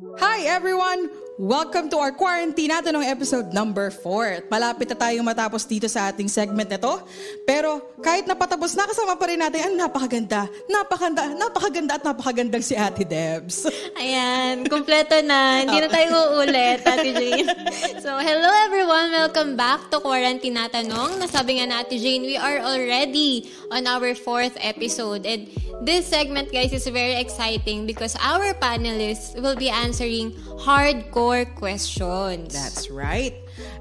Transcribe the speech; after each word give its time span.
Hi 0.00 0.46
everyone! 0.46 1.10
Welcome 1.42 1.90
to 1.90 1.98
our 1.98 2.14
quarantine 2.14 2.70
natin 2.70 2.94
ng 2.94 3.02
episode 3.02 3.50
number 3.50 3.90
4. 3.90 4.46
Malapit 4.46 4.86
na 4.86 4.94
tayong 4.94 5.26
matapos 5.26 5.66
dito 5.66 5.90
sa 5.90 6.06
ating 6.06 6.30
segment 6.30 6.70
na 6.70 6.78
to. 6.78 7.02
Pero 7.42 7.82
kahit 7.98 8.30
napatapos 8.30 8.78
na, 8.78 8.86
kasama 8.86 9.18
pa 9.18 9.26
rin 9.26 9.42
natin 9.42 9.66
ang 9.66 9.74
napakaganda, 9.74 10.46
napakaganda, 10.70 11.34
napakaganda 11.34 11.92
at 11.98 12.04
napakagandang 12.06 12.62
si 12.62 12.78
Ate 12.78 13.02
Debs. 13.02 13.66
Ayan, 13.98 14.70
kumpleto 14.70 15.18
na. 15.26 15.66
Hindi 15.66 15.82
na 15.82 15.90
tayo 15.90 16.14
uulit, 16.38 16.86
Ate 16.86 17.10
Jane. 17.10 17.50
So, 17.98 18.22
hello 18.22 18.50
everyone. 18.70 19.10
Welcome 19.10 19.58
back 19.58 19.90
to 19.90 19.98
Quarantine 19.98 20.54
na 20.54 20.70
Tanong. 20.70 21.18
Nasabi 21.18 21.58
nga 21.58 21.66
na 21.66 21.82
Ate 21.82 21.98
Jane, 21.98 22.22
we 22.22 22.38
are 22.38 22.62
already 22.62 23.50
on 23.74 23.90
our 23.90 24.14
fourth 24.14 24.54
episode. 24.62 25.26
And 25.26 25.50
this 25.82 26.06
segment, 26.06 26.54
guys, 26.54 26.70
is 26.70 26.86
very 26.86 27.18
exciting 27.18 27.90
because 27.90 28.14
our 28.22 28.54
panelists 28.62 29.34
will 29.42 29.58
be 29.58 29.66
answering 29.66 30.30
hardcore 30.62 31.31
questions. 31.56 32.52
That's 32.52 32.92
right. 32.92 33.32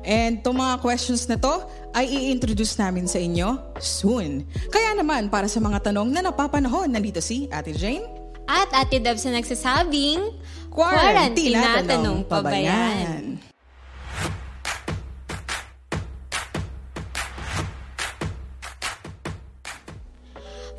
And 0.07 0.39
itong 0.39 0.57
mga 0.57 0.79
questions 0.79 1.27
na 1.27 1.35
to 1.35 1.67
ay 1.91 2.07
i-introduce 2.07 2.79
namin 2.79 3.05
sa 3.05 3.19
inyo 3.19 3.77
soon. 3.83 4.47
Kaya 4.71 4.95
naman, 4.95 5.27
para 5.27 5.51
sa 5.51 5.59
mga 5.59 5.91
tanong 5.91 6.07
na 6.07 6.23
napapanahon, 6.23 6.87
nandito 6.87 7.19
si 7.19 7.51
Ate 7.51 7.75
Jane. 7.75 8.07
At 8.47 8.71
Ate 8.71 9.03
Debs 9.03 9.27
na 9.27 9.39
nagsasabing, 9.39 10.39
Quarantine 10.71 11.59
na 11.59 11.83
tanong 11.83 12.23
pa 12.23 12.39
ba 12.39 12.55
yan? 12.55 13.35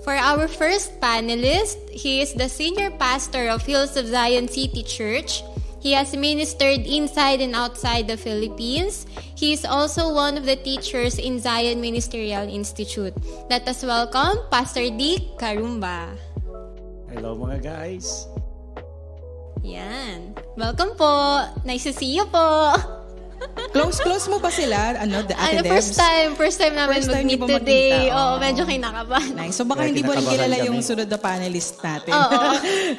For 0.02 0.18
our 0.18 0.50
first 0.50 0.98
panelist, 0.98 1.78
he 1.94 2.18
is 2.18 2.34
the 2.34 2.50
senior 2.50 2.90
pastor 2.98 3.46
of 3.46 3.62
Hills 3.62 3.94
of 3.94 4.10
Zion 4.10 4.50
City 4.50 4.82
Church. 4.82 5.46
He 5.82 5.98
has 5.98 6.14
ministered 6.14 6.86
inside 6.86 7.42
and 7.42 7.58
outside 7.58 8.06
the 8.06 8.14
Philippines. 8.14 9.02
He 9.34 9.50
is 9.50 9.66
also 9.66 10.14
one 10.14 10.38
of 10.38 10.46
the 10.46 10.54
teachers 10.54 11.18
in 11.18 11.42
Zion 11.42 11.82
Ministerial 11.82 12.46
Institute. 12.46 13.10
Let 13.50 13.66
us 13.66 13.82
welcome 13.82 14.46
Pastor 14.46 14.86
Dick 14.94 15.34
Karumba. 15.42 16.14
Hello 17.10 17.34
mga 17.34 17.66
guys. 17.66 18.30
Yan. 19.66 20.38
Welcome 20.54 20.94
po. 20.94 21.50
Nice 21.66 21.82
to 21.90 21.92
see 21.92 22.14
you 22.14 22.30
po. 22.30 22.78
Close, 23.72 23.98
close 24.00 24.28
mo 24.28 24.36
ba 24.36 24.52
sila? 24.52 25.00
Ano, 25.00 25.24
the 25.24 25.32
Ate 25.32 25.56
Ano, 25.56 25.62
Debs? 25.64 25.72
first 25.72 25.94
time, 25.96 26.28
first 26.36 26.60
time 26.60 26.76
namin 26.76 27.00
First 27.00 27.08
time 27.08 27.24
mag-meet 27.24 27.40
niyo 27.40 27.48
ba 27.48 27.56
today. 27.56 28.12
Oo, 28.12 28.20
Oo. 28.20 28.34
medyo 28.36 28.62
kinakabahan. 28.68 29.32
Nice. 29.32 29.56
So 29.56 29.64
baka 29.64 29.80
Kaya 29.80 29.88
hindi 29.88 30.02
mo 30.04 30.12
rin 30.12 30.26
kilala 30.28 30.56
kami. 30.60 30.68
yung 30.68 30.78
sunod 30.84 31.08
na 31.08 31.16
panelist 31.16 31.80
natin. 31.80 32.12
Oo. 32.12 32.40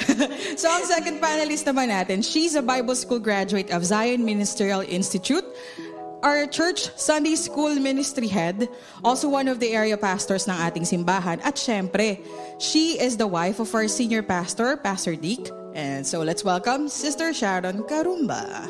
so 0.62 0.66
ang 0.68 0.84
second 0.84 1.22
panelist 1.22 1.64
naman 1.64 1.94
natin, 1.94 2.26
she's 2.26 2.58
a 2.58 2.64
Bible 2.66 2.98
School 2.98 3.22
graduate 3.22 3.70
of 3.70 3.86
Zion 3.86 4.26
Ministerial 4.26 4.82
Institute, 4.82 5.46
our 6.26 6.50
church 6.50 6.90
Sunday 6.98 7.38
School 7.38 7.78
Ministry 7.78 8.26
Head, 8.26 8.66
also 9.06 9.30
one 9.30 9.46
of 9.46 9.62
the 9.62 9.78
area 9.78 9.94
pastors 9.96 10.50
ng 10.50 10.58
ating 10.58 10.90
simbahan. 10.90 11.38
At 11.46 11.54
syempre, 11.54 12.18
she 12.58 12.98
is 12.98 13.14
the 13.14 13.28
wife 13.30 13.62
of 13.62 13.70
our 13.78 13.86
senior 13.86 14.26
pastor, 14.26 14.74
Pastor 14.82 15.14
Dick. 15.14 15.54
And 15.78 16.02
so 16.02 16.26
let's 16.26 16.42
welcome 16.42 16.90
Sister 16.90 17.30
Sharon 17.30 17.86
Karumba. 17.86 18.66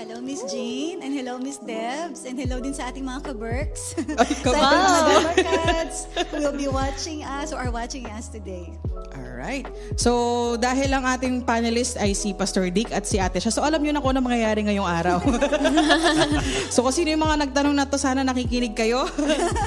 Hello, 0.00 0.16
Miss 0.16 0.40
Jean, 0.48 1.04
and 1.04 1.12
hello, 1.12 1.36
Miss 1.36 1.60
Debs, 1.60 2.24
and 2.24 2.32
hello 2.32 2.56
din 2.56 2.72
sa 2.72 2.88
ating 2.88 3.04
mga 3.04 3.20
kaberks. 3.20 3.92
Ay, 4.16 4.32
sa 4.48 4.56
ating 4.56 5.44
mga 5.44 5.92
who 6.32 6.36
will 6.40 6.56
be 6.56 6.72
watching 6.72 7.20
us 7.20 7.52
or 7.52 7.60
are 7.60 7.68
watching 7.68 8.08
us 8.08 8.32
today. 8.32 8.72
Alright. 9.12 9.68
So, 10.00 10.56
dahil 10.56 10.88
ang 10.96 11.04
ating 11.04 11.44
panelist 11.44 12.00
ay 12.00 12.16
si 12.16 12.32
Pastor 12.32 12.72
Dick 12.72 12.88
at 12.96 13.04
si 13.04 13.20
ate 13.20 13.44
siya. 13.44 13.52
So, 13.52 13.60
alam 13.60 13.84
niyo 13.84 13.92
na 13.92 14.00
kung 14.00 14.16
ano 14.16 14.24
mangyayari 14.24 14.72
ngayong 14.72 14.88
araw. 14.88 15.20
so, 16.72 16.80
kung 16.80 16.96
sino 16.96 17.12
yung 17.12 17.20
mga 17.20 17.52
nagtanong 17.52 17.76
na 17.76 17.84
to, 17.84 18.00
sana 18.00 18.24
nakikinig 18.24 18.72
kayo. 18.72 19.04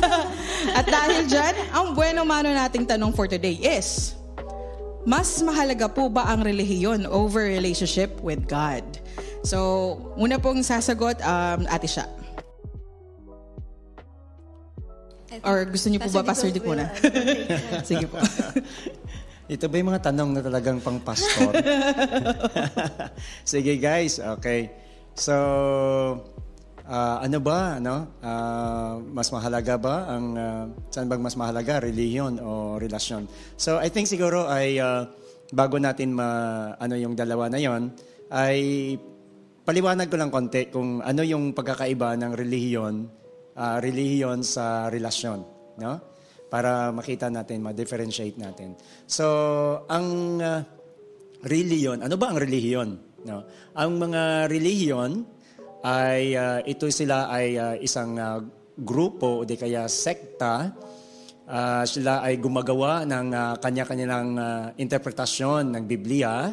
at 0.82 0.86
dahil 0.90 1.30
dyan, 1.30 1.54
ang 1.78 1.94
bueno 1.94 2.26
mano 2.26 2.50
nating 2.50 2.90
tanong 2.90 3.14
for 3.14 3.30
today 3.30 3.62
is, 3.62 4.18
mas 5.06 5.30
mahalaga 5.46 5.86
po 5.86 6.10
ba 6.10 6.26
ang 6.26 6.42
relihiyon 6.42 7.06
over 7.06 7.46
relationship 7.46 8.18
with 8.26 8.50
God? 8.50 8.82
So, 9.44 10.00
una 10.16 10.40
pong 10.40 10.64
sasagot, 10.64 11.20
um, 11.20 11.68
ate 11.68 11.88
siya. 11.88 12.08
Or 15.44 15.66
gusto 15.66 15.90
niyo 15.90 16.00
po 16.00 16.10
ba, 16.14 16.32
Pastor 16.32 16.54
Dick 16.54 16.64
muna? 16.64 16.88
uh, 16.88 16.94
uh, 16.94 17.84
Sige 17.84 18.06
po. 18.06 18.22
Ito 19.52 19.68
ba 19.68 19.76
yung 19.76 19.90
mga 19.92 20.04
tanong 20.08 20.30
na 20.32 20.42
talagang 20.42 20.80
pang 20.80 21.04
pastor? 21.04 21.52
Sige 23.52 23.76
guys, 23.76 24.24
okay. 24.24 24.72
So, 25.20 25.36
ah, 26.88 27.20
ano 27.20 27.38
ba, 27.44 27.78
ano? 27.84 28.08
Ah, 28.24 28.96
mas 29.04 29.28
mahalaga 29.36 29.76
ba 29.76 30.08
ang 30.08 30.26
ah, 30.40 30.66
saan 30.88 31.12
bang 31.12 31.20
mas 31.20 31.36
mahalaga, 31.36 31.84
religion 31.84 32.40
o 32.40 32.80
relasyon? 32.80 33.28
So, 33.60 33.84
I 33.84 33.92
think 33.92 34.08
siguro 34.08 34.48
ay 34.48 34.80
ah, 34.80 35.12
bago 35.52 35.76
natin 35.76 36.16
ma 36.16 36.30
ano 36.80 36.96
yung 36.96 37.14
dalawa 37.14 37.52
na 37.52 37.60
yon 37.60 37.92
ay 38.32 38.96
paliwanag 39.64 40.08
ko 40.12 40.16
lang 40.20 40.32
konti 40.32 40.68
kung 40.68 41.00
ano 41.00 41.22
yung 41.24 41.56
pagkakaiba 41.56 42.20
ng 42.20 42.32
relihiyon, 42.36 42.96
ah, 43.56 43.80
relihiyon 43.80 44.44
sa 44.44 44.92
relasyon, 44.92 45.40
no? 45.80 45.94
Para 46.54 46.94
makita 46.94 47.34
natin, 47.34 47.66
ma-differentiate 47.66 48.38
natin. 48.38 48.78
So, 49.10 49.26
ang 49.90 50.38
ah, 50.44 50.62
relihiyon, 51.44 52.06
ano 52.06 52.16
ba 52.16 52.32
ang 52.32 52.40
relihiyon? 52.40 52.90
No? 53.24 53.48
Ang 53.80 53.92
mga 54.00 54.52
relihiyon 54.52 55.12
ay 55.84 56.36
ah, 56.36 56.60
ito 56.64 56.88
sila 56.92 57.32
ay 57.32 57.48
ah, 57.60 57.76
isang 57.80 58.16
ah, 58.20 58.40
grupo 58.80 59.44
o 59.44 59.46
di 59.48 59.56
kaya 59.60 59.88
sekta. 59.88 60.72
Ah, 61.44 61.84
sila 61.84 62.24
ay 62.24 62.40
gumagawa 62.40 63.04
ng 63.04 63.28
ah, 63.36 63.56
kanya-kanilang 63.60 64.30
ah, 64.40 64.66
interpretasyon 64.76 65.76
ng 65.76 65.84
Biblia. 65.84 66.52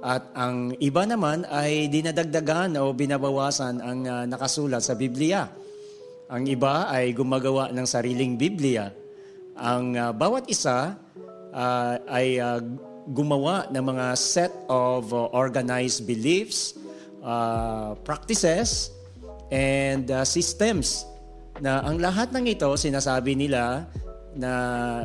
At 0.00 0.32
ang 0.32 0.72
iba 0.80 1.04
naman 1.04 1.44
ay 1.48 1.92
dinadagdagan 1.92 2.76
o 2.80 2.92
binabawasan 2.96 3.84
ang 3.84 4.00
ah, 4.08 4.24
nakasulat 4.24 4.80
sa 4.80 4.96
Biblia. 4.96 5.44
Ang 6.32 6.48
iba 6.48 6.88
ay 6.88 7.12
gumagawa 7.12 7.68
ng 7.68 7.84
sariling 7.84 8.40
Biblia. 8.40 8.88
Ang 9.60 10.00
ah, 10.00 10.12
bawat 10.16 10.48
isa 10.48 10.96
ah, 11.52 11.94
ay 12.08 12.40
ah, 12.40 12.64
gumawa 13.10 13.66
ng 13.68 13.84
mga 13.84 14.06
set 14.16 14.52
of 14.70 15.10
ah, 15.12 15.28
organized 15.36 16.06
beliefs, 16.06 16.78
ah, 17.20 17.92
practices, 18.06 18.94
and 19.50 20.08
ah, 20.08 20.24
systems 20.24 21.04
na 21.60 21.84
ang 21.84 22.00
lahat 22.00 22.32
ng 22.32 22.46
ito 22.48 22.70
sinasabi 22.78 23.36
nila 23.36 23.84
na 24.38 24.52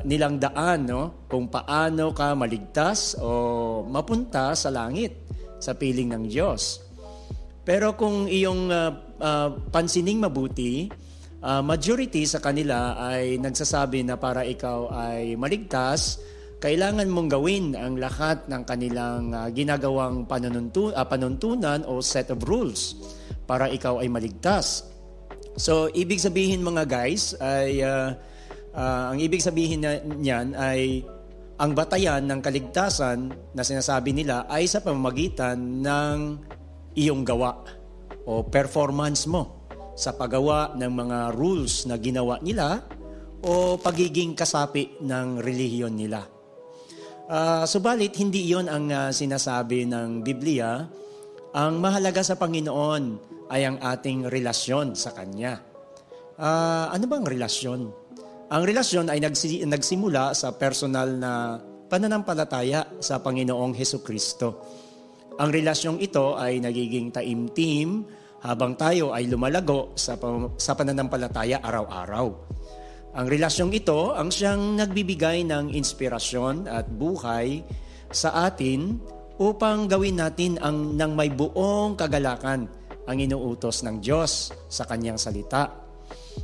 nilang 0.05 0.37
daan 0.37 0.85
no 0.85 1.25
kung 1.25 1.49
paano 1.49 2.13
ka 2.13 2.37
maligtas 2.37 3.17
o 3.17 3.81
mapunta 3.85 4.53
sa 4.53 4.69
langit 4.69 5.17
sa 5.57 5.73
piling 5.73 6.13
ng 6.13 6.23
Diyos. 6.29 6.85
Pero 7.65 7.97
kung 7.97 8.29
iyong 8.29 8.69
ah, 8.69 8.93
ah, 9.17 9.49
pansining 9.49 10.21
mabuti, 10.21 10.85
ah, 11.41 11.65
majority 11.65 12.21
sa 12.29 12.37
kanila 12.37 12.93
ay 13.01 13.41
nagsasabi 13.41 14.05
na 14.05 14.21
para 14.21 14.45
ikaw 14.45 14.93
ay 14.93 15.33
maligtas, 15.33 16.21
kailangan 16.61 17.09
mong 17.09 17.29
gawin 17.29 17.73
ang 17.73 17.97
lahat 17.97 18.45
ng 18.45 18.63
kanilang 18.65 19.33
ah, 19.33 19.49
ginagawang 19.49 20.29
panununtu- 20.29 20.93
ah, 20.93 21.05
panuntunan 21.05 21.81
o 21.89 22.01
set 22.01 22.29
of 22.29 22.41
rules 22.45 22.97
para 23.49 23.69
ikaw 23.69 24.01
ay 24.01 24.09
maligtas. 24.09 24.85
So, 25.55 25.87
ibig 25.95 26.19
sabihin 26.19 26.61
mga 26.61 26.83
guys 26.85 27.33
ay 27.41 27.81
ah, 27.81 28.13
ah, 28.75 29.15
ang 29.15 29.19
ibig 29.23 29.41
sabihin 29.41 29.81
na, 29.81 29.97
niyan 30.03 30.53
ay 30.53 31.01
ang 31.55 31.71
batayan 31.71 32.27
ng 32.27 32.43
kaligtasan 32.43 33.31
na 33.55 33.63
sinasabi 33.63 34.11
nila 34.11 34.43
ay 34.51 34.67
sa 34.67 34.83
pamamagitan 34.83 35.55
ng 35.79 36.17
iyong 36.99 37.23
gawa 37.23 37.63
o 38.27 38.43
performance 38.43 39.23
mo 39.23 39.67
sa 39.95 40.11
paggawa 40.11 40.75
ng 40.75 40.91
mga 40.91 41.19
rules 41.31 41.87
na 41.87 41.95
ginawa 41.95 42.35
nila 42.43 42.83
o 43.39 43.79
pagiging 43.79 44.35
kasapi 44.35 44.99
ng 44.99 45.39
relihiyon 45.39 45.95
nila. 45.95 46.27
Ah, 47.25 47.65
subalit, 47.65 48.13
hindi 48.19 48.45
iyon 48.51 48.67
ang 48.69 48.85
ah, 48.91 49.09
sinasabi 49.09 49.87
ng 49.87 50.21
Biblia. 50.21 50.83
Ang 51.55 51.79
mahalaga 51.79 52.19
sa 52.21 52.35
Panginoon 52.35 53.03
ay 53.49 53.63
ang 53.63 53.77
ating 53.79 54.27
relasyon 54.27 54.93
sa 54.93 55.15
Kanya. 55.15 55.57
Ah, 56.35 56.91
ano 56.91 57.07
bang 57.07 57.25
relasyon? 57.25 58.04
Ang 58.45 58.61
relasyon 58.61 59.09
ay 59.09 59.17
nagsi- 59.25 59.65
nagsimula 59.65 60.37
sa 60.37 60.53
personal 60.53 61.17
na 61.17 61.57
pananampalataya 61.89 63.01
sa 63.01 63.17
Panginoong 63.17 63.73
Heso 63.73 64.05
Kristo. 64.05 64.61
Ang 65.41 65.49
relasyong 65.49 65.97
ito 65.97 66.37
ay 66.37 66.61
nagiging 66.61 67.09
taimtim 67.09 68.05
habang 68.45 68.77
tayo 68.77 69.17
ay 69.17 69.25
lumalago 69.25 69.97
sa, 69.97 70.13
sa 70.61 70.77
pananampalataya 70.77 71.57
araw-araw. 71.65 72.27
Ang 73.17 73.25
relasyong 73.25 73.73
ito 73.73 74.13
ang 74.13 74.29
siyang 74.29 74.77
nagbibigay 74.77 75.41
ng 75.49 75.73
inspirasyon 75.73 76.69
at 76.69 76.85
buhay 76.85 77.65
sa 78.13 78.45
atin 78.45 79.01
upang 79.41 79.89
gawin 79.89 80.21
natin 80.21 80.61
ang 80.61 80.93
ng 80.93 81.11
may 81.17 81.33
buong 81.33 81.97
kagalakan 81.97 82.69
ang 83.09 83.17
inuutos 83.17 83.81
ng 83.81 83.97
Diyos 84.05 84.53
sa 84.69 84.85
kanyang 84.85 85.17
salita. 85.17 85.84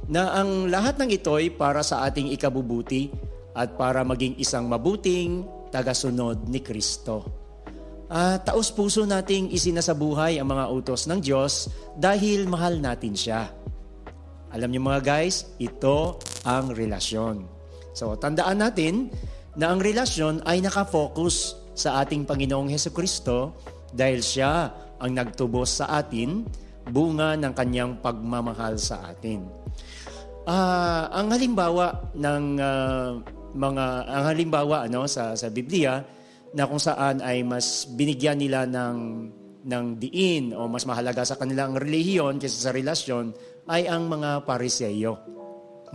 Na 0.07 0.35
ang 0.37 0.67
lahat 0.67 0.99
ng 0.99 1.09
ito'y 1.11 1.55
para 1.55 1.81
sa 1.81 2.05
ating 2.07 2.31
ikabubuti 2.33 3.11
at 3.55 3.75
para 3.75 4.01
maging 4.07 4.39
isang 4.39 4.67
mabuting 4.67 5.43
tagasunod 5.71 6.47
ni 6.47 6.59
Kristo. 6.63 7.41
At 8.11 8.43
taos 8.43 8.75
puso 8.75 9.07
nating 9.07 9.55
isinasabuhay 9.55 10.35
ang 10.35 10.51
mga 10.51 10.67
utos 10.67 11.07
ng 11.07 11.23
Diyos 11.23 11.71
dahil 11.95 12.43
mahal 12.43 12.83
natin 12.83 13.15
siya. 13.15 13.47
Alam 14.51 14.67
niyo 14.67 14.83
mga 14.83 14.99
guys, 14.99 15.47
ito 15.63 16.19
ang 16.43 16.75
relasyon. 16.75 17.47
So 17.95 18.19
tandaan 18.19 18.59
natin 18.59 19.07
na 19.55 19.71
ang 19.71 19.79
relasyon 19.79 20.43
ay 20.43 20.59
nakafocus 20.59 21.55
sa 21.71 22.03
ating 22.03 22.27
Panginoong 22.27 22.67
Heso 22.67 22.91
Kristo 22.91 23.55
dahil 23.95 24.19
siya 24.19 24.71
ang 24.99 25.11
nagtubos 25.15 25.79
sa 25.79 26.03
atin 26.03 26.43
bunga 26.91 27.39
ng 27.39 27.53
kanyang 27.55 27.95
pagmamahal 28.03 28.75
sa 28.75 29.07
atin. 29.07 29.60
Ah, 30.51 31.07
ang 31.15 31.31
halimbawa 31.31 32.11
ng 32.11 32.45
ah, 32.59 33.15
mga 33.55 33.85
ang 34.03 34.23
halimbawa 34.35 34.83
ano 34.83 35.07
sa 35.07 35.31
sa 35.31 35.47
Biblia 35.47 36.03
na 36.51 36.67
kung 36.67 36.75
saan 36.75 37.23
ay 37.23 37.47
mas 37.47 37.87
binigyan 37.87 38.35
nila 38.35 38.67
ng 38.67 38.97
ng 39.63 39.85
diin 39.95 40.51
o 40.51 40.67
mas 40.67 40.83
mahalaga 40.83 41.23
sa 41.23 41.39
kanilang 41.39 41.79
relihiyon 41.79 42.35
kaysa 42.35 42.67
sa 42.67 42.75
relasyon 42.75 43.31
ay 43.71 43.87
ang 43.87 44.11
mga 44.11 44.43
pariseyo. 44.43 45.15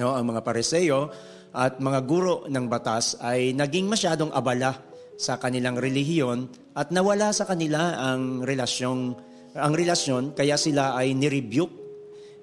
No, 0.01 0.17
ang 0.17 0.25
mga 0.25 0.41
pariseyo 0.41 1.13
at 1.53 1.77
mga 1.77 2.01
guro 2.09 2.49
ng 2.49 2.65
batas 2.65 3.21
ay 3.21 3.53
naging 3.53 3.85
masyadong 3.93 4.33
abala 4.33 4.73
sa 5.21 5.37
kanilang 5.37 5.77
relihiyon 5.77 6.49
at 6.73 6.89
nawala 6.97 7.29
sa 7.37 7.45
kanila 7.45 7.93
ang 8.01 8.41
relasyong 8.41 9.13
ang 9.53 9.73
relasyon 9.77 10.33
kaya 10.33 10.57
sila 10.57 10.97
ay 10.97 11.13
nirebuke 11.13 11.77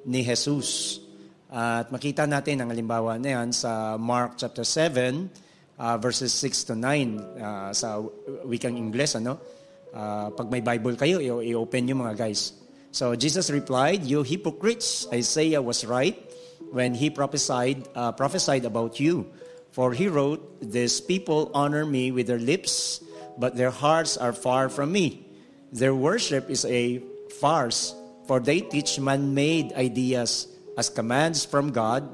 ni 0.06 0.22
Jesus. 0.22 1.03
At 1.54 1.94
makita 1.94 2.26
natin 2.26 2.66
ang 2.66 2.74
halimbawa 2.74 3.22
na 3.22 3.38
yan 3.38 3.54
sa 3.54 3.94
Mark 4.02 4.42
chapter 4.42 4.66
7 4.66 5.30
uh, 5.78 6.02
verses 6.02 6.34
6 6.34 6.74
to 6.74 6.74
9 6.74 6.82
uh, 6.82 7.70
sa 7.70 8.02
wikang 8.42 8.74
Ingles 8.74 9.14
ano. 9.22 9.38
Uh, 9.94 10.34
pag 10.34 10.50
may 10.50 10.66
Bible 10.66 10.98
kayo, 10.98 11.22
i-open 11.22 11.86
nyo 11.86 12.10
mga 12.10 12.18
guys. 12.18 12.58
So 12.90 13.14
Jesus 13.14 13.54
replied, 13.54 14.02
"You 14.02 14.26
hypocrites, 14.26 15.06
Isaiah 15.14 15.62
was 15.62 15.86
right 15.86 16.18
when 16.74 16.98
he 16.98 17.14
prophesied 17.14 17.86
uh, 17.94 18.18
prophesied 18.18 18.66
about 18.66 18.98
you. 18.98 19.30
For 19.74 19.94
he 19.94 20.10
wrote, 20.10 20.42
These 20.62 21.02
people 21.02 21.50
honor 21.54 21.86
me 21.86 22.10
with 22.10 22.26
their 22.26 22.42
lips, 22.42 23.02
but 23.38 23.58
their 23.58 23.74
hearts 23.74 24.18
are 24.18 24.34
far 24.34 24.70
from 24.70 24.94
me. 24.94 25.26
Their 25.74 25.94
worship 25.94 26.50
is 26.50 26.66
a 26.66 27.02
farce, 27.42 27.94
for 28.26 28.42
they 28.42 28.62
teach 28.62 29.02
man 29.02 29.34
made 29.34 29.74
ideas 29.74 30.53
as 30.78 30.90
commands 30.90 31.46
from 31.46 31.72
God. 31.72 32.08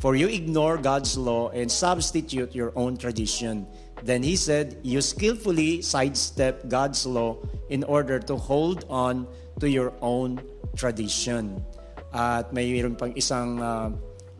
For 0.00 0.16
you 0.16 0.28
ignore 0.28 0.78
God's 0.78 1.18
law 1.18 1.50
and 1.50 1.70
substitute 1.70 2.54
your 2.54 2.72
own 2.74 2.96
tradition. 2.96 3.66
Then 4.02 4.22
he 4.22 4.36
said, 4.36 4.80
You 4.82 5.02
skillfully 5.02 5.82
sidestep 5.82 6.68
God's 6.68 7.04
law 7.04 7.36
in 7.68 7.84
order 7.84 8.18
to 8.18 8.36
hold 8.36 8.84
on 8.88 9.28
to 9.60 9.68
your 9.68 9.92
own 10.00 10.40
tradition. 10.76 11.60
At 12.14 12.50
mayroon 12.50 12.96
pang 12.96 13.12
isang 13.12 13.60
uh, 13.60 13.92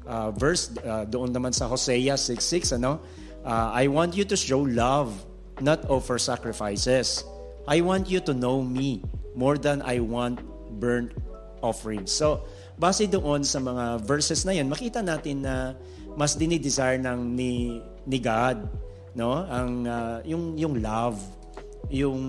uh, 0.09 0.31
verse 0.33 0.73
uh, 0.81 1.05
doon 1.05 1.31
naman 1.31 1.53
sa 1.53 1.69
Hosea 1.69 2.17
6.6, 2.17 2.81
ano? 2.81 2.99
Uh, 3.45 3.71
I 3.73 3.87
want 3.89 4.17
you 4.17 4.25
to 4.25 4.37
show 4.37 4.65
love, 4.65 5.13
not 5.61 5.85
offer 5.89 6.19
sacrifices. 6.19 7.25
I 7.69 7.81
want 7.81 8.09
you 8.09 8.21
to 8.25 8.33
know 8.33 8.65
me 8.65 9.05
more 9.37 9.57
than 9.57 9.83
I 9.83 10.01
want 10.01 10.41
burnt 10.81 11.13
offerings. 11.63 12.11
So, 12.11 12.43
base 12.81 13.05
doon 13.05 13.45
sa 13.45 13.61
mga 13.61 14.01
verses 14.09 14.49
na 14.49 14.57
yan, 14.57 14.73
makita 14.73 15.05
natin 15.05 15.45
na 15.45 15.77
mas 16.17 16.35
dinidesire 16.35 16.97
ng 16.97 17.37
ni, 17.37 17.77
ni 18.09 18.19
God, 18.19 18.65
no? 19.13 19.45
Ang, 19.45 19.85
uh, 19.85 20.25
yung, 20.25 20.57
yung 20.57 20.81
love, 20.81 21.21
yung, 21.93 22.21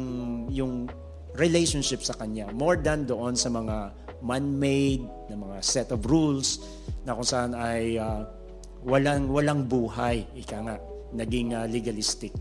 yung 0.52 0.92
relationship 1.40 2.04
sa 2.04 2.12
Kanya, 2.20 2.52
more 2.52 2.76
than 2.76 3.08
doon 3.08 3.40
sa 3.40 3.48
mga 3.48 3.96
man-made 4.22 5.08
na 5.32 5.36
mga 5.40 5.58
set 5.64 5.90
of 5.90 6.04
rules 6.06 6.62
na 7.08 7.16
kung 7.18 7.26
saan 7.26 7.58
ay 7.58 7.98
uh, 7.98 8.22
walang 8.86 9.30
walang 9.30 9.66
buhay 9.66 10.26
ika 10.38 10.58
nga 10.62 10.76
naging 11.14 11.54
uh, 11.58 11.66
legalistic 11.66 12.34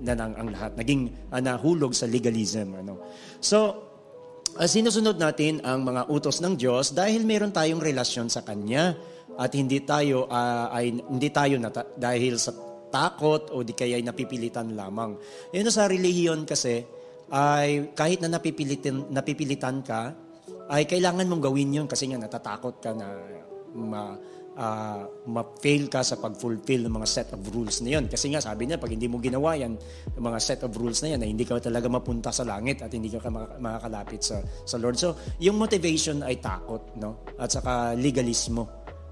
na 0.00 0.16
ang, 0.16 0.36
ang 0.36 0.48
lahat. 0.52 0.76
Naging 0.76 1.12
uh, 1.32 1.40
nahulog 1.40 1.96
sa 1.96 2.04
legalism 2.04 2.76
ano? 2.76 3.00
So 3.40 3.89
sinusunod 4.58 5.16
natin 5.20 5.62
ang 5.62 5.86
mga 5.86 6.10
utos 6.10 6.42
ng 6.42 6.58
Diyos 6.58 6.90
dahil 6.90 7.22
meron 7.22 7.54
tayong 7.54 7.78
relasyon 7.78 8.26
sa 8.26 8.42
kanya 8.42 8.98
at 9.38 9.54
hindi 9.54 9.80
tayo 9.86 10.26
uh, 10.26 10.68
ay 10.74 11.00
hindi 11.00 11.28
tayo 11.30 11.56
nata- 11.56 11.94
dahil 11.94 12.36
sa 12.36 12.52
takot 12.90 13.54
o 13.54 13.62
di 13.62 13.72
kaya 13.72 13.96
ay 13.96 14.04
napipilitan 14.04 14.74
lamang. 14.74 15.14
Yun 15.54 15.70
sa 15.70 15.86
relihiyon 15.86 16.42
kasi 16.42 16.82
ay 17.30 17.94
kahit 17.94 18.18
na 18.18 18.36
napipilitan 18.36 19.06
napipilitan 19.14 19.86
ka 19.86 20.10
ay 20.70 20.86
kailangan 20.86 21.30
mong 21.30 21.42
gawin 21.46 21.70
yun 21.70 21.86
kasi 21.86 22.10
nga 22.10 22.18
natatakot 22.18 22.82
ka 22.82 22.90
na 22.90 23.06
ma, 23.74 24.18
uh, 24.60 25.02
ma-fail 25.24 25.88
ka 25.88 26.04
sa 26.04 26.20
pag-fulfill 26.20 26.84
ng 26.84 26.92
mga 26.92 27.08
set 27.08 27.28
of 27.32 27.40
rules 27.48 27.80
na 27.80 27.96
yun. 27.96 28.04
Kasi 28.06 28.28
nga 28.28 28.44
sabi 28.44 28.68
niya, 28.68 28.76
pag 28.76 28.92
hindi 28.92 29.08
mo 29.08 29.16
ginawa 29.16 29.56
yan, 29.56 29.80
yung 30.14 30.24
mga 30.28 30.38
set 30.38 30.60
of 30.68 30.76
rules 30.76 31.00
na 31.00 31.16
yan, 31.16 31.20
ay 31.24 31.28
hindi 31.32 31.48
ka 31.48 31.56
talaga 31.58 31.88
mapunta 31.88 32.28
sa 32.28 32.44
langit 32.44 32.84
at 32.84 32.92
hindi 32.92 33.08
ka 33.08 33.32
makakalapit 33.32 34.20
sa, 34.20 34.44
sa 34.68 34.76
Lord. 34.76 35.00
So, 35.00 35.16
yung 35.40 35.56
motivation 35.56 36.20
ay 36.20 36.38
takot, 36.38 36.92
no? 37.00 37.24
At 37.40 37.48
saka 37.48 37.96
legalismo. 37.96 38.68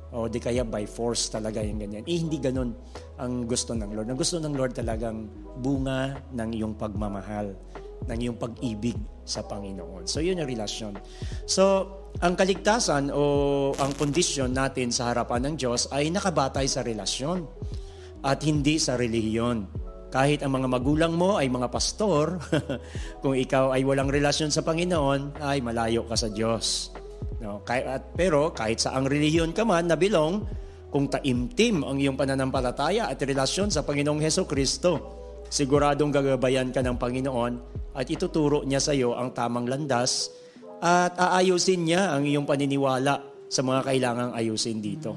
O 0.09 0.25
di 0.25 0.41
kaya 0.41 0.65
by 0.65 0.89
force 0.89 1.29
talaga 1.29 1.61
yung 1.61 1.85
ganyan. 1.85 2.01
Eh, 2.09 2.17
hindi 2.17 2.41
ganun 2.41 2.73
ang 3.21 3.45
gusto 3.45 3.77
ng 3.77 3.93
Lord. 3.93 4.09
Ang 4.09 4.17
gusto 4.17 4.41
ng 4.41 4.55
Lord 4.57 4.73
talagang 4.73 5.29
bunga 5.61 6.17
ng 6.33 6.49
iyong 6.57 6.81
pagmamahal 6.81 7.53
ng 8.09 8.19
iyong 8.25 8.39
pag-ibig 8.41 8.97
sa 9.29 9.45
Panginoon. 9.45 10.09
So, 10.09 10.25
yun 10.25 10.41
yung 10.41 10.49
relasyon. 10.49 10.97
So, 11.45 11.85
ang 12.19 12.35
kaligtasan 12.35 13.15
o 13.15 13.23
ang 13.79 13.95
kondisyon 13.95 14.51
natin 14.51 14.91
sa 14.91 15.15
harapan 15.15 15.51
ng 15.51 15.55
Diyos 15.55 15.87
ay 15.95 16.11
nakabatay 16.11 16.67
sa 16.67 16.83
relasyon 16.83 17.47
at 18.27 18.43
hindi 18.43 18.83
sa 18.83 18.99
relihiyon. 18.99 19.87
Kahit 20.11 20.43
ang 20.43 20.59
mga 20.59 20.67
magulang 20.67 21.15
mo 21.15 21.39
ay 21.39 21.47
mga 21.47 21.71
pastor, 21.71 22.43
kung 23.23 23.39
ikaw 23.39 23.71
ay 23.71 23.87
walang 23.87 24.11
relasyon 24.11 24.51
sa 24.51 24.67
Panginoon, 24.67 25.39
ay 25.39 25.63
malayo 25.63 26.03
ka 26.11 26.19
sa 26.19 26.27
Diyos. 26.33 26.91
No, 27.39 27.63
at, 27.71 28.19
pero 28.19 28.51
kahit 28.51 28.83
sa 28.83 28.99
ang 28.99 29.07
relihiyon 29.07 29.55
ka 29.55 29.63
man 29.63 29.87
na 29.87 29.95
bilong, 29.95 30.43
kung 30.91 31.07
taimtim 31.07 31.87
ang 31.87 32.01
iyong 32.01 32.19
pananampalataya 32.19 33.07
at 33.07 33.21
relasyon 33.21 33.71
sa 33.71 33.85
Panginoong 33.87 34.19
Heso 34.25 34.49
Kristo, 34.49 35.15
siguradong 35.47 36.11
gagabayan 36.11 36.75
ka 36.75 36.83
ng 36.83 36.99
Panginoon 36.99 37.53
at 37.95 38.09
ituturo 38.11 38.67
niya 38.67 38.83
sa 38.83 38.97
iyo 38.97 39.15
ang 39.15 39.31
tamang 39.37 39.69
landas 39.69 40.33
at 40.79 41.15
aayusin 41.19 41.87
niya 41.87 42.15
ang 42.15 42.23
iyong 42.27 42.47
paniniwala 42.47 43.47
sa 43.49 43.61
mga 43.65 43.81
kailangang 43.83 44.33
ayusin 44.37 44.79
dito. 44.79 45.17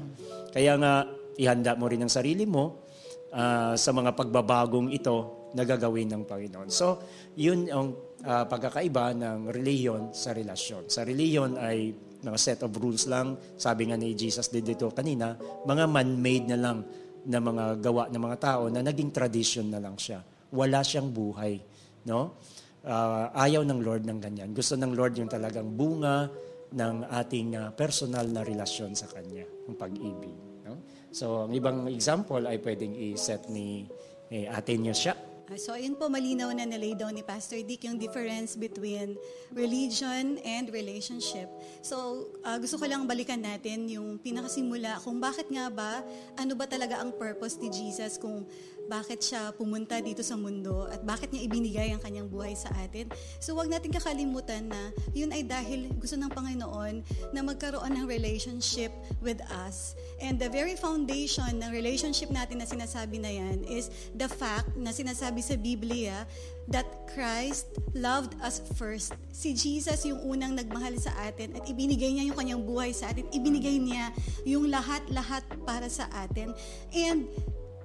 Kaya 0.50 0.76
nga, 0.80 1.06
ihanda 1.36 1.76
mo 1.78 1.88
rin 1.88 2.02
ang 2.04 2.12
sarili 2.12 2.44
mo 2.44 2.84
uh, 3.32 3.74
sa 3.76 3.90
mga 3.92 4.12
pagbabagong 4.12 4.92
ito 4.92 5.48
na 5.52 5.64
gagawin 5.68 6.08
ng 6.08 6.22
Panginoon. 6.24 6.68
So, 6.72 7.00
yun 7.36 7.68
ang 7.68 7.92
uh, 8.24 8.44
pagkakaiba 8.48 9.12
ng 9.16 9.38
reliyon 9.52 10.16
sa 10.16 10.32
relasyon. 10.32 10.88
Sa 10.88 11.04
reliyon 11.04 11.60
ay 11.60 11.92
mga 12.22 12.38
set 12.38 12.60
of 12.62 12.72
rules 12.78 13.10
lang. 13.10 13.36
Sabi 13.58 13.90
nga 13.90 13.98
ni 13.98 14.14
Jesus 14.14 14.48
dito 14.48 14.88
kanina, 14.94 15.36
mga 15.66 15.84
man-made 15.90 16.46
na 16.54 16.58
lang 16.58 16.78
na 17.22 17.38
mga 17.38 17.64
gawa 17.78 18.10
ng 18.10 18.22
mga 18.22 18.38
tao 18.38 18.62
na 18.70 18.82
naging 18.82 19.10
tradition 19.14 19.66
na 19.70 19.78
lang 19.82 19.94
siya. 19.98 20.22
Wala 20.54 20.82
siyang 20.82 21.10
buhay. 21.10 21.58
No? 22.06 22.38
Uh, 22.82 23.30
ayaw 23.38 23.62
ng 23.62 23.78
Lord 23.78 24.02
ng 24.06 24.18
ganyan. 24.18 24.50
Gusto 24.50 24.74
ng 24.74 24.92
Lord 24.94 25.14
yung 25.14 25.30
talagang 25.30 25.70
bunga 25.78 26.26
ng 26.72 27.06
ating 27.08 27.48
uh, 27.54 27.70
personal 27.78 28.26
na 28.26 28.42
relasyon 28.42 28.96
sa 28.96 29.06
Kanya, 29.06 29.46
ng 29.70 29.76
pag-ibig. 29.78 30.34
No? 30.66 30.82
So, 31.14 31.46
ang 31.46 31.52
ibang 31.54 31.86
example 31.86 32.42
ay 32.42 32.58
pwedeng 32.58 32.96
i-set 32.96 33.46
ni 33.52 33.86
eh, 34.32 34.48
Ate 34.48 34.80
siya 34.96 35.12
Ah, 35.52 35.60
so, 35.60 35.76
ayun 35.76 35.92
po, 36.00 36.08
malinaw 36.08 36.48
na 36.56 36.64
nalay 36.64 36.96
down 36.96 37.12
ni 37.12 37.20
Pastor 37.20 37.60
Dick 37.60 37.84
yung 37.84 38.00
difference 38.00 38.56
between 38.56 39.20
religion 39.52 40.40
and 40.40 40.72
relationship. 40.72 41.44
So, 41.84 42.24
uh, 42.40 42.56
gusto 42.56 42.80
ko 42.80 42.88
lang 42.88 43.04
balikan 43.04 43.44
natin 43.44 43.84
yung 43.84 44.16
pinakasimula 44.16 45.04
kung 45.04 45.20
bakit 45.20 45.52
nga 45.52 45.68
ba, 45.68 46.00
ano 46.40 46.56
ba 46.56 46.64
talaga 46.64 47.04
ang 47.04 47.12
purpose 47.12 47.60
ni 47.60 47.68
Jesus 47.68 48.16
kung 48.16 48.48
bakit 48.90 49.22
siya 49.22 49.54
pumunta 49.54 49.98
dito 50.02 50.20
sa 50.24 50.34
mundo 50.34 50.88
at 50.90 51.02
bakit 51.06 51.30
niya 51.30 51.46
ibinigay 51.46 51.88
ang 51.94 52.02
kanyang 52.02 52.28
buhay 52.28 52.54
sa 52.56 52.70
atin. 52.82 53.10
So 53.38 53.54
wag 53.54 53.70
natin 53.70 53.94
kakalimutan 53.94 54.70
na 54.70 54.90
yun 55.14 55.30
ay 55.30 55.46
dahil 55.46 55.90
gusto 55.98 56.18
ng 56.18 56.30
Panginoon 56.32 57.02
na 57.30 57.40
magkaroon 57.42 57.92
ng 57.94 58.06
relationship 58.06 58.90
with 59.22 59.38
us. 59.66 59.94
And 60.22 60.38
the 60.38 60.50
very 60.50 60.78
foundation 60.78 61.62
ng 61.62 61.70
relationship 61.70 62.30
natin 62.30 62.62
na 62.62 62.66
sinasabi 62.66 63.22
na 63.22 63.30
yan 63.30 63.66
is 63.66 63.90
the 64.14 64.30
fact 64.30 64.74
na 64.78 64.90
sinasabi 64.90 65.42
sa 65.42 65.58
Biblia 65.58 66.26
that 66.70 66.86
Christ 67.10 67.66
loved 67.98 68.38
us 68.38 68.62
first. 68.78 69.18
Si 69.34 69.52
Jesus 69.52 70.06
yung 70.06 70.22
unang 70.22 70.54
nagmahal 70.54 70.94
sa 70.96 71.10
atin 71.26 71.58
at 71.58 71.66
ibinigay 71.66 72.14
niya 72.14 72.30
yung 72.30 72.38
kanyang 72.38 72.62
buhay 72.62 72.94
sa 72.94 73.10
atin. 73.10 73.26
Ibinigay 73.34 73.82
niya 73.82 74.14
yung 74.46 74.70
lahat-lahat 74.70 75.42
para 75.66 75.90
sa 75.90 76.06
atin. 76.14 76.54
And 76.94 77.26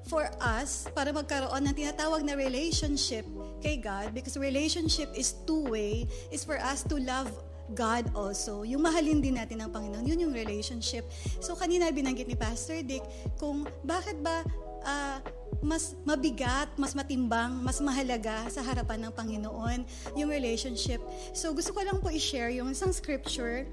for 0.08 0.32
us, 0.40 0.88
para 0.96 1.12
magkaroon 1.12 1.68
ng 1.68 1.76
tinatawag 1.76 2.24
na 2.24 2.34
relationship 2.34 3.28
kay 3.60 3.78
God, 3.78 4.16
because 4.16 4.40
relationship 4.40 5.12
is 5.14 5.36
two-way, 5.44 6.08
is 6.32 6.48
for 6.48 6.58
us 6.58 6.82
to 6.88 6.98
love 7.04 7.30
God 7.76 8.08
also. 8.16 8.64
Yung 8.64 8.88
mahalin 8.88 9.20
din 9.20 9.36
natin 9.36 9.60
ng 9.60 9.70
Panginoon, 9.70 10.08
yun 10.08 10.20
yung 10.24 10.34
relationship. 10.34 11.04
So 11.44 11.54
kanina 11.60 11.92
binanggit 11.92 12.32
ni 12.32 12.40
Pastor 12.40 12.80
Dick 12.80 13.04
kung 13.36 13.68
bakit 13.84 14.24
ba 14.24 14.48
ah, 14.88 15.20
mas 15.60 15.98
mabigat, 16.08 16.72
mas 16.80 16.96
matimbang, 16.96 17.52
mas 17.60 17.84
mahalaga 17.84 18.48
sa 18.48 18.64
harapan 18.64 19.08
ng 19.08 19.12
Panginoon 19.12 19.80
yung 20.16 20.30
relationship. 20.32 21.04
So 21.36 21.52
gusto 21.52 21.76
ko 21.76 21.84
lang 21.84 22.00
po 22.00 22.08
i-share 22.08 22.56
yung 22.56 22.72
isang 22.72 22.96
scripture 22.96 23.68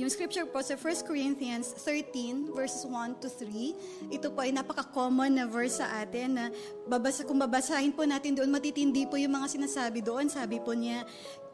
yung 0.00 0.08
scripture 0.08 0.48
po 0.48 0.64
sa 0.64 0.72
1 0.72 1.04
Corinthians 1.04 1.76
13 1.76 2.48
verses 2.56 2.88
1 2.88 3.20
to 3.20 3.28
3. 3.28 4.08
Ito 4.08 4.32
po 4.32 4.40
ay 4.40 4.52
napaka-common 4.56 5.36
na 5.36 5.44
verse 5.44 5.84
sa 5.84 6.00
atin 6.00 6.28
na 6.32 6.44
babasa, 6.88 7.28
kung 7.28 7.36
babasahin 7.36 7.92
po 7.92 8.08
natin 8.08 8.32
doon, 8.32 8.48
matitindi 8.48 9.04
po 9.04 9.20
yung 9.20 9.36
mga 9.36 9.52
sinasabi 9.52 10.00
doon. 10.00 10.32
Sabi 10.32 10.64
po 10.64 10.72
niya, 10.72 11.04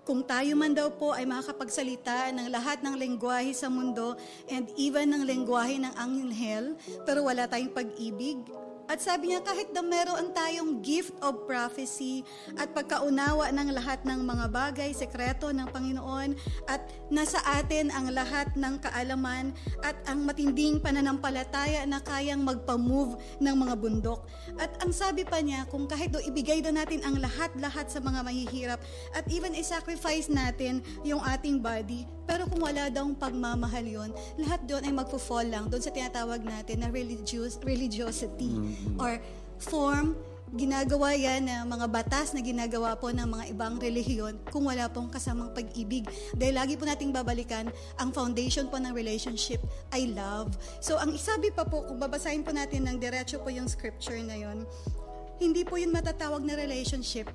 kung 0.06 0.24
tayo 0.24 0.56
man 0.56 0.72
daw 0.72 0.88
po 0.88 1.12
ay 1.12 1.28
makakapagsalita 1.28 2.32
ng 2.32 2.48
lahat 2.48 2.80
ng 2.80 2.96
lengguwahe 2.96 3.52
sa 3.52 3.68
mundo 3.68 4.16
and 4.48 4.70
even 4.78 5.12
ng 5.12 5.26
lengguwahe 5.26 5.76
ng 5.76 5.94
anghel, 5.98 6.78
pero 7.04 7.26
wala 7.26 7.44
tayong 7.44 7.74
pag-ibig, 7.74 8.40
at 8.88 9.04
sabi 9.04 9.28
niya, 9.28 9.44
kahit 9.44 9.68
na 9.76 9.84
meron 9.84 10.32
tayong 10.32 10.80
gift 10.80 11.12
of 11.20 11.44
prophecy 11.44 12.24
at 12.56 12.72
pagkaunawa 12.72 13.52
ng 13.52 13.76
lahat 13.76 14.00
ng 14.08 14.24
mga 14.24 14.46
bagay, 14.48 14.90
sekreto 14.96 15.52
ng 15.52 15.68
Panginoon, 15.68 16.32
at 16.64 16.80
nasa 17.12 17.36
atin 17.60 17.92
ang 17.92 18.08
lahat 18.08 18.48
ng 18.56 18.80
kaalaman 18.80 19.52
at 19.84 19.92
ang 20.08 20.24
matinding 20.24 20.80
pananampalataya 20.80 21.84
na 21.84 22.00
kayang 22.00 22.40
magpa-move 22.40 23.20
ng 23.44 23.54
mga 23.60 23.74
bundok. 23.76 24.24
At 24.56 24.72
ang 24.80 24.96
sabi 24.96 25.28
pa 25.28 25.44
niya, 25.44 25.68
kung 25.68 25.84
kahit 25.84 26.08
do 26.08 26.24
ibigay 26.24 26.64
daw 26.64 26.72
natin 26.72 27.04
ang 27.04 27.20
lahat-lahat 27.20 27.92
sa 27.92 28.00
mga 28.00 28.24
mahihirap 28.24 28.80
at 29.12 29.28
even 29.28 29.52
i-sacrifice 29.52 30.32
natin 30.32 30.80
yung 31.04 31.20
ating 31.28 31.60
body, 31.60 32.08
pero 32.24 32.48
kung 32.48 32.64
wala 32.64 32.88
daw 32.88 33.04
pagmamahal 33.16 33.84
yon, 33.84 34.10
lahat 34.40 34.64
doon 34.64 34.84
ay 34.84 34.92
magfo-fall 34.96 35.48
lang 35.48 35.68
doon 35.68 35.80
sa 35.80 35.92
tinatawag 35.92 36.40
natin 36.40 36.84
na 36.84 36.88
religious, 36.88 37.60
religiosity 37.60 38.77
or 38.98 39.18
form 39.58 40.14
ginagawa 40.56 41.12
yan 41.12 41.44
na 41.44 41.60
mga 41.68 41.86
batas 41.92 42.32
na 42.32 42.40
ginagawa 42.40 42.96
po 42.96 43.12
ng 43.12 43.28
mga 43.28 43.44
ibang 43.52 43.76
relihiyon 43.76 44.40
kung 44.48 44.64
wala 44.64 44.88
pong 44.88 45.12
kasamang 45.12 45.52
pag-ibig. 45.52 46.08
Dahil 46.32 46.56
lagi 46.56 46.72
po 46.80 46.88
nating 46.88 47.12
babalikan, 47.12 47.68
ang 48.00 48.10
foundation 48.16 48.64
po 48.72 48.80
ng 48.80 48.96
relationship 48.96 49.60
ay 49.92 50.08
love. 50.16 50.56
So 50.80 50.96
ang 50.96 51.12
isabi 51.12 51.52
pa 51.52 51.68
po, 51.68 51.84
kung 51.84 52.00
babasahin 52.00 52.48
po 52.48 52.56
natin 52.56 52.88
ng 52.88 52.96
diretso 52.96 53.36
po 53.44 53.52
yung 53.52 53.68
scripture 53.68 54.16
na 54.24 54.40
yon, 54.40 54.64
hindi 55.36 55.68
po 55.68 55.76
yun 55.76 55.92
matatawag 55.92 56.40
na 56.42 56.56
relationship 56.56 57.28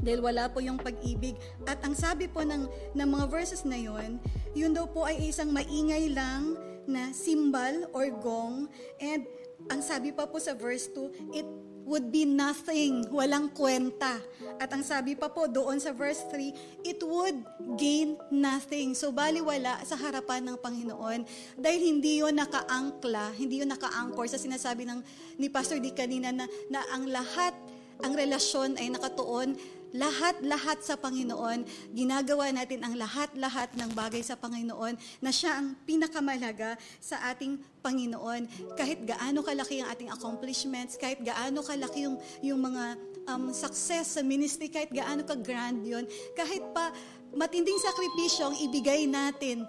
dahil 0.00 0.24
wala 0.24 0.48
po 0.48 0.64
yung 0.64 0.80
pag-ibig. 0.80 1.36
At 1.68 1.84
ang 1.84 1.92
sabi 1.92 2.24
po 2.24 2.40
ng, 2.40 2.64
ng 2.96 3.08
mga 3.08 3.26
verses 3.28 3.68
na 3.68 3.76
yon, 3.76 4.16
yun 4.56 4.72
daw 4.72 4.88
po 4.88 5.04
ay 5.04 5.28
isang 5.28 5.52
maingay 5.52 6.08
lang 6.08 6.56
na 6.88 7.12
symbol 7.12 7.86
or 7.92 8.08
gong. 8.18 8.66
And 8.96 9.28
ang 9.70 9.80
sabi 9.80 10.10
pa 10.10 10.26
po 10.26 10.42
sa 10.42 10.52
verse 10.58 10.90
2, 10.92 11.38
it 11.38 11.46
would 11.90 12.12
be 12.14 12.22
nothing, 12.22 13.02
walang 13.10 13.50
kwenta. 13.50 14.18
At 14.62 14.70
ang 14.70 14.86
sabi 14.86 15.18
pa 15.18 15.26
po 15.26 15.50
doon 15.50 15.82
sa 15.82 15.90
verse 15.90 16.22
3, 16.30 16.86
it 16.86 17.02
would 17.02 17.38
gain 17.74 18.14
nothing. 18.30 18.94
So 18.94 19.10
baliwala 19.10 19.82
sa 19.82 19.98
harapan 19.98 20.46
ng 20.46 20.56
Panginoon 20.62 21.20
dahil 21.58 21.80
hindi 21.82 22.22
yon 22.22 22.38
nakaangkla, 22.38 23.34
hindi 23.34 23.62
yon 23.62 23.74
naka-anchor 23.74 24.30
sa 24.30 24.38
sinasabi 24.38 24.86
ng 24.86 25.00
ni 25.42 25.50
Pastor 25.50 25.82
Di 25.82 25.90
kanina 25.90 26.30
na, 26.30 26.46
na 26.70 26.82
ang 26.94 27.10
lahat, 27.10 27.54
ang 28.00 28.12
relasyon 28.14 28.78
ay 28.78 28.92
nakatuon 28.94 29.58
lahat-lahat 29.90 30.82
sa 30.82 30.94
Panginoon, 30.94 31.66
ginagawa 31.94 32.50
natin 32.54 32.82
ang 32.86 32.94
lahat-lahat 32.94 33.74
ng 33.74 33.90
bagay 33.94 34.22
sa 34.22 34.38
Panginoon 34.38 34.94
na 35.18 35.30
siya 35.34 35.58
ang 35.58 35.74
pinakamalaga 35.82 36.78
sa 37.02 37.18
ating 37.34 37.58
Panginoon. 37.82 38.74
Kahit 38.78 39.02
gaano 39.02 39.42
kalaki 39.42 39.82
ang 39.82 39.88
ating 39.90 40.10
accomplishments, 40.12 40.94
kahit 40.94 41.18
gaano 41.22 41.64
kalaki 41.64 42.06
yung, 42.06 42.16
yung 42.44 42.60
mga 42.62 42.84
um, 43.30 43.50
success 43.50 44.18
sa 44.18 44.22
ministry, 44.22 44.70
kahit 44.70 44.90
gaano 44.94 45.26
ka-grand 45.26 45.82
yun, 45.82 46.06
kahit 46.38 46.62
pa 46.70 46.94
matinding 47.30 47.78
sakripisyo 47.78 48.50
ang 48.50 48.56
ibigay 48.58 49.06
natin 49.06 49.62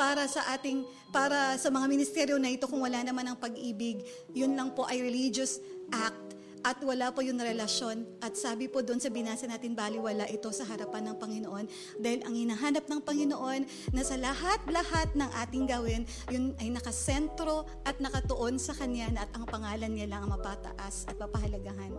para 0.00 0.24
sa 0.24 0.40
ating 0.56 0.84
para 1.14 1.54
sa 1.60 1.70
mga 1.70 1.86
ministeryo 1.86 2.36
na 2.42 2.50
ito 2.50 2.66
kung 2.66 2.82
wala 2.82 2.98
naman 3.06 3.22
ang 3.22 3.38
pag-ibig, 3.38 4.02
yun 4.34 4.58
lang 4.58 4.74
po 4.74 4.82
ay 4.88 4.98
religious 4.98 5.62
act 5.94 6.23
at 6.64 6.80
wala 6.80 7.12
po 7.12 7.20
yung 7.20 7.36
relasyon. 7.36 8.24
At 8.24 8.40
sabi 8.40 8.72
po 8.72 8.80
doon 8.80 8.96
sa 8.98 9.12
binasa 9.12 9.44
natin, 9.44 9.76
baliwala 9.76 10.24
ito 10.32 10.48
sa 10.48 10.64
harapan 10.64 11.12
ng 11.12 11.16
Panginoon. 11.20 11.64
Dahil 12.00 12.24
ang 12.24 12.32
hinahanap 12.34 12.88
ng 12.88 13.00
Panginoon 13.04 13.92
na 13.92 14.02
sa 14.02 14.16
lahat-lahat 14.16 15.12
ng 15.12 15.30
ating 15.44 15.64
gawin, 15.68 16.02
yun 16.32 16.56
ay 16.58 16.72
nakasentro 16.72 17.68
at 17.84 18.00
nakatuon 18.00 18.56
sa 18.56 18.72
Kanya 18.72 19.12
at 19.20 19.30
ang 19.36 19.44
pangalan 19.44 19.92
niya 19.92 20.08
lang 20.08 20.24
ang 20.24 20.32
mapataas 20.40 21.04
at 21.04 21.20
papahalagahan. 21.20 21.92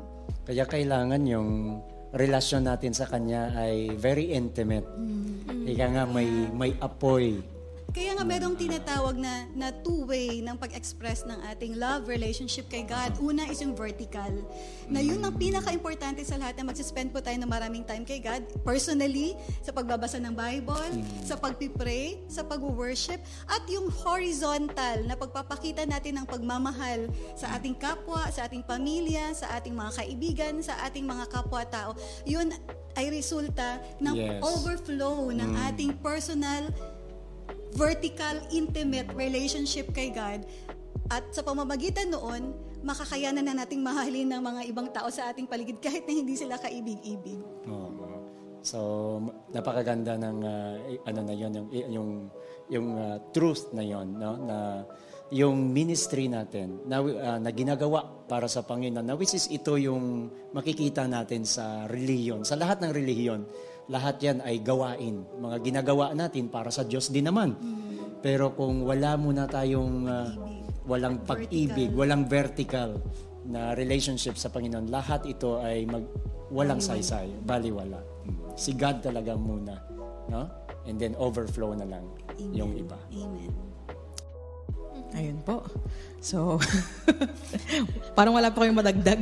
Kaya 0.50 0.66
kailangan 0.66 1.22
yung 1.30 1.80
relasyon 2.18 2.66
natin 2.66 2.98
sa 2.98 3.06
Kanya 3.06 3.54
ay 3.54 3.94
very 3.94 4.34
intimate. 4.34 4.86
Ika 5.46 5.86
nga 5.94 6.04
may, 6.10 6.28
may 6.50 6.74
apoy. 6.82 7.55
Kaya 7.96 8.12
nga 8.12 8.28
merong 8.28 8.60
tinatawag 8.60 9.16
na, 9.16 9.48
na 9.56 9.72
two-way 9.72 10.44
ng 10.44 10.60
pag-express 10.60 11.24
ng 11.24 11.40
ating 11.56 11.80
love 11.80 12.12
relationship 12.12 12.68
kay 12.68 12.84
God. 12.84 13.16
Una 13.24 13.48
is 13.48 13.64
yung 13.64 13.72
vertical. 13.72 14.44
Na 14.92 15.00
yun 15.00 15.24
ang 15.24 15.32
pinaka-importante 15.40 16.20
sa 16.28 16.36
lahat 16.36 16.60
na 16.60 16.68
magsispend 16.68 17.16
po 17.16 17.24
tayo 17.24 17.40
ng 17.40 17.48
maraming 17.48 17.88
time 17.88 18.04
kay 18.04 18.20
God. 18.20 18.44
Personally, 18.68 19.40
sa 19.64 19.72
pagbabasa 19.72 20.20
ng 20.20 20.36
Bible, 20.36 21.08
sa 21.24 21.40
pagpipray, 21.40 22.20
sa 22.28 22.44
pag-worship, 22.44 23.24
at 23.48 23.64
yung 23.72 23.88
horizontal 23.88 25.08
na 25.08 25.16
pagpapakita 25.16 25.88
natin 25.88 26.20
ng 26.20 26.28
pagmamahal 26.28 27.08
sa 27.32 27.56
ating 27.56 27.80
kapwa, 27.80 28.28
sa 28.28 28.44
ating 28.44 28.68
pamilya, 28.68 29.32
sa 29.32 29.56
ating 29.56 29.72
mga 29.72 30.04
kaibigan, 30.04 30.54
sa 30.60 30.76
ating 30.84 31.08
mga 31.08 31.32
kapwa-tao. 31.32 31.96
Yun 32.28 32.52
ay 32.96 33.08
resulta 33.12 33.80
ng 34.04 34.16
Yes. 34.16 34.40
overflow 34.44 35.32
ng 35.32 35.52
ating 35.72 35.96
personal 36.00 36.72
vertical, 37.76 38.40
intimate 38.50 39.12
relationship 39.14 39.92
kay 39.92 40.10
God. 40.10 40.48
At 41.12 41.30
sa 41.30 41.46
pamamagitan 41.46 42.10
noon, 42.10 42.56
makakayanan 42.82 43.46
na 43.46 43.54
nating 43.62 43.84
mahalin 43.84 44.26
ng 44.26 44.42
mga 44.42 44.62
ibang 44.74 44.90
tao 44.90 45.12
sa 45.14 45.30
ating 45.30 45.46
paligid 45.46 45.78
kahit 45.78 46.02
na 46.10 46.14
hindi 46.18 46.34
sila 46.34 46.58
kaibig-ibig. 46.58 47.38
Oo. 47.70 48.26
So 48.66 48.80
m- 49.22 49.30
napakaganda 49.54 50.18
ng 50.18 50.38
i- 50.90 51.02
ano 51.06 51.20
na 51.22 51.34
'yon 51.38 51.52
yung 51.54 51.68
yung 51.70 52.10
yung 52.74 52.88
ah, 52.98 53.18
truth 53.30 53.70
na 53.78 53.86
'yon 53.86 54.18
no 54.18 54.34
na 54.42 54.58
yung 55.30 55.70
ministry 55.70 56.26
natin 56.26 56.82
na, 56.90 56.98
ah, 57.02 57.38
na 57.38 57.54
ginagawa 57.54 58.26
para 58.26 58.50
sa 58.50 58.66
Panginoon 58.66 59.06
na 59.06 59.14
which 59.14 59.38
is 59.38 59.46
ito 59.54 59.78
yung 59.78 60.34
makikita 60.54 61.06
natin 61.06 61.46
sa 61.46 61.86
reliyon 61.86 62.42
sa 62.42 62.58
lahat 62.58 62.82
ng 62.82 62.90
relihiyon 62.90 63.46
lahat 63.90 64.16
yan 64.22 64.38
ay 64.42 64.62
gawain. 64.66 65.26
Mga 65.38 65.58
ginagawa 65.62 66.12
natin 66.18 66.50
para 66.50 66.74
sa 66.74 66.86
Diyos 66.86 67.14
din 67.14 67.30
naman. 67.30 67.54
Pero 68.26 68.58
kung 68.58 68.82
wala 68.86 69.14
muna 69.18 69.46
tayong 69.46 69.96
ah, 70.10 70.34
walang 70.86 71.26
pag-ibig 71.26 71.94
walang 71.94 72.30
vertical 72.30 73.02
na 73.46 73.74
relationship 73.78 74.38
sa 74.38 74.50
Panginoon 74.54 74.90
lahat 74.90 75.26
ito 75.26 75.62
ay 75.62 75.86
mag 75.86 76.06
walang 76.54 76.78
saysay 76.78 77.30
baliwala. 77.42 77.98
Mm. 78.26 78.54
si 78.54 78.78
God 78.78 79.02
talaga 79.02 79.34
muna 79.34 79.82
no? 80.30 80.50
And 80.86 81.02
then 81.02 81.18
overflow 81.18 81.74
na 81.74 81.86
lang 81.86 82.06
yung 82.54 82.78
iba. 82.78 82.98
Amen. 83.14 83.54
Ayun 85.16 85.40
po. 85.42 85.66
So, 86.26 86.58
parang 88.18 88.34
wala 88.34 88.50
pa 88.50 88.66
kayong 88.66 88.82
madagdag. 88.82 89.22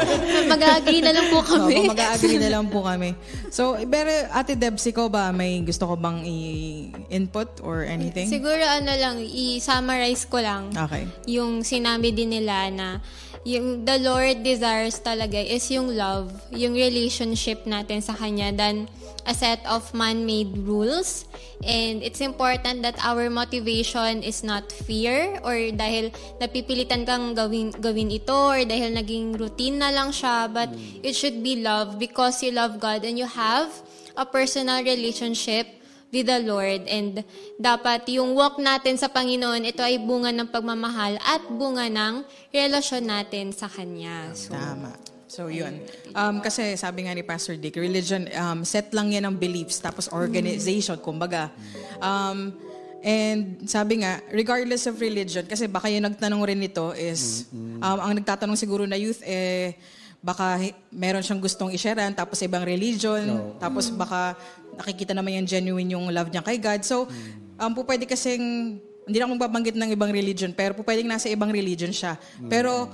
Mag-agree 0.52 0.98
na 0.98 1.14
lang 1.14 1.30
po 1.30 1.46
kami. 1.54 1.86
Opo, 1.86 1.94
mag-agree 1.94 2.38
na 2.42 2.50
lang 2.50 2.66
po 2.66 2.82
kami. 2.82 3.14
So, 3.54 3.78
pero 3.86 4.10
Ate 4.34 4.58
Debs, 4.58 4.82
ikaw 4.82 5.06
ba 5.06 5.30
may 5.30 5.62
gusto 5.62 5.86
ko 5.86 5.94
bang 5.94 6.26
i-input 6.26 7.62
or 7.62 7.86
anything? 7.86 8.26
Siguro 8.26 8.58
ano 8.58 8.90
lang, 8.90 9.22
i-summarize 9.22 10.26
ko 10.26 10.42
lang 10.42 10.74
Okay. 10.74 11.06
yung 11.30 11.62
sinabi 11.62 12.10
din 12.10 12.34
nila 12.34 12.66
na 12.74 12.98
yung 13.46 13.86
the 13.86 14.02
Lord 14.02 14.42
desires 14.42 14.98
talaga 14.98 15.38
is 15.38 15.64
yung 15.70 15.94
love, 15.94 16.34
yung 16.50 16.74
relationship 16.74 17.62
natin 17.62 18.02
sa 18.02 18.12
Kanya 18.12 18.50
than 18.50 18.90
a 19.26 19.34
set 19.34 19.60
of 19.66 19.92
man-made 19.92 20.56
rules. 20.64 21.26
And 21.60 22.02
it's 22.02 22.20
important 22.20 22.82
that 22.82 22.96
our 23.04 23.28
motivation 23.28 24.22
is 24.24 24.40
not 24.40 24.72
fear 24.72 25.38
or 25.44 25.54
dahil 25.76 26.12
napipilitan 26.40 27.04
kang 27.04 27.36
gawin, 27.36 27.70
gawin 27.76 28.08
ito 28.08 28.32
or 28.32 28.64
dahil 28.64 28.96
naging 28.96 29.36
routine 29.36 29.76
na 29.76 29.92
lang 29.92 30.08
siya. 30.12 30.48
But 30.48 30.72
it 31.04 31.12
should 31.12 31.44
be 31.44 31.60
love 31.60 32.00
because 32.00 32.40
you 32.40 32.52
love 32.52 32.80
God 32.80 33.04
and 33.04 33.20
you 33.20 33.28
have 33.28 33.68
a 34.16 34.24
personal 34.24 34.80
relationship 34.80 35.68
with 36.12 36.26
the 36.26 36.42
Lord. 36.42 36.86
And 36.90 37.22
dapat 37.56 38.10
yung 38.10 38.34
walk 38.34 38.58
natin 38.58 38.98
sa 38.98 39.08
Panginoon, 39.08 39.62
ito 39.66 39.80
ay 39.80 40.02
bunga 40.02 40.34
ng 40.34 40.50
pagmamahal 40.50 41.16
at 41.22 41.42
bunga 41.48 41.86
ng 41.86 42.26
relasyon 42.50 43.04
natin 43.06 43.54
sa 43.54 43.70
Kanya. 43.70 44.34
So, 44.34 44.54
Tama. 44.54 45.19
So, 45.30 45.46
yun. 45.46 45.78
Um, 46.10 46.42
kasi 46.42 46.74
sabi 46.74 47.06
nga 47.06 47.14
ni 47.14 47.22
Pastor 47.22 47.54
Dick, 47.54 47.78
religion, 47.78 48.26
um, 48.34 48.66
set 48.66 48.90
lang 48.90 49.14
yan 49.14 49.30
ng 49.30 49.38
beliefs, 49.38 49.78
tapos 49.78 50.10
organization, 50.10 50.98
kumbaga. 50.98 51.54
Um, 52.02 52.50
and 52.98 53.62
sabi 53.70 54.02
nga, 54.02 54.18
regardless 54.34 54.90
of 54.90 54.98
religion, 54.98 55.46
kasi 55.46 55.70
baka 55.70 55.86
yung 55.86 56.10
nagtanong 56.10 56.42
rin 56.42 56.58
nito 56.58 56.90
is, 56.98 57.46
um, 57.54 57.98
ang 58.02 58.18
nagtatanong 58.18 58.58
siguro 58.58 58.82
na 58.90 58.98
youth, 58.98 59.22
eh, 59.22 59.78
baka 60.18 60.58
meron 60.90 61.22
siyang 61.22 61.38
gustong 61.38 61.70
i-sharean, 61.78 62.10
tapos 62.10 62.42
ibang 62.42 62.66
religion, 62.66 63.54
tapos 63.62 63.86
baka 63.86 64.34
nakikita 64.82 65.14
naman 65.14 65.38
yung 65.38 65.46
genuine 65.46 65.94
yung 65.94 66.10
love 66.10 66.26
niya 66.34 66.42
kay 66.42 66.58
God. 66.58 66.82
So, 66.82 67.06
um, 67.54 67.70
po 67.70 67.86
pwede 67.86 68.02
kasing, 68.02 68.76
hindi 69.06 69.16
ako 69.22 69.38
magbabanggit 69.38 69.78
ng 69.78 69.94
ibang 69.94 70.10
religion, 70.10 70.50
pero 70.50 70.74
po 70.74 70.82
pwedeng 70.82 71.06
nasa 71.06 71.30
ibang 71.30 71.54
religion 71.54 71.94
siya. 71.94 72.18
Pero, 72.50 72.90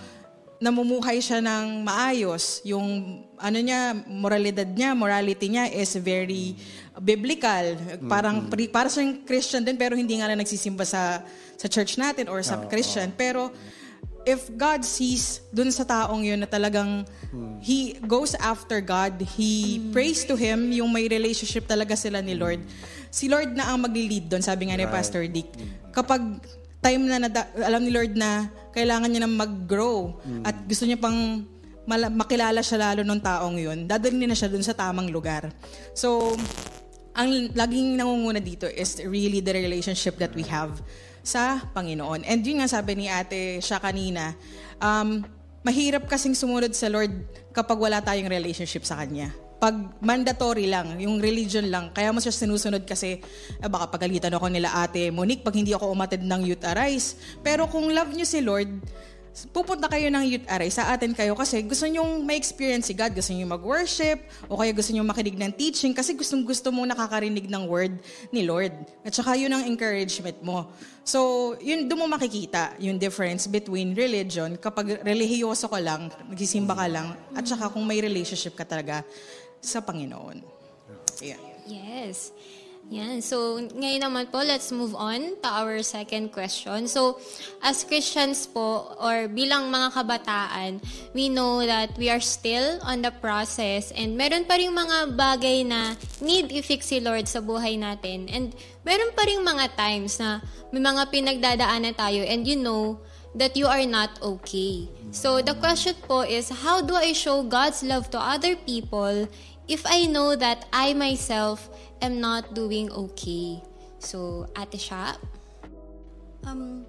namumuhay 0.57 1.21
siya 1.21 1.45
ng 1.45 1.85
maayos. 1.85 2.65
Yung 2.65 3.21
ano 3.37 3.59
niya, 3.61 3.93
moralidad 4.09 4.69
niya, 4.69 4.97
morality 4.97 5.53
niya 5.53 5.69
is 5.69 5.93
very 6.01 6.57
biblical. 7.01 7.77
Parang 8.09 8.49
pri- 8.49 8.73
para 8.73 8.89
siyang 8.89 9.25
Christian 9.29 9.63
din 9.65 9.77
pero 9.77 9.93
hindi 9.93 10.17
nga 10.17 10.33
na 10.33 10.41
nagsisimba 10.41 10.89
sa 10.89 11.21
sa 11.57 11.67
church 11.69 12.01
natin 12.01 12.29
or 12.33 12.41
sa 12.41 12.65
Christian. 12.69 13.13
Pero 13.13 13.53
if 14.27 14.51
God 14.59 14.83
sees 14.83 15.45
dun 15.55 15.71
sa 15.71 15.87
taong 15.87 16.27
yun 16.27 16.43
na 16.43 16.49
talagang 16.51 17.07
he 17.63 17.95
goes 18.05 18.35
after 18.41 18.83
God, 18.83 19.21
he 19.39 19.79
prays 19.93 20.27
to 20.27 20.35
him, 20.35 20.73
yung 20.73 20.91
may 20.91 21.07
relationship 21.07 21.69
talaga 21.69 21.95
sila 21.95 22.19
ni 22.25 22.35
Lord. 22.35 22.61
Si 23.13 23.31
Lord 23.31 23.55
na 23.55 23.71
ang 23.71 23.87
magli-lead 23.87 24.29
doon, 24.29 24.43
sabi 24.43 24.69
nga 24.69 24.77
ni 24.77 24.85
Pastor 24.89 25.25
Dick. 25.31 25.49
Kapag 25.95 26.21
time 26.87 27.03
na 27.11 27.17
nada- 27.19 27.51
alam 27.59 27.83
ni 27.83 27.91
Lord 27.91 28.15
na 28.15 28.47
kailangan 28.71 29.11
niya 29.11 29.27
na 29.27 29.31
mag-grow 29.31 30.15
at 30.47 30.55
gusto 30.69 30.87
niya 30.87 31.01
pang 31.01 31.43
mala- 31.87 32.13
makilala 32.13 32.61
siya 32.63 32.79
lalo 32.91 33.03
ng 33.03 33.21
taong 33.23 33.57
yun, 33.59 33.79
dadalhin 33.87 34.27
na 34.27 34.37
siya 34.37 34.51
dun 34.51 34.63
sa 34.63 34.75
tamang 34.75 35.11
lugar. 35.11 35.51
So, 35.95 36.35
ang 37.17 37.51
laging 37.57 37.97
nangunguna 37.97 38.43
dito 38.43 38.69
is 38.69 39.01
really 39.03 39.41
the 39.41 39.55
relationship 39.57 40.21
that 40.21 40.37
we 40.37 40.45
have 40.47 40.79
sa 41.27 41.59
Panginoon. 41.73 42.23
And 42.29 42.45
yun 42.45 42.61
nga 42.61 42.69
sabi 42.69 42.95
ni 42.95 43.07
ate 43.09 43.59
siya 43.59 43.81
kanina, 43.81 44.37
um, 44.79 45.25
mahirap 45.65 46.07
kasing 46.07 46.37
sumunod 46.37 46.71
sa 46.77 46.87
Lord 46.93 47.11
kapag 47.51 47.79
wala 47.81 47.99
tayong 48.05 48.29
relationship 48.31 48.85
sa 48.85 49.01
Kanya. 49.01 49.46
Pag 49.57 49.97
mandatory 50.05 50.69
lang, 50.69 51.01
yung 51.01 51.17
religion 51.17 51.65
lang, 51.73 51.89
kaya 51.97 52.13
mo 52.13 52.21
siya 52.21 52.29
sinusunod 52.29 52.85
kasi 52.85 53.25
eh, 53.57 53.69
baka 53.73 53.89
pagalitan 53.89 54.29
ako 54.37 54.53
nila 54.53 54.85
ate 54.85 55.09
Monique 55.09 55.41
pag 55.41 55.57
hindi 55.57 55.73
ako 55.73 55.97
umatid 55.97 56.21
ng 56.21 56.45
Youth 56.45 56.65
Arise. 56.69 57.17
Pero 57.41 57.65
kung 57.65 57.89
love 57.89 58.13
nyo 58.13 58.29
si 58.29 58.45
Lord, 58.45 58.69
pupunta 59.53 59.85
kayo 59.89 60.09
ng 60.09 60.25
Youth 60.25 60.49
Arise, 60.49 60.81
sa 60.81 60.93
atin 60.97 61.13
kayo 61.13 61.37
kasi 61.37 61.61
gusto 61.61 61.85
nyong 61.85 62.25
ma-experience 62.25 62.89
si 62.89 62.97
God, 62.97 63.13
gusto 63.13 63.37
nyong 63.37 63.53
mag-worship, 63.53 64.25
o 64.49 64.57
kaya 64.57 64.73
gusto 64.73 64.97
nyong 64.97 65.09
makinig 65.09 65.37
ng 65.37 65.53
teaching 65.53 65.93
kasi 65.93 66.17
gustong 66.17 66.41
gusto 66.41 66.73
mong 66.73 66.97
nakakarinig 66.97 67.45
ng 67.45 67.65
word 67.69 67.93
ni 68.33 68.49
Lord. 68.49 68.73
At 69.05 69.13
saka 69.13 69.37
yun 69.37 69.53
ang 69.53 69.69
encouragement 69.69 70.41
mo. 70.41 70.73
So, 71.05 71.53
yun, 71.61 71.85
doon 71.85 72.09
mo 72.09 72.17
makikita 72.17 72.81
yung 72.81 72.97
difference 72.97 73.45
between 73.45 73.93
religion, 73.93 74.57
kapag 74.57 75.05
relihiyoso 75.05 75.69
ka 75.69 75.81
lang, 75.85 76.09
nagsisimba 76.33 76.73
ka 76.73 76.87
lang, 76.89 77.13
at 77.37 77.45
saka 77.45 77.69
kung 77.69 77.85
may 77.85 78.01
relationship 78.01 78.57
ka 78.57 78.65
talaga 78.65 79.05
sa 79.67 79.83
Panginoon. 79.83 80.39
Yeah. 81.19 81.43
Yes. 81.67 82.31
Yan. 82.87 83.19
So, 83.19 83.59
ngayon 83.59 84.07
naman 84.07 84.31
po, 84.31 84.47
let's 84.47 84.71
move 84.71 84.95
on 84.95 85.35
to 85.43 85.49
our 85.51 85.83
second 85.83 86.31
question. 86.31 86.87
So, 86.87 87.19
as 87.59 87.83
Christians 87.83 88.47
po, 88.47 88.95
or 89.03 89.27
bilang 89.27 89.75
mga 89.75 89.91
kabataan, 89.91 90.79
we 91.11 91.27
know 91.27 91.67
that 91.67 91.99
we 91.99 92.07
are 92.07 92.23
still 92.23 92.79
on 92.87 93.03
the 93.03 93.11
process 93.11 93.91
and 93.91 94.15
meron 94.15 94.47
pa 94.47 94.55
rin 94.55 94.71
mga 94.71 95.19
bagay 95.19 95.67
na 95.67 95.99
need 96.23 96.55
i-fix 96.55 96.95
si 96.95 97.03
Lord 97.03 97.27
sa 97.27 97.43
buhay 97.43 97.75
natin. 97.75 98.31
And 98.31 98.55
meron 98.87 99.11
pa 99.19 99.27
rin 99.27 99.43
mga 99.43 99.75
times 99.75 100.23
na 100.23 100.39
may 100.71 100.79
mga 100.79 101.11
pinagdadaanan 101.11 101.99
tayo 101.99 102.23
and 102.23 102.47
you 102.47 102.55
know 102.55 103.03
that 103.35 103.59
you 103.59 103.67
are 103.67 103.85
not 103.85 104.15
okay. 104.23 104.87
So, 105.11 105.43
the 105.43 105.59
question 105.59 105.99
po 106.07 106.23
is, 106.23 106.55
how 106.55 106.87
do 106.87 106.95
I 106.95 107.11
show 107.19 107.43
God's 107.43 107.83
love 107.83 108.15
to 108.15 108.19
other 108.23 108.55
people 108.55 109.27
if 109.69 109.83
I 109.87 110.07
know 110.07 110.35
that 110.35 110.67
I 110.73 110.95
myself 110.95 111.69
am 112.03 112.21
not 112.21 112.55
doing 112.55 112.91
okay. 113.11 113.63
So, 113.99 114.47
ate 114.55 114.79
siya, 114.79 115.19
um, 116.47 116.87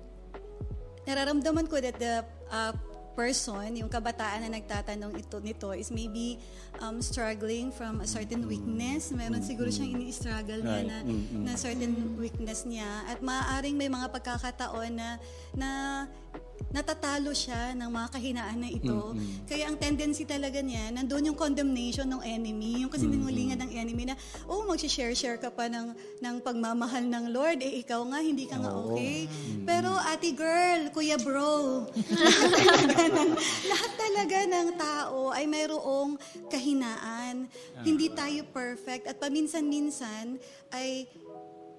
nararamdaman 1.07 1.65
ko 1.65 1.81
that 1.81 1.97
the 1.97 2.21
uh, 2.51 2.73
person, 3.17 3.73
yung 3.73 3.89
kabataan 3.89 4.45
na 4.45 4.61
nagtatanong 4.61 5.17
ito 5.17 5.41
nito 5.41 5.73
is 5.73 5.89
maybe 5.89 6.37
um, 6.77 7.01
struggling 7.01 7.73
from 7.73 7.97
a 7.97 8.05
certain 8.05 8.45
weakness. 8.45 9.09
Meron 9.09 9.41
siguro 9.41 9.73
siyang 9.73 9.97
ini-struggle 9.97 10.61
niya 10.61 10.85
na, 10.85 10.97
na 11.33 11.53
certain 11.57 12.13
weakness 12.21 12.69
niya. 12.69 12.85
At 13.09 13.25
maaaring 13.25 13.73
may 13.73 13.89
mga 13.89 14.13
pagkakataon 14.13 14.93
na, 14.93 15.17
na 15.57 15.69
natatalo 16.67 17.31
siya 17.31 17.71
ng 17.79 17.87
mga 17.87 18.07
kahinaan 18.11 18.59
na 18.59 18.69
ito. 18.69 19.15
Kaya 19.47 19.71
ang 19.71 19.79
tendency 19.79 20.27
talaga 20.27 20.59
niya, 20.59 20.91
nandun 20.91 21.31
yung 21.31 21.39
condemnation 21.39 22.05
ng 22.11 22.21
enemy, 22.27 22.83
yung 22.83 22.91
kasinungalingan 22.91 23.63
ng 23.63 23.71
enemy 23.71 24.03
na, 24.11 24.15
oh, 24.51 24.67
mag-share-share 24.67 25.39
ka 25.39 25.47
pa 25.47 25.71
ng, 25.71 25.95
ng 26.19 26.35
pagmamahal 26.43 27.07
ng 27.07 27.31
Lord, 27.31 27.63
eh 27.63 27.79
ikaw 27.81 28.03
nga, 28.11 28.19
hindi 28.19 28.45
ka 28.45 28.59
nga 28.59 28.71
okay. 28.75 29.31
Pero 29.63 29.95
ate 29.95 30.35
girl, 30.35 30.91
kuya 30.91 31.15
bro, 31.15 31.87
lahat 31.95 32.51
talaga 32.59 33.01
ng, 33.15 33.29
lahat 33.71 33.91
talaga 33.95 34.37
ng 34.43 34.67
tao 34.75 35.19
ay 35.31 35.45
mayroong 35.47 36.19
kahinaan. 36.51 37.47
Hindi 37.81 38.11
tayo 38.11 38.43
perfect 38.51 39.07
at 39.07 39.15
paminsan-minsan 39.23 40.35
ay 40.75 41.07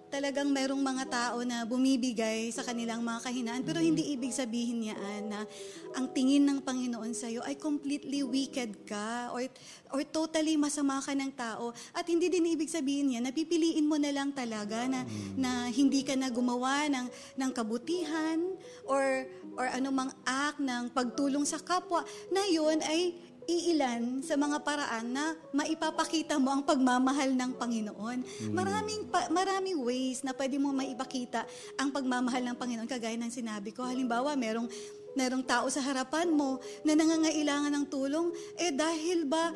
talagang 0.09 0.49
merong 0.49 0.81
mga 0.81 1.05
tao 1.07 1.45
na 1.45 1.69
bumibigay 1.69 2.49
sa 2.49 2.65
kanilang 2.65 3.05
mga 3.05 3.21
kahinaan. 3.29 3.63
Pero 3.63 3.79
hindi 3.79 4.17
ibig 4.17 4.33
sabihin 4.33 4.89
niya 4.89 4.97
na 5.29 5.45
ang 5.93 6.09
tingin 6.11 6.49
ng 6.49 6.65
Panginoon 6.65 7.13
sa 7.13 7.29
iyo 7.29 7.45
ay 7.45 7.55
completely 7.61 8.25
wicked 8.25 8.89
ka 8.89 9.31
or 9.37 9.45
or 9.93 10.01
totally 10.09 10.57
masama 10.57 11.01
ka 11.05 11.13
ng 11.13 11.33
tao. 11.37 11.77
At 11.93 12.09
hindi 12.09 12.33
din 12.33 12.49
ibig 12.49 12.73
sabihin 12.73 13.13
niya 13.13 13.21
na 13.21 13.31
pipiliin 13.33 13.85
mo 13.85 14.01
na 14.01 14.11
lang 14.11 14.33
talaga 14.33 14.89
na 14.89 15.05
na 15.37 15.69
hindi 15.69 16.01
ka 16.03 16.17
na 16.17 16.33
gumawa 16.33 16.89
ng 16.89 17.07
ng 17.37 17.51
kabutihan 17.53 18.41
or 18.89 19.29
or 19.55 19.69
anumang 19.77 20.13
act 20.25 20.59
ng 20.59 20.89
pagtulong 20.91 21.45
sa 21.45 21.61
kapwa. 21.61 22.03
Na 22.33 22.49
yon 22.49 22.81
ay 22.85 23.17
iilan 23.49 24.21
sa 24.21 24.37
mga 24.37 24.61
paraan 24.61 25.09
na 25.09 25.33
maipapakita 25.57 26.37
mo 26.37 26.53
ang 26.53 26.61
pagmamahal 26.61 27.33
ng 27.33 27.57
Panginoon. 27.57 28.19
Maraming 28.53 29.09
pa- 29.09 29.33
maraming 29.33 29.81
ways 29.81 30.21
na 30.21 30.37
pwede 30.37 30.61
mo 30.61 30.69
maipakita 30.69 31.49
ang 31.81 31.89
pagmamahal 31.89 32.45
ng 32.45 32.57
Panginoon 32.61 32.85
kagaya 32.85 33.17
ng 33.17 33.33
sinabi 33.33 33.73
ko. 33.73 33.89
Halimbawa, 33.89 34.37
merong 34.37 34.69
merong 35.17 35.41
tao 35.49 35.65
sa 35.73 35.81
harapan 35.81 36.29
mo 36.29 36.61
na 36.85 36.93
nangangailangan 36.93 37.73
ng 37.73 37.87
tulong 37.89 38.29
eh 38.61 38.69
dahil 38.69 39.25
ba 39.25 39.51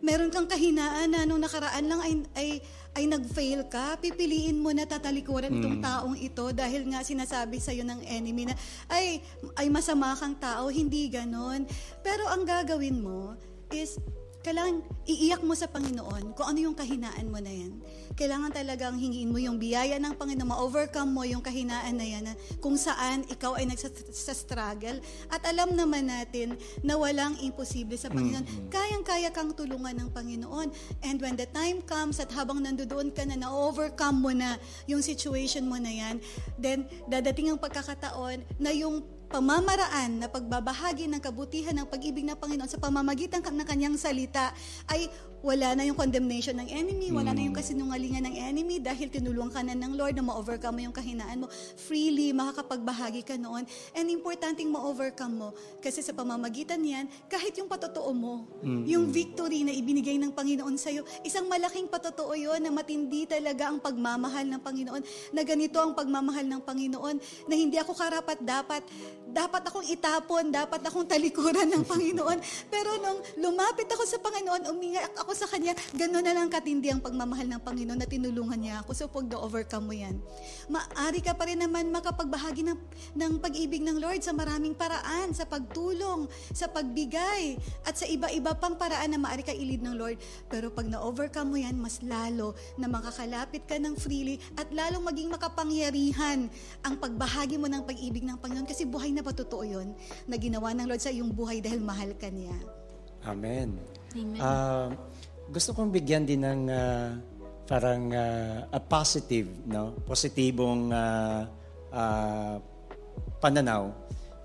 meron 0.00 0.32
kang 0.32 0.48
kahinaan 0.48 1.12
na 1.12 1.28
nung 1.28 1.40
nakaraan 1.40 1.84
lang 1.84 2.00
ay 2.00 2.12
ay 2.34 2.48
ay 2.96 3.04
nag-fail 3.04 3.68
ka, 3.68 4.00
pipiliin 4.00 4.56
mo 4.56 4.72
na 4.72 4.88
tatalikuran 4.88 5.52
itong 5.52 5.84
taong 5.84 6.16
ito 6.16 6.48
dahil 6.56 6.88
nga 6.88 7.04
sinasabi 7.04 7.60
sa'yo 7.60 7.84
ng 7.84 8.00
enemy 8.08 8.48
na 8.48 8.56
ay, 8.88 9.20
ay 9.60 9.68
masama 9.68 10.16
kang 10.16 10.32
tao, 10.40 10.72
hindi 10.72 11.12
ganon. 11.12 11.68
Pero 12.00 12.24
ang 12.32 12.48
gagawin 12.48 13.04
mo 13.04 13.36
is 13.68 14.00
kailangan 14.46 14.78
iiyak 15.10 15.42
mo 15.42 15.58
sa 15.58 15.66
Panginoon 15.66 16.38
kung 16.38 16.46
ano 16.46 16.70
yung 16.70 16.78
kahinaan 16.78 17.26
mo 17.26 17.42
na 17.42 17.50
yan. 17.50 17.82
Kailangan 18.14 18.54
talagang 18.54 18.94
hingiin 18.94 19.34
mo 19.34 19.42
yung 19.42 19.58
biyaya 19.58 19.98
ng 19.98 20.14
Panginoon, 20.14 20.46
ma-overcome 20.46 21.10
mo 21.10 21.26
yung 21.26 21.42
kahinaan 21.42 21.98
na 21.98 22.06
yan 22.06 22.22
na 22.30 22.38
kung 22.62 22.78
saan 22.78 23.26
ikaw 23.26 23.58
ay 23.58 23.66
nagsa-struggle. 23.66 25.02
At 25.34 25.42
alam 25.50 25.74
naman 25.74 26.06
natin 26.06 26.54
na 26.86 26.94
walang 26.94 27.34
imposible 27.42 27.98
sa 27.98 28.06
Panginoon. 28.06 28.70
Kayang-kaya 28.70 29.34
kang 29.34 29.50
tulungan 29.50 29.98
ng 29.98 30.14
Panginoon. 30.14 30.70
And 31.02 31.18
when 31.18 31.34
the 31.34 31.50
time 31.50 31.82
comes 31.82 32.22
at 32.22 32.30
habang 32.30 32.62
nandoon 32.62 33.10
ka 33.10 33.26
na, 33.26 33.34
na-overcome 33.34 34.18
mo 34.22 34.30
na 34.30 34.62
yung 34.86 35.02
situation 35.02 35.66
mo 35.66 35.74
na 35.74 35.90
yan, 35.90 36.22
then 36.54 36.86
dadating 37.10 37.50
ang 37.50 37.58
pagkakataon 37.58 38.46
na 38.62 38.70
yung 38.70 39.02
pamamaraan 39.36 40.24
na 40.24 40.32
pagbabahagi 40.32 41.12
ng 41.12 41.20
kabutihan 41.20 41.76
ng 41.76 41.84
pag-ibig 41.92 42.24
ng 42.24 42.40
Panginoon 42.40 42.72
sa 42.72 42.80
pamamagitan 42.80 43.44
ng 43.44 43.68
kanyang 43.68 44.00
salita 44.00 44.56
ay 44.88 45.12
wala 45.46 45.78
na 45.78 45.86
yung 45.86 45.94
condemnation 45.94 46.58
ng 46.58 46.66
enemy, 46.74 47.14
wala 47.14 47.30
na 47.30 47.46
yung 47.46 47.54
kasinungalingan 47.54 48.26
ng 48.26 48.34
enemy 48.34 48.82
dahil 48.82 49.06
tinulungan 49.06 49.54
ka 49.54 49.62
na 49.62 49.78
ng 49.78 49.94
Lord 49.94 50.18
na 50.18 50.26
ma-overcome 50.26 50.74
mo 50.74 50.80
yung 50.90 50.96
kahinaan 50.96 51.46
mo. 51.46 51.48
Freely 51.78 52.34
makakapagbahagi 52.34 53.22
ka 53.22 53.38
noon. 53.38 53.62
And 53.94 54.10
importanteng 54.10 54.66
ma-overcome 54.74 55.30
mo 55.38 55.48
kasi 55.78 56.02
sa 56.02 56.10
pamamagitan 56.10 56.82
niyan, 56.82 57.06
kahit 57.30 57.54
yung 57.62 57.70
patotoo 57.70 58.10
mo, 58.10 58.50
yung 58.90 59.06
victory 59.14 59.62
na 59.62 59.70
ibinigay 59.70 60.18
ng 60.18 60.34
Panginoon 60.34 60.74
sa'yo, 60.74 61.06
isang 61.22 61.46
malaking 61.46 61.86
patotoo 61.86 62.34
yon 62.34 62.58
na 62.58 62.74
matindi 62.74 63.22
talaga 63.30 63.70
ang 63.70 63.78
pagmamahal 63.78 64.50
ng 64.50 64.58
Panginoon, 64.58 65.02
na 65.30 65.46
ganito 65.46 65.78
ang 65.78 65.94
pagmamahal 65.94 66.42
ng 66.42 66.58
Panginoon, 66.66 67.16
na 67.46 67.54
hindi 67.54 67.78
ako 67.78 67.94
karapat 67.94 68.42
dapat, 68.42 68.82
dapat 69.30 69.62
akong 69.62 69.86
itapon, 69.86 70.50
dapat 70.50 70.82
akong 70.82 71.06
talikuran 71.06 71.70
ng 71.70 71.86
Panginoon. 71.86 72.38
Pero 72.74 72.98
nung 72.98 73.22
lumapit 73.38 73.86
ako 73.86 74.02
sa 74.02 74.18
Panginoon, 74.18 74.74
umingat 74.74 75.14
ako 75.22 75.35
sa 75.36 75.44
Kanya, 75.44 75.76
gano'n 75.92 76.24
na 76.24 76.32
lang 76.32 76.48
katindi 76.48 76.88
ang 76.88 77.04
pagmamahal 77.04 77.44
ng 77.44 77.60
Panginoon 77.60 78.00
na 78.00 78.08
tinulungan 78.08 78.56
niya 78.56 78.80
ako. 78.80 78.90
So 78.96 79.04
pag 79.12 79.28
na-overcome 79.28 79.84
mo 79.84 79.92
yan, 79.92 80.16
maari 80.72 81.20
ka 81.20 81.36
pa 81.36 81.44
rin 81.44 81.60
naman 81.60 81.92
makapagbahagi 81.92 82.64
ng, 82.64 82.78
ng 83.12 83.32
pag-ibig 83.44 83.84
ng 83.84 84.00
Lord 84.00 84.24
sa 84.24 84.32
maraming 84.32 84.72
paraan, 84.72 85.36
sa 85.36 85.44
pagtulong, 85.44 86.24
sa 86.56 86.72
pagbigay, 86.72 87.60
at 87.84 88.00
sa 88.00 88.08
iba-iba 88.08 88.56
pang 88.56 88.80
paraan 88.80 89.12
na 89.12 89.20
maari 89.20 89.44
ka 89.44 89.52
ilid 89.52 89.84
ng 89.84 89.94
Lord. 90.00 90.16
Pero 90.48 90.72
pag 90.72 90.88
na-overcome 90.88 91.48
mo 91.52 91.58
yan, 91.60 91.76
mas 91.76 92.00
lalo 92.00 92.56
na 92.80 92.88
makakalapit 92.88 93.68
ka 93.68 93.76
ng 93.76 93.92
freely 94.00 94.40
at 94.56 94.72
lalong 94.72 95.04
maging 95.04 95.28
makapangyarihan 95.28 96.48
ang 96.80 96.94
pagbahagi 96.96 97.60
mo 97.60 97.68
ng 97.68 97.84
pag-ibig 97.84 98.24
ng 98.24 98.40
Panginoon 98.40 98.64
kasi 98.64 98.88
buhay 98.88 99.12
na 99.12 99.20
patotoo 99.20 99.68
yun 99.68 99.92
na 100.24 100.40
ginawa 100.40 100.72
ng 100.72 100.88
Lord 100.88 101.04
sa 101.04 101.12
iyong 101.12 101.28
buhay 101.28 101.60
dahil 101.60 101.84
mahal 101.84 102.16
ka 102.16 102.32
niya. 102.32 102.56
Amen. 103.26 103.76
Amen. 104.16 104.40
Ah, 104.40 104.88
gusto 105.48 105.70
kong 105.72 105.90
bigyan 105.90 106.24
din 106.26 106.42
ng 106.42 106.62
ah, 106.68 107.14
parang 107.66 108.10
ah, 108.12 108.66
a 108.70 108.80
positive, 108.80 109.46
no? 109.66 109.94
Positibong 110.04 110.90
ah, 110.90 111.46
ah, 111.92 112.56
pananaw 113.38 113.90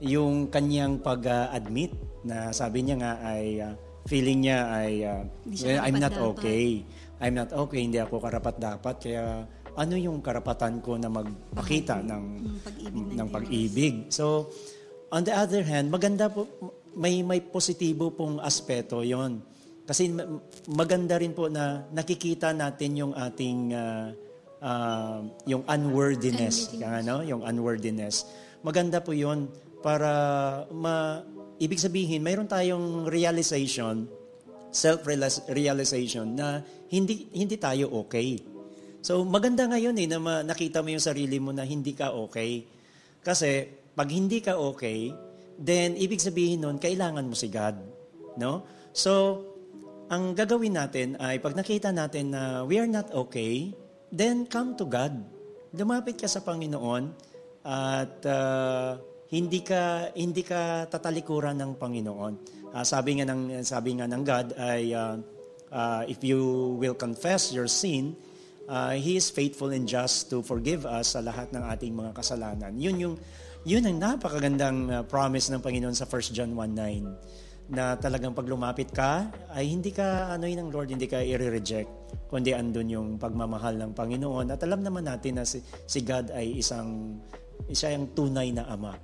yung 0.02 0.50
kanyang 0.50 0.98
pag-admit 0.98 1.94
na 2.26 2.50
sabi 2.50 2.82
niya 2.82 2.96
nga 2.98 3.14
ay 3.22 3.62
ah, 3.62 3.74
feeling 4.10 4.42
niya 4.42 4.60
ay 4.74 4.94
"Well, 5.62 5.78
I'm 5.80 6.02
not 6.02 6.18
karapat-dapat." 6.18 6.42
okay. 6.42 6.66
I'm 7.22 7.38
not 7.38 7.54
okay, 7.54 7.86
hindi 7.86 8.02
ako 8.02 8.18
karapat-dapat 8.18 8.96
kaya 8.98 9.46
ano 9.78 9.94
yung 9.96 10.20
karapatan 10.20 10.82
ko 10.82 10.98
na 10.98 11.06
magpakita 11.08 12.02
ng 12.02 12.24
Mm, 12.42 12.58
pag-ibig 12.60 13.06
ng 13.08 13.14
ng 13.14 13.28
Diyos. 13.30 13.32
pag-ibig. 13.32 13.96
So, 14.10 14.50
on 15.08 15.22
the 15.24 15.32
other 15.32 15.62
hand, 15.62 15.88
maganda 15.88 16.28
po, 16.28 16.50
may, 16.92 17.22
may 17.22 17.40
positibo 17.40 18.12
pong 18.12 18.42
aspeto 18.42 19.00
yon 19.00 19.40
Kasi 19.92 20.08
ma- 20.08 20.40
maganda 20.72 21.20
rin 21.20 21.36
po 21.36 21.52
na 21.52 21.84
nakikita 21.92 22.56
natin 22.56 22.96
yung 22.96 23.12
ating 23.12 23.76
ah, 23.76 24.16
ah, 24.64 25.20
yung 25.44 25.68
unworthiness, 25.68 26.72
ano, 26.80 27.20
yung 27.28 27.44
unworthiness. 27.44 28.24
Maganda 28.64 29.04
po 29.04 29.12
yon 29.12 29.52
para 29.84 30.08
ma 30.72 31.20
ibig 31.60 31.76
sabihin 31.76 32.24
mayroon 32.24 32.48
tayong 32.48 33.12
realization, 33.12 34.08
self-realization 34.72 36.40
na 36.40 36.64
hindi 36.88 37.28
hindi 37.36 37.60
tayo 37.60 37.92
okay. 38.00 38.40
So 39.04 39.28
maganda 39.28 39.68
ngayon 39.68 40.00
eh 40.00 40.08
na 40.08 40.24
ma- 40.24 40.46
nakita 40.48 40.80
mo 40.80 40.88
yung 40.88 41.04
sarili 41.04 41.36
mo 41.36 41.52
na 41.52 41.68
hindi 41.68 41.92
ka 41.92 42.16
okay. 42.16 42.64
Kasi 43.20 43.68
pag 43.92 44.08
hindi 44.08 44.40
ka 44.40 44.56
okay, 44.56 45.12
then 45.60 46.00
ibig 46.00 46.24
sabihin 46.24 46.64
nun, 46.64 46.80
kailangan 46.80 47.28
mo 47.28 47.36
si 47.36 47.52
God. 47.52 47.76
No? 48.40 48.64
So, 48.96 49.44
ang 50.12 50.36
gagawin 50.36 50.76
natin 50.76 51.16
ay 51.24 51.40
pag 51.40 51.56
nakita 51.56 51.96
natin 51.96 52.36
na 52.36 52.68
we 52.68 52.76
are 52.76 52.90
not 52.90 53.08
okay, 53.16 53.72
then 54.12 54.44
come 54.44 54.76
to 54.76 54.84
God. 54.84 55.16
Lumapit 55.72 56.20
ka 56.20 56.28
sa 56.28 56.44
Panginoon 56.44 57.16
at 57.64 58.20
ah, 58.28 59.00
hindi 59.32 59.64
ka 59.64 60.12
hindi 60.12 60.44
ka 60.44 60.92
tatalikuran 60.92 61.56
ng 61.56 61.72
Panginoon. 61.80 62.34
Ah, 62.76 62.84
sabi 62.84 63.24
nga 63.24 63.26
ng 63.32 63.64
sabi 63.64 63.96
nga 63.96 64.06
ng 64.12 64.22
God 64.28 64.52
ay 64.60 64.92
ah, 64.92 65.16
ah, 65.72 66.04
if 66.04 66.20
you 66.28 66.76
will 66.76 67.00
confess 67.00 67.56
your 67.56 67.72
sin, 67.72 68.12
uh, 68.68 68.92
He 68.92 69.16
is 69.16 69.32
faithful 69.32 69.72
and 69.72 69.88
just 69.88 70.28
to 70.28 70.44
forgive 70.44 70.84
us 70.84 71.16
sa 71.16 71.24
lahat 71.24 71.56
ng 71.56 71.64
ating 71.72 71.96
mga 71.96 72.12
kasalanan. 72.20 72.76
Yun 72.76 72.98
yung 73.00 73.16
yun 73.64 73.88
ang 73.88 73.96
napakagandang 73.96 74.92
uh, 74.92 75.08
promise 75.08 75.48
ng 75.56 75.64
Panginoon 75.64 75.96
sa 75.96 76.04
1 76.04 76.36
John 76.36 76.52
1:9 76.52 77.51
na 77.72 77.96
talagang 77.96 78.36
pag 78.36 78.44
lumapit 78.52 78.92
ka 78.92 79.32
ay 79.56 79.72
hindi 79.72 79.96
ka 79.96 80.36
ano 80.36 80.44
yun 80.44 80.68
ng 80.68 80.72
Lord 80.76 80.92
hindi 80.92 81.08
ka 81.08 81.24
i-reject 81.24 81.88
kundi 82.28 82.52
andun 82.52 82.88
yung 82.92 83.10
pagmamahal 83.16 83.80
ng 83.80 83.92
Panginoon. 83.96 84.52
At 84.52 84.60
alam 84.68 84.84
naman 84.84 85.08
natin 85.08 85.40
na 85.40 85.48
si, 85.48 85.64
si 85.88 86.04
God 86.04 86.36
ay 86.36 86.60
isang 86.60 87.20
isa 87.72 87.92
yung 87.96 88.12
tunay 88.12 88.52
na 88.52 88.68
ama 88.68 89.00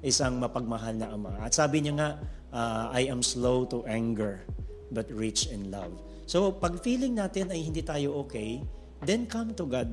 isang 0.00 0.40
mapagmahal 0.40 0.96
na 0.96 1.12
ama. 1.12 1.32
At 1.44 1.52
sabi 1.52 1.84
niya 1.84 1.92
nga 1.96 2.10
uh, 2.52 2.84
I 2.92 3.08
am 3.08 3.20
slow 3.20 3.68
to 3.68 3.84
anger 3.84 4.44
but 4.92 5.08
rich 5.12 5.48
in 5.48 5.68
love. 5.72 5.92
So 6.28 6.52
pag 6.52 6.80
feeling 6.80 7.16
natin 7.16 7.52
ay 7.52 7.64
hindi 7.64 7.84
tayo 7.84 8.20
okay 8.24 8.60
then 9.04 9.24
come 9.28 9.56
to 9.56 9.64
God. 9.64 9.92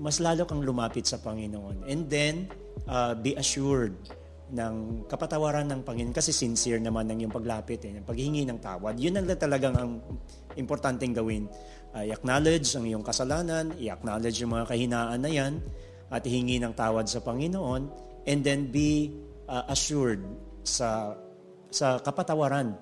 Mas 0.00 0.20
lalo 0.22 0.46
kang 0.46 0.62
lumapit 0.62 1.04
sa 1.10 1.18
Panginoon. 1.18 1.82
And 1.90 2.06
then, 2.06 2.46
uh, 2.86 3.18
be 3.18 3.34
assured 3.34 3.98
ng 4.48 5.04
kapatawaran 5.04 5.68
ng 5.68 5.80
Panginoon 5.84 6.16
kasi 6.16 6.32
sincere 6.32 6.80
naman 6.80 7.04
ng 7.12 7.24
iyong 7.24 7.34
paglapit, 7.34 7.84
eh, 7.84 8.00
yung 8.00 8.08
paghingi 8.08 8.48
ng 8.48 8.58
tawad. 8.60 8.96
Yun 8.96 9.20
ang 9.20 9.26
talagang 9.36 9.76
ang 9.76 10.00
importanteng 10.56 11.12
gawin. 11.12 11.44
Uh, 11.92 12.04
i-acknowledge 12.08 12.68
ang 12.76 12.84
iyong 12.88 13.04
kasalanan, 13.04 13.76
i-acknowledge 13.76 14.40
yung 14.40 14.56
mga 14.56 14.64
kahinaan 14.68 15.20
na 15.20 15.30
yan, 15.30 15.60
at 16.08 16.24
hingi 16.24 16.56
ng 16.56 16.72
tawad 16.72 17.04
sa 17.04 17.20
Panginoon, 17.20 17.92
and 18.24 18.40
then 18.40 18.72
be 18.72 19.12
uh, 19.48 19.68
assured 19.68 20.24
sa 20.64 21.16
sa 21.68 22.00
kapatawaran 22.00 22.72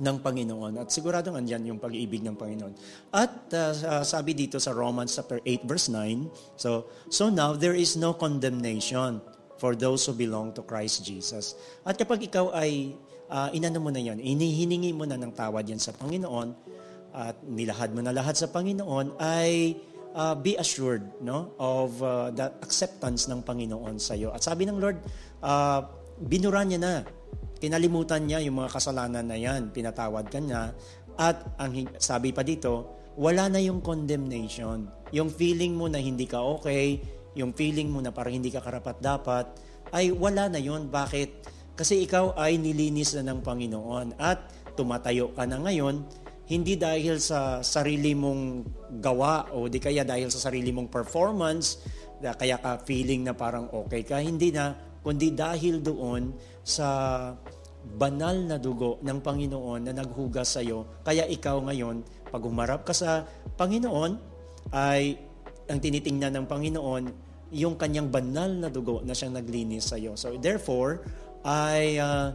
ng 0.00 0.16
Panginoon. 0.24 0.80
At 0.80 0.88
siguradong 0.90 1.38
andyan 1.38 1.68
yung 1.68 1.78
pag-ibig 1.78 2.24
ng 2.24 2.34
Panginoon. 2.34 2.74
At 3.12 3.52
uh, 3.52 4.02
sabi 4.02 4.32
dito 4.32 4.56
sa 4.56 4.72
Romans 4.72 5.12
chapter 5.12 5.38
8 5.44 5.68
verse 5.68 5.86
9, 5.92 6.58
so 6.58 6.88
so 7.12 7.28
now 7.28 7.52
there 7.52 7.76
is 7.76 7.94
no 7.94 8.16
condemnation 8.16 9.20
for 9.58 9.78
those 9.78 10.04
who 10.06 10.14
belong 10.14 10.54
to 10.54 10.62
Christ 10.66 11.06
Jesus. 11.06 11.54
At 11.86 11.98
kapag 11.98 12.26
ikaw 12.26 12.50
ay 12.54 12.94
uh, 13.30 13.48
inano 13.54 13.78
mo 13.82 13.90
na 13.90 14.02
yan, 14.02 14.18
inihiningi 14.18 14.90
mo 14.94 15.06
na 15.06 15.18
ng 15.18 15.32
tawad 15.34 15.64
yan 15.66 15.78
sa 15.80 15.94
Panginoon, 15.94 16.54
at 17.14 17.38
nilahad 17.46 17.94
mo 17.94 18.02
na 18.02 18.10
lahat 18.10 18.34
sa 18.34 18.50
Panginoon, 18.50 19.22
ay 19.22 19.78
uh, 20.18 20.34
be 20.34 20.58
assured 20.58 21.06
no, 21.22 21.54
of 21.62 21.94
uh, 22.02 22.30
the 22.34 22.50
acceptance 22.62 23.30
ng 23.30 23.42
Panginoon 23.46 24.02
sa 24.02 24.18
iyo. 24.18 24.34
At 24.34 24.42
sabi 24.42 24.66
ng 24.66 24.78
Lord, 24.82 24.98
uh, 25.42 25.86
binura 26.18 26.66
niya 26.66 26.78
na 26.82 26.94
kinalimutan 27.62 28.26
niya 28.26 28.42
yung 28.42 28.58
mga 28.60 28.70
kasalanan 28.74 29.24
na 29.24 29.38
yan, 29.38 29.70
pinatawad 29.70 30.26
ka 30.26 30.42
niya, 30.42 30.74
at 31.14 31.38
ang 31.62 31.86
sabi 32.02 32.34
pa 32.34 32.42
dito, 32.42 32.98
wala 33.14 33.46
na 33.46 33.62
yung 33.62 33.78
condemnation. 33.78 34.90
Yung 35.14 35.30
feeling 35.30 35.78
mo 35.78 35.86
na 35.86 36.02
hindi 36.02 36.26
ka 36.26 36.42
okay, 36.42 36.98
yung 37.34 37.52
feeling 37.54 37.90
mo 37.90 38.02
na 38.02 38.14
parang 38.14 38.34
hindi 38.34 38.50
ka 38.50 38.62
karapat 38.62 38.98
dapat, 39.02 39.46
ay 39.94 40.10
wala 40.10 40.50
na 40.50 40.58
yun. 40.58 40.90
Bakit? 40.90 41.30
Kasi 41.74 42.06
ikaw 42.06 42.38
ay 42.38 42.58
nilinis 42.58 43.18
na 43.18 43.34
ng 43.34 43.42
Panginoon 43.42 44.18
at 44.18 44.50
tumatayo 44.78 45.34
ka 45.34 45.46
na 45.46 45.58
ngayon, 45.58 46.06
hindi 46.44 46.76
dahil 46.76 47.18
sa 47.18 47.64
sarili 47.64 48.12
mong 48.12 48.68
gawa 49.00 49.54
o 49.56 49.66
di 49.66 49.80
kaya 49.80 50.04
dahil 50.04 50.28
sa 50.28 50.50
sarili 50.50 50.70
mong 50.70 50.92
performance, 50.92 51.80
kaya 52.20 52.60
ka 52.60 52.84
feeling 52.84 53.24
na 53.24 53.32
parang 53.32 53.70
okay 53.72 54.04
ka, 54.04 54.20
hindi 54.20 54.52
na, 54.52 54.76
kundi 55.00 55.32
dahil 55.32 55.80
doon 55.80 56.36
sa 56.60 56.88
banal 57.84 58.48
na 58.48 58.56
dugo 58.56 59.00
ng 59.04 59.18
Panginoon 59.20 59.88
na 59.88 59.92
naghugas 59.92 60.56
sa 60.56 60.60
iyo. 60.64 60.88
Kaya 61.04 61.28
ikaw 61.28 61.60
ngayon, 61.68 62.00
pag 62.32 62.42
humarap 62.44 62.88
ka 62.88 62.96
sa 62.96 63.24
Panginoon, 63.56 64.16
ay 64.72 65.16
ang 65.68 65.80
tinitingnan 65.80 66.32
ng 66.32 66.46
Panginoon, 66.48 67.02
yung 67.54 67.78
kanyang 67.78 68.10
banal 68.10 68.50
na 68.50 68.68
dugo 68.68 69.00
na 69.06 69.14
siyang 69.14 69.38
naglinis 69.38 69.88
sa 69.88 69.96
iyo. 69.96 70.18
So 70.18 70.34
therefore, 70.34 71.06
ay 71.46 72.02
ah, 72.02 72.34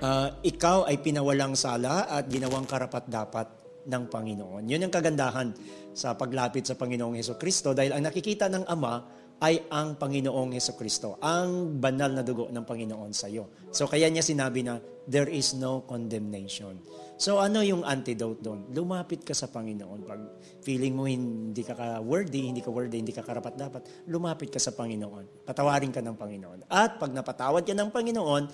ah, 0.00 0.28
ikaw 0.40 0.86
ay 0.86 1.02
pinawalang 1.02 1.58
sala 1.58 2.06
at 2.06 2.30
ginawang 2.30 2.64
karapat-dapat 2.64 3.66
ng 3.86 4.02
Panginoon. 4.10 4.62
Yun 4.66 4.86
ang 4.86 4.92
kagandahan 4.92 5.48
sa 5.94 6.18
paglapit 6.18 6.66
sa 6.66 6.74
Panginoong 6.74 7.16
Heso 7.18 7.38
Kristo 7.38 7.72
dahil 7.72 7.94
ang 7.94 8.02
nakikita 8.04 8.50
ng 8.50 8.66
Ama 8.66 8.94
ay 9.36 9.68
ang 9.68 10.00
Panginoong 10.00 10.56
Heso 10.56 10.72
Kristo, 10.72 11.20
ang 11.20 11.76
banal 11.76 12.08
na 12.08 12.24
dugo 12.24 12.48
ng 12.48 12.64
Panginoon 12.64 13.12
sa 13.12 13.28
iyo. 13.28 13.52
So 13.68 13.84
kaya 13.84 14.08
niya 14.08 14.24
sinabi 14.24 14.64
na, 14.64 14.80
there 15.04 15.28
is 15.28 15.52
no 15.52 15.84
condemnation. 15.84 16.80
So 17.20 17.40
ano 17.40 17.60
yung 17.60 17.84
antidote 17.84 18.40
doon? 18.40 18.72
Lumapit 18.72 19.24
ka 19.24 19.36
sa 19.36 19.48
Panginoon. 19.52 20.00
Pag 20.08 20.20
feeling 20.64 20.96
mo 20.96 21.04
hindi 21.04 21.60
ka 21.60 21.76
ka-worthy, 21.76 22.48
hindi 22.48 22.64
ka 22.64 22.72
worthy, 22.72 23.00
hindi 23.00 23.12
ka 23.12 23.24
karapat-dapat, 23.24 24.08
lumapit 24.08 24.52
ka 24.52 24.60
sa 24.60 24.72
Panginoon. 24.72 25.44
Patawarin 25.44 25.92
ka 25.92 26.00
ng 26.00 26.16
Panginoon. 26.16 26.68
At 26.72 26.96
pag 26.96 27.12
napatawad 27.12 27.64
ka 27.64 27.76
ng 27.76 27.92
Panginoon, 27.92 28.44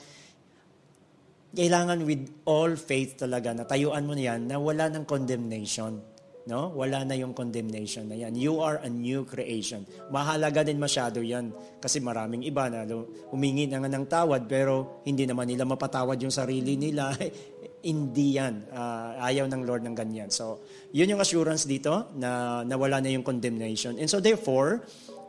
kailangan 1.53 1.99
with 2.03 2.27
all 2.49 2.75
faith 2.75 3.23
talaga 3.23 3.55
na 3.55 3.63
tayuan 3.69 4.03
mo 4.03 4.19
na 4.19 4.35
yan 4.35 4.51
na 4.51 4.59
wala 4.59 4.91
ng 4.91 5.05
condemnation. 5.07 6.12
No? 6.43 6.75
Wala 6.75 7.07
na 7.07 7.15
yung 7.15 7.31
condemnation 7.39 8.11
na 8.11 8.19
yan. 8.19 8.35
You 8.35 8.59
are 8.59 8.83
a 8.83 8.91
new 8.91 9.23
creation. 9.23 9.87
Mahalaga 10.11 10.67
din 10.67 10.79
masyado 10.79 11.23
yan. 11.23 11.55
Kasi 11.79 12.03
maraming 12.03 12.43
iba 12.43 12.67
na 12.67 12.83
humingi 13.31 13.71
na 13.71 13.79
nga 13.79 13.91
ng 13.91 14.07
tawad 14.11 14.51
pero 14.51 15.03
hindi 15.07 15.23
naman 15.23 15.47
nila 15.47 15.63
mapatawad 15.63 16.19
yung 16.19 16.35
sarili 16.35 16.75
nila. 16.75 17.15
hindi 17.83 18.39
yan. 18.39 18.71
Uh, 18.71 19.23
ayaw 19.23 19.47
ng 19.51 19.63
Lord 19.63 19.87
ng 19.87 19.95
ganyan. 19.95 20.31
So, 20.31 20.63
yun 20.95 21.11
yung 21.11 21.23
assurance 21.23 21.67
dito 21.67 22.11
na 22.19 22.63
nawala 22.67 23.03
na 23.03 23.11
yung 23.11 23.27
condemnation. 23.27 23.99
And 23.99 24.11
so 24.11 24.19
therefore, 24.19 24.83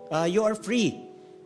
uh, 0.10 0.26
you 0.26 0.42
are 0.42 0.58
free 0.58 0.98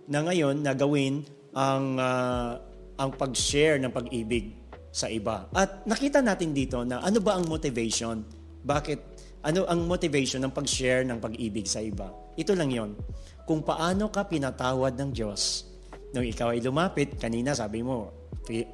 na 0.08 0.24
ngayon 0.24 0.64
na 0.64 0.72
gawin 0.76 1.28
ang, 1.52 2.00
uh, 2.00 2.60
ang 2.96 3.10
pag-share 3.16 3.80
ng 3.84 3.92
pag-ibig 3.92 4.56
sa 4.92 5.12
iba. 5.12 5.46
At 5.54 5.86
nakita 5.86 6.24
natin 6.24 6.56
dito 6.56 6.82
na 6.82 7.04
ano 7.04 7.20
ba 7.22 7.38
ang 7.38 7.46
motivation? 7.46 8.24
Bakit? 8.66 9.17
Ano 9.48 9.64
ang 9.64 9.88
motivation 9.88 10.44
ng 10.44 10.52
pag-share 10.52 11.08
ng 11.08 11.24
pag-ibig 11.24 11.72
sa 11.72 11.80
iba? 11.80 12.12
Ito 12.36 12.52
lang 12.52 12.68
yon. 12.68 13.00
Kung 13.48 13.64
paano 13.64 14.12
ka 14.12 14.28
pinatawad 14.28 15.00
ng 15.00 15.16
Diyos. 15.16 15.64
Nung 16.12 16.28
ikaw 16.28 16.52
ay 16.52 16.60
lumapit, 16.60 17.16
kanina 17.16 17.56
sabi 17.56 17.80
mo, 17.80 18.12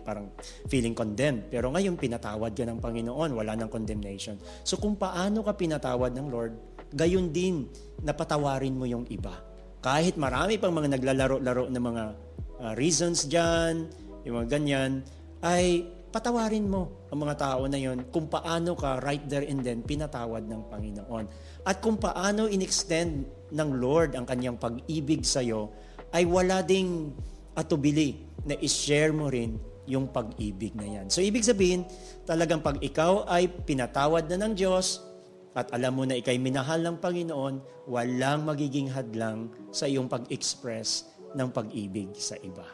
parang 0.02 0.34
feeling 0.66 0.98
condemned. 0.98 1.46
Pero 1.54 1.70
ngayon, 1.70 1.94
pinatawad 1.94 2.58
ka 2.58 2.66
ng 2.66 2.82
Panginoon, 2.82 3.38
wala 3.38 3.54
ng 3.54 3.70
condemnation. 3.70 4.34
So 4.66 4.82
kung 4.82 4.98
paano 4.98 5.46
ka 5.46 5.54
pinatawad 5.54 6.10
ng 6.18 6.28
Lord, 6.34 6.54
gayon 6.90 7.30
din, 7.30 7.70
napatawarin 8.02 8.74
mo 8.74 8.90
yung 8.90 9.06
iba. 9.14 9.46
Kahit 9.78 10.18
marami 10.18 10.58
pang 10.58 10.74
mga 10.74 10.98
naglalaro-laro 10.98 11.70
ng 11.70 11.84
mga 11.86 12.04
uh, 12.66 12.74
reasons 12.74 13.30
dyan, 13.30 13.94
yung 14.26 14.42
mga 14.42 14.58
ganyan, 14.58 15.06
ay 15.46 15.86
patawarin 16.14 16.70
mo 16.70 17.10
ang 17.10 17.26
mga 17.26 17.36
tao 17.42 17.66
na 17.66 17.82
yon 17.82 18.06
kung 18.14 18.30
paano 18.30 18.78
ka 18.78 19.02
right 19.02 19.26
there 19.26 19.42
and 19.50 19.66
then 19.66 19.82
pinatawad 19.82 20.46
ng 20.46 20.70
Panginoon. 20.70 21.26
At 21.66 21.82
kung 21.82 21.98
paano 21.98 22.46
in-extend 22.46 23.26
ng 23.50 23.70
Lord 23.82 24.14
ang 24.14 24.30
kanyang 24.30 24.62
pag-ibig 24.62 25.26
sa 25.26 25.42
iyo, 25.42 25.74
ay 26.14 26.30
wala 26.30 26.62
ding 26.62 27.10
atubili 27.58 28.30
na 28.46 28.54
i-share 28.62 29.10
mo 29.10 29.34
rin 29.34 29.58
yung 29.90 30.14
pag-ibig 30.14 30.78
na 30.78 30.86
yan. 30.86 31.10
So 31.10 31.26
ibig 31.26 31.42
sabihin, 31.42 31.90
talagang 32.30 32.62
pag 32.62 32.78
ikaw 32.78 33.26
ay 33.26 33.50
pinatawad 33.50 34.30
na 34.30 34.38
ng 34.46 34.54
Diyos 34.54 35.02
at 35.58 35.74
alam 35.74 35.98
mo 35.98 36.06
na 36.06 36.14
ikay 36.22 36.38
minahal 36.38 36.86
ng 36.86 37.02
Panginoon, 37.02 37.90
walang 37.90 38.46
magiging 38.46 38.86
hadlang 38.94 39.50
sa 39.74 39.90
iyong 39.90 40.06
pag-express 40.06 41.10
ng 41.34 41.50
pag-ibig 41.50 42.14
sa 42.22 42.38
iba. 42.46 42.66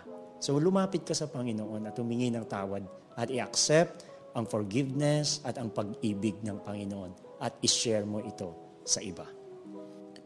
So 0.43 0.59
lumapit 0.59 1.07
ka 1.07 1.15
sa 1.15 1.27
Panginoon 1.27 1.87
at 1.87 1.95
humingi 1.95 2.31
ng 2.31 2.43
tawad 2.47 2.83
at 3.19 3.27
i-accept 3.27 4.07
ang 4.31 4.47
forgiveness 4.47 5.43
at 5.43 5.59
ang 5.59 5.67
pag-ibig 5.67 6.39
ng 6.39 6.63
Panginoon 6.63 7.43
at 7.43 7.59
i-share 7.59 8.07
mo 8.07 8.23
ito 8.23 8.55
sa 8.87 9.03
iba 9.03 9.27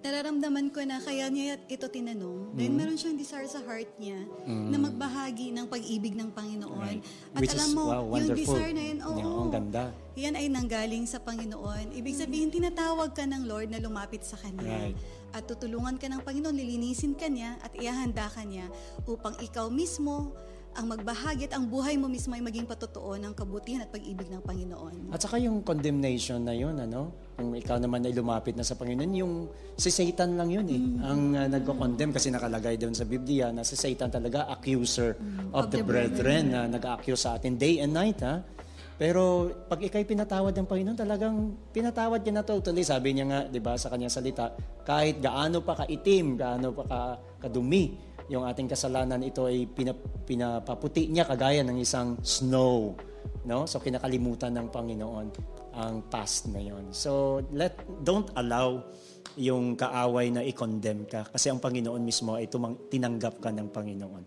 nararamdaman 0.03 0.67
ko 0.75 0.83
na 0.83 0.99
kaya 0.99 1.31
niya 1.31 1.55
ito 1.71 1.87
tinanong 1.87 2.51
mm. 2.51 2.55
dahil 2.59 2.73
meron 2.75 2.99
siyang 2.99 3.15
desire 3.15 3.47
sa 3.47 3.63
heart 3.63 3.87
niya 3.95 4.19
mm. 4.43 4.67
na 4.67 4.77
magbahagi 4.77 5.55
ng 5.55 5.65
pag-ibig 5.71 6.11
ng 6.19 6.27
Panginoon. 6.35 6.99
Right. 6.99 7.03
At 7.31 7.39
Which 7.39 7.55
alam 7.55 7.69
mo, 7.71 7.83
wow, 7.87 8.19
yung 8.19 8.35
desire 8.35 8.75
na 8.75 8.83
yun, 8.83 8.99
oo, 8.99 9.15
yeah, 9.15 9.31
oh, 9.31 9.47
ganda. 9.47 9.83
yan 10.19 10.35
ay 10.35 10.51
nanggaling 10.51 11.07
sa 11.07 11.23
Panginoon. 11.23 11.95
Ibig 11.95 12.19
sabihin, 12.19 12.51
tinatawag 12.51 13.15
ka 13.15 13.23
ng 13.23 13.47
Lord 13.47 13.71
na 13.71 13.79
lumapit 13.79 14.27
sa 14.27 14.35
Kanya. 14.35 14.91
Right. 14.91 14.99
At 15.31 15.47
tutulungan 15.47 15.95
ka 15.95 16.11
ng 16.11 16.21
Panginoon, 16.21 16.53
lilinisin 16.53 17.15
ka 17.15 17.31
niya 17.31 17.55
at 17.63 17.71
ihahanda 17.79 18.27
ka 18.27 18.43
niya 18.43 18.67
upang 19.07 19.39
ikaw 19.39 19.71
mismo 19.71 20.35
ang 20.73 20.85
magbahagi 20.89 21.49
at 21.49 21.53
ang 21.53 21.69
buhay 21.69 21.95
mo 21.95 22.09
mismo 22.09 22.33
ay 22.33 22.41
maging 22.41 22.65
patotoo 22.65 23.13
ng 23.17 23.33
kabutihan 23.37 23.85
at 23.85 23.89
pag-ibig 23.93 24.29
ng 24.29 24.41
Panginoon. 24.41 25.13
At 25.13 25.21
saka 25.21 25.37
yung 25.37 25.61
condemnation 25.61 26.41
na 26.41 26.53
yun, 26.53 26.73
ano? 26.77 27.13
Kung 27.37 27.53
ikaw 27.53 27.77
naman 27.77 28.05
ay 28.05 28.13
lumapit 28.13 28.57
na 28.57 28.65
sa 28.65 28.73
Panginoon, 28.73 29.11
yung 29.13 29.33
si 29.77 29.93
Satan 29.93 30.37
lang 30.37 30.49
yun 30.49 30.67
eh. 30.69 30.81
Mm. 30.81 30.97
Ang 31.01 31.21
uh, 31.37 31.47
nagko-condemn 31.49 32.13
kasi 32.13 32.33
nakalagay 32.33 32.77
doon 32.77 32.97
sa 32.97 33.05
Biblia 33.05 33.53
na 33.53 33.61
si 33.61 33.77
Satan 33.77 34.09
talaga 34.09 34.49
accuser 34.49 35.17
mm. 35.17 35.53
of, 35.53 35.65
of 35.65 35.73
the, 35.73 35.81
the 35.81 35.85
brethren, 35.85 36.53
na 36.53 36.65
nag-accuse 36.65 37.21
sa 37.25 37.37
atin 37.37 37.57
day 37.57 37.81
and 37.81 37.93
night, 37.93 38.21
ha? 38.21 38.41
Pero 38.93 39.49
pag 39.65 39.81
ikay 39.81 40.05
pinatawad 40.05 40.53
ng 40.53 40.67
Panginoon, 40.69 40.97
talagang 40.97 41.35
pinatawad 41.73 42.21
niya 42.21 42.39
na 42.39 42.45
totally. 42.45 42.85
Sabi 42.85 43.17
niya 43.17 43.25
nga, 43.25 43.39
'di 43.49 43.57
ba, 43.57 43.73
sa 43.73 43.89
kanyang 43.89 44.13
salita, 44.13 44.53
kahit 44.85 45.17
gaano 45.17 45.65
pa 45.65 45.73
kaitim, 45.81 46.37
gaano 46.37 46.69
pa 46.77 46.83
ka, 46.85 47.01
kadumi, 47.41 47.97
yung 48.31 48.47
ating 48.47 48.71
kasalanan 48.71 49.19
ito 49.23 49.47
ay 49.47 49.67
pinap, 49.67 49.99
pinapaputi 50.23 51.11
niya 51.11 51.27
kagaya 51.27 51.63
ng 51.65 51.77
isang 51.79 52.15
snow 52.23 52.95
no 53.43 53.67
so 53.67 53.79
kinakalimutan 53.83 54.55
ng 54.55 54.67
Panginoon 54.71 55.27
ang 55.73 55.95
past 56.07 56.47
na 56.53 56.63
yon 56.63 56.91
so 56.95 57.43
let 57.51 57.75
don't 58.05 58.31
allow 58.39 58.79
yung 59.35 59.73
kaaway 59.75 60.29
na 60.29 60.45
i-condemn 60.45 61.03
ka 61.09 61.27
kasi 61.27 61.49
ang 61.49 61.57
Panginoon 61.59 61.99
mismo 61.99 62.37
ay 62.37 62.47
tumang, 62.47 62.77
tinanggap 62.87 63.41
ka 63.43 63.51
ng 63.51 63.67
Panginoon 63.67 64.23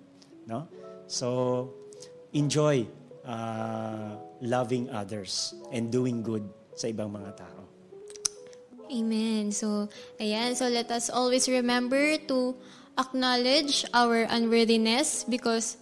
no 0.51 0.69
so 1.09 1.29
enjoy 2.37 2.85
uh, 3.25 4.19
loving 4.45 4.91
others 4.93 5.57
and 5.73 5.89
doing 5.89 6.21
good 6.21 6.45
sa 6.77 6.93
ibang 6.93 7.09
mga 7.09 7.33
tao 7.41 7.57
Amen. 8.87 9.51
So, 9.51 9.91
ayan. 10.23 10.55
So, 10.55 10.71
let 10.71 10.87
us 10.95 11.11
always 11.11 11.51
remember 11.51 11.99
to 12.31 12.55
acknowledge 12.97 13.85
our 13.93 14.25
unworthiness 14.29 15.25
because 15.29 15.77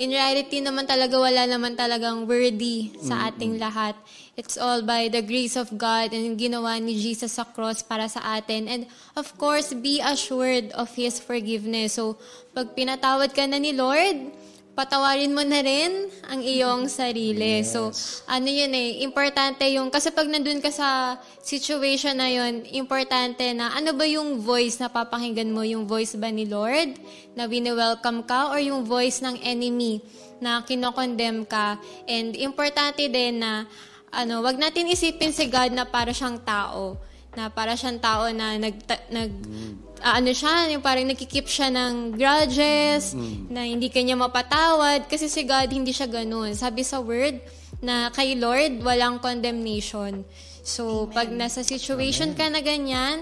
in 0.00 0.16
reality 0.16 0.64
naman 0.64 0.88
talaga 0.88 1.20
wala 1.20 1.44
naman 1.44 1.76
talagang 1.76 2.24
worthy 2.24 2.88
sa 3.04 3.28
ating 3.28 3.60
lahat. 3.60 3.92
It's 4.40 4.56
all 4.56 4.80
by 4.80 5.12
the 5.12 5.20
grace 5.20 5.60
of 5.60 5.68
God 5.76 6.16
and 6.16 6.40
ginawa 6.40 6.80
ni 6.80 6.96
Jesus 6.96 7.36
sa 7.36 7.44
cross 7.44 7.84
para 7.84 8.08
sa 8.08 8.40
atin. 8.40 8.64
And 8.64 8.82
of 9.12 9.36
course, 9.36 9.76
be 9.76 10.00
assured 10.00 10.72
of 10.72 10.88
His 10.96 11.20
forgiveness. 11.20 12.00
So, 12.00 12.16
pag 12.56 12.72
pinatawad 12.72 13.36
ka 13.36 13.44
na 13.44 13.60
ni 13.60 13.76
Lord, 13.76 14.32
patawarin 14.80 15.36
mo 15.36 15.44
na 15.44 15.60
rin 15.60 16.08
ang 16.24 16.40
iyong 16.40 16.88
sarili. 16.88 17.60
Yes. 17.60 17.76
So, 17.76 17.92
ano 18.24 18.48
yun 18.48 18.72
eh, 18.72 19.04
importante 19.04 19.68
yung, 19.68 19.92
kasi 19.92 20.08
pag 20.08 20.24
nandun 20.24 20.64
ka 20.64 20.72
sa 20.72 21.20
situation 21.44 22.16
na 22.16 22.32
yun, 22.32 22.64
importante 22.72 23.44
na 23.52 23.76
ano 23.76 23.92
ba 23.92 24.08
yung 24.08 24.40
voice 24.40 24.80
na 24.80 24.88
papakinggan 24.88 25.52
mo? 25.52 25.60
Yung 25.68 25.84
voice 25.84 26.16
ba 26.16 26.32
ni 26.32 26.48
Lord 26.48 26.96
na 27.36 27.44
wini-welcome 27.44 28.24
ka 28.24 28.56
or 28.56 28.56
yung 28.56 28.88
voice 28.88 29.20
ng 29.20 29.36
enemy 29.44 30.00
na 30.40 30.64
kinokondemn 30.64 31.44
ka? 31.44 31.76
And 32.08 32.32
importante 32.40 33.04
din 33.04 33.44
na 33.44 33.68
ano, 34.08 34.40
wag 34.40 34.56
natin 34.56 34.88
isipin 34.88 35.36
si 35.36 35.44
God 35.44 35.76
na 35.76 35.84
para 35.84 36.16
siyang 36.16 36.40
tao 36.40 36.96
na 37.38 37.48
para 37.48 37.78
siyang 37.78 38.02
tao 38.02 38.26
na 38.34 38.58
nag, 38.58 38.74
nag 39.10 39.30
mm 39.30 39.90
uh, 40.00 40.14
ano 40.16 40.30
siya, 40.32 40.72
yung 40.72 40.82
parang 40.82 41.06
nakikip 41.06 41.46
siya 41.46 41.68
ng 41.68 42.16
grudges, 42.16 43.12
mm. 43.12 43.52
na 43.52 43.68
hindi 43.68 43.92
kanya 43.92 44.16
mapatawad, 44.16 45.06
kasi 45.06 45.28
si 45.28 45.44
God 45.44 45.68
hindi 45.70 45.92
siya 45.92 46.08
ganun. 46.08 46.56
Sabi 46.56 46.82
sa 46.82 46.98
word 46.98 47.38
na 47.84 48.08
kay 48.12 48.36
Lord, 48.36 48.80
walang 48.80 49.20
condemnation. 49.20 50.24
So, 50.64 51.08
Amen. 51.08 51.14
pag 51.14 51.28
nasa 51.32 51.64
situation 51.64 52.36
Amen. 52.36 52.38
ka 52.38 52.46
na 52.52 52.60
ganyan, 52.60 53.16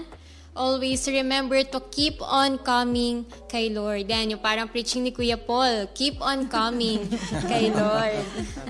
always 0.59 1.07
remember 1.07 1.55
to 1.63 1.79
keep 1.87 2.19
on 2.19 2.59
coming 2.59 3.23
kay 3.47 3.71
Lord. 3.71 4.03
Yan, 4.11 4.35
yung 4.35 4.43
parang 4.43 4.67
preaching 4.67 5.07
ni 5.07 5.15
Kuya 5.15 5.39
Paul, 5.39 5.87
keep 5.95 6.19
on 6.19 6.51
coming 6.51 7.07
kay 7.51 7.71
Lord. 7.71 8.23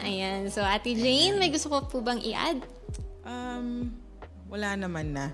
Ayan. 0.06 0.54
So, 0.54 0.62
Ate 0.62 0.94
Jane, 0.94 1.42
may 1.42 1.50
gusto 1.50 1.74
ko 1.74 1.90
po 1.90 1.98
bang 2.06 2.22
i-add? 2.22 2.62
Um, 3.26 3.90
wala 4.50 4.74
naman 4.74 5.14
na. 5.14 5.30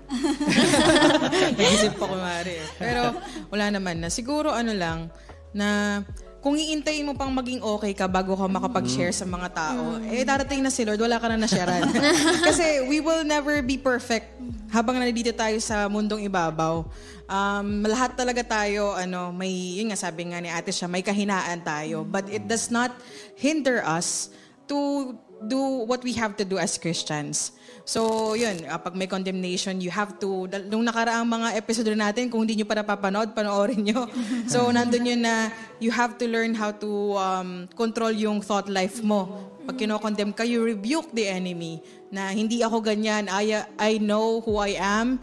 Nag-isip 1.48 1.96
pa 1.96 2.04
kumari. 2.04 2.60
Pero 2.76 3.16
wala 3.48 3.66
naman 3.72 4.04
na. 4.04 4.12
Siguro 4.12 4.52
ano 4.52 4.76
lang, 4.76 5.08
na 5.56 6.00
kung 6.44 6.54
iintayin 6.54 7.08
mo 7.08 7.16
pang 7.16 7.32
maging 7.32 7.64
okay 7.64 7.96
ka 7.96 8.06
bago 8.06 8.36
ka 8.36 8.46
makapag-share 8.46 9.10
sa 9.10 9.26
mga 9.26 9.48
tao, 9.50 9.98
eh 10.06 10.22
darating 10.22 10.62
na 10.62 10.70
si 10.70 10.84
Lord, 10.84 11.00
wala 11.00 11.16
ka 11.18 11.26
na 11.32 11.40
na-sharean. 11.40 11.90
Kasi 12.46 12.86
we 12.86 13.00
will 13.00 13.24
never 13.24 13.64
be 13.64 13.80
perfect 13.80 14.30
habang 14.70 15.00
nandito 15.00 15.32
tayo 15.32 15.58
sa 15.58 15.88
mundong 15.88 16.22
ibabaw. 16.28 16.86
Um, 17.26 17.82
lahat 17.88 18.14
talaga 18.14 18.46
tayo, 18.46 18.94
ano, 18.94 19.34
may, 19.34 19.80
yun 19.80 19.90
nga 19.90 19.98
sabi 19.98 20.30
nga 20.30 20.38
ni 20.38 20.52
ate 20.52 20.70
siya, 20.70 20.86
may 20.86 21.02
kahinaan 21.02 21.64
tayo. 21.66 22.06
But 22.06 22.30
it 22.30 22.46
does 22.46 22.70
not 22.70 22.94
hinder 23.34 23.82
us 23.82 24.30
to 24.70 25.16
do 25.42 25.88
what 25.88 26.04
we 26.06 26.14
have 26.14 26.38
to 26.38 26.44
do 26.46 26.60
as 26.60 26.78
Christians. 26.78 27.55
So, 27.86 28.34
yun, 28.34 28.66
uh, 28.66 28.82
pag 28.82 28.98
may 28.98 29.06
condemnation, 29.06 29.78
you 29.78 29.94
have 29.94 30.18
to, 30.18 30.50
nung 30.66 30.82
nakaraang 30.82 31.22
mga 31.22 31.54
episode 31.54 31.94
natin, 31.94 32.26
kung 32.26 32.42
hindi 32.42 32.58
nyo 32.58 32.66
pa 32.66 32.82
napapanood, 32.82 33.30
panoorin 33.30 33.78
nyo. 33.78 34.10
So, 34.50 34.74
nandun 34.74 35.06
yun 35.06 35.22
na 35.22 35.54
you 35.78 35.94
have 35.94 36.18
to 36.18 36.26
learn 36.26 36.50
how 36.50 36.74
to 36.74 37.14
um, 37.14 37.70
control 37.78 38.10
yung 38.10 38.42
thought 38.42 38.66
life 38.66 39.06
mo. 39.06 39.30
Pag 39.70 39.86
kinokondemn 39.86 40.34
ka, 40.34 40.42
you 40.42 40.66
rebuke 40.66 41.14
the 41.14 41.30
enemy 41.30 41.78
na 42.10 42.34
hindi 42.34 42.58
ako 42.58 42.82
ganyan, 42.82 43.30
I, 43.30 43.62
I 43.78 44.02
know 44.02 44.42
who 44.42 44.58
I 44.58 44.74
am. 44.82 45.22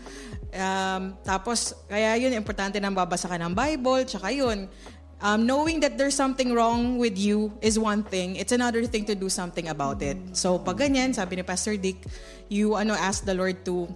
Um, 0.56 1.20
tapos, 1.20 1.76
kaya 1.92 2.16
yun, 2.16 2.32
importante 2.32 2.80
na 2.80 2.96
babasa 2.96 3.28
ka 3.28 3.36
ng 3.36 3.52
Bible, 3.52 4.08
tsaka 4.08 4.32
yun, 4.32 4.72
Um, 5.24 5.48
knowing 5.48 5.80
that 5.80 5.96
there's 5.96 6.20
something 6.20 6.52
wrong 6.52 7.00
with 7.00 7.16
you 7.16 7.56
is 7.64 7.80
one 7.80 8.04
thing. 8.04 8.36
It's 8.36 8.52
another 8.52 8.84
thing 8.84 9.08
to 9.08 9.16
do 9.16 9.32
something 9.32 9.72
about 9.72 10.04
it. 10.04 10.20
So 10.36 10.60
pag 10.60 10.84
ganyan, 10.84 11.16
sabi 11.16 11.40
ni 11.40 11.48
Pastor 11.48 11.80
Dick, 11.80 12.04
you 12.52 12.76
ano 12.76 12.92
ask 12.92 13.24
the 13.24 13.32
Lord 13.32 13.64
to 13.64 13.88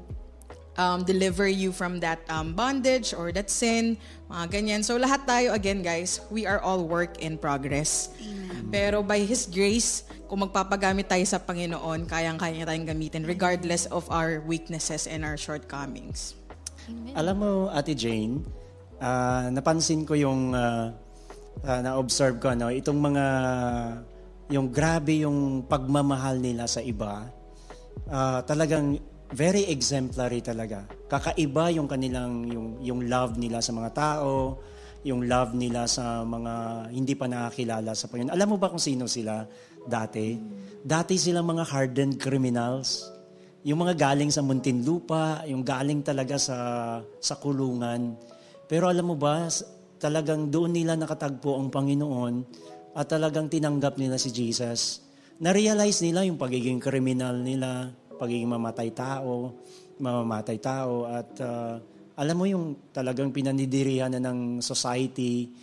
um, 0.79 1.03
deliver 1.03 1.43
you 1.43 1.75
from 1.75 1.99
that 1.99 2.23
um, 2.31 2.55
bondage 2.55 3.11
or 3.11 3.35
that 3.35 3.51
sin, 3.51 3.99
mga 4.31 4.45
ganyan. 4.55 4.81
So 4.87 4.95
lahat 4.95 5.27
tayo, 5.27 5.51
again 5.51 5.83
guys, 5.83 6.23
we 6.31 6.47
are 6.47 6.63
all 6.63 6.87
work 6.87 7.19
in 7.19 7.35
progress. 7.35 8.07
Pero 8.71 9.03
by 9.03 9.27
His 9.27 9.51
grace, 9.51 10.07
kung 10.31 10.47
magpapagamit 10.47 11.11
tayo 11.11 11.27
sa 11.27 11.43
Panginoon, 11.43 12.07
kayang-kaya 12.07 12.55
niya 12.55 12.67
tayong 12.71 12.87
gamitin 12.87 13.27
regardless 13.27 13.83
of 13.91 14.07
our 14.07 14.39
weaknesses 14.47 15.11
and 15.11 15.27
our 15.27 15.35
shortcomings. 15.35 16.39
Alam 17.19 17.35
mo, 17.35 17.51
Ate 17.67 17.91
Jane, 17.91 18.47
ah, 19.03 19.51
napansin 19.51 20.07
ko 20.07 20.15
yung 20.15 20.55
ah, 20.55 20.95
ah, 21.65 21.81
na-observe 21.81 22.37
ko, 22.37 22.53
ano, 22.53 22.69
itong 22.69 22.99
mga, 22.99 23.25
yung 24.53 24.67
grabe 24.69 25.25
yung 25.25 25.65
pagmamahal 25.65 26.37
nila 26.37 26.69
sa 26.69 26.83
iba, 26.83 27.25
ah, 28.11 28.43
talagang 28.45 28.99
very 29.33 29.67
exemplary 29.67 30.39
talaga. 30.39 30.87
Kakaiba 31.11 31.73
yung 31.75 31.87
kanilang, 31.89 32.47
yung, 32.47 32.67
yung 32.79 32.99
love 33.11 33.35
nila 33.35 33.59
sa 33.59 33.75
mga 33.75 33.89
tao, 33.91 34.61
yung 35.07 35.27
love 35.27 35.55
nila 35.55 35.87
sa 35.87 36.23
mga 36.23 36.87
hindi 36.91 37.13
pa 37.15 37.27
nakakilala 37.31 37.91
sa 37.95 38.07
Panginoon. 38.11 38.33
Alam 38.33 38.55
mo 38.55 38.57
ba 38.59 38.71
kung 38.71 38.81
sino 38.81 39.07
sila 39.07 39.43
dati? 39.87 40.35
Dati 40.83 41.19
silang 41.19 41.47
mga 41.47 41.63
hardened 41.67 42.15
criminals. 42.19 43.07
Yung 43.67 43.83
mga 43.83 43.99
galing 43.99 44.31
sa 44.31 44.39
Muntinlupa, 44.39 45.43
yung 45.43 45.63
galing 45.63 45.99
talaga 45.99 46.39
sa 46.39 46.57
sa 47.19 47.35
kulungan. 47.35 48.15
Pero 48.67 48.87
alam 48.87 49.11
mo 49.11 49.15
ba, 49.19 49.47
talagang 49.97 50.49
doon 50.49 50.73
nila 50.73 50.93
nakatagpo 50.95 51.57
ang 51.57 51.69
Panginoon 51.73 52.33
at 52.97 53.05
talagang 53.05 53.49
tinanggap 53.49 53.97
nila 54.01 54.17
si 54.17 54.33
Jesus. 54.33 55.05
Na-realize 55.37 56.01
nila 56.01 56.25
yung 56.25 56.41
pagiging 56.41 56.81
kriminal 56.81 57.37
nila, 57.37 57.93
pagiging 58.17 58.49
mamatay 58.49 58.89
tao, 58.93 59.53
mamamatay 60.01 60.57
tao 60.57 61.05
at 61.05 61.29
ah, 61.41 61.77
alam 62.17 62.35
mo 62.37 62.49
yung 62.49 62.89
talagang 62.89 63.29
pinanidirihan 63.29 64.09
na 64.09 64.21
ng 64.21 64.57
society 64.65 65.53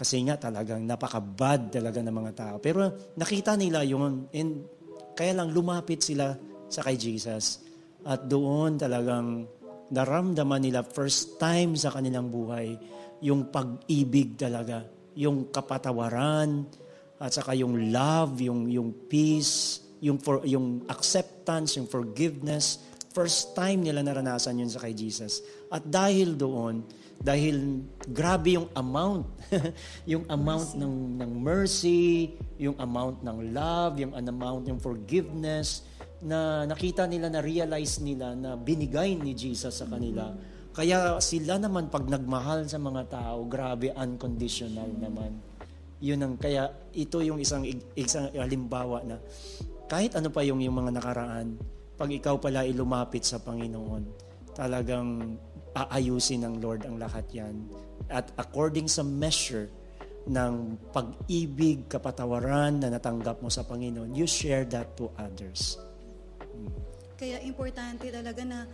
kasi 0.00 0.24
nga 0.24 0.40
talagang 0.40 0.80
napaka-bad 0.88 1.68
talaga 1.68 2.00
ng 2.00 2.16
mga 2.16 2.32
tao. 2.32 2.56
Pero 2.56 3.12
nakita 3.20 3.52
nila 3.60 3.84
yun 3.84 4.32
and 4.32 4.64
kaya 5.12 5.36
lang 5.36 5.52
lumapit 5.52 6.00
sila 6.00 6.32
sa 6.72 6.80
kay 6.80 6.96
Jesus. 6.96 7.60
At 8.08 8.24
doon 8.24 8.80
talagang 8.80 9.44
naramdaman 9.92 10.64
nila 10.64 10.80
first 10.88 11.36
time 11.36 11.76
sa 11.76 11.92
kanilang 11.92 12.32
buhay 12.32 12.80
yung 13.20 13.52
pag-ibig 13.52 14.36
talaga, 14.36 14.84
yung 15.16 15.52
kapatawaran, 15.52 16.68
at 17.20 17.36
saka 17.36 17.52
yung 17.52 17.92
love, 17.92 18.40
yung 18.40 18.64
yung 18.72 18.96
peace, 19.06 19.84
yung 20.00 20.16
for 20.16 20.40
yung 20.48 20.88
acceptance, 20.88 21.76
yung 21.76 21.84
forgiveness. 21.84 22.80
First 23.12 23.52
time 23.52 23.84
nila 23.84 24.00
naranasan 24.00 24.64
yun 24.64 24.72
sa 24.72 24.80
kay 24.80 24.96
Jesus. 24.96 25.44
At 25.68 25.84
dahil 25.84 26.40
doon, 26.40 26.80
dahil 27.20 27.84
grabe 28.08 28.56
yung 28.56 28.72
amount, 28.72 29.28
yung 30.12 30.24
amount 30.32 30.72
ng 30.80 31.20
ng 31.20 31.32
mercy, 31.36 32.32
yung 32.56 32.80
amount 32.80 33.20
ng 33.20 33.52
love, 33.52 34.00
yung 34.00 34.16
amount 34.16 34.64
ng 34.64 34.80
forgiveness 34.80 35.84
na 36.24 36.64
nakita 36.64 37.04
nila 37.04 37.28
na 37.28 37.44
realize 37.44 38.00
nila 38.00 38.32
na 38.32 38.56
binigay 38.56 39.12
ni 39.20 39.36
Jesus 39.36 39.76
sa 39.76 39.84
kanila. 39.84 40.32
Kaya 40.70 41.18
sila 41.18 41.58
naman 41.58 41.90
pag 41.90 42.06
nagmahal 42.06 42.70
sa 42.70 42.78
mga 42.78 43.10
tao, 43.10 43.42
grabe 43.50 43.90
unconditional 43.90 44.86
naman. 44.94 45.34
Yun 46.00 46.22
ang 46.22 46.34
kaya 46.38 46.70
ito 46.96 47.20
yung 47.20 47.42
isang 47.42 47.66
isang 47.98 48.30
halimbawa 48.32 49.04
na 49.04 49.20
kahit 49.90 50.14
ano 50.14 50.30
pa 50.30 50.46
yung 50.46 50.62
yung 50.62 50.78
mga 50.78 50.96
nakaraan, 50.96 51.58
pag 51.98 52.08
ikaw 52.08 52.38
pala 52.38 52.64
ilumapit 52.64 53.26
sa 53.26 53.42
Panginoon, 53.42 54.06
talagang 54.54 55.36
aayusin 55.74 56.46
ng 56.46 56.54
Lord 56.62 56.86
ang 56.86 56.96
lahat 56.96 57.26
yan. 57.34 57.66
At 58.06 58.30
according 58.38 58.86
sa 58.86 59.02
measure 59.02 59.68
ng 60.30 60.78
pag-ibig, 60.94 61.90
kapatawaran 61.90 62.80
na 62.80 62.88
natanggap 62.94 63.42
mo 63.42 63.50
sa 63.50 63.66
Panginoon, 63.66 64.14
you 64.14 64.30
share 64.30 64.62
that 64.70 64.94
to 64.94 65.10
others. 65.18 65.76
Kaya 67.18 67.42
importante 67.44 68.08
talaga 68.08 68.42
na 68.46 68.64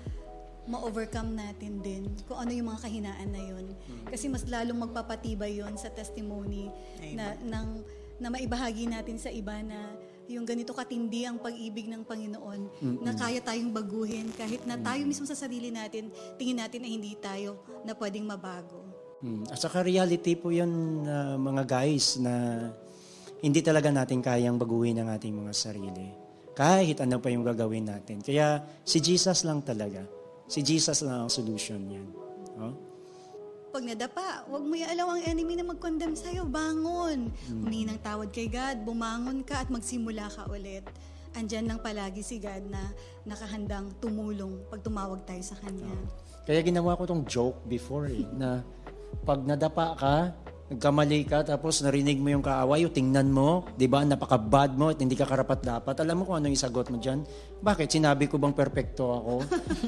ma-overcome 0.67 1.35
natin 1.35 1.79
din 1.81 2.11
kung 2.27 2.39
ano 2.43 2.51
yung 2.51 2.69
mga 2.71 2.81
kahinaan 2.87 3.31
na 3.31 3.43
yun. 3.43 3.67
Kasi 4.07 4.27
mas 4.27 4.47
lalong 4.47 4.87
magpapatibay 4.91 5.63
yon 5.63 5.75
sa 5.79 5.91
testimony 5.91 6.71
na, 7.15 7.39
ng, 7.39 7.69
na 8.19 8.29
maibahagi 8.31 8.91
natin 8.91 9.17
sa 9.19 9.31
iba 9.31 9.57
na 9.63 9.95
yung 10.27 10.43
ganito 10.43 10.75
katindi 10.75 11.23
ang 11.23 11.39
pag-ibig 11.39 11.87
ng 11.87 12.03
Panginoon 12.03 12.61
na 12.99 13.15
kaya 13.15 13.39
tayong 13.39 13.71
baguhin 13.71 14.27
kahit 14.35 14.67
na 14.67 14.75
tayo 14.75 15.07
mismo 15.07 15.23
sa 15.23 15.39
sarili 15.39 15.71
natin 15.71 16.11
tingin 16.35 16.59
natin 16.59 16.83
na 16.83 16.91
hindi 16.91 17.15
tayo 17.15 17.63
na 17.87 17.95
pwedeng 17.95 18.27
mabago. 18.27 18.83
Mm. 19.23 19.49
At 19.49 19.59
saka 19.63 19.87
reality 19.87 20.37
po 20.37 20.53
yun, 20.53 21.03
uh, 21.07 21.39
mga 21.41 21.63
guys, 21.65 22.21
na 22.21 22.69
hindi 23.41 23.61
talaga 23.65 23.89
natin 23.89 24.21
kayang 24.21 24.61
baguhin 24.61 25.01
ang 25.01 25.09
ating 25.13 25.33
mga 25.33 25.53
sarili. 25.57 26.09
Kahit 26.57 27.05
ano 27.05 27.21
pa 27.21 27.29
yung 27.29 27.45
gagawin 27.45 27.85
natin. 27.85 28.25
Kaya 28.25 28.65
si 28.81 29.01
Jesus 29.01 29.45
lang 29.45 29.61
talaga. 29.61 30.16
Si 30.47 30.63
Jesus 30.63 31.03
lang 31.03 31.27
ang 31.27 31.33
solution 31.33 31.83
yan. 31.91 32.07
Oh? 32.59 32.75
Pag 33.75 33.83
nadapa, 33.83 34.47
huwag 34.49 34.65
mo 34.65 34.73
ialaw 34.73 35.19
ang 35.19 35.23
enemy 35.27 35.59
na 35.59 35.67
mag-condemn 35.67 36.17
sa'yo. 36.17 36.49
Bangon. 36.49 37.29
Humingi 37.51 37.85
ng 37.91 38.01
tawad 38.01 38.33
kay 38.33 38.49
God. 38.49 38.87
Bumangon 38.87 39.45
ka 39.45 39.67
at 39.67 39.69
magsimula 39.69 40.31
ka 40.33 40.49
ulit. 40.49 40.87
Andyan 41.37 41.69
lang 41.69 41.85
palagi 41.85 42.25
si 42.25 42.41
God 42.41 42.73
na 42.73 42.81
nakahandang 43.29 43.93
tumulong 44.01 44.65
pag 44.73 44.81
tumawag 44.81 45.21
tayo 45.29 45.43
sa 45.45 45.59
Kanya. 45.61 45.93
Kaya 46.49 46.65
ginawa 46.65 46.97
ko 46.97 47.05
tong 47.05 47.29
joke 47.29 47.61
before 47.69 48.09
eh, 48.09 48.25
na 48.33 48.65
pag 49.27 49.45
nadapa 49.45 49.93
ka, 49.99 50.17
nagkamali 50.67 51.23
ka, 51.31 51.47
tapos 51.47 51.79
narinig 51.83 52.19
mo 52.19 52.35
yung 52.35 52.43
kaaway, 52.43 52.83
o 52.83 52.91
tingnan 52.91 53.31
mo, 53.31 53.63
di 53.79 53.87
ba, 53.87 54.03
napaka-bad 54.03 54.75
mo 54.75 54.91
at 54.91 54.99
hindi 54.99 55.15
ka 55.15 55.23
karapat-dapat. 55.23 55.95
Alam 56.03 56.23
mo 56.23 56.23
kung 56.27 56.43
ano 56.43 56.51
yung 56.51 56.59
sagot 56.59 56.91
mo 56.91 56.99
dyan? 56.99 57.23
Bakit? 57.63 57.87
Sinabi 57.87 58.27
ko 58.27 58.43
bang 58.43 58.51
perfecto 58.51 59.15
ako? 59.15 59.33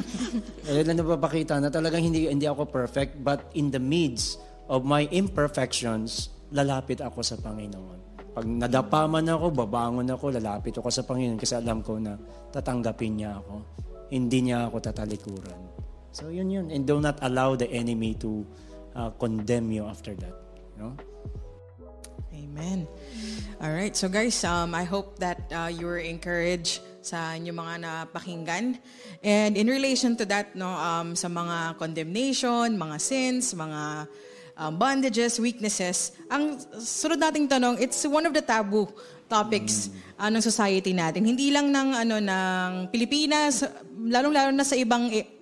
eh, 0.70 0.86
na 0.86 0.92
napapakita 0.94 1.58
na 1.58 1.66
talagang 1.66 2.06
hindi, 2.06 2.30
hindi 2.30 2.46
ako 2.46 2.70
perfect, 2.70 3.18
but 3.26 3.50
in 3.58 3.74
the 3.74 3.82
midst 3.82 4.38
of 4.70 4.86
my 4.86 5.10
imperfections, 5.10 6.30
lalapit 6.54 7.02
ako 7.02 7.26
sa 7.26 7.34
Panginoon. 7.42 7.98
Pag 8.38 8.46
nadapa 8.46 9.10
man 9.10 9.26
ako, 9.26 9.50
babangon 9.50 10.06
ako, 10.14 10.30
lalapit 10.30 10.78
ako 10.78 10.94
sa 10.94 11.02
Panginoon 11.02 11.42
kasi 11.42 11.58
alam 11.58 11.82
ko 11.82 11.98
na 11.98 12.14
tatanggapin 12.54 13.18
niya 13.18 13.42
ako. 13.42 13.66
Hindi 14.14 14.46
niya 14.46 14.70
ako 14.70 14.78
tatalikuran. 14.78 15.60
So 16.14 16.30
yun 16.30 16.48
yun. 16.48 16.70
And 16.70 16.86
do 16.86 17.02
not 17.02 17.18
allow 17.20 17.58
the 17.58 17.66
enemy 17.66 18.14
to 18.22 18.46
uh, 18.94 19.10
condemn 19.18 19.74
you 19.74 19.84
after 19.90 20.14
that. 20.22 20.47
No? 20.78 20.94
Amen. 22.30 22.86
All 23.58 23.74
right. 23.74 23.98
So 23.98 24.06
guys, 24.06 24.38
um, 24.46 24.70
I 24.70 24.86
hope 24.86 25.18
that 25.18 25.50
uh, 25.50 25.66
you 25.66 25.90
were 25.90 25.98
encouraged 25.98 26.86
sa 27.02 27.34
inyong 27.34 27.58
mga 27.58 27.74
napakinggan. 27.82 28.78
And 29.26 29.58
in 29.58 29.66
relation 29.66 30.14
to 30.22 30.24
that, 30.30 30.54
no, 30.54 30.70
um, 30.70 31.18
sa 31.18 31.26
mga 31.26 31.82
condemnation, 31.82 32.78
mga 32.78 32.96
sins, 33.02 33.50
mga 33.58 34.06
um, 34.54 34.72
bondages, 34.78 35.42
weaknesses, 35.42 36.14
ang 36.30 36.62
sunod 36.78 37.18
nating 37.18 37.50
tanong, 37.50 37.82
it's 37.82 38.06
one 38.06 38.22
of 38.22 38.30
the 38.30 38.44
taboo 38.44 38.86
topics 39.26 39.90
uh, 40.18 40.30
ng 40.30 40.42
society 40.42 40.94
natin. 40.94 41.26
Hindi 41.26 41.50
lang 41.50 41.74
ng 41.74 41.88
ano 41.94 42.16
ng 42.22 42.70
Pilipinas, 42.94 43.66
lalong-lalo 43.98 44.54
na 44.54 44.62
sa 44.62 44.78
ibang 44.78 45.10
eh, 45.10 45.38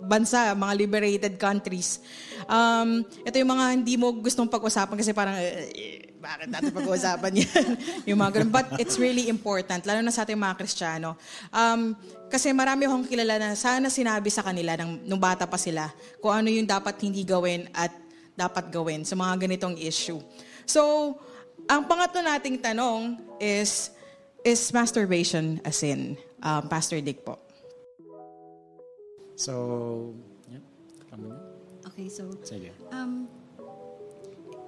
bansa, 0.00 0.56
mga 0.56 0.74
liberated 0.76 1.34
countries. 1.36 2.00
Um, 2.48 3.04
ito 3.22 3.36
yung 3.36 3.52
mga 3.52 3.66
hindi 3.76 3.94
mo 4.00 4.10
gustong 4.16 4.48
pag-usapan 4.48 4.96
kasi 4.96 5.12
parang, 5.12 5.36
eh, 5.36 5.70
eh, 5.72 6.10
bakit 6.20 6.48
natin 6.52 6.72
pag-uusapan 6.72 7.32
yan? 7.44 7.68
yung 8.08 8.18
mga 8.20 8.40
ganun. 8.40 8.52
But 8.52 8.66
it's 8.76 9.00
really 9.00 9.28
important, 9.28 9.84
lalo 9.84 10.00
na 10.04 10.12
sa 10.12 10.24
ating 10.24 10.36
mga 10.36 10.56
Kristiyano. 10.56 11.16
Um, 11.52 11.96
kasi 12.28 12.52
marami 12.52 12.86
akong 12.86 13.08
kilala 13.08 13.40
na 13.40 13.48
sana 13.56 13.88
sinabi 13.88 14.28
sa 14.28 14.44
kanila 14.44 14.76
nang, 14.76 15.00
nung 15.04 15.20
bata 15.20 15.48
pa 15.48 15.56
sila 15.56 15.88
kung 16.20 16.32
ano 16.32 16.48
yung 16.52 16.68
dapat 16.68 16.96
hindi 17.02 17.24
gawin 17.24 17.68
at 17.72 17.90
dapat 18.36 18.72
gawin 18.72 19.04
sa 19.04 19.18
mga 19.18 19.48
ganitong 19.48 19.76
issue. 19.76 20.20
So, 20.64 21.12
ang 21.68 21.84
pangatlo 21.84 22.24
nating 22.24 22.62
tanong 22.62 23.20
is, 23.42 23.92
is 24.46 24.72
masturbation 24.72 25.60
a 25.66 25.72
sin? 25.74 26.16
Um, 26.40 26.64
Pastor 26.72 27.04
Dick 27.04 27.20
po. 27.20 27.49
So, 29.40 30.12
yeah. 30.52 30.60
Kami 31.08 31.32
na. 31.32 31.40
Okay, 31.88 32.12
so 32.12 32.28
Sige. 32.44 32.76
Um, 32.92 33.24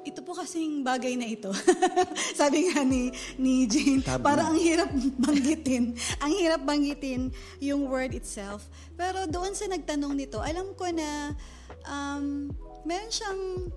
ito 0.00 0.24
po 0.24 0.32
kasing 0.32 0.80
bagay 0.80 1.12
na 1.20 1.28
ito. 1.28 1.52
Sabi 2.40 2.72
nga 2.72 2.80
ni, 2.80 3.12
ni 3.36 3.68
Jane, 3.68 4.00
parang 4.24 4.56
ang 4.56 4.58
hirap 4.58 4.88
banggitin. 5.20 5.92
ang 6.24 6.32
hirap 6.32 6.64
banggitin 6.64 7.28
yung 7.60 7.84
word 7.84 8.16
itself. 8.16 8.64
Pero 8.96 9.28
doon 9.28 9.52
sa 9.52 9.68
nagtanong 9.68 10.16
nito, 10.16 10.40
alam 10.40 10.72
ko 10.72 10.88
na 10.88 11.36
um, 11.84 12.48
meron 12.88 13.12
siyang 13.12 13.68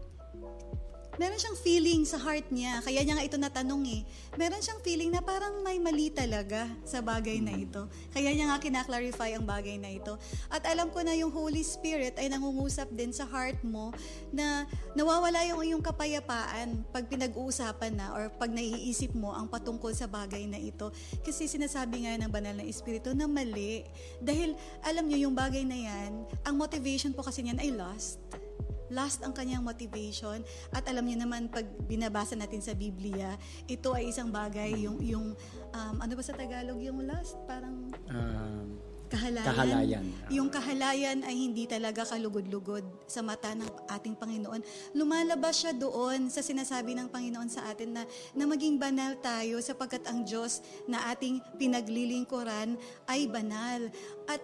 meron 1.15 1.39
siyang 1.39 1.57
feeling 1.59 2.01
sa 2.03 2.19
heart 2.19 2.47
niya. 2.51 2.83
Kaya 2.83 3.01
niya 3.03 3.15
nga 3.19 3.27
ito 3.27 3.37
natanong 3.39 3.83
eh. 3.87 4.01
Meron 4.35 4.59
siyang 4.59 4.81
feeling 4.83 5.11
na 5.11 5.23
parang 5.23 5.63
may 5.63 5.79
mali 5.79 6.11
talaga 6.11 6.67
sa 6.83 6.99
bagay 6.99 7.39
na 7.39 7.55
ito. 7.55 7.87
Kaya 8.11 8.35
niya 8.35 8.51
nga 8.51 8.59
kinaklarify 8.59 9.35
ang 9.35 9.47
bagay 9.47 9.79
na 9.79 9.91
ito. 9.91 10.19
At 10.51 10.67
alam 10.67 10.91
ko 10.91 11.03
na 11.03 11.15
yung 11.15 11.31
Holy 11.31 11.63
Spirit 11.63 12.19
ay 12.19 12.27
nangungusap 12.31 12.91
din 12.91 13.15
sa 13.15 13.23
heart 13.27 13.59
mo 13.63 13.95
na 14.35 14.67
nawawala 14.93 15.43
yung 15.47 15.61
iyong 15.63 15.83
kapayapaan 15.83 16.83
pag 16.91 17.07
pinag-uusapan 17.07 17.95
na 17.95 18.11
or 18.15 18.27
pag 18.35 18.51
naiisip 18.51 19.15
mo 19.15 19.31
ang 19.31 19.47
patungkol 19.47 19.95
sa 19.95 20.07
bagay 20.07 20.43
na 20.47 20.59
ito. 20.59 20.91
Kasi 21.23 21.47
sinasabi 21.47 22.05
nga 22.05 22.19
ng 22.19 22.31
banal 22.31 22.55
na 22.59 22.65
Espiritu 22.67 23.15
na 23.15 23.27
mali. 23.27 23.87
Dahil 24.19 24.53
alam 24.83 25.07
niyo 25.07 25.29
yung 25.29 25.35
bagay 25.35 25.63
na 25.63 25.77
yan, 25.79 26.27
ang 26.43 26.55
motivation 26.59 27.15
po 27.15 27.23
kasi 27.23 27.43
niyan 27.43 27.59
ay 27.63 27.71
lust 27.71 28.44
last 28.93 29.25
ang 29.25 29.33
kanyang 29.33 29.65
motivation 29.65 30.41
at 30.73 30.85
alam 30.85 31.05
niyo 31.05 31.25
naman 31.25 31.49
pag 31.49 31.65
binabasa 31.85 32.37
natin 32.37 32.61
sa 32.61 32.77
Biblia 32.77 33.33
ito 33.65 33.93
ay 33.93 34.09
isang 34.13 34.29
bagay 34.29 34.85
yung 34.85 35.01
yung 35.01 35.25
um, 35.73 35.95
ano 35.97 36.13
ba 36.13 36.23
sa 36.23 36.33
Tagalog 36.37 36.77
yung 36.81 37.01
last 37.05 37.37
parang 37.49 37.89
Um, 38.05 38.77
kahalayan. 39.09 39.47
Kahalayan. 39.47 40.05
Yung 40.33 40.49
kahalayan 40.49 41.19
ay 41.23 41.35
hindi 41.35 41.65
talaga 41.69 42.03
kalugod-lugod 42.05 42.83
sa 43.05 43.21
mata 43.21 43.53
ng 43.53 43.67
ating 43.89 44.15
Panginoon. 44.17 44.61
Lumalabas 44.97 45.61
siya 45.61 45.73
doon 45.73 46.27
sa 46.27 46.41
sinasabi 46.41 46.97
ng 46.97 47.07
Panginoon 47.09 47.49
sa 47.49 47.69
atin 47.69 47.95
na, 47.95 48.03
na 48.33 48.45
maging 48.49 48.81
banal 48.81 49.15
tayo 49.21 49.61
sapagkat 49.61 50.03
ang 50.09 50.25
Diyos 50.25 50.61
na 50.89 51.13
ating 51.13 51.41
pinaglilingkuran 51.57 52.75
ay 53.09 53.29
banal. 53.29 53.89
At 54.25 54.41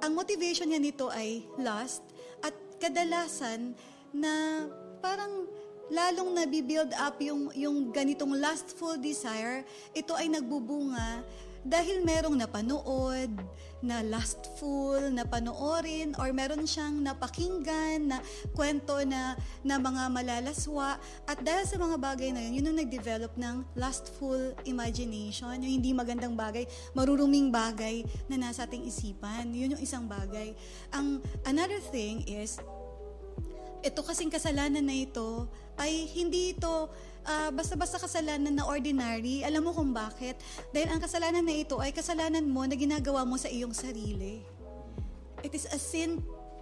ang 0.00 0.12
motivation 0.16 0.68
niya 0.68 0.80
nito 0.80 1.08
ay 1.12 1.44
lust 1.60 2.04
kadalasan 2.80 3.76
na 4.10 4.64
parang 5.04 5.46
lalong 5.92 6.32
nabibuild 6.32 6.90
up 6.96 7.20
yung, 7.20 7.52
yung 7.52 7.92
ganitong 7.92 8.32
lustful 8.38 8.96
desire, 8.96 9.66
ito 9.92 10.16
ay 10.16 10.32
nagbubunga 10.32 11.20
dahil 11.60 12.00
merong 12.00 12.40
napanood, 12.40 13.28
na 13.80 14.04
lustful, 14.04 15.00
na 15.08 15.24
panoorin, 15.24 16.12
or 16.20 16.28
meron 16.36 16.68
siyang 16.68 17.00
napakinggan 17.00 18.12
na 18.12 18.18
kwento 18.52 19.00
na, 19.08 19.36
na 19.64 19.80
mga 19.80 20.12
malalaswa. 20.12 21.00
At 21.24 21.40
dahil 21.40 21.64
sa 21.64 21.80
mga 21.80 21.96
bagay 21.96 22.30
na 22.32 22.44
yun, 22.44 22.60
yun 22.60 22.66
ang 22.72 22.78
nag-develop 22.84 23.32
ng 23.40 23.64
lustful 23.76 24.52
imagination, 24.68 25.56
yung 25.64 25.80
hindi 25.80 25.96
magandang 25.96 26.36
bagay, 26.36 26.68
maruruming 26.92 27.48
bagay 27.48 28.04
na 28.28 28.36
nasa 28.36 28.68
ating 28.68 28.84
isipan. 28.84 29.48
Yun 29.52 29.76
yung 29.76 29.82
isang 29.82 30.04
bagay. 30.04 30.52
Ang 30.92 31.24
another 31.48 31.80
thing 31.80 32.24
is, 32.28 32.60
ito 33.80 34.00
kasing 34.04 34.28
kasalanan 34.28 34.84
na 34.84 34.92
ito 34.92 35.48
ay 35.80 36.04
hindi 36.12 36.52
ito 36.52 36.92
ah, 37.26 37.50
basta-basta 37.52 38.00
kasalanan 38.00 38.54
na 38.54 38.64
ordinary. 38.64 39.42
Alam 39.44 39.68
mo 39.68 39.70
kung 39.76 39.92
bakit? 39.92 40.38
Dahil 40.72 40.88
ang 40.92 41.00
kasalanan 41.02 41.44
na 41.44 41.54
ito 41.56 41.76
ay 41.80 41.92
kasalanan 41.92 42.44
mo 42.46 42.64
na 42.64 42.76
ginagawa 42.76 43.24
mo 43.26 43.36
sa 43.36 43.48
iyong 43.48 43.72
sarili. 43.74 44.40
It 45.40 45.56
is 45.56 45.64
a 45.72 45.80
sin 45.80 46.20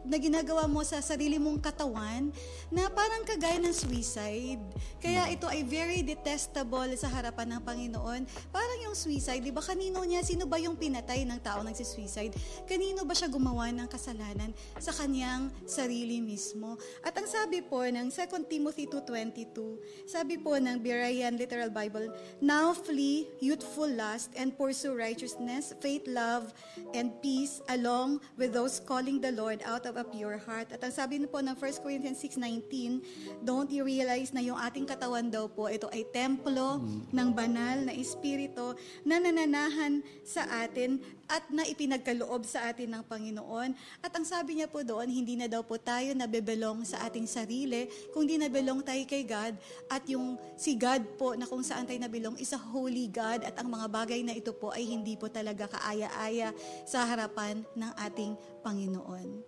na 0.08 0.16
ginagawa 0.16 0.64
mo 0.64 0.80
sa 0.80 1.04
sarili 1.04 1.36
mong 1.36 1.60
katawan 1.60 2.32
na 2.72 2.88
parang 2.88 3.28
kagaya 3.28 3.60
ng 3.60 3.76
suicide. 3.76 4.60
Kaya 4.96 5.28
ito 5.28 5.44
ay 5.44 5.62
very 5.68 6.00
detestable 6.00 6.88
sa 6.96 7.12
harapan 7.12 7.56
ng 7.56 7.62
Panginoon. 7.62 8.24
Parang 8.48 8.78
yung 8.88 8.96
suicide, 8.96 9.44
di 9.44 9.52
ba 9.52 9.60
kanino 9.60 10.00
niya, 10.02 10.24
sino 10.24 10.48
ba 10.48 10.56
yung 10.56 10.80
pinatay 10.80 11.28
ng 11.28 11.40
tao 11.44 11.60
nagsi-suicide? 11.60 12.32
Kanino 12.64 13.04
ba 13.04 13.12
siya 13.12 13.28
gumawa 13.28 13.68
ng 13.68 13.84
kasalanan? 13.84 14.50
Sa 14.80 14.96
kanyang 14.96 15.52
sarili 15.68 16.24
mismo. 16.24 16.80
At 17.04 17.12
ang 17.20 17.28
sabi 17.28 17.60
po 17.60 17.84
ng 17.84 18.08
2 18.08 18.48
Timothy 18.48 18.88
2.22, 18.88 20.08
sabi 20.08 20.40
po 20.40 20.56
ng 20.56 20.80
Berean 20.80 21.36
Literal 21.36 21.68
Bible, 21.68 22.08
Now 22.40 22.72
flee 22.72 23.28
youthful 23.44 23.92
lust 23.92 24.32
and 24.40 24.56
pursue 24.56 24.96
righteousness, 24.96 25.76
faith, 25.84 26.08
love, 26.08 26.56
and 26.96 27.12
peace 27.20 27.60
along 27.68 28.24
with 28.40 28.56
those 28.56 28.80
calling 28.80 29.20
the 29.20 29.36
Lord 29.36 29.60
out 29.68 29.84
of 29.84 29.97
a 29.98 30.06
pure 30.06 30.38
heart. 30.38 30.70
At 30.70 30.80
ang 30.86 30.94
sabi 30.94 31.18
po 31.26 31.42
ng 31.42 31.58
1 31.58 31.82
Corinthians 31.82 32.22
6.19, 32.22 33.42
don't 33.42 33.68
you 33.68 33.82
realize 33.82 34.30
na 34.30 34.40
yung 34.40 34.56
ating 34.56 34.86
katawan 34.86 35.26
daw 35.26 35.50
po, 35.50 35.66
ito 35.66 35.90
ay 35.90 36.06
templo 36.14 36.80
ng 37.10 37.28
banal 37.34 37.90
na 37.90 37.92
espiritu 37.92 38.78
na 39.02 39.18
nananahan 39.18 40.00
sa 40.22 40.46
atin 40.62 41.02
at 41.28 41.44
na 41.52 41.66
ipinagkaloob 41.68 42.48
sa 42.48 42.72
atin 42.72 42.88
ng 42.96 43.02
Panginoon. 43.04 43.76
At 44.00 44.14
ang 44.16 44.24
sabi 44.24 44.58
niya 44.58 44.70
po 44.70 44.80
doon, 44.80 45.10
hindi 45.12 45.36
na 45.36 45.50
daw 45.50 45.60
po 45.60 45.76
tayo 45.76 46.16
nabebelong 46.16 46.88
sa 46.88 47.04
ating 47.04 47.28
sarili, 47.28 47.90
kundi 48.16 48.40
nabelong 48.40 48.80
tayo 48.80 49.04
kay 49.04 49.28
God 49.28 49.58
at 49.92 50.02
yung 50.08 50.40
si 50.56 50.78
God 50.78 51.04
po 51.20 51.36
na 51.36 51.44
kung 51.44 51.60
saan 51.60 51.84
tayo 51.84 52.00
nabilong 52.00 52.40
is 52.40 52.56
a 52.56 52.60
holy 52.60 53.12
God 53.12 53.44
at 53.44 53.54
ang 53.60 53.68
mga 53.68 53.86
bagay 53.92 54.20
na 54.24 54.32
ito 54.32 54.56
po 54.56 54.72
ay 54.72 54.88
hindi 54.88 55.20
po 55.20 55.28
talaga 55.28 55.68
kaaya-aya 55.68 56.56
sa 56.88 57.04
harapan 57.04 57.60
ng 57.76 57.92
ating 58.08 58.32
Panginoon. 58.64 59.47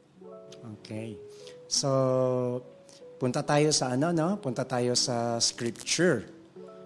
Okay. 0.91 1.15
So, 1.71 1.87
punta 3.23 3.47
tayo 3.47 3.71
sa 3.71 3.95
ano, 3.95 4.11
no? 4.11 4.43
Punta 4.43 4.67
tayo 4.67 4.99
sa 4.99 5.39
scripture. 5.39 6.27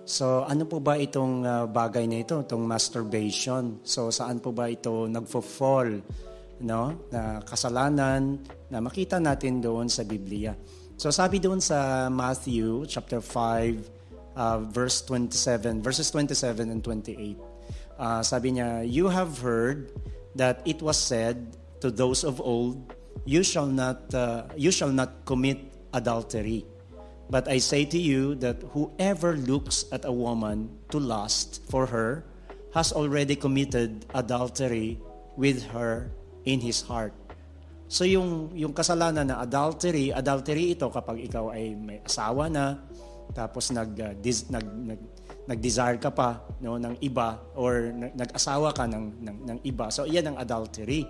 So, 0.04 0.44
ano 0.44 0.68
po 0.68 0.76
ba 0.76 1.00
itong 1.00 1.40
uh, 1.40 1.64
bagay 1.64 2.04
na 2.04 2.20
ito, 2.20 2.36
itong 2.44 2.68
masturbation? 2.68 3.80
So, 3.80 4.12
saan 4.12 4.44
po 4.44 4.52
ba 4.52 4.68
ito 4.68 5.08
nagfo-fall, 5.08 6.04
no? 6.60 7.08
Na 7.08 7.40
kasalanan 7.48 8.44
na 8.68 8.84
makita 8.84 9.16
natin 9.16 9.64
doon 9.64 9.88
sa 9.88 10.04
Biblia. 10.04 10.52
So, 11.00 11.08
sabi 11.08 11.40
doon 11.40 11.64
sa 11.64 12.12
Matthew 12.12 12.84
chapter 12.84 13.24
5 13.24 14.36
uh, 14.36 14.60
verse 14.68 15.00
27, 15.08 15.80
verses 15.80 16.12
27 16.12 16.68
and 16.68 16.84
28. 16.84 17.40
Uh, 17.96 18.20
sabi 18.20 18.60
niya, 18.60 18.84
"You 18.84 19.08
have 19.08 19.40
heard 19.40 19.96
that 20.36 20.60
it 20.68 20.84
was 20.84 21.00
said 21.00 21.56
to 21.80 21.88
those 21.88 22.20
of 22.20 22.36
old, 22.44 22.84
you 23.22 23.46
shall 23.46 23.70
not 23.70 24.10
uh, 24.10 24.50
you 24.58 24.74
shall 24.74 24.90
not 24.90 25.22
commit 25.22 25.62
adultery." 25.94 26.66
But 27.30 27.48
I 27.48 27.56
say 27.56 27.88
to 27.88 27.96
you 27.96 28.36
that 28.44 28.60
whoever 28.76 29.32
looks 29.32 29.88
at 29.88 30.04
a 30.04 30.12
woman 30.12 30.68
to 30.92 31.00
lust 31.00 31.64
for 31.72 31.88
her 31.88 32.28
has 32.76 32.92
already 32.92 33.32
committed 33.32 34.04
adultery 34.12 35.00
with 35.38 35.64
her 35.72 36.12
in 36.44 36.60
his 36.60 36.84
heart. 36.84 37.16
So 37.88 38.04
yung 38.04 38.52
yung 38.52 38.76
kasalanan 38.76 39.32
na 39.32 39.40
adultery, 39.40 40.12
adultery 40.12 40.74
ito 40.76 40.90
kapag 40.90 41.30
ikaw 41.30 41.54
ay 41.54 41.78
may 41.78 42.02
asawa 42.04 42.50
na 42.50 42.76
tapos 43.32 43.72
nag 43.72 43.90
uh, 43.96 44.12
dis, 44.20 44.50
nag, 44.52 44.64
nag 44.64 45.00
nag-desire 45.44 46.00
ka 46.00 46.08
pa 46.08 46.40
no 46.64 46.80
ng 46.80 46.96
iba 47.04 47.40
or 47.56 47.92
nag- 47.92 48.16
nag-asawa 48.16 48.72
ka 48.72 48.84
ng, 48.88 49.06
ng 49.20 49.38
ng 49.48 49.58
iba. 49.64 49.88
So 49.92 50.04
iyan 50.04 50.32
ang 50.32 50.36
adultery. 50.40 51.08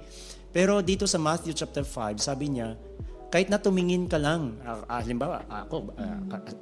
Pero 0.55 0.79
dito 0.87 1.11
sa 1.11 1.19
Matthew 1.19 1.59
chapter 1.59 1.83
5, 1.83 2.23
sabi 2.23 2.55
niya, 2.55 2.79
kahit 3.27 3.51
na 3.51 3.59
tumingin 3.59 4.07
ka 4.07 4.23
lang, 4.23 4.55
ah, 4.63 5.03
halimbawa, 5.03 5.43
ako, 5.51 5.91
ka- 6.31 6.55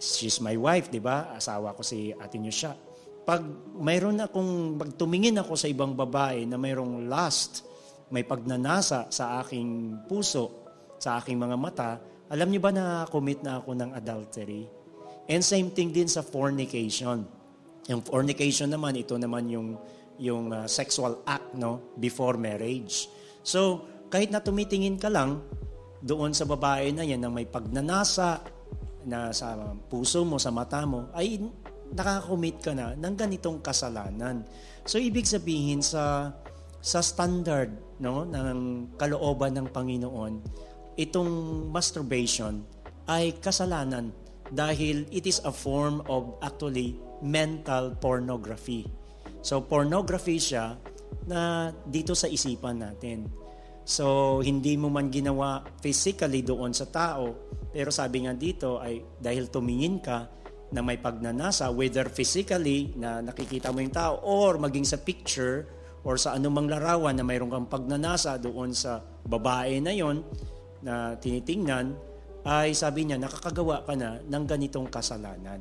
she's 0.00 0.40
my 0.40 0.56
wife, 0.56 0.88
di 0.88 0.98
ba? 0.98 1.36
Asawa 1.36 1.76
ko 1.76 1.84
si 1.84 2.16
Ate 2.16 2.40
siya. 2.48 2.72
Pag 3.20 3.44
mayroon 3.76 4.24
akong, 4.24 4.80
pag 4.80 4.96
tumingin 4.96 5.36
ako 5.36 5.52
sa 5.52 5.68
ibang 5.68 5.92
babae 5.92 6.48
na 6.48 6.56
mayroong 6.56 7.04
lust, 7.04 7.68
may 8.08 8.24
pagnanasa 8.24 9.12
sa 9.12 9.44
aking 9.44 10.00
puso, 10.08 10.64
sa 10.96 11.20
aking 11.20 11.36
mga 11.36 11.56
mata, 11.60 12.00
alam 12.32 12.48
niyo 12.48 12.64
ba 12.64 12.72
na 12.72 13.04
commit 13.12 13.44
na 13.44 13.60
ako 13.60 13.76
ng 13.76 13.90
adultery? 13.92 14.64
And 15.28 15.44
same 15.44 15.70
thing 15.70 15.92
din 15.92 16.08
sa 16.08 16.24
fornication. 16.24 17.28
Yung 17.86 18.02
fornication 18.02 18.72
naman, 18.72 18.96
ito 18.96 19.14
naman 19.20 19.46
yung, 19.52 19.76
yung 20.20 20.52
uh, 20.52 20.68
sexual 20.68 21.24
act 21.24 21.56
no 21.56 21.96
before 21.96 22.36
marriage. 22.36 23.08
So, 23.40 23.88
kahit 24.12 24.28
na 24.28 24.44
tumitingin 24.44 25.00
ka 25.00 25.08
lang, 25.08 25.40
doon 26.04 26.36
sa 26.36 26.44
babae 26.44 26.92
na 26.92 27.04
yan 27.04 27.24
na 27.24 27.32
may 27.32 27.48
pagnanasa 27.48 28.44
na 29.08 29.32
sa 29.32 29.56
puso 29.88 30.24
mo, 30.28 30.36
sa 30.36 30.52
mata 30.52 30.84
mo, 30.84 31.08
ay 31.16 31.40
nakakommit 31.96 32.60
ka 32.60 32.76
na 32.76 32.92
ng 32.94 33.14
ganitong 33.16 33.64
kasalanan. 33.64 34.44
So, 34.84 35.00
ibig 35.00 35.24
sabihin 35.24 35.80
sa 35.80 36.36
sa 36.80 37.04
standard 37.04 37.76
no 38.00 38.24
ng 38.24 38.92
kalooban 38.96 39.56
ng 39.56 39.68
Panginoon, 39.68 40.40
itong 40.96 41.32
masturbation 41.68 42.64
ay 43.04 43.36
kasalanan 43.40 44.12
dahil 44.50 45.04
it 45.12 45.28
is 45.28 45.38
a 45.44 45.52
form 45.52 46.00
of 46.08 46.36
actually 46.40 46.96
mental 47.20 47.92
pornography. 48.00 48.88
So 49.40 49.64
pornography 49.64 50.36
siya 50.36 50.76
na 51.28 51.72
dito 51.88 52.12
sa 52.12 52.28
isipan 52.28 52.80
natin. 52.80 53.28
So 53.84 54.38
hindi 54.44 54.76
mo 54.76 54.92
man 54.92 55.08
ginawa 55.08 55.64
physically 55.80 56.44
doon 56.44 56.76
sa 56.76 56.86
tao, 56.86 57.34
pero 57.72 57.88
sabi 57.90 58.28
nga 58.28 58.36
dito 58.36 58.78
ay 58.78 59.02
dahil 59.18 59.48
tumingin 59.48 59.98
ka 59.98 60.28
na 60.70 60.80
may 60.86 61.02
pagnanasa, 61.02 61.66
whether 61.74 62.06
physically 62.06 62.94
na 62.94 63.18
nakikita 63.18 63.74
mo 63.74 63.82
yung 63.82 63.90
tao 63.90 64.22
or 64.22 64.54
maging 64.60 64.86
sa 64.86 65.02
picture 65.02 65.66
or 66.06 66.14
sa 66.16 66.38
anumang 66.38 66.70
larawan 66.70 67.12
na 67.18 67.26
mayroon 67.26 67.50
kang 67.50 67.68
pagnanasa 67.68 68.38
doon 68.38 68.70
sa 68.70 69.02
babae 69.26 69.82
na 69.82 69.92
yon 69.92 70.22
na 70.80 71.12
tinitingnan, 71.20 71.92
ay 72.44 72.72
sabi 72.72 73.04
niya, 73.04 73.20
nakakagawa 73.20 73.84
ka 73.84 73.92
na 73.92 74.16
ng 74.24 74.44
ganitong 74.48 74.88
kasalanan. 74.88 75.60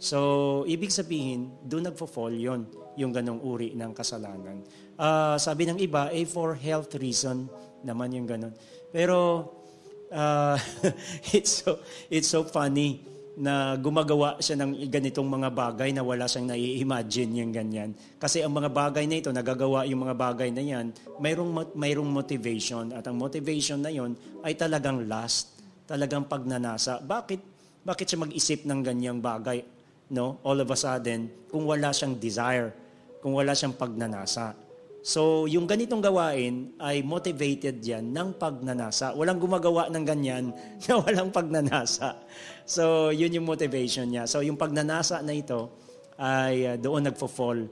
So, 0.00 0.64
ibig 0.68 0.92
sabihin, 0.92 1.52
doon 1.64 1.88
nagfo-fall 1.88 2.36
yun, 2.36 2.68
yung 3.00 3.16
ganong 3.16 3.40
uri 3.40 3.72
ng 3.72 3.96
kasalanan. 3.96 4.60
Ah, 5.00 5.40
sabi 5.40 5.64
ng 5.64 5.80
iba, 5.80 6.12
eh 6.12 6.28
for 6.28 6.52
health 6.52 6.92
reason 7.00 7.48
naman 7.80 8.12
yung 8.12 8.28
ganon. 8.28 8.52
Pero, 8.92 9.48
ah, 10.12 10.60
it's, 11.36 11.64
so, 11.64 11.80
it's 12.12 12.28
so 12.28 12.44
funny 12.44 13.08
na 13.40 13.72
gumagawa 13.80 14.36
siya 14.36 14.60
ng 14.60 14.92
ganitong 14.92 15.24
mga 15.24 15.48
bagay 15.48 15.96
na 15.96 16.04
wala 16.04 16.28
siyang 16.28 16.52
nai-imagine 16.52 17.40
yung 17.40 17.52
ganyan. 17.56 17.90
Kasi 18.20 18.44
ang 18.44 18.52
mga 18.52 18.68
bagay 18.68 19.08
na 19.08 19.16
ito, 19.16 19.32
nagagawa 19.32 19.88
yung 19.88 20.04
mga 20.04 20.12
bagay 20.12 20.52
na 20.52 20.60
yan, 20.60 20.92
mayroong, 21.16 21.72
mayroong 21.72 22.10
motivation. 22.12 22.92
At 22.92 23.08
ang 23.08 23.16
motivation 23.16 23.80
na 23.80 23.88
yon 23.88 24.12
ay 24.44 24.60
talagang 24.60 25.08
lust, 25.08 25.56
talagang 25.88 26.28
pagnanasa. 26.28 27.00
Bakit, 27.00 27.40
bakit 27.80 28.12
siya 28.12 28.20
mag-isip 28.20 28.68
ng 28.68 28.84
ganyang 28.84 29.24
bagay? 29.24 29.64
No? 30.12 30.42
All 30.44 30.60
of 30.60 30.68
a 30.68 30.76
sudden, 30.76 31.48
kung 31.48 31.64
wala 31.64 31.96
siyang 31.96 32.20
desire, 32.20 32.76
kung 33.20 33.36
wala 33.36 33.52
siyang 33.52 33.76
pagnanasa. 33.76 34.56
So, 35.00 35.48
yung 35.48 35.64
ganitong 35.64 36.04
gawain 36.04 36.76
ay 36.76 37.00
motivated 37.00 37.80
yan 37.80 38.12
ng 38.12 38.36
pagnanasa. 38.36 39.16
Walang 39.16 39.40
gumagawa 39.40 39.88
ng 39.88 40.04
ganyan 40.04 40.52
na 40.88 41.00
walang 41.00 41.32
pagnanasa. 41.32 42.20
So, 42.68 43.08
yun 43.08 43.32
yung 43.32 43.48
motivation 43.48 44.12
niya. 44.12 44.28
So, 44.28 44.44
yung 44.44 44.60
pagnanasa 44.60 45.24
na 45.24 45.32
ito 45.32 45.72
ay 46.20 46.68
uh, 46.68 46.76
doon 46.76 47.08
nagfo-fall 47.08 47.64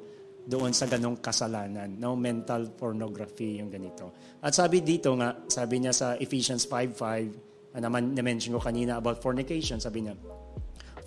doon 0.49 0.72
sa 0.72 0.88
ganong 0.88 1.20
kasalanan, 1.20 2.01
no? 2.01 2.16
mental 2.16 2.72
pornography, 2.72 3.61
yung 3.61 3.68
ganito. 3.68 4.16
At 4.40 4.57
sabi 4.57 4.80
dito 4.80 5.12
nga, 5.20 5.44
sabi 5.44 5.84
niya 5.84 5.92
sa 5.92 6.16
Ephesians 6.16 6.64
5.5, 6.64 7.76
uh, 7.76 7.80
naman 7.84 8.16
na-mention 8.16 8.57
ko 8.57 8.61
kanina 8.64 8.96
about 8.96 9.20
fornication, 9.20 9.76
sabi 9.76 10.09
niya, 10.09 10.16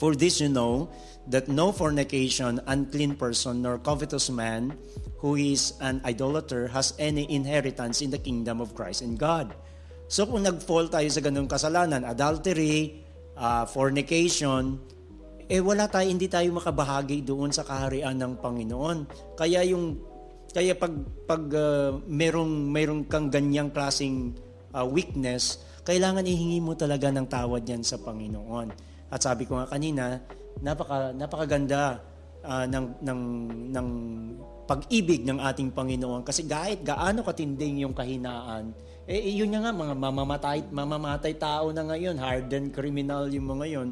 For 0.02 0.18
this 0.18 0.42
you 0.42 0.50
know, 0.50 0.90
that 1.30 1.46
no 1.46 1.70
fornication, 1.70 2.58
unclean 2.66 3.22
person, 3.22 3.62
nor 3.62 3.78
covetous 3.78 4.34
man, 4.34 4.74
who 5.22 5.38
is 5.38 5.78
an 5.78 6.02
idolater, 6.02 6.66
has 6.74 6.98
any 6.98 7.30
inheritance 7.30 8.02
in 8.02 8.10
the 8.10 8.18
kingdom 8.18 8.66
of 8.66 8.74
Christ 8.74 9.06
and 9.06 9.14
God. 9.14 9.54
So 10.10 10.26
kung 10.26 10.42
nag-fall 10.42 10.90
tayo 10.90 11.06
sa 11.14 11.22
ganung 11.22 11.46
kasalanan, 11.46 12.02
adultery, 12.02 13.06
ah, 13.38 13.70
fornication, 13.70 14.82
eh 15.46 15.62
wala 15.62 15.86
tayo, 15.86 16.10
hindi 16.10 16.26
tayo 16.26 16.50
makabahagi 16.50 17.22
doon 17.22 17.54
sa 17.54 17.62
kaharian 17.62 18.18
ng 18.18 18.42
Panginoon. 18.42 18.98
Kaya 19.38 19.62
yung 19.70 20.02
kaya 20.50 20.74
pag 20.74 20.98
pag 21.30 21.46
ah, 21.54 21.94
merong 22.10 22.74
merong 22.74 23.06
kang 23.06 23.30
ganyang 23.30 23.70
klasing 23.70 24.34
ah, 24.74 24.82
weakness, 24.82 25.62
kailangan 25.86 26.26
ihingi 26.26 26.58
mo 26.58 26.74
talaga 26.74 27.14
ng 27.14 27.30
tawad 27.30 27.62
yan 27.70 27.86
sa 27.86 28.02
Panginoon. 28.02 28.91
At 29.12 29.20
sabi 29.22 29.44
ko 29.44 29.60
nga 29.60 29.68
kanina, 29.68 30.24
napaka 30.64 31.12
napakaganda 31.12 32.00
ah, 32.48 32.66
ng 32.66 32.86
ng 33.04 33.22
ng 33.76 33.88
pag-ibig 34.66 35.28
ng 35.28 35.44
ating 35.44 35.76
Panginoon 35.76 36.24
kasi 36.24 36.48
kahit 36.48 36.80
gaano 36.88 37.28
katinding 37.28 37.84
yung 37.84 37.92
kahinaan, 37.92 38.72
eh 39.04 39.36
yun 39.36 39.52
nga 39.52 39.76
mga 39.76 39.92
mamamatay 40.00 40.72
mamamatay 40.72 41.36
tao 41.36 41.76
na 41.76 41.84
ngayon, 41.84 42.16
hardened 42.16 42.72
criminal 42.72 43.28
yung 43.28 43.52
mga 43.52 43.66
yon. 43.68 43.90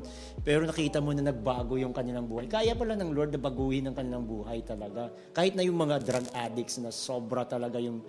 Pero 0.48 0.64
nakita 0.64 1.04
mo 1.04 1.12
na 1.12 1.36
nagbago 1.36 1.76
yung 1.76 1.92
kanilang 1.92 2.32
buhay. 2.32 2.48
Kaya 2.48 2.80
pala 2.80 2.96
ng 2.96 3.12
Lord 3.12 3.36
na 3.36 3.42
baguhin 3.44 3.92
ang 3.92 3.96
kanilang 4.00 4.24
buhay 4.24 4.64
talaga. 4.64 5.12
Kahit 5.36 5.60
na 5.60 5.68
yung 5.68 5.76
mga 5.76 6.00
drug 6.00 6.28
addicts 6.32 6.80
na 6.80 6.96
sobra 6.96 7.44
talaga 7.44 7.76
yung 7.76 8.00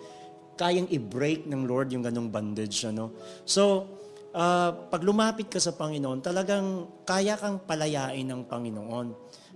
kayang 0.55 0.87
i-break 0.93 1.49
ng 1.49 1.67
Lord 1.67 1.91
yung 1.91 2.07
ganong 2.07 2.31
bandage 2.31 2.85
ano. 2.87 3.17
So, 3.49 3.89
ah, 4.35 4.70
pag 4.70 5.03
lumapit 5.03 5.51
ka 5.51 5.59
sa 5.59 5.74
Panginoon, 5.74 6.18
talagang 6.22 6.66
kaya 7.07 7.35
kang 7.39 7.62
palayain 7.64 8.26
ng 8.26 8.47
Panginoon. 8.47 9.07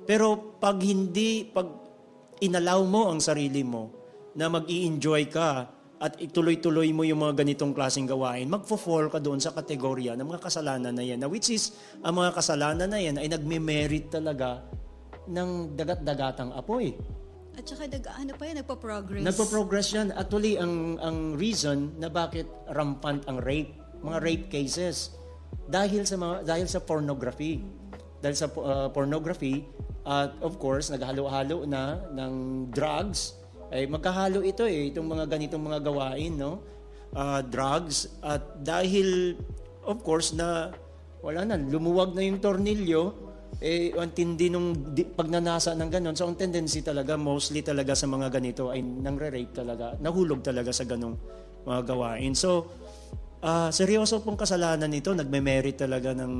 Pero 0.04 0.56
pag 0.60 0.78
hindi, 0.82 1.46
pag 1.48 1.66
inalaw 2.42 2.80
mo 2.84 3.08
ang 3.14 3.22
sarili 3.22 3.62
mo 3.62 3.90
na 4.34 4.50
mag 4.50 4.66
enjoy 4.66 5.30
ka 5.30 5.70
at 6.04 6.18
ituloy-tuloy 6.20 6.90
mo 6.90 7.06
yung 7.06 7.22
mga 7.22 7.46
ganitong 7.46 7.72
klaseng 7.72 8.04
gawain, 8.04 8.50
magfo-fall 8.50 9.08
ka 9.08 9.22
doon 9.22 9.40
sa 9.40 9.54
kategorya 9.54 10.18
ng 10.18 10.26
mga 10.26 10.42
kasalanan 10.42 10.92
na 10.92 11.00
yan. 11.06 11.22
Na 11.22 11.30
which 11.30 11.48
is, 11.48 11.72
ang 12.04 12.20
mga 12.20 12.34
kasalanan 12.34 12.90
na 12.90 13.00
yan 13.00 13.16
ay 13.16 13.30
nagme-merit 13.30 14.12
talaga 14.12 14.60
ng 15.30 15.72
dagat-dagatang 15.72 16.52
apoy. 16.52 16.92
At 17.54 17.64
saka 17.64 17.86
nag, 17.86 18.04
ano 18.10 18.32
pa 18.34 18.44
yan, 18.50 18.56
nagpa-progress. 18.60 19.22
Nagpo-progress 19.22 19.88
yan. 19.94 20.08
Actually, 20.18 20.58
ang, 20.58 20.98
ang 20.98 21.38
reason 21.38 21.94
na 22.02 22.10
bakit 22.10 22.50
rampant 22.74 23.22
ang 23.30 23.38
rape, 23.38 23.83
mga 24.04 24.18
rape 24.20 24.46
cases, 24.52 25.16
dahil 25.64 26.04
sa 26.04 26.20
mga, 26.20 26.44
dahil 26.44 26.66
sa 26.68 26.80
pornography. 26.84 27.64
Dahil 28.20 28.36
sa 28.36 28.48
uh, 28.48 28.88
pornography, 28.92 29.64
at 30.04 30.36
of 30.44 30.60
course, 30.60 30.92
naghalo-halo 30.92 31.64
na 31.64 31.96
ng 32.12 32.68
drugs, 32.68 33.40
ay 33.72 33.88
magkahalo 33.88 34.44
ito 34.44 34.68
eh, 34.68 34.92
itong 34.92 35.08
mga 35.08 35.24
ganitong 35.26 35.64
mga 35.64 35.80
gawain, 35.80 36.36
no? 36.36 36.60
Ah, 37.16 37.40
drugs, 37.40 38.10
at 38.20 38.42
dahil, 38.60 39.38
of 39.86 40.04
course, 40.04 40.36
na 40.36 40.74
wala 41.24 41.48
na, 41.48 41.56
lumuwag 41.56 42.12
na 42.12 42.20
yung 42.20 42.38
tornilyo, 42.42 43.02
eh, 43.64 43.94
ang 43.96 44.12
tindi 44.12 44.52
nung 44.52 44.92
di, 44.92 45.08
pagnanasa 45.08 45.72
ng 45.72 45.88
ganon. 45.88 46.14
So, 46.18 46.28
ang 46.28 46.36
tendency 46.36 46.84
talaga, 46.84 47.16
mostly 47.16 47.64
talaga 47.64 47.96
sa 47.96 48.04
mga 48.04 48.28
ganito 48.28 48.68
ay 48.68 48.82
nangre-rape 48.82 49.54
talaga, 49.56 49.96
nahulog 50.02 50.44
talaga 50.44 50.74
sa 50.74 50.84
ganong 50.84 51.16
mga 51.64 51.80
gawain. 51.86 52.36
So, 52.36 52.68
ah 53.44 53.68
seryoso 53.68 54.24
pong 54.24 54.40
kasalanan 54.40 54.88
ito, 54.88 55.12
nagme-merit 55.12 55.76
talaga 55.76 56.16
ng 56.16 56.34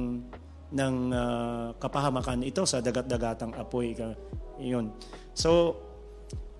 ng 0.74 0.94
ah, 1.12 1.68
kapahamakan 1.76 2.42
ito 2.42 2.64
sa 2.64 2.80
dagat-dagatang 2.80 3.52
apoy. 3.54 3.92
Yun. 4.58 4.90
So, 5.36 5.76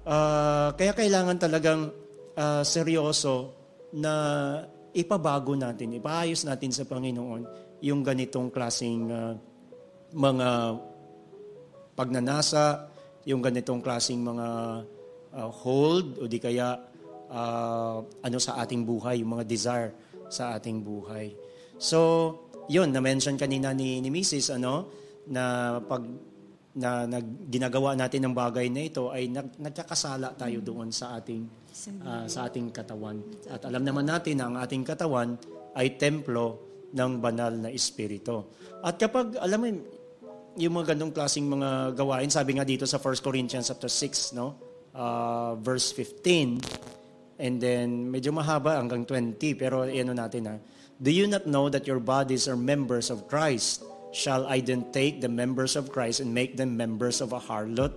ah, 0.04 0.76
kaya 0.76 0.92
kailangan 0.92 1.40
talagang 1.40 1.90
ah, 2.36 2.62
seryoso 2.62 3.56
na 3.96 4.14
ipabago 4.94 5.56
natin, 5.58 5.98
ipaayos 5.98 6.46
natin 6.46 6.70
sa 6.70 6.86
Panginoon 6.86 7.42
yung 7.82 8.04
ganitong 8.04 8.52
klaseng 8.52 9.08
ah, 9.10 9.34
mga 10.14 10.78
pagnanasa, 11.94 12.90
yung 13.24 13.40
ganitong 13.40 13.80
klaseng 13.80 14.20
mga 14.20 14.46
uh, 15.34 15.50
hold 15.50 16.20
o 16.20 16.28
di 16.28 16.38
kaya 16.38 16.76
uh, 17.30 17.98
ano 18.02 18.38
sa 18.38 18.60
ating 18.62 18.86
buhay, 18.86 19.22
yung 19.22 19.38
mga 19.38 19.46
desire 19.46 19.90
sa 20.34 20.58
ating 20.58 20.82
buhay. 20.82 21.30
So, 21.78 21.98
yun, 22.66 22.90
na-mention 22.90 23.38
kanina 23.38 23.70
ni, 23.70 24.02
ni 24.02 24.10
Mrs. 24.10 24.58
ano, 24.58 24.90
na 25.30 25.78
pag 25.78 26.02
na, 26.74 27.06
na 27.06 27.22
ginagawa 27.22 27.94
natin 27.94 28.26
ng 28.26 28.34
bagay 28.34 28.66
na 28.66 28.82
ito 28.82 29.14
ay 29.14 29.30
nag, 29.30 29.62
nagkakasala 29.62 30.34
tayo 30.34 30.58
doon 30.58 30.90
sa 30.90 31.14
ating 31.14 31.46
ah, 32.02 32.26
sa 32.26 32.50
ating 32.50 32.74
katawan. 32.74 33.22
At 33.46 33.62
alam 33.70 33.86
naman 33.86 34.10
natin 34.10 34.42
na 34.42 34.50
ang 34.50 34.56
ating 34.58 34.82
katawan 34.82 35.38
ay 35.78 35.94
templo 35.94 36.66
ng 36.90 37.12
banal 37.22 37.54
na 37.54 37.70
espiritu. 37.70 38.50
At 38.82 38.98
kapag 38.98 39.38
alam 39.38 39.58
mo 39.62 39.66
yung 40.54 40.74
mga 40.74 40.94
ganong 40.94 41.14
klaseng 41.14 41.46
mga 41.46 41.94
gawain, 41.98 42.30
sabi 42.30 42.58
nga 42.58 42.66
dito 42.66 42.86
sa 42.86 42.98
1 42.98 43.22
Corinthians 43.22 43.70
chapter 43.70 43.90
6, 43.90 44.38
no? 44.38 44.58
Ah, 44.94 45.54
verse 45.58 45.94
15. 45.94 46.93
And 47.38 47.60
then 47.60 48.12
medyo 48.12 48.30
mahaba 48.30 48.78
hanggang 48.78 49.06
20, 49.06 49.54
pero 49.54 49.82
ano 49.82 50.12
natin 50.14 50.46
ha. 50.46 50.56
Do 51.02 51.10
you 51.10 51.26
not 51.26 51.46
know 51.46 51.68
that 51.68 51.86
your 51.86 51.98
bodies 51.98 52.46
are 52.46 52.56
members 52.56 53.10
of 53.10 53.26
Christ? 53.26 53.82
Shall 54.14 54.46
I 54.46 54.60
then 54.60 54.92
take 54.94 55.20
the 55.20 55.28
members 55.28 55.74
of 55.74 55.90
Christ 55.90 56.20
and 56.20 56.30
make 56.30 56.56
them 56.56 56.76
members 56.76 57.20
of 57.20 57.34
a 57.34 57.40
harlot? 57.42 57.90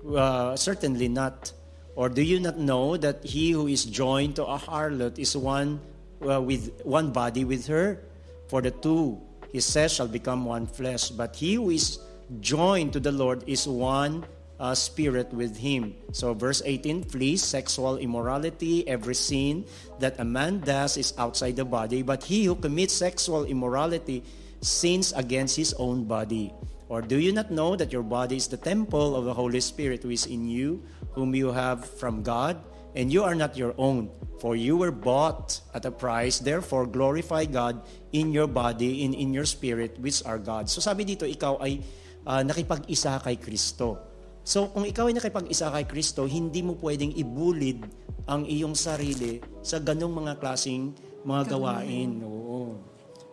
Uh, 0.00 0.56
certainly 0.56 1.08
not. 1.08 1.52
Or 1.94 2.08
do 2.08 2.22
you 2.22 2.40
not 2.40 2.56
know 2.56 2.96
that 2.96 3.24
he 3.24 3.52
who 3.52 3.68
is 3.68 3.84
joined 3.84 4.36
to 4.36 4.44
a 4.44 4.56
harlot 4.56 5.18
is 5.18 5.36
one 5.36 5.80
uh, 6.24 6.40
with 6.40 6.72
one 6.84 7.12
body 7.12 7.44
with 7.44 7.66
her? 7.68 8.00
For 8.48 8.62
the 8.62 8.70
two, 8.70 9.20
he 9.52 9.60
says, 9.60 9.92
shall 9.92 10.08
become 10.08 10.44
one 10.44 10.66
flesh. 10.66 11.10
But 11.10 11.36
he 11.36 11.54
who 11.54 11.70
is 11.70 11.98
joined 12.40 12.92
to 12.94 13.00
the 13.00 13.12
Lord 13.12 13.44
is 13.46 13.68
one 13.68 14.24
uh, 14.58 14.74
spirit 14.74 15.32
with 15.32 15.56
him. 15.56 15.94
So, 16.12 16.34
verse 16.34 16.62
18 16.64 17.04
flee 17.04 17.36
sexual 17.36 17.98
immorality. 17.98 18.86
Every 18.88 19.14
sin 19.14 19.64
that 20.00 20.18
a 20.18 20.24
man 20.24 20.60
does 20.60 20.96
is 20.96 21.12
outside 21.18 21.56
the 21.56 21.64
body, 21.64 22.02
but 22.02 22.24
he 22.24 22.44
who 22.44 22.54
commits 22.54 22.94
sexual 22.94 23.44
immorality 23.44 24.24
sins 24.60 25.12
against 25.16 25.56
his 25.56 25.74
own 25.78 26.04
body. 26.04 26.52
Or 26.88 27.02
do 27.02 27.18
you 27.18 27.32
not 27.32 27.50
know 27.50 27.74
that 27.74 27.92
your 27.92 28.06
body 28.06 28.36
is 28.36 28.46
the 28.46 28.56
temple 28.56 29.16
of 29.16 29.24
the 29.24 29.34
Holy 29.34 29.60
Spirit 29.60 30.02
who 30.02 30.10
is 30.10 30.26
in 30.26 30.46
you, 30.46 30.82
whom 31.12 31.34
you 31.34 31.50
have 31.50 31.84
from 31.84 32.22
God, 32.22 32.62
and 32.94 33.12
you 33.12 33.24
are 33.24 33.34
not 33.34 33.56
your 33.56 33.74
own? 33.76 34.08
For 34.38 34.54
you 34.54 34.76
were 34.76 34.92
bought 34.92 35.60
at 35.74 35.84
a 35.84 35.90
price, 35.90 36.38
therefore 36.38 36.86
glorify 36.86 37.44
God 37.44 37.82
in 38.12 38.30
your 38.30 38.46
body 38.46 39.04
and 39.04 39.14
in 39.14 39.34
your 39.34 39.46
spirit, 39.46 39.98
which 39.98 40.22
are 40.24 40.38
God. 40.38 40.70
So 40.70 40.78
sabi 40.78 41.04
dito, 41.04 41.26
ikaw 41.26 41.58
ay 41.58 41.82
uh, 42.22 42.46
nakipag-isa 42.46 43.18
kay 43.18 43.34
Kristo. 43.34 44.15
So 44.46 44.70
kung 44.70 44.86
ikaw 44.86 45.10
ay 45.10 45.18
nakipag-isa 45.18 45.74
kay 45.74 45.90
Kristo, 45.90 46.22
hindi 46.22 46.62
mo 46.62 46.78
pwedeng 46.78 47.10
ibulid 47.18 47.82
ang 48.30 48.46
iyong 48.46 48.78
sarili 48.78 49.42
sa 49.58 49.82
ganong 49.82 50.22
mga 50.22 50.38
klasing 50.38 50.94
mga 51.26 51.58
gawain. 51.58 52.22
Oo. 52.22 52.78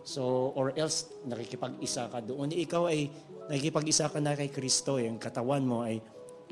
So, 0.03 0.51
or 0.57 0.73
else, 0.75 1.13
nakikipag-isa 1.23 2.09
ka 2.09 2.19
doon. 2.19 2.51
Ikaw 2.51 2.83
ay 2.89 3.07
nakikipag-isa 3.47 4.09
ka 4.09 4.17
na 4.17 4.33
kay 4.33 4.49
Kristo. 4.49 4.97
Eh. 4.97 5.05
Ang 5.05 5.21
katawan 5.21 5.63
mo 5.63 5.85
ay, 5.85 6.01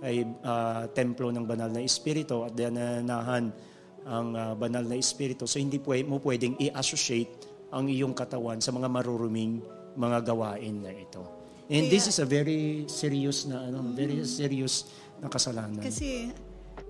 ay 0.05 0.23
uh, 0.45 0.87
templo 0.93 1.33
ng 1.33 1.43
banal 1.43 1.73
na 1.73 1.81
Espiritu 1.81 2.45
at 2.45 2.53
nananahan 2.55 3.49
ang 4.05 4.27
uh, 4.37 4.53
banal 4.55 4.85
na 4.85 4.95
Espiritu. 4.95 5.49
So, 5.49 5.57
hindi 5.57 5.81
pwede, 5.81 6.05
mo 6.05 6.21
pwedeng 6.21 6.55
i-associate 6.61 7.49
ang 7.73 7.89
iyong 7.89 8.13
katawan 8.13 8.61
sa 8.61 8.71
mga 8.71 8.87
maruruming 8.87 9.59
mga 9.97 10.31
gawain 10.31 10.85
na 10.85 10.93
ito. 10.93 11.40
And 11.67 11.87
Kaya, 11.87 11.93
this 11.93 12.05
is 12.09 12.17
a 12.17 12.27
very 12.27 12.85
serious 12.89 13.45
na 13.45 13.69
ano, 13.69 13.83
mm-hmm. 13.83 13.97
very 13.97 14.17
serious 14.25 14.89
na 15.21 15.29
kasalanan. 15.29 15.83
Kasi 15.83 16.33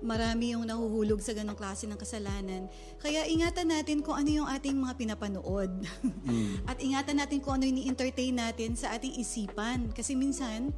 marami 0.02 0.52
yung 0.52 0.66
nahuhulog 0.66 1.22
sa 1.22 1.32
ganong 1.32 1.56
klase 1.56 1.86
ng 1.86 1.96
kasalanan. 1.96 2.66
Kaya 2.98 3.24
ingatan 3.30 3.70
natin 3.70 4.02
kung 4.02 4.18
ano 4.18 4.28
yung 4.28 4.48
ating 4.50 4.74
mga 4.74 4.94
pinapanood. 4.98 5.70
Mm. 6.26 6.62
At 6.70 6.82
ingatan 6.82 7.16
natin 7.22 7.38
kung 7.38 7.58
ano 7.58 7.64
yung 7.64 7.78
ni-entertain 7.78 8.34
natin 8.34 8.74
sa 8.74 8.92
ating 8.98 9.14
isipan. 9.16 9.94
Kasi 9.94 10.18
minsan, 10.18 10.74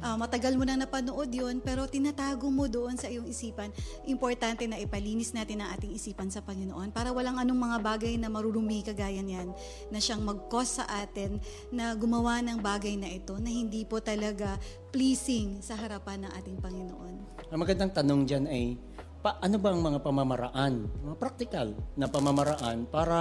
uh, 0.00 0.16
matagal 0.16 0.56
mo 0.56 0.64
na 0.64 0.80
napanood 0.80 1.28
yon 1.28 1.60
pero 1.60 1.84
tinatago 1.84 2.48
mo 2.48 2.64
doon 2.70 2.96
sa 2.96 3.12
iyong 3.12 3.28
isipan. 3.28 3.68
Importante 4.08 4.64
na 4.64 4.80
ipalinis 4.80 5.36
natin 5.36 5.60
ang 5.60 5.74
ating 5.76 5.92
isipan 5.92 6.32
sa 6.32 6.40
Panginoon 6.40 6.94
para 6.94 7.12
walang 7.12 7.36
anong 7.36 7.60
mga 7.60 7.78
bagay 7.84 8.14
na 8.16 8.32
marurumi 8.32 8.80
kagaya 8.80 9.20
niyan 9.20 9.52
na 9.92 9.98
siyang 10.00 10.24
mag-cause 10.24 10.82
sa 10.82 10.84
atin 10.88 11.36
na 11.68 11.92
gumawa 11.92 12.40
ng 12.40 12.58
bagay 12.62 12.96
na 12.96 13.10
ito 13.12 13.36
na 13.36 13.52
hindi 13.52 13.84
po 13.84 14.00
talaga 14.00 14.56
pleasing 14.92 15.64
sa 15.64 15.76
harapan 15.76 16.28
ng 16.28 16.32
ating 16.40 16.56
Panginoon. 16.60 17.14
Ang 17.52 17.58
magandang 17.58 17.92
tanong 17.92 18.22
dyan 18.28 18.44
ay, 18.48 18.76
pa, 19.24 19.40
ano 19.40 19.56
ba 19.56 19.72
ang 19.72 19.80
mga 19.80 19.98
pamamaraan, 20.04 20.88
mga 21.04 21.16
practical 21.16 21.68
na 21.96 22.08
pamamaraan 22.08 22.84
para 22.88 23.18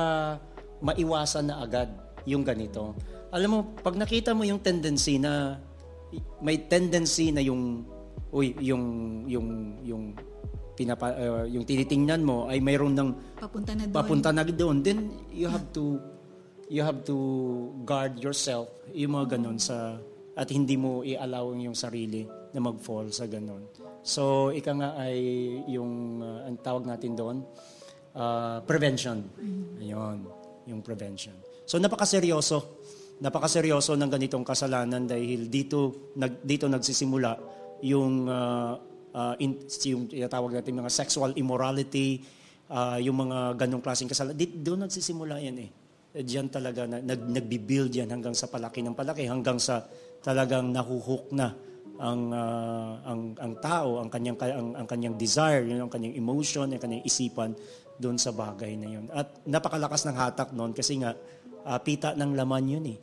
maiwasan 0.84 1.48
na 1.48 1.64
agad 1.64 1.88
yung 2.28 2.44
ganito? 2.44 2.96
Alam 3.32 3.50
mo, 3.50 3.60
pag 3.80 3.96
nakita 3.96 4.36
mo 4.36 4.44
yung 4.44 4.60
tendency 4.60 5.16
na 5.16 5.64
may 6.44 6.68
tendency 6.68 7.32
na 7.32 7.40
yung 7.40 7.86
uy, 8.32 8.56
yung 8.60 8.84
yung 9.28 9.48
yung 9.84 10.04
pinapa 10.76 11.14
uh, 11.14 11.46
yung 11.46 11.68
tinitingnan 11.68 12.24
mo 12.24 12.48
ay 12.48 12.64
mayroon 12.64 12.96
ng 12.96 13.10
papunta 13.38 13.72
na 13.76 13.84
doon. 13.86 13.96
Papunta 13.96 14.30
na 14.34 14.44
doon. 14.44 14.78
Then 14.82 15.12
you 15.32 15.48
have 15.52 15.68
to 15.76 16.00
you 16.72 16.82
have 16.82 17.04
to 17.04 17.16
guard 17.84 18.16
yourself 18.24 18.72
yung 18.96 19.20
mga 19.20 19.38
ganun 19.38 19.60
sa 19.60 20.00
at 20.36 20.48
hindi 20.48 20.80
mo 20.80 21.04
i-allow 21.04 21.52
yung 21.60 21.76
sarili 21.76 22.24
na 22.56 22.60
mag-fall 22.64 23.12
sa 23.12 23.28
ganun. 23.28 23.68
So, 24.02 24.50
ika 24.50 24.72
nga 24.74 24.90
ay 24.98 25.20
yung, 25.70 26.24
uh, 26.24 26.48
ang 26.48 26.58
tawag 26.64 26.88
natin 26.88 27.14
doon, 27.14 27.38
uh, 28.16 28.64
prevention. 28.64 29.22
Ayun, 29.78 30.26
yung 30.66 30.82
prevention. 30.82 31.36
So, 31.68 31.78
napakaseryoso. 31.78 32.81
Napakaseryoso 33.22 33.94
ng 33.94 34.10
ganitong 34.10 34.42
kasalanan 34.42 35.06
dahil 35.06 35.46
dito, 35.46 36.10
nag, 36.18 36.42
dito 36.42 36.66
nagsisimula 36.66 37.38
yung, 37.86 38.26
uh, 38.26 38.74
uh, 39.14 39.34
yung 39.38 40.10
tawag 40.26 40.58
natin 40.58 40.82
mga 40.82 40.90
sexual 40.90 41.30
immorality, 41.38 42.26
uh, 42.74 42.98
yung 42.98 43.30
mga 43.30 43.62
ganong 43.62 43.86
klaseng 43.86 44.10
kasalanan. 44.10 44.42
Doon 44.42 44.90
nagsisimula 44.90 45.38
yan 45.38 45.58
eh. 45.62 45.70
Diyan 46.18 46.50
talaga, 46.50 46.90
nag, 46.90 47.30
nagbibuild 47.30 47.94
yan 47.94 48.10
hanggang 48.10 48.34
sa 48.34 48.50
palaki 48.50 48.82
ng 48.82 48.98
palaki, 48.98 49.30
hanggang 49.30 49.62
sa 49.62 49.86
talagang 50.26 50.74
nahuhook 50.74 51.30
na 51.32 51.54
ang 52.02 52.34
uh, 52.34 52.94
ang 53.06 53.22
ang 53.38 53.54
tao, 53.62 54.02
ang 54.02 54.10
kanyang 54.10 54.38
ang, 54.42 54.70
ang 54.82 54.88
kanyang 54.90 55.16
desire, 55.22 55.62
yun 55.62 55.86
ang 55.86 55.92
kanyang 55.94 56.18
emotion, 56.18 56.66
ang 56.74 56.82
kanyang 56.82 57.06
isipan 57.06 57.54
doon 58.02 58.18
sa 58.18 58.34
bagay 58.34 58.74
na 58.74 58.88
yun. 58.90 59.06
At 59.14 59.46
napakalakas 59.46 60.10
ng 60.10 60.18
hatak 60.18 60.50
noon 60.58 60.74
kasi 60.74 60.98
nga 60.98 61.14
uh, 61.62 61.78
pita 61.78 62.18
ng 62.18 62.34
laman 62.34 62.66
yun 62.66 62.86
eh. 62.90 62.98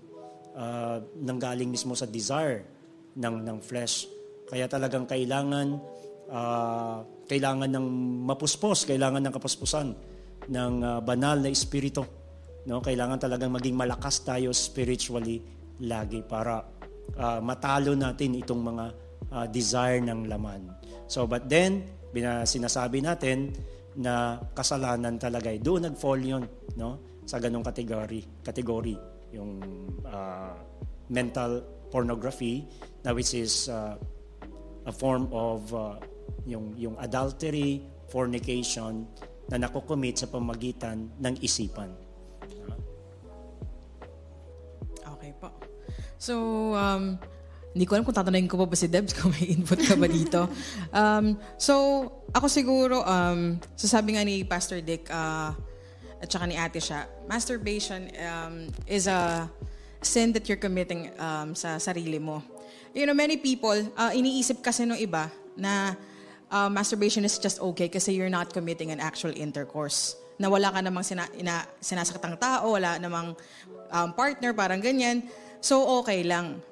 Uh, 0.58 0.98
nanggaling 1.22 1.70
mismo 1.70 1.94
sa 1.94 2.02
desire 2.02 2.66
ng 3.14 3.46
ng 3.46 3.58
flesh. 3.62 4.10
Kaya 4.50 4.66
talagang 4.66 5.06
kailangan 5.06 5.78
uh, 6.34 6.98
kailangan 7.30 7.70
ng 7.70 7.86
mapuspos, 8.26 8.82
kailangan 8.82 9.22
ng 9.22 9.32
kapuspusan 9.38 9.94
ng 10.50 10.74
uh, 10.82 10.98
banal 10.98 11.38
na 11.38 11.46
espiritu. 11.46 12.02
No, 12.66 12.82
kailangan 12.82 13.22
talagang 13.22 13.54
maging 13.54 13.78
malakas 13.78 14.26
tayo 14.26 14.50
spiritually 14.50 15.38
lagi 15.86 16.26
para 16.26 16.58
uh, 17.14 17.38
matalo 17.38 17.94
natin 17.94 18.42
itong 18.42 18.58
mga 18.58 18.86
uh, 19.30 19.46
desire 19.46 20.02
ng 20.02 20.26
laman. 20.26 20.74
So 21.06 21.30
but 21.30 21.46
then, 21.46 21.86
bina, 22.10 22.42
sinasabi 22.42 22.98
natin 22.98 23.54
na 23.94 24.42
kasalanan 24.58 25.22
talaga 25.22 25.54
ay 25.54 25.62
doon 25.62 25.86
nag-fall 25.86 26.18
yun, 26.18 26.42
no? 26.74 27.22
Sa 27.30 27.38
ganong 27.38 27.62
category, 27.62 28.26
category 28.42 28.98
yung 29.32 29.60
uh, 30.04 30.54
mental 31.08 31.64
pornography 31.88 32.68
na 33.04 33.12
which 33.16 33.32
is 33.32 33.68
uh, 33.68 33.96
a 34.84 34.92
form 34.92 35.28
of 35.32 35.72
uh, 35.72 35.96
yung 36.44 36.72
yung 36.76 36.96
adultery, 37.00 37.84
fornication 38.08 39.08
na 39.48 39.56
nakocommit 39.56 40.20
sa 40.20 40.28
pamagitan 40.28 41.08
ng 41.20 41.34
isipan. 41.40 42.08
So, 46.18 46.34
um, 46.74 47.14
hindi 47.72 47.86
ko 47.86 47.94
alam 47.94 48.04
kung 48.04 48.18
tatanungin 48.18 48.50
ko 48.50 48.58
pa 48.58 48.66
ba 48.66 48.74
si 48.74 48.90
Debs 48.90 49.14
kung 49.14 49.30
may 49.30 49.54
input 49.54 49.78
ka 49.78 49.94
ba 49.94 50.10
dito. 50.10 50.50
um, 51.00 51.38
so, 51.54 52.04
ako 52.34 52.50
siguro, 52.50 53.06
um, 53.06 53.62
sasabi 53.78 54.18
nga 54.18 54.26
ni 54.26 54.42
Pastor 54.42 54.82
Dick 54.82 55.06
uh, 55.14 55.54
at 56.18 56.28
saka 56.30 56.44
ni 56.46 56.56
ate 56.58 56.82
siya, 56.82 57.06
masturbation 57.30 58.10
um, 58.18 58.66
is 58.86 59.06
a 59.06 59.46
sin 60.02 60.32
that 60.34 60.46
you're 60.46 60.60
committing 60.60 61.10
um, 61.18 61.54
sa 61.54 61.78
sarili 61.78 62.18
mo. 62.18 62.42
You 62.94 63.06
know, 63.06 63.14
many 63.14 63.38
people, 63.38 63.76
uh, 63.94 64.10
iniisip 64.10 64.62
kasi 64.62 64.86
ng 64.86 64.98
iba 64.98 65.30
na 65.54 65.94
uh, 66.50 66.70
masturbation 66.70 67.22
is 67.22 67.38
just 67.38 67.62
okay 67.62 67.86
kasi 67.86 68.14
you're 68.14 68.32
not 68.32 68.50
committing 68.50 68.90
an 68.90 68.98
actual 68.98 69.30
intercourse. 69.34 70.18
Na 70.38 70.46
wala 70.46 70.70
ka 70.70 70.80
namang 70.82 71.02
sina, 71.02 71.26
ina, 71.34 71.66
sinasakatang 71.82 72.38
tao, 72.38 72.78
wala 72.78 72.98
namang 72.98 73.34
um, 73.90 74.08
partner, 74.14 74.54
parang 74.54 74.78
ganyan. 74.78 75.26
So, 75.58 75.82
okay 76.02 76.22
lang. 76.22 76.62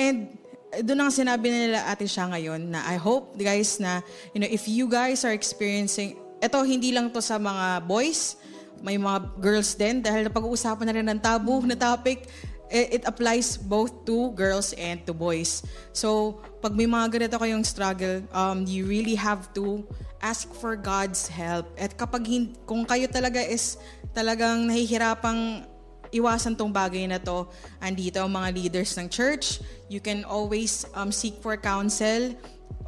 And 0.00 0.40
doon 0.78 1.02
ang 1.02 1.12
sinabi 1.12 1.50
nila 1.50 1.84
ate 1.90 2.06
siya 2.06 2.30
ngayon 2.30 2.70
na 2.70 2.86
I 2.86 2.94
hope 2.94 3.34
guys 3.34 3.82
na 3.82 4.06
you 4.30 4.38
know 4.38 4.46
if 4.46 4.70
you 4.70 4.86
guys 4.86 5.26
are 5.26 5.34
experiencing 5.34 6.14
ito 6.38 6.58
hindi 6.62 6.94
lang 6.94 7.10
to 7.10 7.18
sa 7.18 7.42
mga 7.42 7.90
boys 7.90 8.38
may 8.80 8.96
mga 8.96 9.18
girls 9.40 9.76
din 9.76 10.00
dahil 10.00 10.26
napag-uusapan 10.26 10.84
na 10.88 10.94
rin 10.96 11.06
ng 11.06 11.20
tabu 11.20 11.60
na 11.64 11.76
topic 11.76 12.28
it, 12.70 13.02
applies 13.04 13.58
both 13.58 13.92
to 14.06 14.30
girls 14.32 14.72
and 14.78 15.04
to 15.04 15.12
boys 15.12 15.62
so 15.92 16.40
pag 16.64 16.72
may 16.72 16.88
mga 16.88 17.06
ganito 17.20 17.36
kayong 17.36 17.64
struggle 17.64 18.24
um, 18.32 18.64
you 18.64 18.88
really 18.88 19.14
have 19.14 19.48
to 19.52 19.84
ask 20.20 20.48
for 20.60 20.76
God's 20.76 21.28
help 21.28 21.68
at 21.80 21.96
kapag 21.96 22.28
hin- 22.28 22.56
kung 22.68 22.84
kayo 22.84 23.08
talaga 23.08 23.40
is 23.40 23.80
talagang 24.12 24.68
nahihirapang 24.68 25.64
iwasan 26.10 26.58
tong 26.58 26.70
bagay 26.74 27.06
na 27.06 27.18
to. 27.22 27.46
Andito 27.78 28.18
ang 28.20 28.30
mga 28.34 28.48
leaders 28.54 28.94
ng 28.98 29.06
church. 29.08 29.62
You 29.86 30.02
can 30.02 30.26
always 30.26 30.86
um, 30.94 31.14
seek 31.14 31.38
for 31.38 31.54
counsel. 31.56 32.34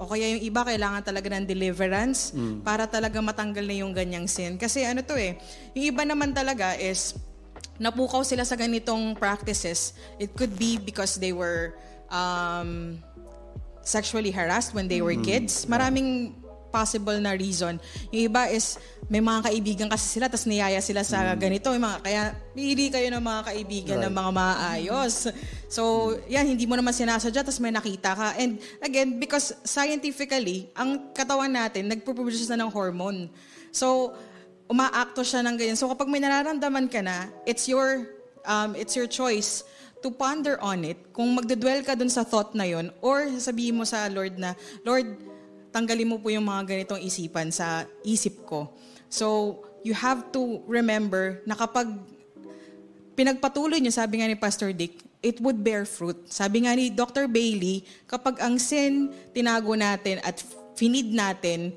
O 0.00 0.08
kaya 0.08 0.36
yung 0.36 0.42
iba, 0.42 0.64
kailangan 0.64 1.04
talaga 1.04 1.28
ng 1.32 1.44
deliverance 1.44 2.32
mm. 2.32 2.64
para 2.64 2.88
talaga 2.88 3.20
matanggal 3.20 3.64
na 3.64 3.76
yung 3.76 3.92
ganyang 3.92 4.26
sin. 4.26 4.56
Kasi 4.56 4.82
ano 4.88 5.04
to 5.04 5.14
eh, 5.14 5.36
yung 5.76 5.94
iba 5.94 6.02
naman 6.02 6.32
talaga 6.32 6.74
is, 6.80 7.14
napukaw 7.80 8.22
sila 8.22 8.46
sa 8.46 8.54
ganitong 8.54 9.16
practices. 9.16 9.96
It 10.22 10.36
could 10.36 10.54
be 10.58 10.78
because 10.78 11.16
they 11.18 11.32
were 11.32 11.74
um, 12.12 13.02
sexually 13.82 14.30
harassed 14.30 14.74
when 14.74 14.86
they 14.86 15.02
were 15.02 15.16
mm. 15.16 15.24
kids. 15.24 15.66
Maraming 15.66 16.38
possible 16.72 17.20
na 17.20 17.36
reason. 17.36 17.76
Yung 18.08 18.32
iba 18.32 18.48
is, 18.48 18.80
may 19.12 19.20
mga 19.20 19.52
kaibigan 19.52 19.88
kasi 19.92 20.16
sila, 20.16 20.32
tapos 20.32 20.48
niyaya 20.48 20.80
sila 20.80 21.04
sa 21.04 21.36
mm. 21.36 21.38
ganito. 21.38 21.68
Yung 21.68 21.84
mga, 21.84 21.98
kaya, 22.00 22.22
pili 22.56 22.88
kayo 22.88 23.12
ng 23.12 23.20
mga 23.20 23.40
kaibigan 23.52 23.96
right. 24.00 24.04
ng 24.08 24.14
mga 24.16 24.30
maayos. 24.32 25.28
So, 25.68 26.16
yan, 26.32 26.48
hindi 26.48 26.64
mo 26.64 26.80
naman 26.80 26.96
sinasadya, 26.96 27.44
tapos 27.44 27.60
may 27.60 27.70
nakita 27.70 28.16
ka. 28.16 28.28
And 28.40 28.56
again, 28.80 29.20
because 29.20 29.52
scientifically, 29.68 30.72
ang 30.72 31.12
katawan 31.12 31.52
natin, 31.52 31.92
nagpo-produce 31.92 32.48
na 32.48 32.64
ng 32.64 32.72
hormone. 32.72 33.28
So, 33.68 34.16
umaakto 34.72 35.20
siya 35.20 35.44
ng 35.44 35.60
ganyan. 35.60 35.76
So, 35.76 35.92
kapag 35.92 36.08
may 36.08 36.24
nararamdaman 36.24 36.88
ka 36.88 37.04
na, 37.04 37.28
it's 37.44 37.68
your, 37.68 38.08
um, 38.48 38.72
it's 38.72 38.96
your 38.96 39.04
choice 39.04 39.68
to 40.02 40.10
ponder 40.10 40.58
on 40.58 40.82
it, 40.82 40.98
kung 41.14 41.30
magdadwell 41.38 41.86
ka 41.86 41.94
dun 41.94 42.10
sa 42.10 42.26
thought 42.26 42.58
na 42.58 42.66
yon 42.66 42.90
or 42.98 43.30
sabihin 43.38 43.78
mo 43.78 43.86
sa 43.86 44.10
Lord 44.10 44.34
na, 44.34 44.58
Lord, 44.82 45.06
tanggalin 45.72 46.06
mo 46.06 46.16
po 46.20 46.28
yung 46.28 46.44
mga 46.44 46.68
ganitong 46.68 47.00
isipan 47.00 47.48
sa 47.48 47.88
isip 48.04 48.44
ko. 48.44 48.70
So, 49.08 49.58
you 49.82 49.96
have 49.96 50.30
to 50.36 50.62
remember 50.68 51.42
na 51.48 51.56
kapag 51.58 51.90
pinagpatuloy 53.16 53.80
niyo, 53.80 53.92
sabi 53.92 54.20
nga 54.20 54.28
ni 54.28 54.36
Pastor 54.38 54.70
Dick, 54.70 55.00
it 55.22 55.40
would 55.40 55.64
bear 55.64 55.88
fruit. 55.88 56.18
Sabi 56.28 56.66
nga 56.66 56.76
ni 56.76 56.90
Dr. 56.90 57.26
Bailey, 57.26 57.82
kapag 58.06 58.38
ang 58.42 58.58
sin 58.58 59.10
tinago 59.32 59.72
natin 59.74 60.20
at 60.22 60.42
finid 60.74 61.12
natin, 61.14 61.70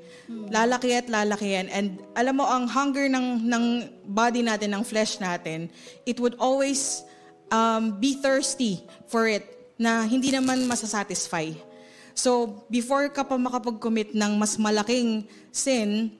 lalaki 0.50 0.96
at 0.96 1.06
lalaki 1.06 1.54
yan. 1.54 1.70
And 1.70 2.02
alam 2.18 2.42
mo, 2.42 2.44
ang 2.48 2.66
hunger 2.66 3.06
ng, 3.06 3.46
ng 3.46 3.64
body 4.08 4.42
natin, 4.42 4.74
ng 4.74 4.82
flesh 4.82 5.22
natin, 5.22 5.70
it 6.08 6.18
would 6.18 6.34
always 6.42 7.06
um, 7.52 8.00
be 8.02 8.18
thirsty 8.18 8.82
for 9.06 9.30
it 9.30 9.46
na 9.76 10.08
hindi 10.08 10.32
naman 10.32 10.64
masasatisfy. 10.66 11.52
So, 12.16 12.64
before 12.72 13.12
ka 13.12 13.28
pa 13.28 13.36
makapag-commit 13.36 14.16
ng 14.16 14.40
mas 14.40 14.56
malaking 14.56 15.28
sin, 15.52 16.16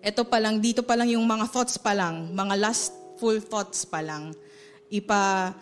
ito 0.00 0.24
pa 0.24 0.40
lang, 0.40 0.64
dito 0.64 0.80
pa 0.80 0.96
lang 0.96 1.12
yung 1.12 1.28
mga 1.28 1.44
thoughts 1.52 1.76
pa 1.76 1.92
lang, 1.92 2.32
mga 2.32 2.56
lustful 2.56 3.36
thoughts 3.44 3.84
pa 3.84 4.00
lang, 4.00 4.32
ipa, 4.88 5.52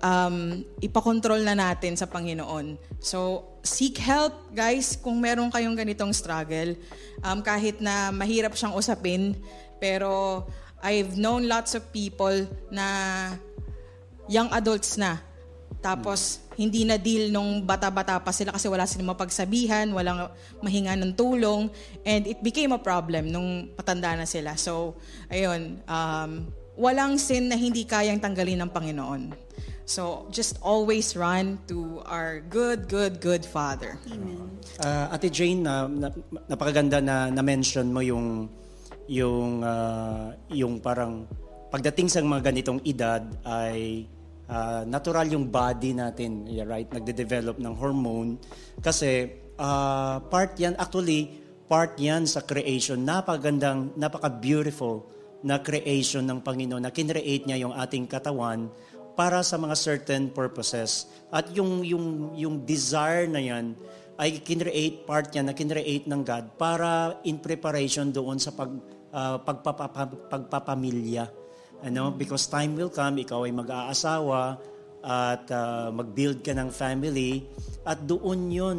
um, 0.00 0.64
ipakontrol 0.80 1.44
na 1.44 1.52
natin 1.52 2.00
sa 2.00 2.08
Panginoon. 2.08 2.80
So, 2.96 3.44
seek 3.60 4.00
help, 4.00 4.56
guys, 4.56 4.96
kung 4.96 5.20
meron 5.20 5.52
kayong 5.52 5.76
ganitong 5.76 6.16
struggle. 6.16 6.72
Um, 7.20 7.44
kahit 7.44 7.84
na 7.84 8.08
mahirap 8.08 8.56
siyang 8.56 8.72
usapin, 8.72 9.36
pero 9.76 10.44
I've 10.80 11.20
known 11.20 11.44
lots 11.44 11.76
of 11.76 11.84
people 11.92 12.48
na 12.72 12.88
young 14.32 14.48
adults 14.56 14.96
na. 14.96 15.20
Tapos, 15.80 16.44
hindi 16.60 16.84
na 16.84 17.00
deal 17.00 17.32
nung 17.32 17.64
bata-bata 17.64 18.20
pa 18.20 18.36
sila 18.36 18.52
kasi 18.52 18.68
wala 18.68 18.84
silang 18.84 19.16
mapagsabihan, 19.16 19.88
walang 19.96 20.28
mahinga 20.60 20.92
ng 21.00 21.16
tulong, 21.16 21.72
and 22.04 22.28
it 22.28 22.44
became 22.44 22.76
a 22.76 22.80
problem 22.80 23.32
nung 23.32 23.72
patanda 23.72 24.12
na 24.12 24.28
sila. 24.28 24.52
So, 24.60 25.00
ayun, 25.32 25.80
um, 25.88 26.52
walang 26.76 27.16
sin 27.16 27.48
na 27.48 27.56
hindi 27.56 27.88
kayang 27.88 28.20
tanggalin 28.20 28.60
ng 28.60 28.70
Panginoon. 28.70 29.22
So, 29.88 30.28
just 30.30 30.60
always 30.62 31.18
run 31.18 31.58
to 31.66 32.04
our 32.06 32.44
good, 32.46 32.86
good, 32.86 33.18
good 33.18 33.42
Father. 33.42 33.98
Amen. 34.06 34.46
Ah, 34.78 35.10
Ate 35.16 35.32
Jane, 35.32 35.66
na, 35.66 35.90
na, 35.90 36.14
napakaganda 36.46 37.02
na 37.02 37.26
na-mention 37.32 37.90
mo 37.90 37.98
yung 37.98 38.46
yung 39.10 39.66
ah, 39.66 40.30
yung 40.46 40.78
parang 40.78 41.26
pagdating 41.74 42.06
sa 42.06 42.22
mga 42.22 42.54
ganitong 42.54 42.78
edad 42.86 43.26
ay 43.42 44.06
ah, 44.50 44.82
natural 44.82 45.30
yung 45.30 45.46
body 45.46 45.94
natin, 45.94 46.44
yeah, 46.50 46.66
right? 46.66 46.90
Nagde-develop 46.90 47.62
ng 47.62 47.74
hormone 47.78 48.36
kasi 48.82 49.30
ah, 49.56 50.18
part 50.26 50.58
yan 50.58 50.74
actually 50.74 51.38
part 51.70 51.94
yan 52.02 52.26
sa 52.26 52.42
creation. 52.42 53.06
Napakagandang, 53.06 53.94
napaka-beautiful 53.94 55.06
na 55.46 55.62
creation 55.62 56.26
ng 56.26 56.42
Panginoon 56.42 56.82
na 56.82 56.90
kinreate 56.90 57.46
niya 57.46 57.62
yung 57.62 57.72
ating 57.72 58.10
katawan 58.10 58.68
para 59.14 59.40
sa 59.46 59.54
mga 59.56 59.78
certain 59.78 60.28
purposes. 60.34 61.06
At 61.30 61.48
yung 61.54 61.86
yung 61.86 62.34
yung 62.34 62.66
desire 62.66 63.30
na 63.30 63.38
yan 63.38 63.78
ay 64.20 64.42
kinreate 64.44 65.06
part 65.08 65.32
yan 65.32 65.48
na 65.48 65.54
kinreate 65.56 66.10
ng 66.10 66.20
God 66.26 66.44
para 66.60 67.22
in 67.24 67.40
preparation 67.40 68.10
doon 68.12 68.36
sa 68.36 68.50
pag 68.52 68.68
ah, 69.14 69.38
pagpapapa- 69.38 70.28
pagpapamilya. 70.28 71.39
Ano? 71.80 72.12
Because 72.12 72.46
time 72.48 72.76
will 72.76 72.92
come, 72.92 73.20
ikaw 73.24 73.48
ay 73.48 73.52
mag-aasawa 73.52 74.60
at 75.00 75.48
ah, 75.48 75.88
mag-build 75.88 76.44
ka 76.44 76.52
ng 76.52 76.68
family 76.68 77.48
at 77.88 78.04
doon 78.04 78.52
yun 78.52 78.78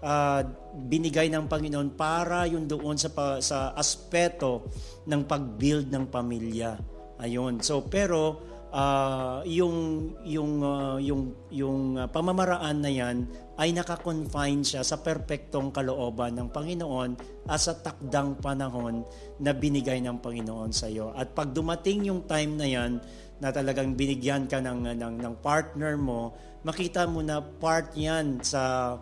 ah, 0.00 0.40
binigay 0.88 1.28
ng 1.28 1.44
Panginoon 1.44 1.92
para 1.92 2.48
yun 2.48 2.64
doon 2.64 2.96
sa 2.96 3.12
sa 3.44 3.76
aspeto 3.76 4.64
ng 5.04 5.28
pag-build 5.28 5.92
ng 5.92 6.08
pamilya. 6.08 6.80
Ayun. 7.20 7.60
So 7.60 7.84
pero 7.84 8.47
ah, 8.72 9.40
yung 9.48 10.10
yung 10.24 10.60
ah, 10.60 10.96
yung 11.00 11.32
yung 11.48 11.96
ah, 11.96 12.08
pamamaraan 12.08 12.78
na 12.84 12.92
yan 12.92 13.16
ay 13.58 13.74
nakakonfine 13.74 14.62
siya 14.62 14.86
sa 14.86 15.00
perpektong 15.02 15.74
kalooban 15.74 16.38
ng 16.38 16.48
Panginoon 16.54 17.10
at 17.50 17.58
sa 17.58 17.74
takdang 17.74 18.38
panahon 18.38 19.02
na 19.42 19.50
binigay 19.50 19.98
ng 19.98 20.22
Panginoon 20.22 20.70
sa 20.70 20.86
iyo. 20.86 21.10
At 21.16 21.34
pag 21.34 21.50
dumating 21.50 22.06
yung 22.06 22.22
time 22.28 22.54
na 22.54 22.68
yan 22.68 23.02
na 23.42 23.50
talagang 23.50 23.98
binigyan 23.98 24.46
ka 24.46 24.62
ng 24.62 24.94
ng, 24.98 25.14
ng 25.18 25.34
partner 25.42 25.98
mo, 25.98 26.34
makita 26.62 27.06
mo 27.10 27.22
na 27.22 27.42
part 27.42 27.90
yan 27.98 28.38
sa 28.42 28.94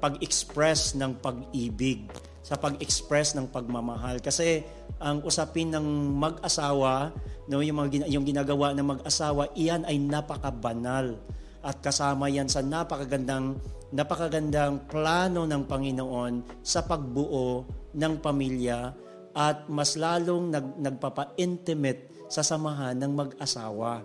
pag-express 0.00 0.96
ng 0.96 1.16
pag-ibig, 1.18 2.08
sa 2.44 2.56
pag-express 2.60 3.36
ng 3.36 3.48
pagmamahal. 3.48 4.20
Kasi 4.20 4.64
ang 4.98 5.22
usapin 5.22 5.70
ng 5.70 5.86
mag-asawa, 6.18 7.14
no, 7.46 7.62
yung, 7.62 7.86
mga, 7.86 8.10
yung 8.10 8.26
ginagawa 8.26 8.74
ng 8.74 8.98
mag-asawa, 8.98 9.50
iyan 9.54 9.86
ay 9.86 9.98
napakabanal. 10.02 11.18
At 11.62 11.82
kasama 11.82 12.30
yan 12.30 12.46
sa 12.46 12.62
napakagandang, 12.62 13.58
napakagandang 13.90 14.86
plano 14.86 15.46
ng 15.46 15.62
Panginoon 15.66 16.62
sa 16.62 16.86
pagbuo 16.86 17.66
ng 17.94 18.14
pamilya 18.22 18.94
at 19.34 19.70
mas 19.70 19.94
lalong 19.94 20.50
nag, 20.50 20.66
nagpapa-intimate 20.82 22.26
sa 22.26 22.42
samahan 22.42 22.98
ng 22.98 23.12
mag-asawa. 23.14 24.02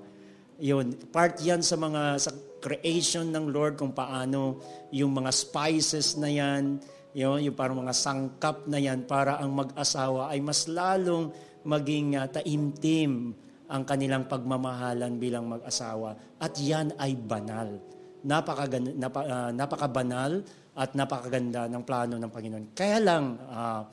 Yun, 0.62 0.94
part 1.10 1.42
yan 1.42 1.66
sa 1.66 1.76
mga 1.76 2.22
sa 2.22 2.32
creation 2.64 3.28
ng 3.28 3.52
Lord 3.52 3.76
kung 3.76 3.92
paano 3.92 4.64
yung 4.94 5.12
mga 5.12 5.34
spices 5.36 6.16
na 6.16 6.32
yan, 6.32 6.80
yun, 7.14 7.40
yung 7.46 7.58
parang 7.58 7.78
mga 7.78 7.94
sangkap 7.94 8.66
na 8.66 8.82
yan 8.82 9.06
para 9.06 9.38
ang 9.38 9.54
mag-asawa 9.54 10.34
ay 10.34 10.42
mas 10.42 10.66
lalong 10.66 11.30
maging 11.62 12.18
uh, 12.18 12.28
taimtim 12.28 13.38
ang 13.70 13.86
kanilang 13.86 14.26
pagmamahalan 14.26 15.18
bilang 15.18 15.50
mag-asawa. 15.50 16.18
At 16.38 16.58
yan 16.58 16.94
ay 16.98 17.18
banal. 17.18 17.80
Napakagan, 18.26 18.98
napa, 18.98 19.22
ah, 19.26 19.52
napakabanal 19.54 20.46
at 20.74 20.94
napakaganda 20.98 21.70
ng 21.70 21.84
plano 21.86 22.16
ng 22.18 22.32
Panginoon. 22.32 22.66
Kaya 22.76 22.98
lang, 23.02 23.38
ah, 23.50 23.88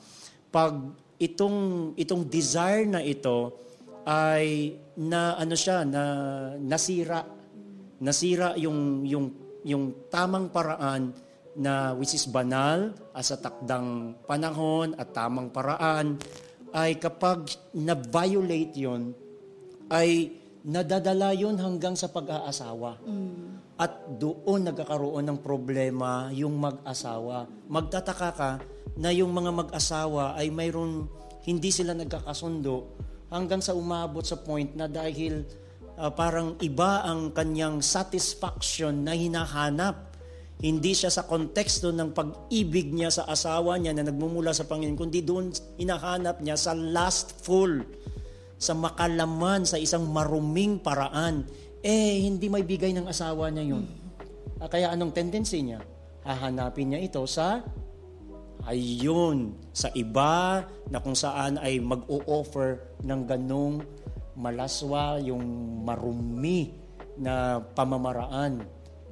pag 0.51 0.73
itong, 1.17 1.91
itong 1.97 2.25
desire 2.27 2.85
na 2.89 3.01
ito 3.01 3.61
ay 4.05 4.75
na 4.97 5.37
ano 5.37 5.53
siya 5.53 5.85
na 5.85 6.03
nasira 6.57 7.21
nasira 8.01 8.57
yung 8.57 9.05
yung 9.05 9.25
yung 9.61 10.09
tamang 10.09 10.49
paraan 10.49 11.13
na 11.57 11.91
which 11.97 12.15
is 12.15 12.27
banal 12.27 12.95
as 13.11 13.31
sa 13.31 13.37
takdang 13.39 14.15
panahon 14.23 14.95
at 14.95 15.11
tamang 15.11 15.51
paraan 15.51 16.15
ay 16.71 16.95
kapag 16.95 17.51
na-violate 17.75 18.75
yon 18.79 19.11
ay 19.91 20.31
nadadala 20.63 21.35
yon 21.35 21.59
hanggang 21.59 21.97
sa 21.97 22.07
pag-aasawa. 22.07 23.01
At 23.81 23.91
doon 24.21 24.71
nagkakaroon 24.71 25.25
ng 25.27 25.39
problema 25.41 26.29
yung 26.31 26.55
mag-asawa. 26.61 27.49
Magtataka 27.67 28.29
ka 28.37 28.51
na 28.95 29.09
yung 29.09 29.33
mga 29.33 29.51
mag-asawa 29.51 30.37
ay 30.37 30.53
mayroon 30.53 31.09
hindi 31.43 31.73
sila 31.73 31.97
nagkakasundo 31.97 32.93
hanggang 33.33 33.63
sa 33.63 33.73
umabot 33.73 34.21
sa 34.21 34.37
point 34.37 34.69
na 34.77 34.85
dahil 34.85 35.41
ah, 35.97 36.13
parang 36.13 36.59
iba 36.61 37.01
ang 37.01 37.33
kanyang 37.33 37.81
satisfaction 37.81 39.01
na 39.01 39.17
hinahanap. 39.17 40.10
Hindi 40.61 40.93
siya 40.93 41.09
sa 41.09 41.25
konteksto 41.25 41.89
ng 41.89 42.13
pag-ibig 42.13 42.93
niya 42.93 43.09
sa 43.09 43.25
asawa 43.25 43.81
niya 43.81 43.97
na 43.97 44.05
nagmumula 44.05 44.53
sa 44.53 44.69
Panginoon, 44.69 44.93
kundi 44.93 45.25
doon 45.25 45.49
hinahanap 45.81 46.37
niya 46.37 46.53
sa 46.53 46.77
lustful, 46.77 47.81
sa 48.61 48.77
makalaman, 48.77 49.65
sa 49.65 49.81
isang 49.81 50.05
maruming 50.05 50.77
paraan. 50.77 51.49
Eh, 51.81 52.21
hindi 52.21 52.45
may 52.45 52.61
bigay 52.61 52.93
ng 52.93 53.09
asawa 53.09 53.49
niya 53.49 53.73
yun. 53.73 53.89
Ah, 54.61 54.69
Kaya 54.69 54.93
anong 54.93 55.17
tendency 55.17 55.65
niya? 55.65 55.81
Hahanapin 56.21 56.93
niya 56.93 57.01
ito 57.01 57.25
sa 57.25 57.65
ayun, 58.69 59.57
sa 59.73 59.89
iba 59.97 60.61
na 60.93 61.01
kung 61.01 61.17
saan 61.17 61.57
ay 61.57 61.81
mag-o-offer 61.81 63.01
ng 63.01 63.21
ganong 63.25 63.81
malaswa, 64.37 65.17
yung 65.25 65.41
marumi 65.81 66.77
na 67.17 67.57
pamamaraan 67.73 68.61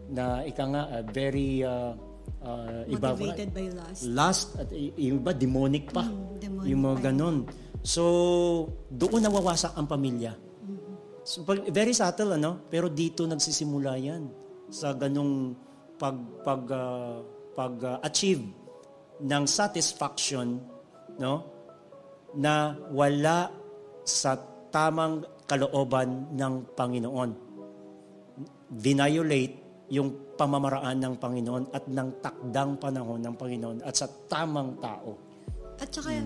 na 0.09 0.41
ika 0.43 0.63
nga 0.65 0.83
uh, 0.89 1.03
very 1.13 1.61
uh, 1.61 1.93
uh, 2.43 2.81
iba 2.89 3.13
Motivated 3.13 3.49
by 3.53 3.67
lust. 3.69 4.01
lust 4.09 4.47
at 4.57 4.67
yung 4.73 5.21
iba 5.21 5.31
demonic 5.33 5.93
pa. 5.93 6.05
Mm, 6.05 6.41
demonic 6.41 6.67
yung 6.69 6.81
mga 6.83 6.97
pa. 6.97 7.03
ganon. 7.09 7.37
So, 7.79 8.03
doon 8.91 9.23
nawawasak 9.23 9.77
ang 9.77 9.87
pamilya. 9.87 10.35
So, 11.23 11.45
pag- 11.47 11.69
very 11.69 11.93
subtle, 11.95 12.35
ano? 12.35 12.67
Pero 12.67 12.89
dito 12.91 13.23
nagsisimula 13.23 13.93
yan 14.01 14.23
sa 14.69 14.91
ganong 14.97 15.55
pag, 15.99 16.17
pag, 16.43 16.63
ah, 16.73 17.21
pag 17.53 17.73
ah, 17.85 17.97
achieve 18.01 18.45
ng 19.19 19.43
satisfaction 19.43 20.63
no 21.19 21.43
na 22.39 22.71
wala 22.95 23.51
sa 24.07 24.39
tamang 24.71 25.27
kalooban 25.43 26.31
ng 26.37 26.53
Panginoon. 26.77 27.31
violate 28.69 29.68
yung 29.89 30.37
pamamaraan 30.37 30.97
ng 31.01 31.13
Panginoon 31.17 31.73
at 31.73 31.89
ng 31.89 32.09
takdang 32.21 32.77
panahon 32.77 33.19
ng 33.19 33.35
Panginoon 33.35 33.77
at 33.81 33.97
sa 33.97 34.05
tamang 34.05 34.77
tao. 34.77 35.17
At 35.81 35.89
saka, 35.89 36.21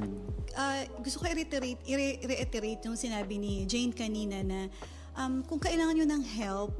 ah, 0.57 0.83
gusto 0.99 1.23
ko 1.23 1.31
i-reiterate, 1.31 1.79
i- 1.87 2.19
reiterate 2.21 2.81
yung 2.83 2.99
sinabi 2.99 3.39
ni 3.39 3.63
Jane 3.63 3.95
kanina 3.95 4.43
na 4.43 4.67
um, 5.15 5.45
kung 5.45 5.61
kailangan 5.61 5.95
nyo 5.95 6.07
ng 6.09 6.23
help, 6.37 6.73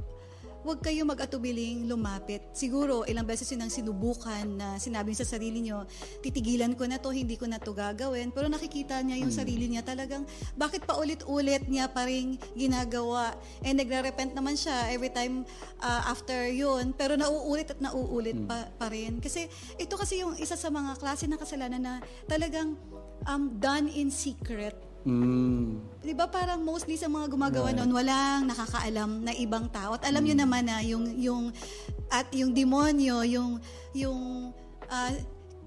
huwag 0.64 0.80
kayo 0.80 1.04
mag-atubiling 1.04 1.92
lumapit. 1.92 2.40
Siguro, 2.56 3.04
ilang 3.04 3.28
beses 3.28 3.52
yun 3.52 3.68
ang 3.68 3.72
sinubukan 3.72 4.48
na 4.48 4.80
sinabi 4.80 5.12
sa 5.12 5.28
sarili 5.28 5.60
nyo, 5.60 5.84
titigilan 6.24 6.72
ko 6.80 6.88
na 6.88 6.98
to, 7.04 7.12
hindi 7.12 7.36
ko 7.36 7.46
na 7.46 7.60
to 7.60 7.76
gagawin. 7.76 8.32
Pero 8.32 8.48
nakikita 8.48 9.04
niya 9.04 9.20
yung 9.20 9.30
sarili 9.30 9.68
niya 9.68 9.84
talagang, 9.84 10.24
bakit 10.56 10.88
pa 10.88 10.96
ulit-ulit 10.96 11.68
niya 11.68 11.92
pa 11.92 12.08
rin 12.08 12.40
ginagawa? 12.56 13.36
And 13.68 13.76
nagre-repent 13.76 14.32
naman 14.32 14.56
siya 14.56 14.88
every 14.96 15.12
time 15.12 15.44
ah, 15.84 16.08
after 16.08 16.48
yun. 16.48 16.96
Pero 16.96 17.20
nauulit 17.20 17.68
at 17.76 17.84
nauulit 17.84 18.40
pa, 18.48 18.72
pa 18.80 18.88
rin. 18.88 19.20
Kasi 19.20 19.52
ito 19.76 20.00
kasi 20.00 20.24
yung 20.24 20.40
isa 20.40 20.56
sa 20.56 20.72
mga 20.72 20.96
klase 20.96 21.28
ng 21.28 21.40
kasalanan 21.40 21.84
na 21.84 21.94
talagang 22.24 22.80
um, 23.28 23.52
done 23.60 23.92
in 23.92 24.08
secret. 24.08 24.93
Mm. 25.04 25.84
Di 26.00 26.16
ba 26.16 26.32
parang 26.32 26.64
mostly 26.64 26.96
sa 26.96 27.12
mga 27.12 27.28
gumagawa 27.28 27.76
noon, 27.76 27.92
walang 27.92 28.48
nakakaalam 28.48 29.24
na 29.24 29.36
ibang 29.36 29.68
tao. 29.68 30.00
At 30.00 30.08
alam 30.08 30.24
nyo 30.24 30.36
naman 30.36 30.68
na 30.68 30.80
yung, 30.84 31.06
yung, 31.20 31.44
at 32.08 32.28
yung 32.32 32.56
demonyo, 32.56 33.24
yung, 33.28 33.60
yung 33.92 34.52
ah, 34.88 35.12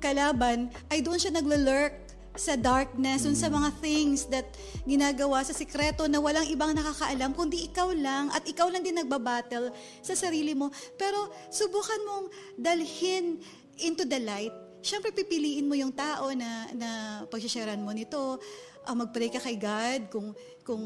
kalaban, 0.01 0.73
ay 0.89 1.05
doon 1.05 1.21
siya 1.21 1.37
naglalurk 1.37 2.07
sa 2.37 2.53
darkness, 2.55 3.25
dun 3.25 3.35
sa 3.35 3.49
mga 3.49 3.73
things 3.81 4.29
that 4.29 4.45
ginagawa 4.85 5.41
sa 5.41 5.57
sikreto 5.57 6.05
na 6.05 6.21
walang 6.21 6.45
ibang 6.53 6.77
nakakaalam, 6.77 7.33
kundi 7.33 7.65
ikaw 7.73 7.89
lang, 7.97 8.29
at 8.31 8.45
ikaw 8.45 8.69
lang 8.69 8.85
din 8.85 9.01
nagbabattle 9.01 9.73
sa 10.05 10.13
sarili 10.13 10.53
mo. 10.53 10.69
Pero 11.01 11.33
subukan 11.49 12.01
mong 12.05 12.27
dalhin 12.61 13.41
into 13.81 14.05
the 14.05 14.21
light. 14.21 14.53
Siyempre, 14.85 15.11
pipiliin 15.11 15.67
mo 15.67 15.75
yung 15.75 15.91
tao 15.91 16.31
na, 16.37 16.71
na 16.77 16.91
pagsisharean 17.27 17.83
mo 17.83 17.91
nito. 17.91 18.39
Ah, 18.87 18.95
mag-pray 18.95 19.29
ka 19.29 19.43
kay 19.43 19.59
God 19.59 20.01
kung, 20.09 20.29
kung 20.63 20.85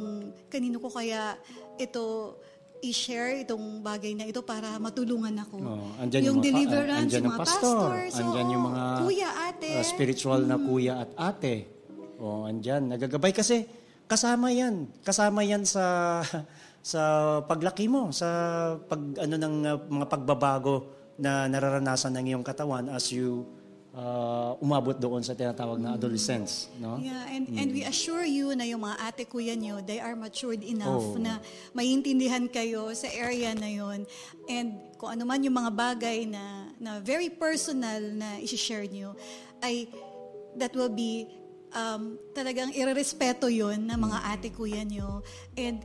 kanino 0.48 0.80
ko 0.80 0.88
kaya 0.88 1.36
ito 1.76 2.36
i-share 2.80 3.44
itong 3.44 3.84
bagay 3.84 4.16
na 4.16 4.24
ito 4.24 4.40
para 4.40 4.80
matulungan 4.80 5.36
ako. 5.44 5.56
Oh, 5.60 6.00
andyan 6.00 6.32
yung, 6.32 6.40
pa- 6.40 6.46
deliverance, 6.48 7.12
andyan 7.12 7.20
yung 7.20 7.32
mga 7.36 7.40
pastor, 7.44 7.76
pastors, 7.76 8.12
andyan 8.16 8.46
oo, 8.48 8.52
yung 8.56 8.64
mga 8.72 8.84
kuya, 9.04 9.30
ate. 9.52 9.68
uh, 9.76 9.84
spiritual 9.84 10.40
na 10.48 10.56
kuya 10.56 10.94
at 11.04 11.10
ate. 11.20 11.68
O, 12.16 12.48
andyan, 12.48 12.88
nagagabay 12.88 13.36
kasi 13.36 13.68
kasama 14.08 14.48
yan. 14.52 14.88
Kasama 15.04 15.44
yan 15.44 15.68
sa 15.68 15.84
sa 16.92 17.00
paglaki 17.44 17.84
mo, 17.86 18.08
sa 18.16 18.28
pag 18.80 19.00
ano 19.20 19.34
ng 19.36 19.56
uh, 19.68 19.76
mga 19.84 20.06
pagbabago 20.08 20.88
na 21.20 21.44
nararanasan 21.52 22.16
ng 22.16 22.26
iyong 22.32 22.44
katawan 22.44 22.88
as 22.88 23.12
you 23.12 23.44
uh, 23.94 24.54
umabot 24.62 24.94
doon 24.94 25.22
sa 25.22 25.34
tinatawag 25.34 25.78
na 25.82 25.94
adolescence, 25.98 26.70
no? 26.78 26.98
Yeah, 27.02 27.26
and 27.30 27.50
and 27.58 27.68
we 27.74 27.82
assure 27.82 28.22
you 28.22 28.54
na 28.54 28.66
yung 28.66 28.82
mga 28.86 28.96
ate 29.02 29.24
kuya 29.26 29.54
nyo, 29.58 29.82
they 29.82 29.98
are 29.98 30.14
matured 30.14 30.62
enough 30.62 31.14
Oh. 31.14 31.18
na 31.18 31.42
maintindihan 31.74 32.46
kayo 32.46 32.90
sa 32.94 33.10
area 33.10 33.54
na 33.54 33.70
yon. 33.70 34.06
And 34.46 34.78
kung 34.98 35.18
ano 35.18 35.26
man 35.26 35.42
yung 35.42 35.56
mga 35.56 35.72
bagay 35.74 36.18
na 36.30 36.70
na 36.78 37.02
very 37.02 37.30
personal 37.30 38.00
na 38.14 38.38
i-share 38.38 38.86
nyo, 38.86 39.14
ay 39.62 39.90
that 40.58 40.74
will 40.74 40.90
be 40.90 41.26
um, 41.74 42.18
talagang 42.34 42.74
irerespeto 42.74 43.50
yon 43.50 43.86
ng 43.86 43.98
mga 43.98 44.18
ate 44.26 44.48
kuya 44.54 44.82
nyo. 44.86 45.22
And 45.58 45.82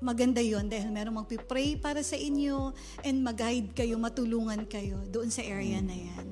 maganda 0.00 0.44
yon 0.44 0.68
dahil 0.68 0.92
merong 0.92 1.24
magpipray 1.24 1.80
para 1.80 2.04
sa 2.04 2.16
inyo 2.20 2.72
and 3.00 3.24
mag-guide 3.24 3.72
kayo, 3.72 3.96
matulungan 3.96 4.68
kayo 4.68 5.00
doon 5.08 5.32
sa 5.32 5.40
area 5.40 5.80
na 5.80 5.96
yan. 5.96 6.26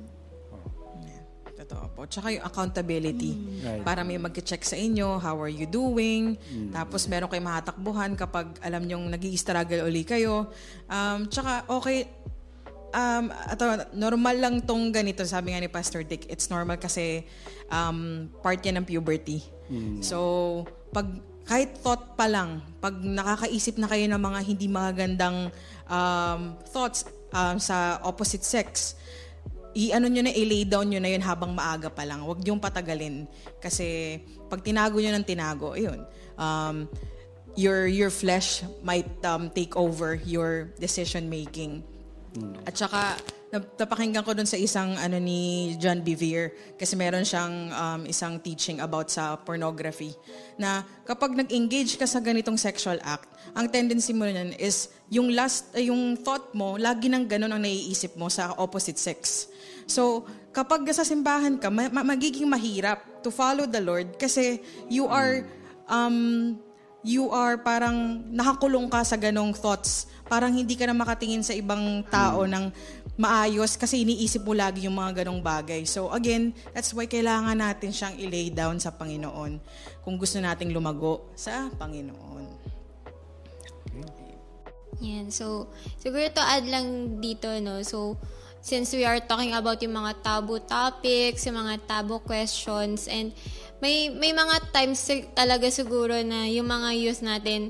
Totoo 1.65 1.85
po. 1.97 2.01
Tsaka 2.05 2.29
yung 2.29 2.45
accountability. 2.45 3.33
Right. 3.65 3.81
Para 3.81 4.05
may 4.05 4.21
mag-check 4.21 4.61
sa 4.61 4.77
inyo, 4.77 5.17
how 5.17 5.41
are 5.41 5.49
you 5.49 5.65
doing? 5.65 6.37
Tapos 6.69 7.09
meron 7.09 7.33
kayong 7.33 7.49
mahatakbuhan 7.49 8.13
kapag 8.21 8.53
alam 8.61 8.85
nyong 8.85 9.09
nag 9.09 9.25
struggle 9.41 9.89
uli 9.89 10.05
kayo. 10.05 10.53
Um, 10.93 11.25
tsaka 11.33 11.65
okay, 11.73 12.05
um, 12.93 13.33
ato, 13.33 13.65
normal 13.97 14.37
lang 14.37 14.55
tong 14.63 14.93
ganito, 14.93 15.25
sabi 15.25 15.57
nga 15.57 15.61
ni 15.65 15.73
Pastor 15.73 16.05
Dick, 16.05 16.29
it's 16.29 16.53
normal 16.53 16.77
kasi 16.77 17.25
um, 17.73 18.29
part 18.45 18.61
yan 18.61 18.79
ng 18.81 18.87
puberty. 18.87 19.41
So, 20.05 20.69
pag 20.93 21.09
kahit 21.45 21.77
thought 21.81 22.17
pa 22.17 22.25
lang, 22.29 22.65
pag 22.81 22.97
nakakaisip 22.97 23.77
na 23.77 23.89
kayo 23.89 24.09
ng 24.09 24.21
mga 24.21 24.41
hindi 24.45 24.67
magagandang 24.69 25.53
um, 25.89 26.41
thoughts 26.73 27.05
um, 27.33 27.61
sa 27.61 28.01
opposite 28.01 28.45
sex, 28.45 28.97
i-ano 29.75 30.07
nyo 30.07 30.23
na, 30.23 30.33
i-lay 30.33 30.63
down 30.65 30.89
nyo 30.89 31.03
na 31.03 31.11
yun 31.11 31.23
habang 31.23 31.53
maaga 31.53 31.91
pa 31.91 32.07
lang. 32.07 32.23
Huwag 32.23 32.41
niyong 32.41 32.63
patagalin. 32.63 33.27
Kasi 33.59 34.19
pag 34.47 34.63
tinago 34.63 35.03
nyo 35.03 35.13
ng 35.15 35.27
tinago, 35.27 35.75
ayun, 35.75 36.07
um, 36.39 36.87
your, 37.59 37.87
your 37.91 38.11
flesh 38.11 38.63
might 38.87 39.11
um, 39.27 39.51
take 39.51 39.75
over 39.75 40.15
your 40.23 40.71
decision 40.79 41.27
making. 41.27 41.83
At 42.67 42.75
saka, 42.75 43.15
nap- 43.55 43.79
napakinggan 43.79 44.27
ko 44.27 44.35
dun 44.35 44.47
sa 44.47 44.59
isang 44.59 44.99
ano 44.99 45.23
ni 45.23 45.75
John 45.79 46.03
Bevere 46.03 46.75
kasi 46.75 46.99
meron 46.99 47.23
siyang 47.23 47.71
um, 47.71 48.01
isang 48.11 48.43
teaching 48.43 48.83
about 48.83 49.07
sa 49.07 49.39
pornography 49.39 50.11
na 50.59 50.83
kapag 51.07 51.39
nag-engage 51.39 51.95
ka 51.95 52.07
sa 52.11 52.19
ganitong 52.19 52.59
sexual 52.59 52.99
act, 53.07 53.31
ang 53.55 53.71
tendency 53.71 54.11
mo 54.11 54.27
nun 54.27 54.51
is 54.59 54.91
yung 55.07 55.31
last, 55.31 55.71
eh, 55.79 55.87
yung 55.87 56.19
thought 56.19 56.51
mo, 56.59 56.75
lagi 56.75 57.07
nang 57.07 57.31
ganun 57.31 57.55
ang 57.55 57.63
naiisip 57.63 58.19
mo 58.19 58.27
sa 58.27 58.51
opposite 58.59 58.99
sex. 58.99 59.47
So, 59.87 60.25
kapag 60.55 60.87
sa 60.95 61.03
simbahan 61.03 61.59
ka, 61.59 61.69
ma- 61.69 61.91
ma- 61.91 62.07
magiging 62.15 62.49
mahirap 62.49 63.23
to 63.25 63.33
follow 63.33 63.65
the 63.65 63.81
Lord 63.81 64.15
kasi 64.21 64.61
you 64.87 65.09
are 65.09 65.45
um, 65.89 66.57
you 67.05 67.29
are 67.29 67.61
parang 67.61 68.25
nakakulong 68.33 68.89
ka 68.89 69.05
sa 69.05 69.21
ganong 69.21 69.53
thoughts. 69.53 70.09
Parang 70.25 70.57
hindi 70.57 70.73
ka 70.73 70.89
na 70.89 70.97
makatingin 70.97 71.45
sa 71.45 71.53
ibang 71.53 72.01
tao 72.09 72.49
ng 72.49 72.73
maayos 73.21 73.77
kasi 73.77 74.03
iniisip 74.09 74.41
mo 74.41 74.57
lagi 74.57 74.89
yung 74.89 74.97
mga 74.97 75.23
ganong 75.23 75.45
bagay. 75.45 75.85
So 75.85 76.09
again, 76.09 76.57
that's 76.73 76.97
why 76.97 77.05
kailangan 77.05 77.61
natin 77.61 77.93
siyang 77.93 78.17
i-lay 78.17 78.49
down 78.49 78.81
sa 78.81 78.89
Panginoon 78.89 79.61
kung 80.01 80.17
gusto 80.17 80.41
nating 80.41 80.73
lumago 80.73 81.29
sa 81.37 81.69
Panginoon. 81.77 82.65
Yan. 85.05 85.29
So, 85.29 85.69
siguro 86.01 86.25
to 86.33 86.41
add 86.43 86.65
lang 86.65 87.19
dito, 87.19 87.51
no? 87.61 87.83
So, 87.83 88.17
since 88.65 88.97
we 88.97 89.05
are 89.05 89.21
talking 89.21 89.53
about 89.53 89.77
yung 89.85 89.93
mga 89.93 90.25
taboo 90.25 90.57
topics, 90.65 91.45
yung 91.45 91.61
mga 91.61 91.85
taboo 91.85 92.25
questions, 92.25 93.05
and 93.13 93.37
may 93.85 94.09
may 94.09 94.33
mga 94.33 94.73
times 94.73 95.05
talaga 95.37 95.69
siguro 95.69 96.17
na 96.25 96.49
yung 96.49 96.65
mga 96.65 96.97
youth 96.97 97.21
natin, 97.21 97.69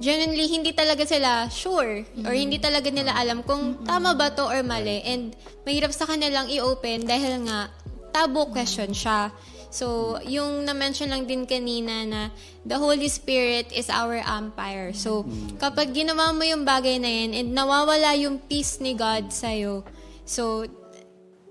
genuinely, 0.00 0.48
hindi 0.48 0.72
talaga 0.72 1.04
sila 1.04 1.52
sure 1.52 2.08
or 2.24 2.32
hindi 2.32 2.56
talaga 2.56 2.88
nila 2.88 3.12
alam 3.12 3.44
kung 3.44 3.84
tama 3.84 4.16
ba 4.16 4.32
to 4.32 4.48
or 4.48 4.64
mali. 4.64 5.04
And 5.04 5.36
mahirap 5.68 5.92
sa 5.92 6.08
kanilang 6.08 6.48
i-open 6.48 7.04
dahil 7.04 7.44
nga 7.44 7.68
taboo 8.08 8.48
question 8.48 8.96
siya. 8.96 9.28
So, 9.74 10.16
yung 10.22 10.62
na-mention 10.62 11.10
lang 11.10 11.26
din 11.26 11.50
kanina 11.50 12.06
na 12.06 12.20
the 12.62 12.78
Holy 12.78 13.10
Spirit 13.10 13.74
is 13.74 13.90
our 13.90 14.22
umpire. 14.22 14.94
So, 14.94 15.26
kapag 15.58 15.90
ginawa 15.90 16.30
mo 16.30 16.46
yung 16.46 16.62
bagay 16.62 17.02
na 17.02 17.10
yan 17.10 17.34
and 17.34 17.48
nawawala 17.50 18.14
yung 18.14 18.38
peace 18.38 18.78
ni 18.78 18.94
God 18.94 19.34
sa'yo, 19.34 19.82
so, 20.24 20.66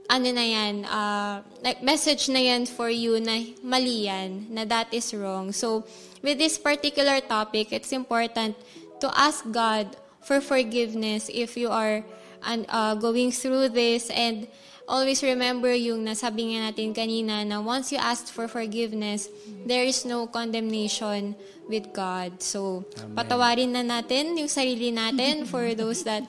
ano 0.10 0.30
na 0.30 0.46
yan, 0.46 0.86
uh, 0.86 1.42
like 1.64 1.82
message 1.82 2.30
na 2.30 2.40
yan 2.40 2.66
for 2.66 2.90
you 2.90 3.18
na 3.20 3.42
mali 3.64 4.06
yan, 4.06 4.46
na 4.50 4.66
that 4.66 4.92
is 4.94 5.14
wrong. 5.14 5.52
So, 5.52 5.88
with 6.22 6.38
this 6.38 6.58
particular 6.58 7.22
topic, 7.22 7.72
it's 7.72 7.92
important 7.92 8.54
to 9.02 9.08
ask 9.18 9.42
God 9.50 9.96
for 10.22 10.40
forgiveness 10.40 11.30
if 11.34 11.58
you 11.58 11.70
are 11.70 12.04
and, 12.44 12.66
uh, 12.70 12.96
going 12.96 13.32
through 13.32 13.70
this 13.70 14.10
and 14.12 14.48
always 14.88 15.24
remember 15.24 15.72
yung 15.72 16.04
nasabi 16.04 16.54
nga 16.54 16.72
natin 16.72 16.92
kanina 16.92 17.48
na 17.48 17.64
once 17.64 17.92
you 17.92 18.00
ask 18.00 18.28
for 18.28 18.48
forgiveness, 18.52 19.32
there 19.66 19.84
is 19.84 20.04
no 20.04 20.28
condemnation 20.28 21.36
with 21.72 21.96
God. 21.96 22.44
So, 22.44 22.84
patawarin 23.16 23.72
na 23.72 23.84
natin 23.84 24.36
yung 24.36 24.52
sarili 24.52 24.92
natin 24.92 25.48
for 25.48 25.72
those 25.76 26.04
that 26.04 26.28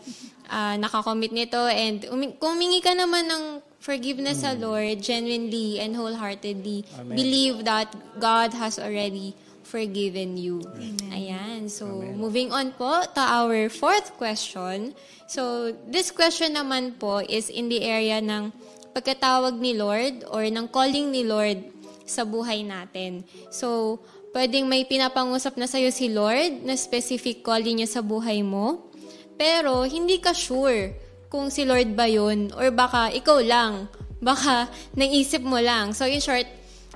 uh, 0.48 0.74
nakakommit 0.76 1.32
nito 1.32 1.60
and 1.66 2.04
umi- 2.08 2.36
kung 2.36 2.56
humingi 2.56 2.80
ka 2.80 2.92
naman 2.92 3.28
ng 3.28 3.42
forgiveness 3.78 4.40
sa 4.40 4.56
Lord, 4.56 5.04
genuinely 5.04 5.76
and 5.76 5.92
wholeheartedly, 5.92 6.88
believe 7.12 7.68
that 7.68 7.92
God 8.16 8.56
has 8.56 8.80
already 8.80 9.36
forgiven 9.60 10.40
you. 10.40 10.64
Ayan. 11.12 11.68
So, 11.68 11.88
moving 12.16 12.48
on 12.48 12.72
po 12.72 13.04
to 13.04 13.20
our 13.20 13.68
fourth 13.68 14.16
question. 14.16 14.96
So, 15.28 15.72
this 15.84 16.08
question 16.08 16.56
naman 16.56 16.96
po 16.96 17.20
is 17.20 17.52
in 17.52 17.68
the 17.68 17.84
area 17.84 18.24
ng 18.24 18.52
pagkatawag 18.96 19.58
ni 19.58 19.76
Lord 19.76 20.24
or 20.32 20.46
ng 20.46 20.64
calling 20.70 21.12
ni 21.12 21.26
Lord 21.26 21.60
sa 22.08 22.22
buhay 22.24 22.64
natin. 22.64 23.24
So, 23.50 23.98
pwedeng 24.30 24.68
may 24.68 24.86
pinapangusap 24.86 25.58
na 25.58 25.66
sa'yo 25.66 25.90
si 25.90 26.08
Lord 26.12 26.62
na 26.62 26.76
specific 26.78 27.42
calling 27.42 27.82
niya 27.82 27.98
sa 27.98 28.02
buhay 28.04 28.40
mo. 28.46 28.93
Pero 29.34 29.82
hindi 29.86 30.22
ka 30.22 30.32
sure 30.34 30.94
kung 31.30 31.50
si 31.50 31.66
Lord 31.66 31.98
ba 31.98 32.06
yun 32.06 32.54
or 32.54 32.70
baka 32.70 33.10
ikaw 33.10 33.42
lang. 33.42 33.90
Baka 34.24 34.72
naisip 34.96 35.44
mo 35.44 35.60
lang. 35.60 35.92
So 35.92 36.08
in 36.08 36.16
short, 36.16 36.48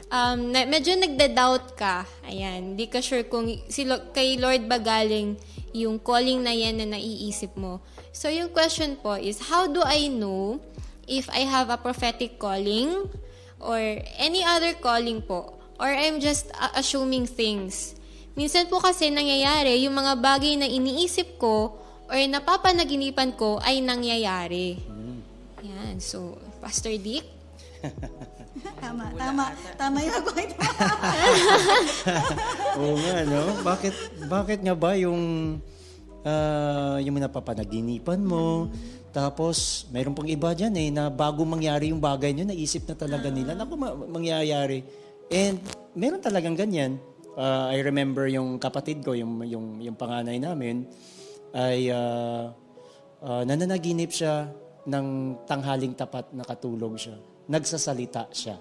um, 0.09 0.49
na, 0.49 0.65
medyo 0.65 0.97
nagda-doubt 0.97 1.77
ka. 1.77 2.09
Ayan, 2.25 2.73
hindi 2.73 2.89
ka 2.89 3.05
sure 3.05 3.29
kung 3.29 3.53
si, 3.69 3.85
kay 4.17 4.41
Lord 4.41 4.65
ba 4.65 4.81
galing 4.81 5.37
yung 5.77 6.01
calling 6.01 6.41
na 6.41 6.57
yan 6.57 6.81
na 6.81 6.97
naiisip 6.97 7.53
mo. 7.57 7.85
So 8.17 8.33
yung 8.33 8.49
question 8.49 8.97
po 8.97 9.21
is, 9.21 9.53
how 9.53 9.69
do 9.69 9.85
I 9.85 10.09
know 10.09 10.61
if 11.05 11.29
I 11.29 11.45
have 11.45 11.69
a 11.69 11.77
prophetic 11.77 12.41
calling 12.41 13.13
or 13.61 13.77
any 14.17 14.41
other 14.41 14.73
calling 14.73 15.21
po? 15.21 15.61
Or 15.79 15.93
I'm 15.93 16.19
just 16.19 16.51
uh, 16.57 16.75
assuming 16.75 17.29
things. 17.29 17.95
Minsan 18.35 18.67
po 18.67 18.81
kasi 18.83 19.11
nangyayari, 19.13 19.79
yung 19.85 19.95
mga 19.95 20.19
bagay 20.19 20.59
na 20.59 20.67
iniisip 20.67 21.39
ko 21.39 21.79
or 22.09 22.17
napapanaginipan 22.17 23.37
ko 23.37 23.61
ay 23.61 23.85
nangyayari. 23.85 24.81
Yan. 25.63 26.01
So, 26.01 26.41
Pastor 26.59 26.97
Dick? 26.97 27.25
Tama, 28.79 29.07
tama. 29.15 29.55
Tama 29.79 30.03
yung 30.03 30.23
point 30.27 30.51
mo. 30.51 30.67
Oo 32.83 32.95
nga, 32.99 33.17
no? 33.23 33.43
Bakit, 33.63 33.95
bakit 34.27 34.59
nga 34.67 34.75
ba 34.75 34.99
yung, 34.99 35.23
ah, 36.27 36.99
yung 36.99 37.23
napapanaginipan 37.23 38.19
mo, 38.19 38.67
tapos 39.15 39.87
mayroon 39.95 40.15
pang 40.15 40.27
iba 40.27 40.51
dyan 40.59 40.75
eh, 40.75 40.91
na 40.91 41.07
bago 41.07 41.47
mangyari 41.47 41.95
yung 41.95 42.03
bagay 42.03 42.35
nyo, 42.35 42.51
naisip 42.51 42.83
na 42.87 42.99
talaga 42.99 43.31
nila, 43.31 43.55
naku, 43.55 43.79
ma- 43.79 43.95
mangyayari. 43.95 44.83
And 45.31 45.63
meron 45.95 46.23
talagang 46.23 46.59
ganyan. 46.59 46.99
Ah, 47.39 47.71
I 47.71 47.79
remember 47.83 48.27
yung 48.27 48.59
kapatid 48.59 49.07
ko, 49.07 49.15
yung, 49.15 49.47
yung, 49.47 49.79
yung 49.79 49.95
panganay 49.95 50.43
namin, 50.43 50.83
ay 51.55 51.93
ah, 51.93 52.53
ah, 53.25 53.43
nananaginip 53.45 54.13
siya 54.13 54.49
ng 54.89 55.07
tanghaling 55.45 55.93
tapat 55.97 56.33
na 56.33 56.45
katulog 56.45 56.97
siya. 56.97 57.17
Nagsasalita 57.49 58.29
siya. 58.33 58.57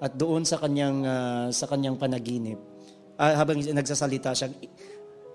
At 0.00 0.16
doon 0.16 0.46
sa 0.46 0.58
kanyang 0.58 0.98
ah, 1.06 1.48
sa 1.50 1.66
kanyang 1.66 1.98
panaginip, 1.98 2.58
ah, 3.18 3.34
habang 3.38 3.60
nagsasalita 3.60 4.34
siya, 4.34 4.48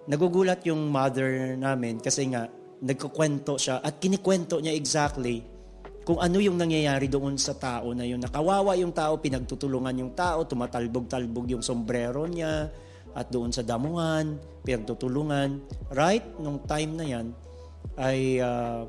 nagugulat 0.07 0.63
yung 0.67 0.91
mother 0.91 1.57
namin 1.57 1.99
kasi 1.99 2.29
nga 2.29 2.47
nagkukwento 2.83 3.55
siya 3.55 3.79
at 3.79 3.97
kinikwento 3.97 4.59
niya 4.59 4.75
exactly 4.75 5.41
kung 6.05 6.21
ano 6.21 6.37
yung 6.37 6.53
nangyayari 6.53 7.09
doon 7.09 7.33
sa 7.33 7.57
tao 7.57 7.89
na 7.97 8.05
yun. 8.05 8.21
Nakawawa 8.21 8.77
yung 8.77 8.93
tao, 8.93 9.17
pinagtutulungan 9.17 10.05
yung 10.05 10.13
tao, 10.13 10.45
tumatalbog-talbog 10.45 11.49
yung 11.49 11.65
sombrero 11.65 12.29
niya 12.29 12.69
at 13.16 13.32
doon 13.32 13.49
sa 13.49 13.63
damuhan, 13.63 14.36
pinagtutulungan. 14.68 15.63
Right, 15.95 16.24
nung 16.38 16.59
time 16.68 16.91
na 16.99 17.05
yan, 17.07 17.26
ay 17.95 18.43
ah, 18.43 18.84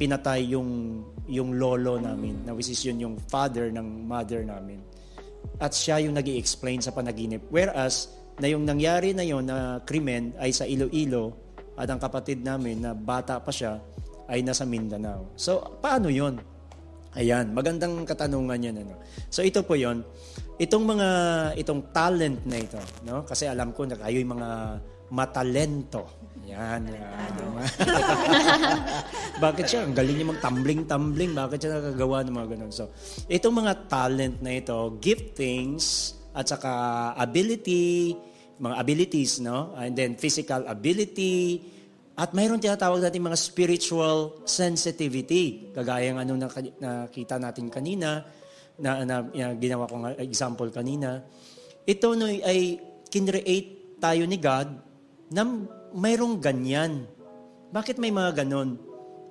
pinatay 0.00 0.48
yung 0.56 1.02
yung 1.28 1.60
lolo 1.60 2.00
namin, 2.00 2.48
na 2.48 2.56
which 2.56 2.72
is 2.72 2.80
yun 2.80 2.96
yung 2.96 3.16
father 3.28 3.68
ng 3.68 4.08
mother 4.08 4.40
namin. 4.40 4.80
At 5.60 5.76
siya 5.76 6.00
yung 6.00 6.16
nag 6.16 6.24
explain 6.24 6.80
sa 6.80 6.94
panaginip. 6.94 7.44
Whereas, 7.52 8.16
na 8.38 8.48
yung 8.48 8.64
nangyari 8.64 9.12
na 9.12 9.26
yon 9.26 9.44
na 9.44 9.82
krimen 9.82 10.32
ay 10.38 10.54
sa 10.54 10.64
Iloilo 10.64 11.34
at 11.74 11.90
ang 11.90 11.98
kapatid 11.98 12.42
namin 12.46 12.82
na 12.82 12.94
bata 12.94 13.42
pa 13.42 13.50
siya 13.50 13.82
ay 14.30 14.46
nasa 14.46 14.62
Mindanao. 14.62 15.34
So, 15.34 15.78
paano 15.82 16.06
yon? 16.06 16.38
Ayan, 17.18 17.50
magandang 17.50 18.06
katanungan 18.06 18.62
yan. 18.62 18.76
Ano? 18.86 18.94
So, 19.26 19.42
ito 19.42 19.66
po 19.66 19.74
yon 19.74 20.06
Itong 20.58 20.84
mga, 20.84 21.08
itong 21.54 21.94
talent 21.94 22.42
na 22.42 22.58
ito, 22.58 22.82
no? 23.06 23.22
kasi 23.22 23.46
alam 23.46 23.70
ko 23.70 23.86
na 23.86 23.94
kayo'y 23.94 24.26
mga 24.26 24.48
matalento. 25.14 26.02
Yan. 26.48 26.88
yan. 26.88 27.32
Bakit 29.44 29.64
siya? 29.68 29.80
Ang 29.84 29.94
galing 29.94 30.16
niya 30.16 30.32
mag-tumbling-tumbling. 30.32 31.32
Bakit 31.36 31.58
siya 31.60 31.70
nakagawa 31.78 32.24
ng 32.24 32.34
mga 32.34 32.48
ganun? 32.56 32.72
So, 32.72 32.90
itong 33.28 33.56
mga 33.64 33.86
talent 33.86 34.40
na 34.40 34.56
ito, 34.56 34.96
giftings, 34.98 36.16
at 36.32 36.48
saka 36.48 36.70
ability, 37.20 38.16
mga 38.58 38.76
abilities, 38.80 39.38
no? 39.44 39.76
And 39.76 39.94
then 39.94 40.18
physical 40.18 40.64
ability, 40.66 41.62
at 42.18 42.34
mayroon 42.34 42.58
tinatawag 42.58 42.98
natin 42.98 43.30
mga 43.30 43.38
spiritual 43.38 44.42
sensitivity. 44.42 45.70
Kagaya 45.70 46.10
ng 46.10 46.18
ano 46.18 46.32
na 46.34 46.48
nakita 46.82 47.38
natin 47.38 47.70
kanina, 47.70 48.26
na, 48.78 49.02
na, 49.02 49.26
na 49.26 49.52
ginawa 49.58 49.90
ko 49.90 50.00
nga 50.06 50.14
example 50.22 50.70
kanina. 50.70 51.22
Ito 51.84 52.14
no, 52.14 52.30
ay 52.30 52.78
kinreate 53.10 53.98
tayo 53.98 54.22
ni 54.24 54.38
God 54.38 54.68
na 55.34 55.42
mayroong 55.92 56.38
ganyan. 56.38 57.04
Bakit 57.74 58.00
may 58.00 58.14
mga 58.14 58.44
ganon? 58.44 58.80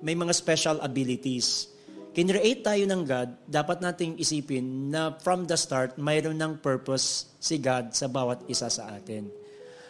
May 0.04 0.14
mga 0.14 0.30
special 0.36 0.78
abilities. 0.84 1.74
Kinreate 2.14 2.62
tayo 2.66 2.82
ng 2.86 3.02
God, 3.06 3.28
dapat 3.46 3.78
nating 3.78 4.18
isipin 4.18 4.90
na 4.90 5.14
from 5.22 5.46
the 5.46 5.54
start, 5.54 5.98
mayroon 5.98 6.38
ng 6.38 6.58
purpose 6.58 7.30
si 7.38 7.62
God 7.62 7.94
sa 7.94 8.10
bawat 8.10 8.42
isa 8.50 8.66
sa 8.66 8.90
atin. 8.90 9.30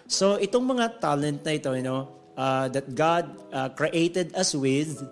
So, 0.08 0.36
itong 0.40 0.64
mga 0.64 1.00
talent 1.00 1.44
na 1.44 1.52
ito, 1.56 1.72
you 1.72 1.84
know, 1.84 2.08
uh, 2.36 2.68
that 2.68 2.92
God 2.92 3.32
uh, 3.52 3.72
created 3.72 4.32
us 4.36 4.52
with 4.52 5.04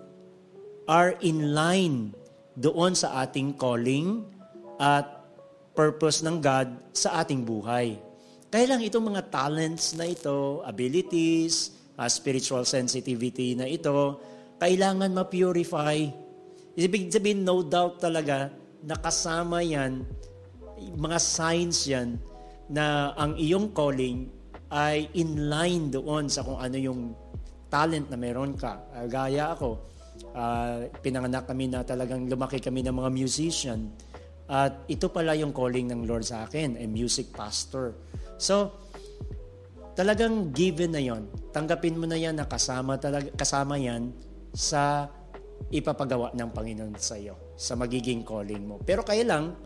are 0.85 1.17
in 1.21 1.57
line 1.57 2.13
doon 2.57 2.97
sa 2.97 3.21
ating 3.25 3.57
calling 3.57 4.25
at 4.77 5.05
purpose 5.77 6.25
ng 6.25 6.41
God 6.41 6.73
sa 6.93 7.21
ating 7.21 7.45
buhay. 7.45 8.01
Kaya 8.49 8.65
lang 8.73 8.81
itong 8.81 9.13
mga 9.13 9.29
talents 9.29 9.93
na 9.93 10.09
ito, 10.09 10.63
abilities, 10.65 11.77
uh, 11.99 12.09
spiritual 12.09 12.63
sensitivity 12.63 13.53
na 13.53 13.67
ito, 13.67 14.17
kailangan 14.57 15.11
ma-purify. 15.13 15.99
Ibig 16.77 17.13
sabihin, 17.13 17.45
no 17.45 17.61
doubt 17.61 18.01
talaga, 18.01 18.49
nakasama 18.81 19.61
yan, 19.61 20.05
mga 20.77 21.19
signs 21.19 21.85
yan, 21.85 22.17
na 22.71 23.13
ang 23.17 23.35
iyong 23.35 23.73
calling 23.73 24.29
ay 24.67 25.07
in 25.15 25.47
line 25.47 25.87
doon 25.87 26.27
sa 26.27 26.43
kung 26.43 26.59
ano 26.59 26.75
yung 26.75 27.15
talent 27.71 28.07
na 28.11 28.17
meron 28.19 28.55
ka. 28.55 28.79
Uh, 28.95 29.07
gaya 29.07 29.51
ako, 29.55 29.79
uh, 30.35 30.87
pinanganak 31.03 31.47
kami 31.47 31.67
na 31.71 31.83
talagang 31.83 32.27
lumaki 32.27 32.59
kami 32.63 32.83
ng 32.83 32.95
mga 32.95 33.11
musician. 33.11 33.91
At 34.47 34.87
ito 34.87 35.11
pala 35.11 35.35
yung 35.35 35.51
calling 35.51 35.91
ng 35.91 36.07
Lord 36.07 36.23
sa 36.23 36.47
akin, 36.47 36.79
a 36.79 36.85
music 36.87 37.35
pastor. 37.35 37.99
So, 38.39 38.71
talagang 39.91 40.55
given 40.55 40.95
na 40.95 41.03
yon. 41.03 41.27
Tanggapin 41.51 41.99
mo 41.99 42.07
na 42.07 42.15
yan 42.15 42.39
na 42.39 42.47
kasama, 42.47 42.95
talaga, 42.95 43.27
kasama 43.35 43.75
yan 43.75 44.15
sa 44.55 45.11
ipapagawa 45.67 46.31
ng 46.31 46.49
Panginoon 46.55 46.95
sa 46.95 47.19
iyo, 47.19 47.35
sa 47.59 47.75
magiging 47.75 48.23
calling 48.23 48.63
mo. 48.63 48.79
Pero 48.79 49.03
kailang, 49.03 49.57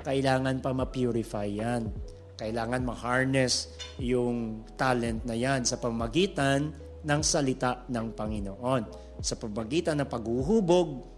kailangan 0.00 0.64
pa 0.64 0.72
ma-purify 0.72 1.46
yan. 1.46 1.92
Kailangan 2.40 2.82
ma-harness 2.82 3.76
yung 4.00 4.64
talent 4.74 5.22
na 5.28 5.36
yan 5.36 5.62
sa 5.62 5.76
pamagitan 5.76 6.72
ng 7.02 7.20
salita 7.20 7.84
ng 7.90 8.16
Panginoon. 8.16 8.82
Sa 9.22 9.38
pamagitan 9.38 10.00
ng 10.02 10.08
paghuhubog 10.08 11.11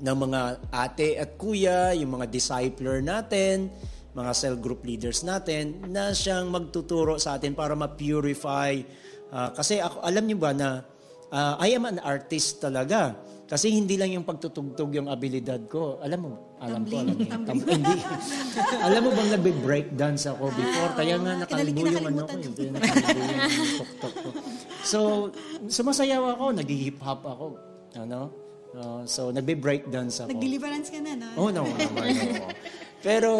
ng 0.00 0.16
mga 0.16 0.40
ate 0.72 1.16
at 1.16 1.40
kuya, 1.40 1.96
yung 1.96 2.20
mga 2.20 2.28
discipler 2.28 3.00
natin, 3.00 3.72
mga 4.16 4.32
cell 4.32 4.56
group 4.56 4.84
leaders 4.84 5.20
natin 5.24 5.76
na 5.92 6.12
siyang 6.12 6.48
magtuturo 6.48 7.20
sa 7.20 7.36
atin 7.36 7.52
para 7.52 7.76
ma-purify. 7.76 8.80
Uh, 9.28 9.50
kasi 9.52 9.80
ako, 9.80 10.00
alam 10.00 10.24
niyo 10.24 10.38
ba 10.40 10.56
na 10.56 10.84
uh, 11.32 11.54
I 11.60 11.76
am 11.76 11.84
an 11.84 12.00
artist 12.00 12.60
talaga. 12.64 13.16
Kasi 13.46 13.70
hindi 13.70 13.94
lang 13.94 14.10
yung 14.10 14.26
pagtutugtog 14.26 14.90
yung 14.90 15.06
abilidad 15.06 15.70
ko. 15.70 16.02
Alam 16.02 16.18
mo, 16.26 16.32
alam 16.58 16.82
Tumbling. 16.82 16.90
ko, 16.90 16.98
alam 16.98 17.38
mo. 17.38 17.46
Tam- 17.46 17.62
hindi. 17.62 17.94
alam 18.90 19.00
mo 19.06 19.10
bang 19.14 19.30
nagbe-break 19.38 19.86
dance 19.94 20.26
ako 20.26 20.50
before? 20.50 20.92
Kaya 20.98 21.14
nga 21.22 21.30
oo. 21.30 21.40
nakalbo 21.46 21.78
yung 21.78 22.06
ano 22.10 22.26
ko. 22.26 22.34
Kinalimutan. 22.34 22.38
Yung, 22.42 22.74
nakalbo 22.74 23.18
yung 23.22 23.74
tok-tok 23.78 24.14
ko. 24.18 24.28
So, 24.82 24.98
sumasayaw 25.70 26.22
ako, 26.34 26.44
nag-hip 26.58 26.98
hop 26.98 27.22
ako. 27.22 27.46
Ano? 27.94 28.45
So, 29.06 29.32
nagbe-break 29.32 29.88
dance 29.88 30.20
ako. 30.20 30.34
Nag-deliverance 30.34 30.88
ka 30.92 30.98
na, 31.00 31.16
no? 31.16 31.28
Oh, 31.38 31.48
no, 31.48 31.64
naman. 31.64 32.12
no. 32.12 32.50
Pero, 33.06 33.30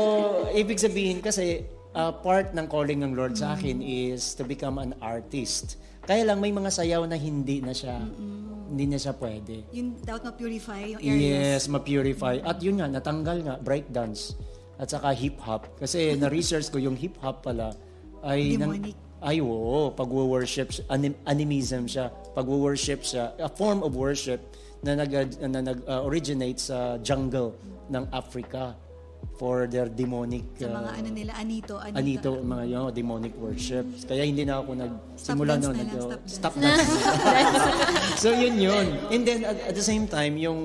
ibig 0.54 0.78
sabihin 0.80 1.20
kasi, 1.20 1.66
uh, 1.92 2.12
part 2.12 2.54
ng 2.54 2.66
calling 2.70 3.02
ng 3.02 3.12
Lord 3.12 3.36
sa 3.36 3.58
akin 3.58 3.82
is 3.82 4.32
to 4.38 4.46
become 4.46 4.78
an 4.78 4.94
artist. 5.02 5.76
Kaya 6.06 6.22
lang 6.22 6.38
may 6.38 6.54
mga 6.54 6.70
sayaw 6.70 7.02
na 7.04 7.18
hindi 7.18 7.58
na 7.58 7.74
siya, 7.74 7.98
hindi 8.70 8.86
na 8.86 8.94
siya 8.94 9.12
pwede. 9.18 9.66
Yung 9.74 9.98
dapat 10.06 10.30
ma-purify 10.30 10.94
yung 10.94 11.00
areas. 11.02 11.20
Yes, 11.20 11.62
ma-purify. 11.66 12.38
At 12.46 12.62
yun 12.62 12.78
nga, 12.78 12.86
natanggal 12.86 13.42
nga, 13.42 13.54
breakdance. 13.58 14.38
At 14.78 14.92
saka 14.92 15.10
hip-hop. 15.10 15.82
Kasi 15.82 16.12
na-research 16.22 16.70
ko 16.70 16.78
yung 16.78 16.94
hip-hop 16.94 17.42
pala 17.42 17.74
ay... 18.22 18.54
Demonic. 18.54 18.94
ay, 19.18 19.42
oo. 19.42 19.90
Pag-worship, 19.90 20.78
anim, 20.86 21.16
animism 21.26 21.90
siya. 21.90 22.14
Pag-worship 22.38 23.02
siya, 23.02 23.34
a 23.42 23.50
form 23.50 23.82
of 23.82 23.98
worship 23.98 24.38
na 24.86 24.94
nag-originate 25.02 25.50
na 25.50 25.60
nag, 25.60 25.78
uh, 25.84 26.02
originate 26.06 26.58
sa 26.62 26.96
jungle 27.02 27.58
ng 27.90 28.04
Africa. 28.14 28.78
for 29.36 29.68
their 29.68 29.90
demonic 29.90 30.46
Sa 30.56 30.72
mga 30.72 30.90
uh, 30.90 30.98
ano 31.02 31.08
nila, 31.12 31.32
Anito, 31.36 31.74
Anita. 31.76 31.98
anito, 32.00 32.30
mga 32.40 32.64
yung 32.72 32.88
demonic 32.94 33.34
worship. 33.36 33.84
Kaya 34.08 34.24
hindi 34.24 34.48
na 34.48 34.64
ako 34.64 34.70
nagsimula 34.78 35.60
noon. 35.60 35.76
nag- 35.76 35.92
stop 35.92 36.22
stop 36.24 36.54
dance. 36.56 36.88
so 38.22 38.32
yun 38.32 38.56
yun. 38.56 38.86
And 39.12 39.22
then 39.28 39.44
at, 39.44 39.72
at 39.72 39.74
the 39.76 39.84
same 39.84 40.08
time, 40.08 40.40
yung 40.40 40.60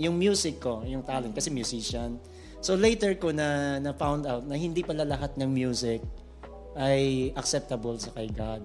yung 0.00 0.16
music 0.16 0.64
ko, 0.64 0.80
yung 0.88 1.04
talent, 1.04 1.36
kasi 1.36 1.52
musician. 1.52 2.16
So 2.64 2.72
later 2.72 3.12
ko 3.20 3.36
na 3.36 3.76
na 3.84 3.92
found 3.92 4.24
out 4.24 4.48
na 4.48 4.56
hindi 4.56 4.80
pala 4.80 5.04
lahat 5.04 5.36
ng 5.36 5.50
music 5.52 6.00
ay 6.76 7.32
acceptable 7.36 8.00
sa 8.00 8.16
kay 8.16 8.32
God. 8.32 8.64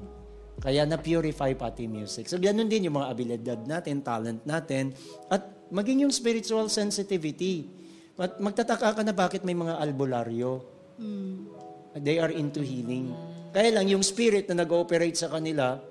Kaya 0.61 0.85
na-purify 0.85 1.57
pati 1.57 1.89
music. 1.89 2.29
So 2.29 2.37
ganun 2.37 2.69
din 2.69 2.85
yung 2.85 3.01
mga 3.01 3.09
abilidad 3.09 3.59
natin, 3.65 4.05
talent 4.05 4.45
natin, 4.45 4.93
at 5.27 5.41
maging 5.73 6.05
yung 6.05 6.13
spiritual 6.13 6.69
sensitivity. 6.69 7.65
At 8.21 8.37
magtataka 8.37 8.93
ka 8.93 9.01
na 9.01 9.17
bakit 9.17 9.41
may 9.41 9.57
mga 9.57 9.81
albularyo. 9.81 10.61
They 11.97 12.21
are 12.21 12.29
into 12.29 12.61
healing. 12.61 13.09
Kaya 13.51 13.73
lang 13.73 13.89
yung 13.89 14.05
spirit 14.05 14.45
na 14.53 14.61
nag-ooperate 14.61 15.17
sa 15.17 15.27
kanila, 15.27 15.81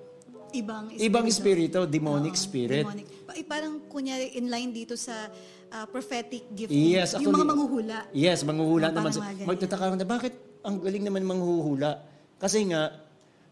Ibang 0.51 0.99
ibang 0.99 1.27
espiritu, 1.31 1.87
demonic 1.87 2.35
Oo, 2.35 2.43
spirit. 2.43 2.83
demonic. 2.83 3.07
Eh, 3.39 3.47
parang 3.47 3.87
kunyari 3.87 4.35
in 4.35 4.51
line 4.51 4.75
dito 4.75 4.99
sa 4.99 5.31
ah, 5.71 5.87
prophetic 5.87 6.51
gift. 6.51 6.75
Yes, 6.75 7.15
yung 7.15 7.31
mga 7.31 7.47
manghuhula. 7.47 7.99
Yes, 8.11 8.43
manghuhula 8.43 8.91
Yung 8.91 8.99
naman. 8.99 9.11
sa-. 9.15 9.47
Magtataka 9.47 9.95
ka 9.95 9.95
na, 9.95 10.03
bakit 10.03 10.35
ang 10.67 10.83
galing 10.83 11.07
naman 11.07 11.23
manghuhula? 11.23 12.03
Kasi 12.43 12.67
nga, 12.67 12.91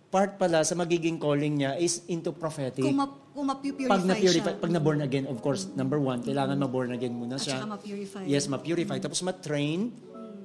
part 0.09 0.37
pala 0.37 0.63
sa 0.63 0.73
magiging 0.73 1.17
calling 1.17 1.61
niya 1.61 1.77
is 1.77 2.01
into 2.07 2.33
prophetic. 2.33 2.81
Kung, 2.81 2.97
ma- 2.97 3.13
kung 3.29 3.45
ma-purify 3.47 3.87
pag 3.87 4.03
na-purify, 4.03 4.51
siya. 4.51 4.57
pag 4.59 4.73
na-born 4.73 5.01
again, 5.03 5.27
of 5.27 5.39
course, 5.39 5.69
number 5.71 5.97
one, 5.97 6.21
kailangan 6.21 6.57
ma-born 6.57 6.91
again 6.91 7.13
muna 7.13 7.37
At 7.37 7.45
siya. 7.45 7.61
saka 7.61 7.69
ma-purify. 7.69 8.25
Yes, 8.25 8.49
ma-purify. 8.49 8.97
Tapos 8.99 9.21
ma-train, 9.21 9.93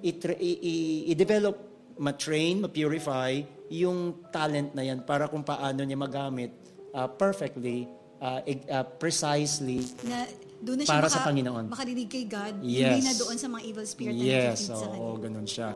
i-tra- 0.02 0.36
i- 0.36 0.60
i- 0.62 1.04
i-develop, 1.10 1.56
ma-train, 1.96 2.60
ma-purify 2.60 3.40
yung 3.70 4.00
talent 4.30 4.76
na 4.76 4.84
yan 4.84 5.02
para 5.02 5.26
kung 5.26 5.42
paano 5.42 5.80
niya 5.80 5.96
magamit 5.96 6.52
uh, 6.92 7.08
perfectly, 7.08 7.88
uh, 8.20 8.44
uh, 8.44 8.86
precisely, 8.98 9.82
na 10.04 10.28
doon 10.60 10.78
na 10.78 10.84
siya 10.84 10.92
Para 10.94 11.08
maka, 11.08 11.16
sa 11.16 11.24
Panginoon. 11.24 11.66
makarinig 11.68 12.06
kay 12.06 12.24
God, 12.24 12.62
Yes. 12.62 12.84
hindi 12.92 13.02
na 13.02 13.14
doon 13.16 13.36
sa 13.36 13.48
mga 13.48 13.64
evil 13.64 13.86
spirit 13.86 14.14
na 14.14 14.22
Yes, 14.22 14.60
nakikita 14.62 14.76
sa 14.76 14.88
oo, 14.90 14.92
kanya. 15.10 15.24
ganun 15.24 15.48
siya. 15.48 15.70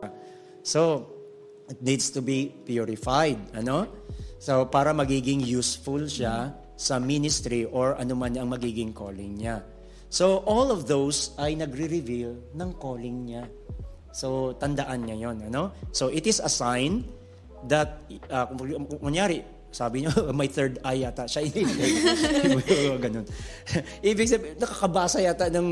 So, 0.62 0.80
it 1.68 1.78
needs 1.84 2.08
to 2.12 2.20
be 2.24 2.50
purified, 2.64 3.36
ano? 3.52 3.86
So, 4.40 4.64
para 4.66 4.94
magiging 4.96 5.44
useful 5.44 6.08
siya 6.08 6.54
sa 6.78 6.96
ministry 7.02 7.66
or 7.66 7.98
ano 7.98 8.14
man 8.14 8.38
ang 8.38 8.54
magiging 8.54 8.94
calling 8.94 9.36
niya. 9.36 9.62
So, 10.08 10.40
all 10.48 10.72
of 10.72 10.88
those 10.88 11.36
ay 11.36 11.58
nagre-reveal 11.58 12.56
ng 12.56 12.70
calling 12.80 13.28
niya. 13.28 13.44
So, 14.14 14.56
tandaan 14.56 15.04
niya 15.04 15.28
yon 15.28 15.36
ano? 15.52 15.74
So, 15.92 16.08
it 16.08 16.24
is 16.24 16.40
a 16.40 16.48
sign 16.48 17.04
that, 17.68 18.08
uh, 18.32 18.48
kung, 18.48 18.88
kunyari, 19.04 19.44
sabi 19.68 20.06
niyo, 20.06 20.32
may 20.38 20.48
third 20.48 20.80
eye 20.80 21.04
yata 21.04 21.28
siya. 21.28 21.44
Ganun. 23.04 23.26
Ibig 24.00 24.26
sabihin, 24.30 24.56
nakakabasa 24.56 25.20
yata 25.20 25.52
ng, 25.52 25.68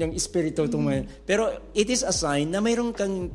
ng 0.00 0.10
espiritu. 0.16 0.64
may- 0.80 1.04
Pero 1.28 1.52
it 1.76 1.92
is 1.92 2.00
a 2.00 2.14
sign 2.14 2.48
na 2.48 2.64
mayroon 2.64 2.96
kang 2.96 3.28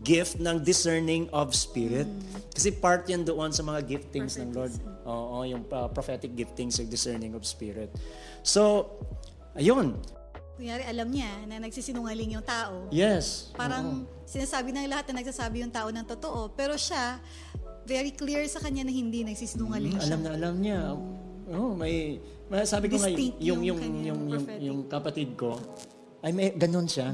gift 0.00 0.38
ng 0.38 0.62
discerning 0.62 1.26
of 1.30 1.50
spirit. 1.50 2.06
Kasi 2.50 2.70
part 2.70 3.04
yan 3.04 3.22
doon 3.22 3.50
sa 3.50 3.60
mga 3.60 3.82
giftings 3.84 4.38
ng 4.38 4.54
Lord. 4.54 4.70
Oo, 5.02 5.42
yung 5.42 5.66
uh, 5.66 5.90
prophetic 5.90 6.32
giftings 6.32 6.78
ng 6.78 6.86
discerning 6.86 7.34
of 7.34 7.42
spirit. 7.42 7.90
So, 8.40 8.86
ayun. 9.52 9.98
Kunyari, 10.54 10.84
alam 10.84 11.08
niya 11.08 11.30
na 11.44 11.58
nagsisinungaling 11.58 12.36
yung 12.36 12.44
tao. 12.44 12.86
Yes. 12.92 13.50
Parang 13.52 14.04
sinasabi 14.22 14.70
ng 14.70 14.86
lahat 14.86 15.10
na 15.10 15.24
nagsasabi 15.24 15.64
yung 15.64 15.72
tao 15.72 15.88
ng 15.88 16.06
totoo. 16.06 16.52
Pero 16.52 16.76
siya, 16.76 17.18
very 17.82 18.12
clear 18.12 18.46
sa 18.46 18.60
kanya 18.60 18.86
na 18.86 18.92
hindi 18.92 19.24
nagsisinungaling 19.24 19.96
Mm, 19.96 19.98
siya. 19.98 20.06
alam 20.06 20.20
na 20.22 20.30
alam 20.36 20.54
niya. 20.60 20.80
Oh, 21.50 21.74
may, 21.74 22.20
may 22.46 22.62
sabi 22.62 22.86
ko 22.86 22.94
nga 22.94 23.10
yung 23.10 23.34
yung 23.40 23.60
yung 23.64 23.80
yung 23.82 24.00
yung, 24.06 24.20
prophetic. 24.30 24.60
yung 24.62 24.78
kapatid 24.86 25.28
ko 25.34 25.58
ay 26.20 26.30
may 26.30 26.52
ganun 26.52 26.86
siya. 26.86 27.10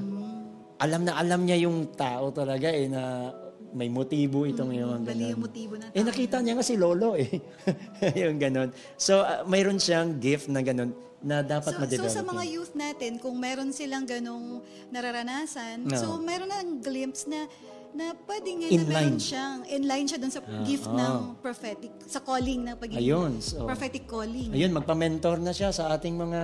Alam 0.79 1.03
na 1.03 1.16
alam 1.16 1.41
niya 1.43 1.64
yung 1.64 1.89
tao 1.91 2.29
talaga 2.31 2.68
eh 2.68 2.87
na 2.87 3.33
may 3.72 3.89
motibo 3.89 4.45
itong 4.45 4.72
yung 4.72 4.93
Mali 4.99 5.09
ganun. 5.27 5.31
yung 5.31 5.43
motibo 5.43 5.74
ng 5.74 5.89
Eh 5.91 5.99
tao. 5.99 6.09
nakita 6.09 6.37
niya 6.39 6.53
nga 6.55 6.64
si 6.64 6.74
lolo 6.74 7.12
eh. 7.14 7.29
yung 8.22 8.37
ganun. 8.37 8.68
So 8.97 9.20
uh, 9.20 9.45
mayroon 9.45 9.77
siyang 9.77 10.16
gift 10.16 10.47
na 10.47 10.61
ganun 10.61 10.93
na 11.18 11.41
dapat 11.41 11.72
So, 11.72 11.77
so 11.77 11.83
ma-develop. 11.83 12.12
sa 12.12 12.22
mga 12.22 12.45
youth 12.47 12.72
natin, 12.74 13.16
kung 13.16 13.37
meron 13.37 13.68
silang 13.70 14.05
ganong 14.05 14.61
nararanasan, 14.91 15.83
No. 15.83 15.97
so 15.97 16.07
meron 16.18 16.47
na 16.47 16.61
glimpse 16.79 17.24
na 17.24 17.49
na 17.97 18.12
pwede 18.12 18.49
nga 18.53 18.66
In 18.68 18.84
na 18.84 18.86
meron 18.86 19.16
line. 19.16 19.18
siyang 19.18 19.59
in 19.66 19.82
line 19.82 20.05
siya 20.05 20.18
dun 20.20 20.28
sa 20.28 20.40
gift 20.62 20.84
oh. 20.84 20.92
ng 20.92 21.14
prophetic, 21.40 21.88
sa 22.05 22.20
calling 22.20 22.61
ng 22.61 22.76
pagiging 22.76 23.01
Ayun, 23.01 23.32
so- 23.40 23.64
prophetic 23.64 24.05
calling. 24.05 24.53
Ayun, 24.53 24.70
magpa-mentor 24.70 25.40
na 25.40 25.51
siya 25.51 25.72
sa 25.72 25.88
ating 25.90 26.12
mga 26.12 26.40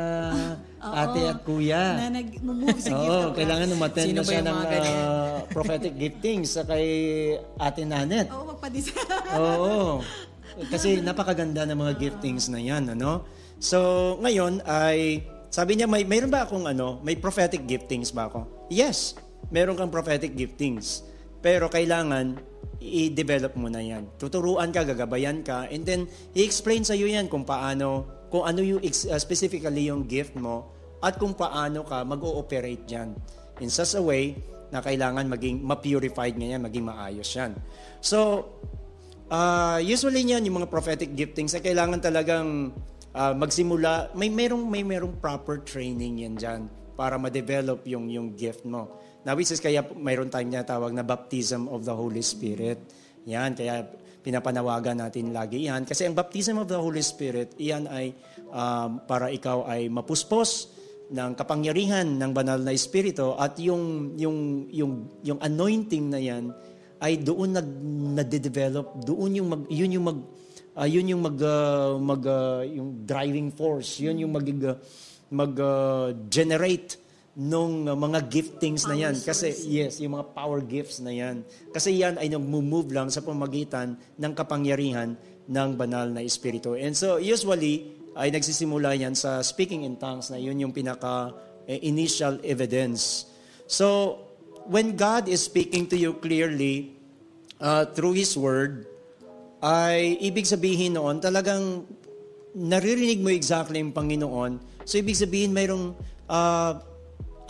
ate 1.05 1.21
at 1.29 1.39
kuya. 1.45 1.85
Na 2.01 2.09
nag-move 2.11 2.81
sa 2.81 2.91
gift 2.99 3.13
Oo, 3.13 3.29
of 3.29 3.37
kailangan 3.37 3.69
umattend 3.69 4.09
Sino 4.09 4.17
na 4.17 4.25
ba 4.25 4.27
siya 4.27 4.41
yung 4.41 4.49
ng 4.49 4.57
mga 4.57 4.69
ganyan? 4.73 4.97
ah, 4.97 5.37
prophetic 5.55 5.93
giftings 5.95 6.49
sa 6.51 6.65
kay 6.65 6.87
Ate 7.61 7.85
Nanet. 7.85 8.33
Oo, 8.33 8.49
magpadisa. 8.49 8.97
Oo. 9.37 10.01
Kasi 10.69 11.01
napakaganda 11.01 11.65
ng 11.65 11.79
mga 11.79 11.93
giftings 11.99 12.49
na 12.49 12.61
yan, 12.61 12.89
ano? 12.89 13.29
So, 13.57 13.79
ngayon 14.19 14.65
ay, 14.65 15.23
sabi 15.49 15.77
niya, 15.77 15.85
may, 15.85 16.03
mayroon 16.03 16.33
ba 16.33 16.49
akong 16.49 16.65
ano, 16.65 16.97
may 17.01 17.15
prophetic 17.15 17.63
giftings 17.63 18.09
ba 18.09 18.27
ako? 18.27 18.49
Yes, 18.67 19.13
meron 19.49 19.77
kang 19.77 19.93
prophetic 19.93 20.33
giftings. 20.33 21.05
Pero 21.43 21.67
kailangan, 21.67 22.39
i-develop 22.79 23.59
mo 23.59 23.67
na 23.67 23.83
yan. 23.83 24.07
Tuturuan 24.17 24.71
ka, 24.71 24.87
gagabayan 24.87 25.43
ka, 25.43 25.67
and 25.69 25.83
then, 25.83 26.07
i-explain 26.33 26.87
sa 26.87 26.95
iyo 26.95 27.11
yan 27.11 27.27
kung 27.27 27.43
paano, 27.43 28.07
kung 28.31 28.47
ano 28.47 28.63
yung 28.63 28.81
uh, 28.83 29.19
specifically 29.21 29.91
yung 29.91 30.07
gift 30.07 30.39
mo, 30.39 30.71
at 31.03 31.19
kung 31.19 31.35
paano 31.35 31.83
ka 31.83 32.07
mag-ooperate 32.07 32.87
dyan. 32.87 33.13
In 33.59 33.69
such 33.69 33.99
a 33.99 34.03
way, 34.03 34.39
na 34.73 34.81
kailangan 34.81 35.29
maging 35.29 35.61
ma-purified 35.61 36.39
nga 36.39 36.49
yan, 36.57 36.63
maging 36.63 36.87
maayos 36.87 37.29
yan. 37.35 37.53
So, 38.01 38.49
Ah, 39.33 39.81
usually 39.81 40.29
niyan 40.29 40.45
yung 40.45 40.61
mga 40.61 40.69
prophetic 40.69 41.17
giftings 41.17 41.57
ay 41.57 41.65
kailangan 41.65 42.05
talagang 42.05 42.69
ah, 43.17 43.33
magsimula 43.33 44.13
may 44.13 44.29
merong 44.29 44.61
may 44.69 44.85
merong 44.85 45.17
proper 45.17 45.65
training 45.65 46.29
yan 46.29 46.37
diyan 46.37 46.61
para 46.93 47.17
ma-develop 47.17 47.81
yung 47.89 48.13
yung 48.13 48.37
gift 48.37 48.69
mo. 48.69 48.93
Now 49.23 49.39
which 49.39 49.55
is 49.55 49.63
kaya 49.63 49.87
mayroon 49.97 50.31
tayong 50.31 50.51
tinatawag 50.51 50.91
na 50.95 51.07
baptism 51.07 51.71
of 51.71 51.87
the 51.87 51.95
Holy 51.95 52.23
Spirit. 52.23 52.83
Yan 53.27 53.55
kaya 53.55 53.87
pinapanawagan 54.23 55.03
natin 55.03 55.35
lagi 55.35 55.67
yan 55.67 55.83
kasi 55.83 56.07
ang 56.07 56.15
baptism 56.15 56.63
of 56.63 56.71
the 56.71 56.79
Holy 56.79 57.03
Spirit 57.03 57.59
iyan 57.59 57.91
ay 57.91 58.15
um, 58.55 59.03
para 59.03 59.35
ikaw 59.35 59.67
ay 59.67 59.91
mapuspos 59.91 60.71
ng 61.13 61.35
kapangyarihan 61.35 62.07
ng 62.07 62.31
banal 62.31 62.63
na 62.63 62.73
espiritu 62.73 63.35
at 63.35 63.59
yung 63.59 64.15
yung 64.17 64.71
yung 64.71 64.93
yung 65.27 65.39
anointing 65.43 66.09
na 66.09 66.23
yan 66.23 66.55
ay 67.03 67.19
doon 67.19 67.59
nag 67.59 67.69
nade-develop. 68.23 69.03
Doon 69.03 69.43
yung 69.43 69.49
mag 69.51 69.63
yun 69.67 69.91
yung 69.99 70.07
mag 70.07 70.19
ah, 70.79 70.87
yun 70.87 71.11
yung 71.11 71.23
mag 71.27 71.39
ah, 71.43 71.99
mag 71.99 72.23
ah, 72.25 72.63
yung 72.63 73.03
driving 73.03 73.51
force. 73.51 73.99
Yun 74.01 74.23
yung 74.23 74.33
mag 74.33 74.47
ah, 74.47 74.79
mag 75.35 75.53
ah, 75.59 76.15
generate 76.31 77.02
nung 77.33 77.89
ah, 77.89 77.97
mga 77.97 78.29
giftings 78.29 78.85
na 78.85 78.97
yan. 78.97 79.17
Kasi 79.17 79.53
yes 79.69 80.01
yung 80.01 80.21
mga 80.21 80.37
power 80.37 80.61
gifts 80.61 81.01
na 81.01 81.13
yan. 81.13 81.41
Kasi 81.73 81.97
yan 81.97 82.21
ay 82.21 82.29
nagmo-move 82.29 82.93
lang 82.93 83.09
sa 83.09 83.25
pamagitan 83.25 83.97
ng 84.21 84.33
kapangyarihan 84.37 85.17
ng 85.49 85.71
banal 85.75 86.13
na 86.13 86.21
espiritu. 86.21 86.77
And 86.77 86.93
so 86.93 87.17
usually 87.17 87.97
ay 88.13 88.29
nagsisimula 88.29 88.93
yan 89.01 89.17
sa 89.17 89.41
speaking 89.41 89.89
in 89.89 89.97
tongues 89.97 90.29
na 90.29 90.37
yun 90.37 90.61
yung 90.61 90.73
pinaka 90.77 91.33
eh, 91.65 91.81
initial 91.81 92.37
evidence. 92.45 93.25
So 93.65 94.21
when 94.69 94.95
God 94.95 95.33
is 95.33 95.41
speaking 95.41 95.89
to 95.91 95.97
you 95.97 96.21
clearly 96.21 96.93
uh, 97.57 97.89
through 97.97 98.13
His 98.13 98.37
Word, 98.37 98.93
ay 99.63 100.19
ibig 100.19 100.45
sabihin 100.45 100.99
noon 100.99 101.23
talagang 101.23 101.87
naririnig 102.53 103.23
mo 103.23 103.31
exactly 103.33 103.81
yung 103.81 103.95
Panginoon. 103.95 104.59
So 104.85 104.99
ibig 104.99 105.17
sabihin 105.17 105.55
mayroong 105.55 105.95
uh, 106.27 106.92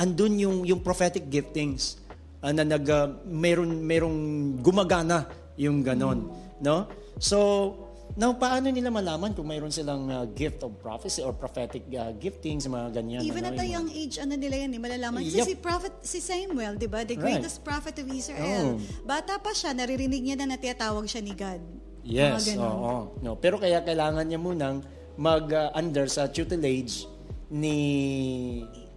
andun 0.02 0.34
yung 0.34 0.56
yung 0.66 0.82
prophetic 0.82 1.30
giftings 1.30 2.02
uh, 2.42 2.50
na 2.50 2.66
nag 2.66 2.82
uh, 2.90 3.06
mayroon 3.22 3.86
mayroong 3.86 4.18
gumagana 4.58 5.30
yung 5.54 5.86
ganon, 5.86 6.26
no? 6.58 6.90
So 7.22 7.38
Now, 8.12 8.36
paano 8.36 8.68
nila 8.68 8.92
malaman 8.92 9.32
kung 9.32 9.48
mayroon 9.48 9.72
silang 9.72 10.04
uh, 10.12 10.28
gift 10.36 10.60
of 10.60 10.76
prophecy 10.84 11.24
or 11.24 11.32
prophetic 11.32 11.88
uh, 11.96 12.12
giftings, 12.20 12.68
mga 12.68 13.00
ganyan? 13.00 13.24
Even 13.24 13.48
ano, 13.48 13.56
at 13.56 13.64
a 13.64 13.64
yung- 13.64 13.88
young 13.88 13.88
age, 13.88 14.20
ano 14.20 14.36
nila 14.36 14.68
yan, 14.68 14.76
eh, 14.76 14.80
malalaman. 14.80 15.24
Kasi 15.24 15.40
Yup. 15.40 15.48
si 15.48 15.56
prophet, 15.56 15.92
si 16.04 16.20
Samuel, 16.20 16.76
di 16.76 16.88
ba? 16.92 17.08
The 17.08 17.16
Right. 17.16 17.40
greatest 17.40 17.64
prophet 17.64 17.96
of 17.96 18.06
Israel. 18.12 18.76
Oh. 18.76 18.84
Bata 19.08 19.40
pa 19.40 19.56
siya, 19.56 19.72
naririnig 19.72 20.20
niya 20.28 20.36
na 20.44 20.56
natiyatawag 20.56 21.08
siya 21.08 21.24
ni 21.24 21.32
God. 21.32 21.62
Yes, 22.04 22.52
oo. 22.60 23.16
No, 23.24 23.38
pero 23.40 23.56
kaya 23.56 23.80
kailangan 23.80 24.28
niya 24.28 24.36
munang 24.36 24.84
mag-under 25.16 26.04
sa 26.04 26.28
tutelage 26.28 27.08
ni 27.48 27.78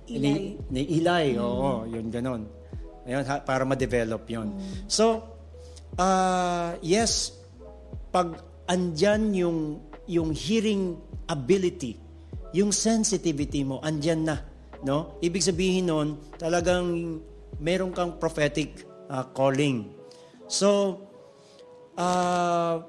Eli. 0.06 0.22
Ni, 0.22 0.34
ni 0.70 0.82
Eli, 1.02 1.38
oo, 1.42 1.86
yun 1.90 2.08
ganon. 2.14 2.46
Ayun, 3.06 3.26
ha- 3.26 3.42
para 3.42 3.66
ma-develop 3.66 4.26
yon. 4.30 4.54
So, 4.90 5.22
ah, 5.98 6.74
yes, 6.82 7.34
pag 8.10 8.42
andyan 8.66 9.34
yung, 9.34 9.60
yung 10.10 10.34
hearing 10.34 10.98
ability, 11.30 11.98
yung 12.54 12.74
sensitivity 12.74 13.62
mo, 13.66 13.82
andyan 13.82 14.26
na. 14.26 14.38
No? 14.86 15.18
Ibig 15.22 15.42
sabihin 15.42 15.90
nun, 15.90 16.22
talagang 16.38 17.18
meron 17.62 17.94
kang 17.94 18.18
prophetic 18.22 18.86
ah, 19.10 19.26
calling. 19.34 19.90
So, 20.46 21.02
ah, 21.98 22.86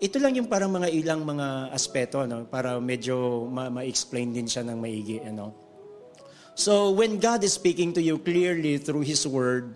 ito 0.00 0.16
lang 0.16 0.32
yung 0.32 0.48
parang 0.48 0.72
mga 0.72 0.88
ilang 0.96 1.28
mga 1.28 1.76
aspeto 1.76 2.24
no 2.24 2.48
para 2.48 2.80
medyo 2.80 3.44
ma- 3.52 3.68
ma-explain 3.68 4.32
din 4.32 4.48
siya 4.48 4.64
ng 4.64 4.80
maigi 4.80 5.20
ano. 5.20 5.59
So 6.54 6.90
when 6.90 7.18
God 7.18 7.44
is 7.44 7.54
speaking 7.54 7.92
to 7.94 8.02
you 8.02 8.18
clearly 8.18 8.78
through 8.78 9.06
his 9.06 9.26
word 9.26 9.74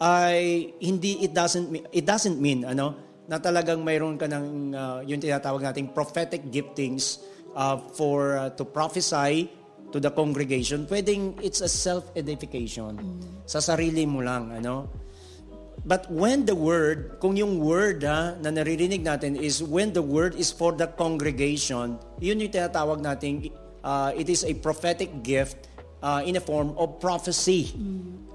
ay 0.00 0.72
hindi 0.80 1.20
it 1.20 1.36
doesn't 1.36 1.68
mean, 1.68 1.84
it 1.92 2.08
doesn't 2.08 2.40
mean 2.40 2.64
ano 2.64 2.96
na 3.28 3.38
talagang 3.38 3.84
mayroon 3.84 4.18
ka 4.18 4.26
ng 4.26 4.74
uh, 4.74 5.00
yung 5.06 5.22
tinatawag 5.22 5.62
nating 5.62 5.94
prophetic 5.94 6.50
giftings 6.50 7.22
uh, 7.54 7.78
for 7.94 8.34
uh, 8.34 8.50
to 8.58 8.66
prophesy 8.66 9.46
to 9.94 10.02
the 10.02 10.10
congregation. 10.10 10.86
Pwedeng 10.86 11.38
it's 11.38 11.62
a 11.62 11.70
self-edification. 11.70 12.98
Sa 13.46 13.62
sarili 13.62 14.02
mo 14.02 14.22
lang 14.22 14.50
ano. 14.50 14.90
But 15.80 16.10
when 16.12 16.44
the 16.44 16.52
word, 16.52 17.16
kung 17.24 17.40
yung 17.40 17.56
word 17.56 18.04
ha, 18.04 18.36
na 18.36 18.52
naririnig 18.52 19.00
natin 19.00 19.32
is 19.32 19.64
when 19.64 19.96
the 19.96 20.04
word 20.04 20.36
is 20.36 20.52
for 20.52 20.76
the 20.76 20.90
congregation, 21.00 21.96
yun 22.20 22.36
yung 22.36 22.52
tinatawag 22.52 23.00
natin, 23.00 23.48
uh, 23.80 24.12
it 24.12 24.28
is 24.28 24.44
a 24.44 24.52
prophetic 24.60 25.08
gift 25.24 25.69
uh, 26.02 26.20
in 26.24 26.36
a 26.36 26.42
form 26.42 26.74
of 26.76 26.98
prophecy. 26.98 27.72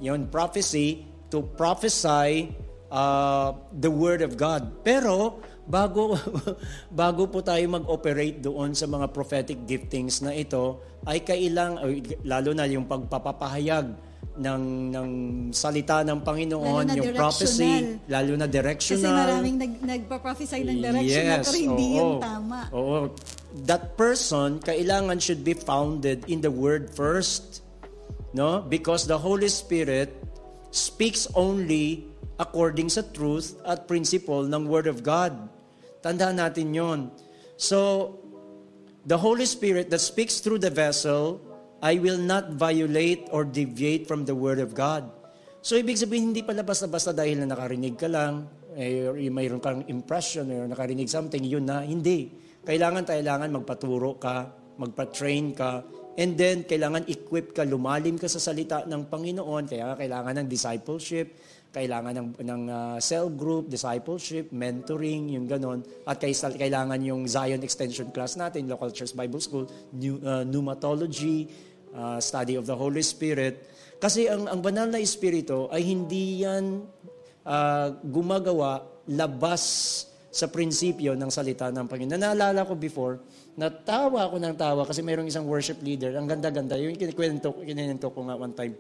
Yun, 0.02 0.28
prophecy 0.30 1.06
to 1.30 1.42
prophesy 1.58 2.54
uh, 2.90 3.54
the 3.74 3.90
word 3.90 4.22
of 4.22 4.38
God. 4.38 4.86
Pero 4.86 5.42
bago 5.66 6.14
bago 6.94 7.26
po 7.26 7.42
tayo 7.42 7.66
mag-operate 7.70 8.38
doon 8.42 8.78
sa 8.78 8.86
mga 8.86 9.10
prophetic 9.10 9.66
giftings 9.66 10.22
na 10.22 10.34
ito, 10.34 10.82
ay 11.06 11.22
kailang 11.22 11.78
lalo 12.26 12.52
na 12.54 12.66
yung 12.70 12.86
pagpapahayag 12.86 14.05
ng 14.36 14.64
ng 14.92 15.10
salita 15.56 16.04
ng 16.04 16.20
Panginoon, 16.20 16.92
yung 16.92 17.16
prophecy, 17.16 17.64
directional. 17.64 18.12
lalo 18.12 18.32
na 18.36 18.48
Kasi 18.48 18.56
directional. 18.60 19.16
maraming 19.16 19.56
nag, 19.56 19.74
nagpa-prophesy 19.80 20.60
ng 20.68 20.78
direction 20.84 21.24
na 21.24 21.38
pero 21.40 21.56
hindi 21.56 21.88
oo. 21.88 21.96
yun 21.96 22.12
tama. 22.20 22.60
Oo. 22.76 23.00
That 23.64 23.96
person, 23.96 24.60
kailangan 24.60 25.24
should 25.24 25.48
be 25.48 25.56
founded 25.56 26.28
in 26.28 26.44
the 26.44 26.52
Word 26.52 26.92
first. 26.92 27.64
No? 28.36 28.60
Because 28.60 29.08
the 29.08 29.16
Holy 29.16 29.48
Spirit 29.48 30.12
speaks 30.76 31.24
only 31.32 32.12
according 32.36 32.92
sa 32.92 33.08
truth 33.16 33.56
at 33.64 33.88
principle 33.88 34.44
ng 34.44 34.68
Word 34.68 34.92
of 34.92 35.00
God. 35.08 35.32
Tandaan 36.04 36.44
natin 36.44 36.76
yon. 36.76 37.00
So, 37.56 38.12
the 39.08 39.16
Holy 39.16 39.48
Spirit 39.48 39.88
that 39.96 40.04
speaks 40.04 40.44
through 40.44 40.60
the 40.60 40.70
vessel, 40.74 41.40
I 41.86 42.02
will 42.02 42.18
not 42.18 42.58
violate 42.58 43.30
or 43.30 43.46
deviate 43.46 44.10
from 44.10 44.26
the 44.26 44.34
Word 44.34 44.58
of 44.58 44.74
God. 44.74 45.06
So, 45.62 45.78
ibig 45.78 46.02
sabihin, 46.02 46.34
hindi 46.34 46.42
pala 46.42 46.66
basta-basta 46.66 47.14
dahil 47.14 47.46
na 47.46 47.54
nakarinig 47.54 47.94
ka 47.94 48.10
lang, 48.10 48.50
eh, 48.74 49.06
or 49.06 49.14
mayroon 49.30 49.62
kang 49.62 49.86
impression, 49.86 50.50
or 50.50 50.66
nakarinig 50.66 51.06
something, 51.06 51.46
yun 51.46 51.70
na. 51.70 51.86
Hindi. 51.86 52.34
Kailangan, 52.66 53.06
kailangan 53.06 53.54
magpaturo 53.54 54.18
ka, 54.18 54.50
magpa-train 54.82 55.54
ka, 55.54 55.86
and 56.18 56.34
then, 56.34 56.66
kailangan 56.66 57.06
equip 57.06 57.54
ka, 57.54 57.62
lumalim 57.62 58.18
ka 58.18 58.26
sa 58.26 58.42
salita 58.42 58.82
ng 58.90 59.06
Panginoon, 59.06 59.70
kaya 59.70 59.94
kailangan 59.94 60.42
ng 60.42 60.48
discipleship, 60.50 61.38
kailangan 61.70 62.18
ng, 62.18 62.28
ng 62.40 62.62
uh, 62.72 62.98
cell 62.98 63.30
group, 63.30 63.70
discipleship, 63.70 64.50
mentoring, 64.50 65.38
yung 65.38 65.46
ganon. 65.46 65.86
At 66.08 66.18
kailangan 66.24 66.98
yung 67.04 67.30
Zion 67.30 67.62
Extension 67.62 68.10
class 68.10 68.40
natin, 68.40 68.66
Local 68.66 68.90
Church 68.90 69.14
Bible 69.14 69.44
School, 69.44 69.70
new, 69.94 70.18
uh, 70.24 70.48
pneumatology, 70.48 71.46
uh, 71.96 72.20
study 72.20 72.60
of 72.60 72.68
the 72.68 72.76
Holy 72.76 73.02
Spirit. 73.02 73.72
Kasi 73.98 74.28
ang, 74.28 74.52
ang 74.52 74.60
banal 74.60 74.92
na 74.92 75.00
Espiritu 75.00 75.72
ay 75.72 75.82
hindi 75.88 76.44
yan 76.44 76.84
uh, 77.48 77.88
gumagawa 78.04 78.84
labas 79.08 79.64
sa 80.36 80.52
prinsipyo 80.52 81.16
ng 81.16 81.32
salita 81.32 81.72
ng 81.72 81.88
Panginoon. 81.88 82.20
Naalala 82.20 82.68
ko 82.68 82.76
before, 82.76 83.24
natawa 83.56 84.28
ako 84.28 84.36
ng 84.36 84.56
tawa 84.60 84.84
kasi 84.84 85.00
mayroong 85.00 85.32
isang 85.32 85.48
worship 85.48 85.80
leader, 85.80 86.12
ang 86.20 86.28
ganda-ganda, 86.28 86.76
yung 86.76 87.00
kinikwento, 87.00 87.56
kininento 87.64 88.12
ko 88.12 88.28
nga 88.28 88.36
one 88.36 88.52
time, 88.52 88.76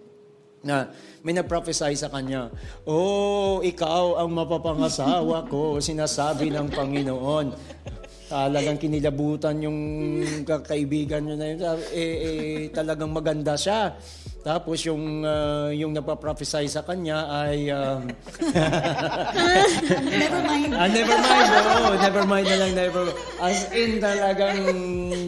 na 0.65 0.91
may 1.23 1.31
nag-prophesy 1.31 1.95
sa 1.95 2.11
kanya, 2.11 2.51
Oh, 2.83 3.63
ikaw 3.63 4.19
ang 4.19 4.35
mapapangasawa 4.35 5.47
ko, 5.47 5.79
sinasabi 5.79 6.51
ng 6.51 6.67
Panginoon. 6.73 7.55
Talagang 8.35 8.75
kinilabutan 8.75 9.63
yung 9.63 9.79
kaibigan 10.43 11.23
niya 11.23 11.35
na 11.39 11.45
yun. 11.55 11.59
Eh, 11.95 12.11
eh, 12.19 12.61
talagang 12.75 13.15
maganda 13.15 13.55
siya. 13.55 13.95
Tapos 14.45 14.83
yung 14.85 15.25
ah, 15.25 15.73
yung 15.73 15.89
nagpa-prophesy 15.95 16.69
sa 16.69 16.85
kanya 16.85 17.25
ay 17.31 17.71
um, 17.73 18.05
Never 20.05 20.41
mind. 20.45 20.69
ah, 20.75 20.85
never 20.85 21.17
mind. 21.17 21.49
Oo, 21.49 21.89
never 21.97 22.23
mind 22.29 22.47
na 22.53 22.57
lang. 22.61 22.71
Never, 22.77 23.03
as 23.41 23.65
in 23.73 23.97
talagang 23.97 24.59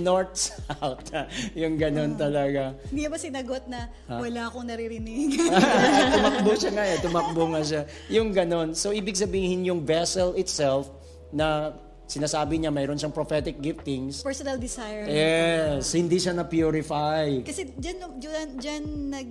north-south. 0.05 1.09
yung 1.57 1.81
ganun 1.81 2.13
talaga. 2.13 2.77
Hindi 2.93 3.09
ba 3.09 3.17
sinagot 3.17 3.65
na 3.65 3.89
wala 4.05 4.53
akong 4.53 4.69
naririnig? 4.69 5.33
tumakbo 6.13 6.51
siya 6.53 6.71
nga 6.77 6.85
eh. 6.85 6.97
Tumakbo 7.01 7.43
nga 7.55 7.61
siya. 7.65 7.81
Yung 8.13 8.29
ganon. 8.35 8.77
So, 8.77 8.93
ibig 8.93 9.17
sabihin 9.17 9.65
yung 9.65 9.81
vessel 9.81 10.37
itself 10.37 10.93
na 11.33 11.73
sinasabi 12.07 12.57
niya 12.57 12.71
mayroon 12.71 12.95
siyang 12.95 13.11
prophetic 13.11 13.59
giftings. 13.59 14.23
Personal 14.23 14.55
desire. 14.55 15.05
Yes, 15.05 15.91
hindi 15.91 16.17
siya 16.17 16.31
na-purify. 16.31 17.43
Kasi 17.43 17.67
dyan, 17.69 18.15
dyan, 18.15 18.47
dyan 18.55 18.83
nag, 19.11 19.29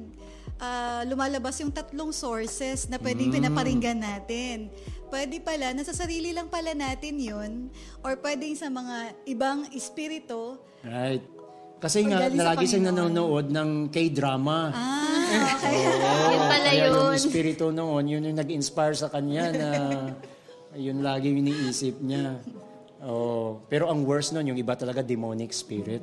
ah, 0.56 1.00
lumalabas 1.02 1.56
yung 1.58 1.72
tatlong 1.72 2.12
sources 2.12 2.86
na 2.86 2.96
pwedeng 2.96 3.28
Mm. 3.28 3.36
pinaparinggan 3.40 3.98
natin. 3.98 4.68
Pwede 5.06 5.38
pala, 5.38 5.72
nasa 5.72 5.90
sarili 5.90 6.30
lang 6.30 6.46
pala 6.46 6.72
natin 6.72 7.16
yun, 7.16 7.52
or 8.00 8.12
pwedeng 8.18 8.52
sa 8.52 8.66
mga 8.66 8.96
ibang 9.24 9.64
espiritu. 9.70 10.60
Right. 10.82 11.24
Kasi 11.76 12.02
nga, 12.02 12.26
lagi 12.26 12.64
siyang 12.66 12.88
nanonood 12.90 13.46
ng 13.46 13.70
K-drama. 13.88 14.58
Ah, 14.68 15.22
okay. 15.54 15.80
Yun 16.32 16.42
pala 16.42 16.66
Kaya 16.66 16.82
yung 16.82 16.96
yun. 16.96 17.12
espiritu 17.14 17.66
noon, 17.68 18.04
yun 18.06 18.22
yung 18.24 18.34
nag-inspire 18.34 18.92
sa 18.92 19.06
kanya 19.06 19.44
na 19.50 19.68
yun 20.76 21.00
lagi 21.00 21.30
yung 21.30 21.40
iniisip 21.42 22.00
niya. 22.00 22.40
Oh, 23.06 23.62
pero 23.70 23.86
ang 23.86 24.02
worst 24.02 24.34
nun, 24.34 24.50
yung 24.50 24.58
iba 24.58 24.74
talaga 24.74 24.98
demonic 24.98 25.54
spirit, 25.54 26.02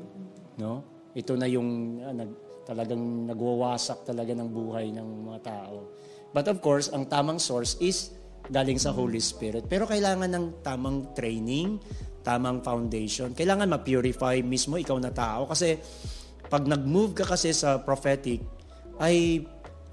no? 0.56 0.88
Ito 1.12 1.36
na 1.36 1.52
yung 1.52 2.00
ah, 2.00 2.16
nag, 2.16 2.32
talagang 2.64 3.28
nagwawasak 3.28 4.08
talaga 4.08 4.32
ng 4.32 4.48
buhay 4.48 4.96
ng 4.96 5.28
mga 5.28 5.40
tao. 5.44 5.92
But 6.32 6.48
of 6.48 6.64
course, 6.64 6.88
ang 6.96 7.12
tamang 7.12 7.44
source 7.44 7.76
is 7.84 8.16
galing 8.48 8.80
sa 8.80 8.96
Holy 8.96 9.20
Spirit. 9.20 9.68
Pero 9.68 9.84
kailangan 9.84 10.32
ng 10.32 10.46
tamang 10.64 11.12
training, 11.12 11.78
tamang 12.24 12.64
foundation. 12.64 13.36
Kailangan 13.36 13.68
ma-purify 13.68 14.40
mismo 14.40 14.80
ikaw 14.80 14.96
na 14.96 15.12
tao 15.12 15.44
kasi 15.44 15.76
pag 16.48 16.64
nag-move 16.64 17.20
ka 17.20 17.28
kasi 17.28 17.52
sa 17.52 17.84
prophetic, 17.84 18.40
ay 19.04 19.44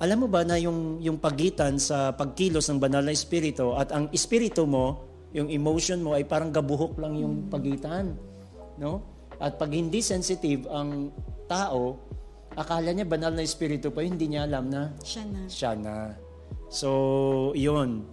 alam 0.01 0.25
mo 0.25 0.29
ba 0.31 0.47
na 0.47 0.57
yung, 0.57 1.03
yung 1.03 1.19
pagitan 1.21 1.77
sa 1.77 2.15
pagkilos 2.15 2.71
ng 2.71 2.79
banal 2.81 3.05
na 3.05 3.13
espiritu 3.13 3.77
at 3.77 3.93
ang 3.93 4.09
espiritu 4.15 4.65
mo, 4.65 5.10
yung 5.31 5.49
emotion 5.49 6.03
mo 6.03 6.15
ay 6.15 6.27
parang 6.27 6.51
gabuhok 6.51 6.99
lang 6.99 7.15
yung 7.19 7.47
pagitan. 7.47 8.19
No? 8.77 9.03
At 9.39 9.57
pag 9.57 9.71
hindi 9.71 10.03
sensitive 10.03 10.67
ang 10.69 11.15
tao, 11.47 11.97
akala 12.55 12.91
niya 12.91 13.07
banal 13.07 13.33
na 13.33 13.47
espiritu 13.47 13.95
pa, 13.95 14.03
hindi 14.03 14.27
niya 14.31 14.45
alam 14.45 14.69
na 14.69 14.91
Siya 15.01 15.25
na. 15.27 15.43
siya 15.47 15.73
na. 15.79 15.97
So, 16.69 16.91
yun. 17.55 18.07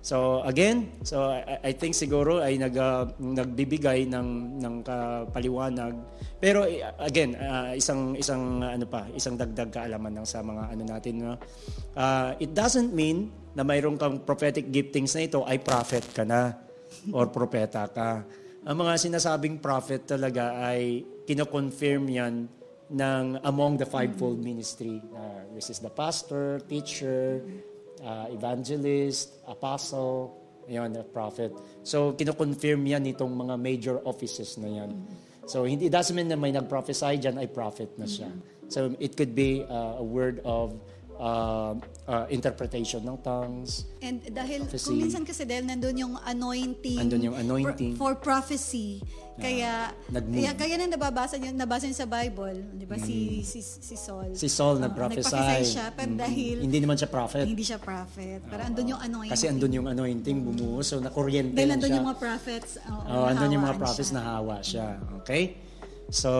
So, 0.00 0.40
again, 0.48 0.96
so 1.04 1.28
I, 1.28 1.60
I 1.60 1.72
think 1.76 1.92
siguro 1.92 2.40
ay 2.40 2.56
nag, 2.56 2.72
ah, 2.80 3.04
nagbibigay 3.20 4.08
ng, 4.08 4.56
ng 4.56 4.74
kapaliwanag. 4.80 5.92
Pero 6.40 6.64
eh, 6.64 6.80
again, 6.96 7.36
ah, 7.36 7.76
isang, 7.76 8.16
isang 8.16 8.64
ano 8.64 8.88
pa, 8.88 9.04
isang 9.12 9.36
dagdag 9.36 9.68
kaalaman 9.68 10.16
lang 10.16 10.26
sa 10.26 10.40
mga 10.40 10.62
ano 10.72 10.82
natin. 10.88 11.14
No? 11.20 11.36
Ah, 11.92 12.32
it 12.40 12.56
doesn't 12.56 12.96
mean 12.96 13.28
na 13.52 13.60
mayroon 13.60 14.00
kang 14.00 14.24
prophetic 14.24 14.72
giftings 14.72 15.12
na 15.12 15.28
ito 15.28 15.44
ay 15.44 15.60
prophet 15.60 16.08
ka 16.16 16.24
na 16.24 16.56
or 17.12 17.28
propeta 17.36 17.84
ka. 17.92 18.24
Ang 18.64 18.76
mga 18.80 18.96
sinasabing 19.04 19.60
prophet 19.60 20.08
talaga 20.08 20.64
ay 20.64 21.04
kinoconfirm 21.28 22.08
yan 22.08 22.48
ng 22.90 23.24
among 23.44 23.76
the 23.76 23.86
fivefold 23.86 24.40
ministry. 24.40 24.98
Uh, 25.12 25.44
this 25.54 25.68
is 25.68 25.78
the 25.78 25.92
pastor, 25.92 26.58
teacher, 26.66 27.44
uh, 28.02 28.26
evangelist, 28.32 29.40
apostle, 29.46 30.36
yun, 30.68 30.94
prophet. 31.12 31.52
So, 31.82 32.12
kinoconfirm 32.14 32.86
yan 32.86 33.06
itong 33.10 33.34
mga 33.34 33.54
major 33.58 33.96
offices 34.06 34.58
na 34.58 34.68
yan. 34.68 34.90
So, 35.50 35.66
hindi, 35.66 35.90
it 35.90 35.92
doesn't 35.92 36.14
mean 36.14 36.30
na 36.30 36.38
may 36.38 36.54
nag-prophesy 36.54 37.18
dyan 37.18 37.42
ay 37.42 37.50
prophet 37.50 37.90
na 37.98 38.06
siya. 38.06 38.30
So, 38.70 38.94
it 39.02 39.18
could 39.18 39.34
be 39.34 39.66
uh, 39.66 39.98
a 39.98 40.04
word 40.06 40.38
of 40.46 40.78
uh, 41.20 41.74
uh, 42.08 42.26
interpretation 42.30 43.04
ng 43.04 43.18
tongues. 43.20 43.84
And 44.00 44.24
dahil, 44.30 44.64
Prophecy. 44.64 44.88
kung 44.88 44.98
minsan 45.02 45.22
kasi 45.26 45.44
dahil 45.44 45.68
nandun 45.68 45.96
yung 45.98 46.14
anointing. 46.22 46.96
Andun 47.02 47.22
yung 47.22 47.36
anointing. 47.36 47.98
For, 48.00 48.14
for 48.16 48.22
prophecy. 48.22 49.04
Kaya, 49.40 49.72
nag-move. 50.06 50.36
kaya, 50.36 50.50
kaya 50.54 50.74
nang 50.76 50.92
nababasa 50.92 51.34
niyo, 51.34 51.50
nabasa 51.50 51.84
niyo 51.84 51.96
sa 51.96 52.04
Bible, 52.04 52.60
di 52.72 52.84
ba, 52.84 52.96
si, 52.96 53.40
si, 53.40 53.58
si 53.60 53.96
Saul. 53.96 54.30
Mm. 54.30 54.36
Si 54.36 54.46
Saul 54.46 54.76
Oo, 54.76 54.84
nag-prophesy. 54.84 55.64
siya, 55.66 55.88
pero 55.90 56.12
Mm. 56.12 56.18
dahil 56.18 56.56
Hindi 56.60 56.78
naman 56.78 56.94
siya 56.94 57.08
prophet. 57.08 57.44
hindi 57.44 57.64
siya 57.64 57.78
prophet. 57.78 58.40
Pero 58.44 58.60
andun 58.62 58.86
yung 58.86 59.00
anointing. 59.00 59.32
Kasi 59.32 59.48
andun 59.48 59.72
yung 59.72 59.88
anointing 59.88 60.36
bumuo. 60.40 60.80
So, 60.80 61.00
nakuryente 61.00 61.56
Dahil 61.56 61.72
andun 61.72 61.88
siya. 61.88 61.96
yung 61.96 62.06
mga 62.06 62.20
prophets. 62.20 62.70
oo, 62.82 63.00
Oh, 63.02 63.24
andun 63.24 63.48
yung 63.50 63.64
mga 63.64 63.76
prophets 63.76 64.10
siya. 64.10 64.16
na 64.16 64.28
hawa 64.30 64.56
siya. 64.60 64.86
Okay? 65.18 65.42
So, 66.10 66.30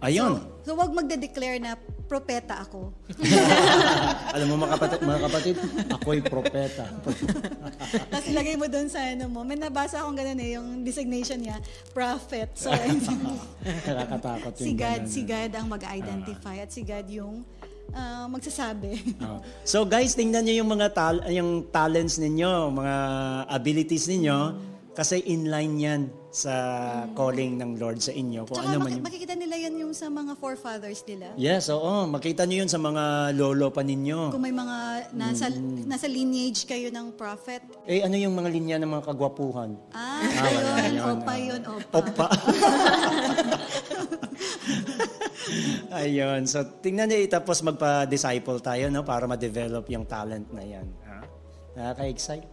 ayun. 0.00 0.40
So, 0.64 0.72
so 0.72 0.78
wag 0.78 0.90
magde-declare 0.90 1.58
na 1.58 1.74
propeta 2.10 2.66
ako. 2.66 2.90
Alam 4.34 4.46
mo 4.50 4.66
mga 4.66 4.74
kapatid, 4.74 4.98
mga 5.06 5.20
kapatid 5.30 5.56
ako'y 5.94 6.20
propeta. 6.26 6.90
Tapos 8.10 8.26
ilagay 8.26 8.58
mo 8.58 8.66
doon 8.66 8.90
sa 8.90 8.98
ano 9.06 9.30
mo. 9.30 9.46
May 9.46 9.54
nabasa 9.54 10.02
akong 10.02 10.18
ganun 10.18 10.42
eh, 10.42 10.58
yung 10.58 10.82
designation 10.82 11.38
niya, 11.38 11.62
prophet. 11.94 12.50
So, 12.58 12.74
Nakakatakot 13.86 14.58
yung 14.58 14.66
si 14.66 14.70
God, 14.74 15.06
ganun. 15.06 15.14
si 15.14 15.20
God 15.22 15.50
ang 15.54 15.66
mag-identify 15.70 16.56
at 16.58 16.74
si 16.74 16.82
God 16.82 17.06
yung 17.06 17.46
ah, 17.94 18.26
magsasabi. 18.26 19.14
Oh. 19.22 19.38
So 19.62 19.86
guys, 19.86 20.18
tingnan 20.18 20.42
niyo 20.42 20.66
yung 20.66 20.70
mga 20.74 20.90
tal 20.90 21.22
yung 21.30 21.70
talents 21.70 22.18
ninyo, 22.18 22.74
mga 22.74 22.96
abilities 23.54 24.10
ninyo 24.10 24.69
kasi 24.90 25.22
inline 25.24 25.74
'yan 25.76 26.02
sa 26.30 26.54
calling 27.12 27.58
ng 27.58 27.74
Lord 27.74 27.98
sa 27.98 28.10
inyo. 28.10 28.46
Kung 28.46 28.58
Tsaka 28.58 28.70
ano 28.70 28.78
man 28.78 28.86
maki- 28.86 28.96
yung 28.96 29.06
makikita 29.06 29.34
nila 29.34 29.54
yan 29.58 29.74
yung 29.78 29.90
sa 29.90 30.06
mga 30.06 30.32
forefathers 30.34 31.02
nila. 31.04 31.34
Yes, 31.34 31.66
oo. 31.68 32.06
Makita 32.06 32.46
niyo 32.46 32.62
yun 32.62 32.70
sa 32.70 32.78
mga 32.78 33.34
lolo 33.34 33.70
pa 33.70 33.82
ninyo. 33.82 34.30
Kung 34.30 34.38
may 34.40 34.54
mga 34.54 34.76
nasa 35.10 35.50
Mm. 35.50 35.86
nasa 35.86 36.06
lineage 36.06 36.66
kayo 36.66 36.86
ng 36.88 37.14
prophet. 37.14 37.62
Eh, 37.82 38.02
ano 38.02 38.14
yung 38.14 38.30
mga 38.32 38.48
linya 38.48 38.76
ng 38.78 38.90
mga 38.90 39.04
kagwapuhan? 39.10 39.74
Ah, 39.90 40.22
wala 40.22 40.70
ayun, 40.78 40.94
yun, 40.94 41.06
opa 41.08 41.26
ah. 41.26 41.38
yun, 41.38 41.60
opa. 41.66 41.98
Opa. 41.98 42.26
Ayun. 45.90 46.46
So, 46.46 46.62
tingnan 46.78 47.10
niyo 47.10 47.26
tapos 47.26 47.58
magpa-disciple 47.60 48.62
tayo 48.62 48.86
no 48.86 49.02
para 49.02 49.26
ma-develop 49.26 49.82
yung 49.90 50.06
talent 50.06 50.46
na 50.54 50.62
yan. 50.62 50.86
Ha? 51.10 51.18
Nakaka-excite? 51.74 52.46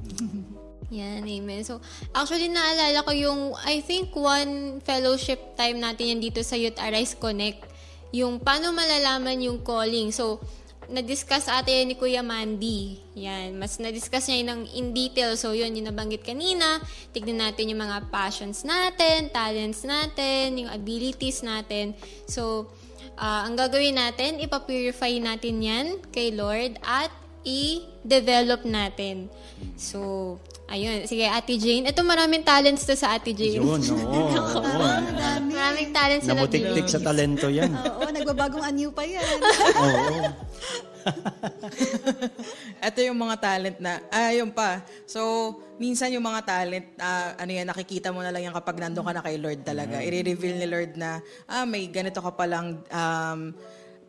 Yan, 0.90 1.22
amen. 1.22 1.62
So, 1.62 1.78
actually, 2.10 2.50
naalala 2.50 3.06
ko 3.06 3.14
yung, 3.14 3.54
I 3.62 3.78
think, 3.78 4.10
one 4.14 4.82
fellowship 4.82 5.54
time 5.54 5.78
natin 5.78 6.18
yan 6.18 6.20
dito 6.20 6.42
sa 6.42 6.58
Youth 6.58 6.82
Arise 6.82 7.14
Connect. 7.14 7.62
Yung 8.10 8.42
paano 8.42 8.74
malalaman 8.74 9.38
yung 9.38 9.62
calling. 9.62 10.10
So, 10.10 10.42
na-discuss 10.90 11.46
ate 11.46 11.86
ni 11.86 11.94
Kuya 11.94 12.26
Mandy. 12.26 12.98
Yan, 13.14 13.54
mas 13.54 13.78
na-discuss 13.78 14.26
niya 14.26 14.50
ng 14.50 14.66
in 14.74 14.90
detail. 14.90 15.38
So, 15.38 15.54
yun, 15.54 15.70
yung 15.78 15.86
nabanggit 15.86 16.26
kanina. 16.26 16.82
Tignan 17.14 17.38
natin 17.38 17.70
yung 17.70 17.86
mga 17.86 18.10
passions 18.10 18.66
natin, 18.66 19.30
talents 19.30 19.86
natin, 19.86 20.58
yung 20.58 20.70
abilities 20.74 21.46
natin. 21.46 21.94
So, 22.26 22.66
ah, 23.14 23.46
ang 23.46 23.54
gagawin 23.54 23.94
natin, 23.94 24.42
ipapurify 24.42 25.14
natin 25.22 25.62
yan 25.62 25.86
kay 26.10 26.34
Lord 26.34 26.82
at 26.82 27.14
i-develop 27.46 28.66
natin. 28.66 29.30
So, 29.78 30.36
ayun. 30.70 31.04
Sige, 31.04 31.26
Ate 31.26 31.58
Jane. 31.58 31.90
Ito 31.90 32.00
maraming 32.06 32.46
talents 32.46 32.86
to 32.86 32.94
sa 32.94 33.18
Ate 33.18 33.34
Jane. 33.34 33.58
Yun, 33.58 33.82
oo. 33.82 34.20
oo. 34.62 34.86
Maraming 35.50 35.90
talents 35.90 36.24
sa 36.24 36.32
Ate 36.32 36.38
Namutiktik 36.38 36.86
Jane. 36.86 36.94
sa 36.94 37.00
talento 37.02 37.46
yan. 37.50 37.70
Oo, 38.00 38.08
nagbabagong 38.08 38.64
anyo 38.64 38.88
pa 38.94 39.04
yan. 39.04 39.26
Oo. 39.84 40.16
Ito 42.80 42.98
yung 43.04 43.18
mga 43.18 43.36
talent 43.40 43.78
na, 43.80 44.00
ah, 44.08 44.32
yun 44.32 44.52
pa. 44.52 44.84
So, 45.04 45.52
minsan 45.76 46.12
yung 46.12 46.24
mga 46.24 46.40
talent, 46.46 46.86
ah, 47.00 47.36
ano 47.36 47.50
yan, 47.50 47.68
nakikita 47.68 48.12
mo 48.12 48.24
na 48.24 48.32
lang 48.32 48.48
yan 48.48 48.54
kapag 48.56 48.80
nandun 48.80 49.04
ka 49.04 49.12
na 49.12 49.24
kay 49.24 49.36
Lord 49.36 49.60
talaga. 49.64 50.00
I-reveal 50.00 50.56
ni 50.60 50.66
Lord 50.68 50.92
na, 50.96 51.20
ah, 51.48 51.64
may 51.68 51.88
ganito 51.88 52.20
ka 52.20 52.32
palang, 52.32 52.80
um, 52.88 53.40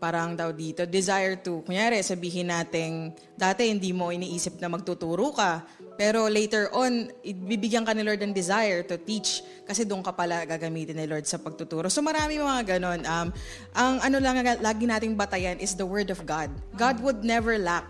parang 0.02 0.34
daw 0.34 0.50
dito, 0.50 0.82
desire 0.90 1.38
to. 1.46 1.62
Kunyari, 1.62 2.02
sabihin 2.02 2.50
natin, 2.50 3.14
dati 3.38 3.70
hindi 3.70 3.94
mo 3.94 4.10
iniisip 4.10 4.58
na 4.58 4.66
magtuturo 4.66 5.30
ka, 5.30 5.62
pero 6.02 6.26
later 6.26 6.66
on, 6.74 7.14
bibigyan 7.22 7.86
ka 7.86 7.94
ni 7.94 8.02
Lord 8.02 8.26
ng 8.26 8.34
desire 8.34 8.82
to 8.82 8.98
teach 8.98 9.46
kasi 9.70 9.86
doon 9.86 10.02
ka 10.02 10.10
pala 10.10 10.50
gagamitin 10.50 10.98
ni 10.98 11.06
Lord 11.06 11.30
sa 11.30 11.38
pagtuturo. 11.38 11.94
So 11.94 12.02
marami 12.02 12.42
mga 12.42 12.74
ganon. 12.74 13.06
Um, 13.06 13.30
ang 13.78 14.02
ano 14.02 14.18
lang 14.18 14.42
lagi 14.42 14.90
nating 14.90 15.14
batayan 15.14 15.62
is 15.62 15.78
the 15.78 15.86
Word 15.86 16.10
of 16.10 16.26
God. 16.26 16.50
God 16.74 17.06
would 17.06 17.22
never 17.22 17.62
lack 17.62 17.86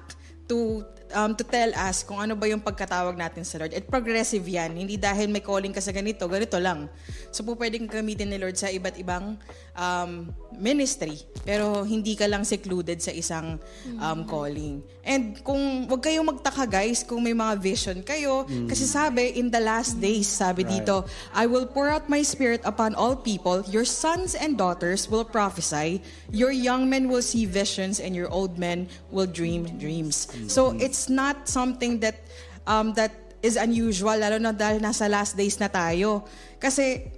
to 0.52 0.84
um, 1.14 1.32
to 1.36 1.44
tell 1.44 1.72
us 1.76 2.04
kung 2.04 2.20
ano 2.20 2.34
ba 2.36 2.48
yung 2.48 2.60
pagkatawag 2.60 3.16
natin 3.16 3.44
sa 3.44 3.60
Lord. 3.62 3.72
At 3.76 3.86
progressive 3.88 4.44
yan. 4.44 4.76
Hindi 4.76 4.96
dahil 5.00 5.32
may 5.32 5.44
calling 5.44 5.72
ka 5.72 5.80
sa 5.84 5.92
ganito, 5.92 6.28
ganito 6.28 6.58
lang. 6.58 6.90
So 7.32 7.44
po 7.44 7.56
pwedeng 7.56 7.88
gamitin 7.88 8.32
ni 8.32 8.38
Lord 8.40 8.56
sa 8.56 8.68
iba't 8.68 8.98
ibang 9.00 9.40
um, 9.76 10.12
ministry. 10.56 11.20
Pero 11.48 11.84
hindi 11.88 12.14
ka 12.16 12.28
lang 12.28 12.44
secluded 12.44 13.00
sa 13.00 13.12
isang 13.12 13.58
um, 14.00 14.20
calling. 14.28 14.84
And 15.02 15.40
kung 15.42 15.90
wag 15.90 16.02
kayong 16.06 16.28
magtaka 16.28 16.70
guys 16.70 17.02
kung 17.02 17.24
may 17.26 17.34
mga 17.34 17.54
vision 17.58 17.98
kayo. 18.06 18.46
Kasi 18.70 18.86
sabi, 18.86 19.40
in 19.40 19.50
the 19.50 19.60
last 19.60 19.98
days, 19.98 20.30
sabi 20.30 20.64
dito, 20.64 21.08
I 21.34 21.48
will 21.48 21.66
pour 21.66 21.90
out 21.90 22.08
my 22.12 22.22
spirit 22.22 22.62
upon 22.64 22.94
all 22.94 23.16
people. 23.16 23.64
Your 23.68 23.86
sons 23.86 24.38
and 24.38 24.58
daughters 24.58 25.10
will 25.10 25.26
prophesy. 25.26 26.04
Your 26.30 26.52
young 26.52 26.88
men 26.90 27.10
will 27.10 27.24
see 27.24 27.46
visions 27.46 28.00
and 28.00 28.14
your 28.14 28.30
old 28.30 28.60
men 28.62 28.88
will 29.10 29.28
dream 29.28 29.66
dreams. 29.82 30.30
So 30.48 30.78
it's 30.78 31.01
not 31.07 31.48
something 31.48 32.02
that 32.03 32.19
um, 32.68 32.94
that 32.94 33.14
is 33.41 33.57
unusual, 33.57 34.14
lalo 34.18 34.38
na 34.38 34.53
dahil 34.53 34.82
nasa 34.82 35.10
last 35.10 35.34
days 35.34 35.57
na 35.57 35.69
tayo. 35.69 36.26
Kasi 36.61 37.10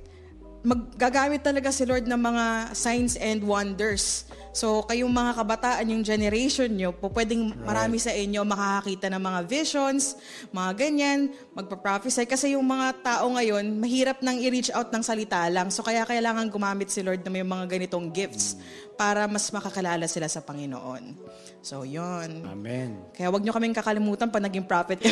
maggagamit 0.64 1.44
talaga 1.44 1.76
si 1.76 1.84
Lord 1.84 2.08
ng 2.08 2.20
mga 2.20 2.46
signs 2.72 3.20
and 3.20 3.44
wonders. 3.44 4.24
So, 4.54 4.86
kayong 4.86 5.10
mga 5.10 5.34
kabataan, 5.42 5.90
yung 5.90 6.06
generation 6.06 6.70
nyo, 6.70 6.94
po 6.94 7.10
pwedeng 7.10 7.58
marami 7.66 7.98
sa 7.98 8.14
inyo 8.14 8.46
makakakita 8.46 9.10
ng 9.10 9.18
mga 9.18 9.40
visions, 9.50 10.14
mga 10.54 10.72
ganyan, 10.78 11.34
magpa-prophesy. 11.58 12.30
Kasi 12.30 12.54
yung 12.54 12.70
mga 12.70 13.02
tao 13.02 13.34
ngayon, 13.34 13.66
mahirap 13.82 14.22
nang 14.22 14.38
i-reach 14.38 14.70
out 14.70 14.94
ng 14.94 15.02
salita 15.02 15.42
lang. 15.50 15.74
So, 15.74 15.82
kaya 15.82 16.06
kailangan 16.06 16.54
gumamit 16.54 16.94
si 16.94 17.02
Lord 17.02 17.26
na 17.26 17.34
may 17.34 17.42
mga 17.42 17.66
ganitong 17.66 18.14
gifts 18.14 18.62
para 18.94 19.26
mas 19.26 19.50
makakalala 19.50 20.06
sila 20.06 20.30
sa 20.30 20.46
Panginoon. 20.46 21.18
So, 21.66 21.82
yun. 21.82 22.46
Amen. 22.46 23.10
Kaya 23.18 23.34
wag 23.34 23.42
nyo 23.42 23.58
kaming 23.58 23.74
kakalimutan 23.74 24.30
pag 24.30 24.46
naging 24.46 24.70
prophet. 24.70 25.02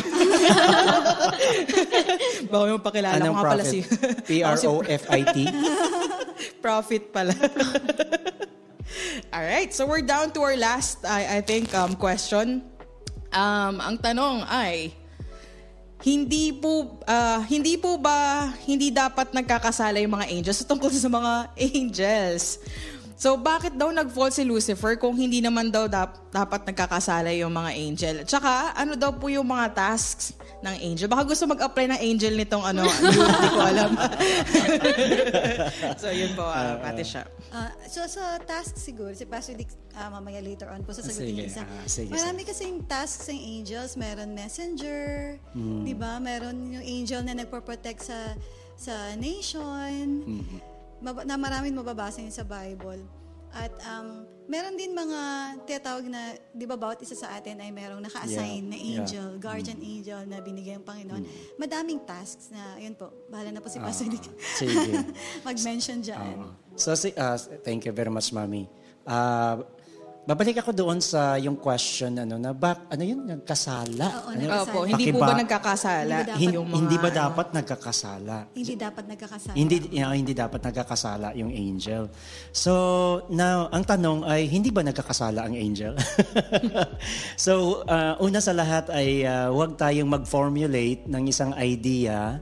Baka 2.52 2.64
yung 2.70 2.78
pakilala 2.78 3.18
ko 3.18 3.26
Anong 3.26 3.36
nga 3.42 3.50
pala 3.58 3.64
si... 3.66 3.82
prophet? 3.82 4.06
ako 4.06 4.22
si 4.22 4.28
P-R-O-F-I-T? 4.30 5.36
Profit 6.62 7.02
pala. 7.10 7.34
All 9.34 9.42
right, 9.42 9.72
so 9.72 9.86
we're 9.86 10.04
down 10.04 10.32
to 10.32 10.40
our 10.42 10.56
last, 10.56 11.04
I, 11.04 11.38
I 11.38 11.40
think, 11.40 11.74
um, 11.74 11.94
question. 11.94 12.62
Um, 13.32 13.80
ang 13.80 13.96
tanong 13.98 14.44
ay, 14.48 14.92
hindi 16.02 16.50
po 16.50 16.98
ah, 17.06 17.46
hindi 17.46 17.78
po 17.78 17.94
ba 17.94 18.50
hindi 18.66 18.90
dapat 18.90 19.30
nagkakasala 19.30 20.02
yung 20.02 20.18
mga 20.18 20.34
angels 20.34 20.58
so, 20.62 20.66
tungkol 20.66 20.90
sa 20.90 21.06
mga 21.06 21.32
angels? 21.56 22.58
So 23.22 23.38
bakit 23.38 23.78
daw 23.78 23.94
nag-fall 23.94 24.34
si 24.34 24.42
Lucifer 24.42 24.98
kung 24.98 25.14
hindi 25.14 25.38
naman 25.38 25.70
daw 25.70 25.86
dap- 25.86 26.26
dapat 26.34 26.66
nagkakasala 26.66 27.30
yung 27.38 27.54
mga 27.54 27.70
angel? 27.70 28.16
Tsaka 28.26 28.74
ano 28.74 28.98
daw 28.98 29.14
po 29.14 29.30
yung 29.30 29.46
mga 29.46 29.78
tasks 29.78 30.34
ng 30.58 30.74
angel? 30.82 31.06
Baka 31.06 31.30
gusto 31.30 31.46
mag-apply 31.46 31.86
ng 31.86 32.00
angel 32.02 32.34
nitong 32.34 32.66
ano, 32.66 32.82
hindi 32.90 33.46
ko 33.46 33.60
alam. 33.62 33.90
so 36.02 36.10
yun 36.10 36.34
po, 36.34 36.42
uh, 36.42 36.82
Ate 36.82 37.06
siya. 37.06 37.22
Ah, 37.54 37.70
so 37.86 38.02
sa 38.10 38.42
task 38.42 38.74
siguro, 38.74 39.14
si 39.14 39.22
Pastor 39.22 39.54
Dick 39.54 39.70
ah, 39.94 40.10
mamaya 40.10 40.42
later 40.42 40.74
on 40.74 40.82
po 40.82 40.90
Sige, 40.90 41.14
sasagutin 41.14 41.46
isa. 41.46 41.62
ah, 41.62 41.86
sige, 41.86 42.10
Marami 42.10 42.42
kasing 42.42 42.82
tasks 42.90 43.30
ng 43.30 43.38
angels. 43.38 43.94
Meron 43.94 44.34
messenger, 44.34 45.38
Hmm. 45.54 45.86
di 45.86 45.94
ba? 45.94 46.18
Meron 46.18 46.74
yung 46.74 46.82
angel 46.82 47.22
na 47.22 47.38
nagpo-protect 47.38 48.02
sa 48.02 48.34
sa 48.74 49.14
nation. 49.14 50.26
Hmm. 50.26 50.71
Na 51.02 51.36
maraming 51.36 51.74
mababasa 51.74 52.22
yun 52.22 52.30
sa 52.30 52.46
Bible. 52.46 53.02
At 53.52 53.74
um, 53.84 54.24
meron 54.48 54.80
din 54.80 54.96
mga 54.96 55.20
tinatawag 55.68 56.08
na, 56.08 56.32
di 56.56 56.64
ba 56.64 56.72
bawat 56.80 57.04
isa 57.04 57.12
sa 57.12 57.36
atin 57.36 57.60
ay 57.60 57.68
merong 57.68 58.00
naka-assign 58.00 58.64
Yeah, 58.64 58.70
na 58.72 58.76
yeah. 58.80 58.88
Angel, 58.96 59.28
guardian 59.36 59.76
angel 59.76 60.24
na 60.24 60.40
binigay 60.40 60.80
ng 60.80 60.86
Panginoon. 60.88 61.22
Madaming 61.60 62.00
tasks 62.08 62.48
na, 62.48 62.80
yun 62.80 62.96
po, 62.96 63.12
bahala 63.28 63.52
na 63.52 63.60
po 63.60 63.68
si 63.68 63.76
Pastor 63.76 64.08
Dick. 64.08 64.24
Ah, 64.24 64.56
sige. 64.56 64.92
Mag-mention 65.46 66.00
dyan. 66.00 66.16
Oo. 66.40 66.48
So, 66.80 66.96
si, 66.96 67.12
ah, 67.20 67.36
thank 67.60 67.84
you 67.84 67.92
very 67.92 68.08
much, 68.08 68.32
Mami. 68.32 68.72
Ah, 69.04 69.60
babalik 70.22 70.62
ako 70.62 70.70
doon 70.70 71.02
sa 71.02 71.34
yung 71.34 71.58
question 71.58 72.14
ano 72.14 72.38
na 72.38 72.54
bak 72.54 72.86
ano 72.94 73.02
yun 73.02 73.26
nagkasala. 73.26 74.06
Oo, 74.06 74.28
Ano? 74.30 74.38
nagkasala. 74.38 74.70
Opo, 74.70 74.78
hindi 74.86 75.04
po 75.10 75.18
ba 75.18 75.34
nagkakasala? 75.34 76.14
Hindi 76.14 76.32
Hin- 76.38 76.54
yung 76.54 76.66
mga, 76.70 76.78
hindi 76.78 76.96
ba 76.96 77.10
ano? 77.10 77.18
dapat 77.26 77.46
nagkakasala? 77.50 78.36
Hindi 78.54 78.74
dapat 78.78 79.04
nagkakasama. 79.10 79.54
Hindi 79.58 79.76
yeah, 79.90 80.10
hindi 80.14 80.32
dapat 80.32 80.60
nagkakasala 80.62 81.28
yung 81.34 81.50
angel. 81.50 82.02
So, 82.54 82.72
now 83.34 83.66
ang 83.74 83.82
tanong 83.82 84.22
ay 84.22 84.46
hindi 84.46 84.70
ba 84.70 84.86
nagkakasala 84.86 85.42
ang 85.42 85.54
angel? 85.58 85.98
so, 87.44 87.82
uh, 87.90 88.14
una 88.22 88.38
sa 88.38 88.54
lahat 88.54 88.94
ay 88.94 89.26
uh, 89.26 89.50
huwag 89.50 89.74
tayong 89.74 90.06
mag-formulate 90.06 91.02
ng 91.10 91.22
isang 91.26 91.50
idea, 91.58 92.38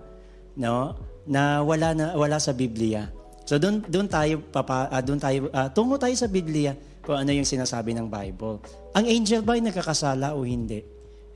no, 0.52 0.92
na 1.24 1.64
wala 1.64 1.96
na 1.96 2.12
wala 2.12 2.36
sa 2.36 2.52
Biblia. 2.52 3.08
So 3.48 3.56
doon 3.56 3.82
doon 3.88 4.06
tayo 4.06 4.44
papa 4.52 4.86
uh, 4.92 5.02
doon 5.02 5.16
tayo 5.18 5.48
uh, 5.50 5.66
tungo 5.72 5.96
tayo 5.96 6.12
sa 6.14 6.28
Biblia 6.30 6.76
kung 7.10 7.18
ano 7.18 7.34
yung 7.34 7.42
sinasabi 7.42 7.90
ng 7.98 8.06
Bible. 8.06 8.62
Ang 8.94 9.10
angel 9.10 9.42
ba 9.42 9.58
ay 9.58 9.66
nagkakasala 9.66 10.38
o 10.38 10.46
hindi? 10.46 10.78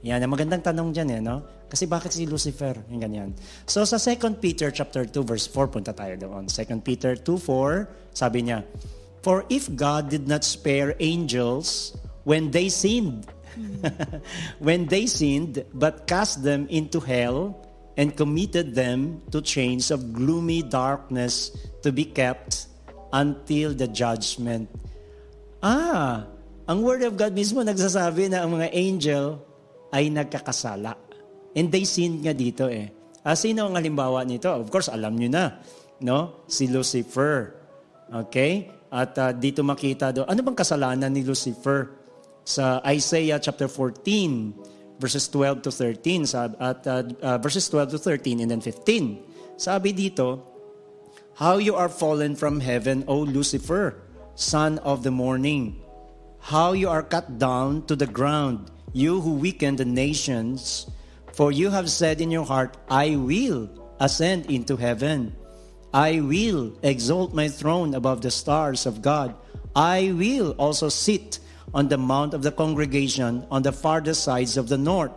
Yan, 0.06 0.22
ang 0.22 0.30
magandang 0.30 0.62
tanong 0.62 0.94
dyan 0.94 1.18
eh, 1.18 1.18
no? 1.18 1.66
Kasi 1.66 1.90
bakit 1.90 2.14
si 2.14 2.30
Lucifer? 2.30 2.78
Yung 2.94 3.02
ganyan. 3.02 3.34
So 3.66 3.82
sa 3.82 3.98
2 3.98 4.38
Peter 4.38 4.70
chapter 4.70 5.02
2 5.02 5.10
verse 5.26 5.50
4, 5.50 5.74
punta 5.74 5.90
tayo 5.90 6.14
doon. 6.14 6.46
2 6.46 6.86
Peter 6.86 7.18
2:4, 7.18 8.14
sabi 8.14 8.46
niya, 8.46 8.62
For 9.26 9.42
if 9.50 9.66
God 9.74 10.14
did 10.14 10.30
not 10.30 10.46
spare 10.46 10.94
angels 11.02 11.98
when 12.22 12.54
they 12.54 12.70
sinned, 12.70 13.26
when 14.62 14.86
they 14.86 15.10
sinned, 15.10 15.66
but 15.74 16.06
cast 16.06 16.46
them 16.46 16.70
into 16.70 17.02
hell 17.02 17.58
and 17.98 18.14
committed 18.14 18.78
them 18.78 19.26
to 19.34 19.42
chains 19.42 19.90
of 19.90 20.14
gloomy 20.14 20.62
darkness 20.62 21.50
to 21.82 21.90
be 21.90 22.06
kept 22.06 22.70
until 23.10 23.74
the 23.74 23.90
judgment. 23.90 24.70
Ah, 25.64 26.28
ang 26.68 26.84
Word 26.84 27.08
of 27.08 27.16
God 27.16 27.32
mismo 27.32 27.64
nagsasabi 27.64 28.28
na 28.28 28.44
ang 28.44 28.52
mga 28.52 28.68
angel 28.76 29.40
ay 29.96 30.12
nagkakasala. 30.12 30.92
And 31.56 31.72
they 31.72 31.88
sinned 31.88 32.20
nga 32.20 32.36
dito 32.36 32.68
eh. 32.68 32.92
Ah, 33.24 33.32
sino 33.32 33.64
ang 33.64 33.80
halimbawa 33.80 34.28
nito? 34.28 34.52
Of 34.52 34.68
course, 34.68 34.92
alam 34.92 35.16
nyo 35.16 35.32
na. 35.32 35.56
No? 36.04 36.44
Si 36.44 36.68
Lucifer. 36.68 37.56
Okay? 38.12 38.68
At 38.92 39.16
ah, 39.16 39.32
dito 39.32 39.64
makita 39.64 40.12
do. 40.12 40.28
Ano 40.28 40.44
bang 40.44 40.58
kasalanan 40.58 41.08
ni 41.08 41.24
Lucifer? 41.24 41.96
Sa 42.44 42.84
Isaiah 42.84 43.40
chapter 43.40 43.64
14, 43.64 45.00
verses 45.00 45.32
12 45.32 45.64
to 45.64 45.72
13. 45.72 46.28
Sa, 46.28 46.52
at 46.60 46.84
ah, 46.84 47.00
ah, 47.24 47.38
verses 47.40 47.64
12 47.72 47.96
to 47.96 47.98
13 48.04 48.44
and 48.44 48.52
then 48.52 48.60
15. 48.60 49.56
Sabi 49.56 49.96
dito, 49.96 50.44
How 51.40 51.56
you 51.56 51.72
are 51.72 51.88
fallen 51.88 52.36
from 52.36 52.60
heaven, 52.60 53.08
O 53.08 53.24
Lucifer, 53.24 54.03
son 54.34 54.78
of 54.80 55.02
the 55.02 55.10
morning. 55.10 55.80
How 56.40 56.72
you 56.72 56.88
are 56.88 57.02
cut 57.02 57.38
down 57.38 57.86
to 57.86 57.96
the 57.96 58.06
ground, 58.06 58.70
you 58.92 59.20
who 59.20 59.34
weaken 59.34 59.76
the 59.76 59.84
nations. 59.84 60.86
For 61.32 61.50
you 61.50 61.70
have 61.70 61.90
said 61.90 62.20
in 62.20 62.30
your 62.30 62.44
heart, 62.44 62.76
I 62.88 63.16
will 63.16 63.70
ascend 63.98 64.46
into 64.46 64.76
heaven. 64.76 65.34
I 65.94 66.20
will 66.20 66.74
exalt 66.82 67.34
my 67.34 67.48
throne 67.48 67.94
above 67.94 68.20
the 68.20 68.30
stars 68.30 68.86
of 68.86 69.02
God. 69.02 69.34
I 69.74 70.12
will 70.14 70.54
also 70.58 70.88
sit 70.88 71.38
on 71.72 71.88
the 71.88 71.98
mount 71.98 72.34
of 72.34 72.42
the 72.42 72.52
congregation 72.52 73.46
on 73.50 73.62
the 73.62 73.72
farthest 73.72 74.22
sides 74.22 74.56
of 74.56 74.68
the 74.68 74.78
north. 74.78 75.14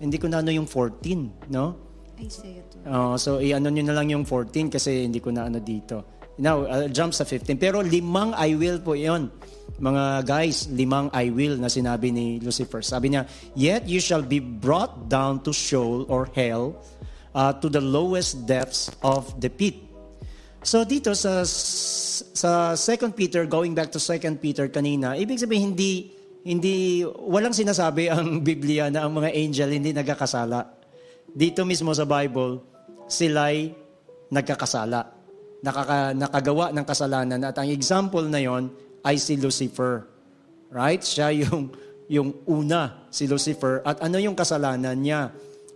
Hindi 0.00 0.18
ko 0.18 0.28
na 0.28 0.44
ano 0.44 0.52
yung 0.52 0.66
14, 0.66 1.48
no? 1.48 1.76
Isaiah 2.20 2.64
2. 2.84 2.88
Oh, 2.88 3.14
so 3.16 3.38
i-ano 3.38 3.70
nyo 3.70 3.84
na 3.88 3.94
lang 3.94 4.10
yung 4.10 4.24
14 4.24 4.68
kasi 4.68 5.06
hindi 5.06 5.20
ko 5.20 5.30
na 5.30 5.46
ano 5.46 5.60
dito. 5.60 6.17
Now, 6.38 6.62
I'll 6.70 6.88
jump 6.88 7.12
sa 7.12 7.26
15. 7.26 7.58
Pero 7.58 7.82
limang 7.82 8.30
I 8.38 8.54
will 8.54 8.78
po 8.78 8.94
yon. 8.94 9.28
Mga 9.82 10.22
guys, 10.22 10.70
limang 10.70 11.10
I 11.10 11.34
will 11.34 11.58
na 11.58 11.66
sinabi 11.66 12.14
ni 12.14 12.38
Lucifer. 12.38 12.78
Sabi 12.82 13.10
niya, 13.10 13.26
Yet 13.58 13.90
you 13.90 13.98
shall 13.98 14.22
be 14.22 14.38
brought 14.38 15.10
down 15.10 15.42
to 15.42 15.50
Sheol 15.50 16.06
or 16.06 16.30
hell, 16.34 16.78
uh, 17.34 17.52
to 17.58 17.66
the 17.66 17.82
lowest 17.82 18.46
depths 18.46 18.90
of 19.02 19.34
the 19.42 19.50
pit. 19.50 19.88
So 20.62 20.82
dito 20.82 21.14
sa 21.14 21.46
sa 21.46 22.74
2 22.74 23.14
Peter, 23.14 23.46
going 23.46 23.74
back 23.74 23.94
to 23.94 24.02
2 24.02 24.42
Peter 24.42 24.66
kanina, 24.70 25.14
ibig 25.14 25.38
sabihin 25.38 25.74
hindi 25.74 26.14
hindi 26.42 27.02
walang 27.06 27.54
sinasabi 27.54 28.08
ang 28.14 28.42
Biblia 28.42 28.90
na 28.90 29.06
ang 29.06 29.14
mga 29.14 29.34
angel 29.34 29.74
hindi 29.74 29.90
nagkakasala. 29.94 30.78
Dito 31.28 31.62
mismo 31.62 31.94
sa 31.94 32.06
Bible, 32.06 32.62
sila'y 33.06 33.74
nagkakasala. 34.32 35.17
Nakaka, 35.58 36.14
nakagawa 36.14 36.70
ng 36.70 36.84
kasalanan 36.86 37.40
at 37.42 37.58
ang 37.58 37.66
example 37.66 38.22
na 38.30 38.38
yon 38.38 38.70
ay 39.02 39.18
si 39.18 39.34
Lucifer. 39.34 40.06
Right? 40.70 41.02
Siya 41.02 41.34
yung 41.34 41.74
yung 42.08 42.40
una, 42.48 43.08
si 43.12 43.28
Lucifer. 43.28 43.84
At 43.84 44.00
ano 44.00 44.16
yung 44.16 44.34
kasalanan 44.34 44.96
niya? 44.96 45.30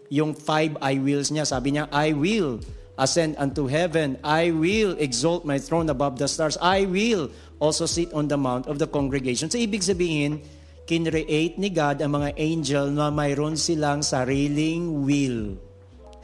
Yung 0.08 0.32
five 0.32 0.76
I 0.80 0.96
wills 0.96 1.28
niya. 1.28 1.44
Sabi 1.44 1.76
niya, 1.76 1.88
I 1.92 2.16
will 2.16 2.60
ascend 2.96 3.36
unto 3.36 3.68
heaven. 3.68 4.16
I 4.24 4.52
will 4.52 4.96
exalt 4.96 5.44
my 5.44 5.60
throne 5.60 5.92
above 5.92 6.16
the 6.16 6.28
stars. 6.28 6.56
I 6.60 6.88
will 6.88 7.28
also 7.60 7.84
sit 7.84 8.12
on 8.16 8.28
the 8.28 8.40
mount 8.40 8.66
of 8.66 8.80
the 8.80 8.88
congregation. 8.88 9.52
So 9.52 9.60
ibig 9.60 9.84
sabihin, 9.84 10.40
kinreate 10.88 11.56
ni 11.60 11.68
God 11.68 12.00
ang 12.00 12.16
mga 12.16 12.34
angel 12.36 12.90
na 12.90 13.12
mayroon 13.12 13.54
silang 13.54 14.00
sariling 14.00 15.04
will. 15.04 15.56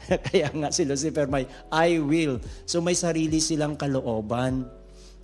Kaya 0.29 0.49
nga 0.51 0.69
si 0.73 0.83
Lucifer 0.85 1.29
may 1.29 1.45
I 1.69 2.01
will. 2.01 2.41
So 2.65 2.81
may 2.81 2.97
sarili 2.97 3.37
silang 3.39 3.77
kalooban. 3.77 4.65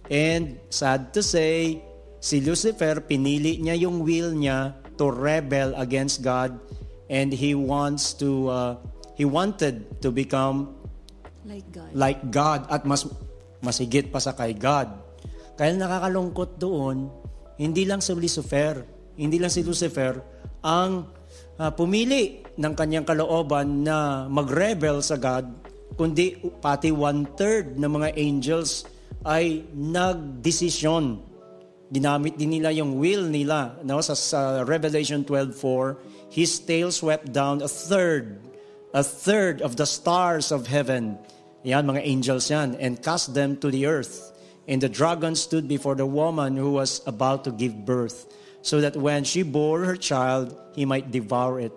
And 0.06 0.62
sad 0.70 1.10
to 1.18 1.26
say, 1.26 1.82
si 2.22 2.42
Lucifer, 2.42 3.02
pinili 3.02 3.58
niya 3.58 3.90
yung 3.90 4.06
will 4.06 4.34
niya 4.38 4.78
to 5.02 5.10
rebel 5.10 5.74
against 5.82 6.22
God 6.22 6.56
and 7.10 7.34
he 7.34 7.58
wants 7.58 8.14
to, 8.22 8.50
uh, 8.50 8.74
he 9.18 9.26
wanted 9.26 10.02
to 10.06 10.14
become 10.14 10.78
Like 11.46 11.66
God. 11.70 11.90
like 11.94 12.22
God 12.34 12.62
at 12.74 12.86
mas 12.90 13.06
masigit 13.62 14.14
pa 14.14 14.22
sa 14.22 14.38
kay 14.38 14.54
God. 14.54 14.94
Kaya 15.58 15.74
nakakalungkot 15.74 16.62
doon, 16.62 17.10
hindi 17.58 17.86
lang 17.90 18.02
si 18.02 18.14
Lucifer, 18.14 18.86
hindi 19.18 19.42
lang 19.42 19.50
si 19.50 19.66
Lucifer 19.66 20.22
ang 20.62 21.10
ah, 21.58 21.72
pumili 21.74 22.45
ng 22.56 22.74
kanyang 22.74 23.04
kalooban 23.04 23.84
na 23.84 24.28
mag-rebel 24.32 25.04
sa 25.04 25.20
God, 25.20 25.48
kundi 26.00 26.40
pati 26.64 26.92
one-third 26.92 27.76
ng 27.76 27.92
mga 27.92 28.10
angels 28.16 28.88
ay 29.28 29.64
nagdesisyon. 29.76 31.20
Ginamit 31.92 32.36
din 32.36 32.60
nila 32.60 32.74
yung 32.74 32.98
will 32.98 33.28
nila. 33.28 33.78
No? 33.84 34.00
Sa, 34.02 34.16
sa 34.16 34.64
Revelation 34.64 35.24
12.4, 35.24 36.34
His 36.34 36.60
tail 36.60 36.92
swept 36.92 37.32
down 37.32 37.62
a 37.62 37.70
third, 37.70 38.42
a 38.92 39.04
third 39.04 39.62
of 39.62 39.76
the 39.76 39.86
stars 39.86 40.52
of 40.52 40.68
heaven. 40.68 41.20
Yan, 41.64 41.86
mga 41.86 42.02
angels 42.04 42.50
yan. 42.50 42.76
And 42.78 43.00
cast 43.02 43.34
them 43.34 43.58
to 43.62 43.72
the 43.72 43.86
earth. 43.86 44.34
And 44.68 44.82
the 44.82 44.90
dragon 44.90 45.38
stood 45.38 45.70
before 45.70 45.94
the 45.94 46.10
woman 46.10 46.58
who 46.58 46.74
was 46.74 47.02
about 47.06 47.46
to 47.46 47.54
give 47.54 47.86
birth, 47.86 48.26
so 48.66 48.82
that 48.82 48.98
when 48.98 49.24
she 49.24 49.46
bore 49.46 49.86
her 49.86 49.96
child, 49.96 50.58
he 50.74 50.90
might 50.90 51.14
devour 51.14 51.62
it. 51.62 51.74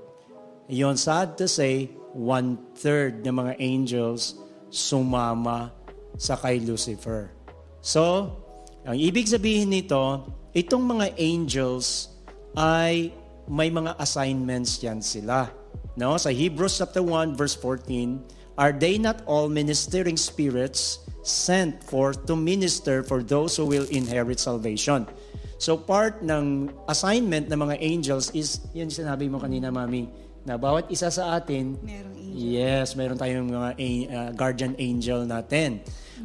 Yon 0.68 1.00
sad 1.00 1.40
to 1.40 1.48
say, 1.48 1.88
one-third 2.12 3.24
ng 3.24 3.34
mga 3.40 3.52
angels 3.56 4.36
sumama 4.68 5.72
sa 6.20 6.36
kay 6.36 6.60
Lucifer. 6.60 7.32
So, 7.80 8.36
ang 8.84 9.00
ibig 9.00 9.32
sabihin 9.32 9.72
nito, 9.72 10.28
itong 10.52 10.84
mga 10.84 11.16
angels 11.16 12.12
ay 12.52 13.16
may 13.48 13.72
mga 13.72 13.96
assignments 13.96 14.76
yan 14.84 15.00
sila. 15.00 15.48
No? 15.96 16.20
Sa 16.20 16.28
Hebrews 16.28 16.84
chapter 16.84 17.00
1 17.00 17.32
verse 17.32 17.56
14, 17.56 18.60
are 18.60 18.76
they 18.76 19.00
not 19.00 19.24
all 19.24 19.48
ministering 19.48 20.20
spirits 20.20 21.00
sent 21.24 21.80
forth 21.80 22.28
to 22.28 22.36
minister 22.36 23.00
for 23.00 23.24
those 23.24 23.56
who 23.56 23.64
will 23.64 23.88
inherit 23.88 24.36
salvation? 24.36 25.08
So 25.56 25.80
part 25.80 26.20
ng 26.20 26.68
assignment 26.86 27.48
ng 27.48 27.56
mga 27.56 27.76
angels 27.80 28.30
is, 28.36 28.62
yun 28.76 28.92
sinabi 28.92 29.32
mo 29.32 29.40
kanina, 29.40 29.72
Mami, 29.72 30.27
na 30.48 30.56
bawat 30.56 30.88
isa 30.88 31.12
sa 31.12 31.36
atin, 31.36 31.76
Merong 31.84 32.16
angel. 32.16 32.40
Yes, 32.40 32.96
meron 32.96 33.20
tayong 33.20 33.52
mga 33.52 33.70
uh, 33.76 34.30
guardian 34.32 34.72
angel 34.80 35.28
natin. 35.28 35.84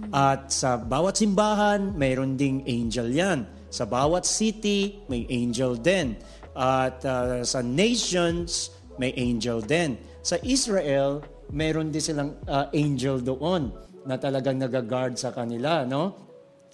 At 0.10 0.50
sa 0.50 0.80
bawat 0.80 1.20
simbahan, 1.20 1.94
meron 1.94 2.40
ding 2.40 2.64
angel 2.66 3.12
yan. 3.12 3.46
Sa 3.70 3.84
bawat 3.84 4.24
city, 4.24 5.04
may 5.12 5.28
angel 5.28 5.76
din. 5.78 6.18
At 6.56 7.04
uh, 7.04 7.44
sa 7.44 7.60
nations, 7.62 8.74
may 8.98 9.12
angel 9.20 9.62
din. 9.62 10.00
Sa 10.24 10.40
Israel, 10.42 11.22
meron 11.52 11.92
din 11.92 12.02
silang 12.02 12.40
uh, 12.48 12.70
angel 12.72 13.22
doon 13.22 13.74
na 14.08 14.16
talagang 14.18 14.58
nagagard 14.58 15.20
sa 15.20 15.34
kanila, 15.36 15.84
no? 15.84 16.16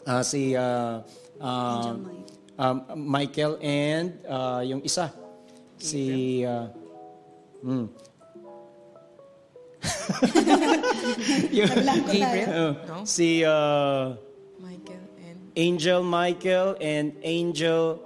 Ah, 0.08 0.24
si 0.24 0.56
uh, 0.56 1.04
uh, 1.38 1.94
um, 2.58 2.78
Michael 2.96 3.60
and 3.62 4.24
uh, 4.26 4.64
yung 4.64 4.82
isa, 4.82 5.12
si 5.78 6.42
uh, 6.42 6.72
mm, 7.64 7.88
yung, 11.56 11.70
Gabriel? 11.72 12.50
uh, 12.52 12.72
No? 12.88 13.06
si 13.08 13.44
uh, 13.48 14.16
Michael 14.60 15.04
and... 15.24 15.38
Angel 15.56 16.02
Michael 16.04 16.68
and 16.84 17.16
Angel 17.24 18.00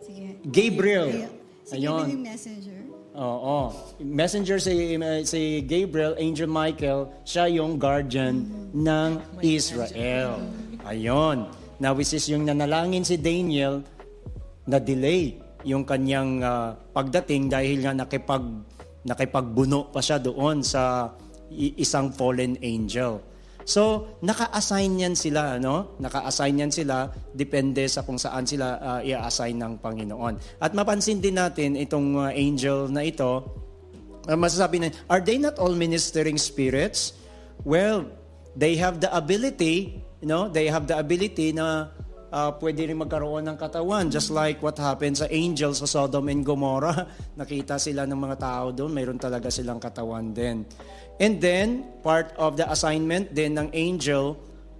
Sige. 0.00 0.40
Gabriel. 0.48 1.08
Ayun. 1.12 1.32
Ayun. 1.72 2.00
Gabriel 2.00 2.12
yung 2.16 2.24
messenger. 2.24 2.78
Oo. 3.14 3.70
Messenger 4.02 4.58
si, 4.58 4.98
si 5.22 5.62
Gabriel, 5.62 6.18
Angel 6.18 6.50
Michael, 6.50 7.12
siya 7.22 7.46
yung 7.46 7.78
guardian 7.78 8.42
ng 8.74 9.10
Israel. 9.38 10.42
Ayon. 10.82 11.46
Now, 11.78 11.94
which 11.94 12.10
is 12.10 12.26
yung 12.26 12.42
nanalangin 12.48 13.06
si 13.06 13.14
Daniel, 13.14 13.86
na-delay 14.66 15.43
yung 15.64 15.82
kanyang 15.88 16.44
ah, 16.44 16.76
pagdating 16.92 17.48
dahil 17.48 17.82
nga 17.82 17.92
nakipag, 17.96 18.44
nakipagbuno 19.04 19.90
pa 19.90 20.00
siya 20.04 20.20
doon 20.20 20.60
sa 20.60 21.12
isang 21.54 22.12
fallen 22.12 22.56
angel. 22.60 23.20
So, 23.64 24.12
naka-assign 24.20 25.00
yan 25.00 25.16
sila, 25.16 25.56
no? 25.56 25.96
Naka-assign 25.96 26.68
yan 26.68 26.72
sila, 26.72 27.08
depende 27.32 27.88
sa 27.88 28.04
kung 28.04 28.20
saan 28.20 28.44
sila 28.44 28.76
ah, 28.76 29.00
i-assign 29.00 29.56
ng 29.56 29.80
Panginoon. 29.80 30.60
At 30.60 30.76
mapansin 30.76 31.24
din 31.24 31.40
natin 31.40 31.72
itong 31.80 32.20
ah, 32.20 32.30
angel 32.30 32.92
na 32.92 33.08
ito, 33.08 33.64
uh, 34.28 34.36
masasabi 34.36 34.84
na, 34.84 34.88
are 35.08 35.24
they 35.24 35.40
not 35.40 35.56
all 35.56 35.72
ministering 35.72 36.36
spirits? 36.36 37.16
Well, 37.64 38.04
they 38.52 38.76
have 38.76 39.00
the 39.00 39.08
ability, 39.12 40.00
you 40.20 40.28
know, 40.28 40.48
they 40.48 40.68
have 40.68 40.84
the 40.84 41.00
ability 41.00 41.52
na 41.56 41.88
uh, 42.34 42.50
pwede 42.58 42.90
rin 42.90 42.98
magkaroon 42.98 43.46
ng 43.46 43.54
katawan. 43.54 44.10
Just 44.10 44.34
like 44.34 44.58
what 44.58 44.74
happened 44.74 45.14
sa 45.14 45.30
angels 45.30 45.78
sa 45.78 45.86
Sodom 45.86 46.26
and 46.26 46.42
Gomorrah. 46.42 47.06
Nakita 47.40 47.78
sila 47.78 48.02
ng 48.10 48.18
mga 48.18 48.36
tao 48.42 48.74
doon, 48.74 48.90
mayroon 48.90 49.22
talaga 49.22 49.54
silang 49.54 49.78
katawan 49.78 50.34
din. 50.34 50.66
And 51.22 51.38
then, 51.38 51.86
part 52.02 52.34
of 52.34 52.58
the 52.58 52.66
assignment 52.66 53.30
din 53.30 53.54
ng 53.54 53.70
angel 53.70 54.34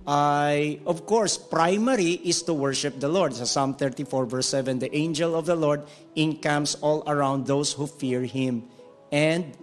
ay, 0.05 0.85
of 0.85 1.09
course, 1.09 1.41
primary 1.41 2.21
is 2.29 2.45
to 2.45 2.53
worship 2.53 3.01
the 3.01 3.09
Lord. 3.09 3.33
Sa 3.33 3.49
Psalm 3.49 3.73
34 3.73 4.29
verse 4.29 4.51
7, 4.53 4.77
the 4.77 4.93
angel 4.93 5.33
of 5.33 5.49
the 5.49 5.57
Lord 5.57 5.81
encamps 6.13 6.77
all 6.85 7.01
around 7.09 7.49
those 7.49 7.73
who 7.73 7.89
fear 7.89 8.21
Him. 8.21 8.69
And, 9.09 9.57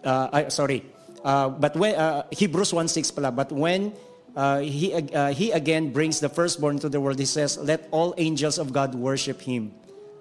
uh, 0.00 0.48
sorry, 0.48 0.88
uh, 1.20 1.52
but 1.52 1.76
when, 1.76 1.92
uh, 1.92 2.24
Hebrews 2.32 2.72
1.6 2.72 3.12
pala, 3.12 3.36
but 3.36 3.52
when 3.52 3.92
uh, 4.36 4.60
he, 4.60 4.92
uh, 4.94 5.32
he 5.32 5.50
again 5.52 5.92
brings 5.92 6.20
the 6.20 6.28
firstborn 6.28 6.78
to 6.80 6.88
the 6.88 7.00
world, 7.00 7.18
he 7.18 7.24
says, 7.24 7.58
let 7.58 7.88
all 7.90 8.14
angels 8.18 8.58
of 8.58 8.72
God 8.72 8.94
worship 8.94 9.40
Him. 9.40 9.72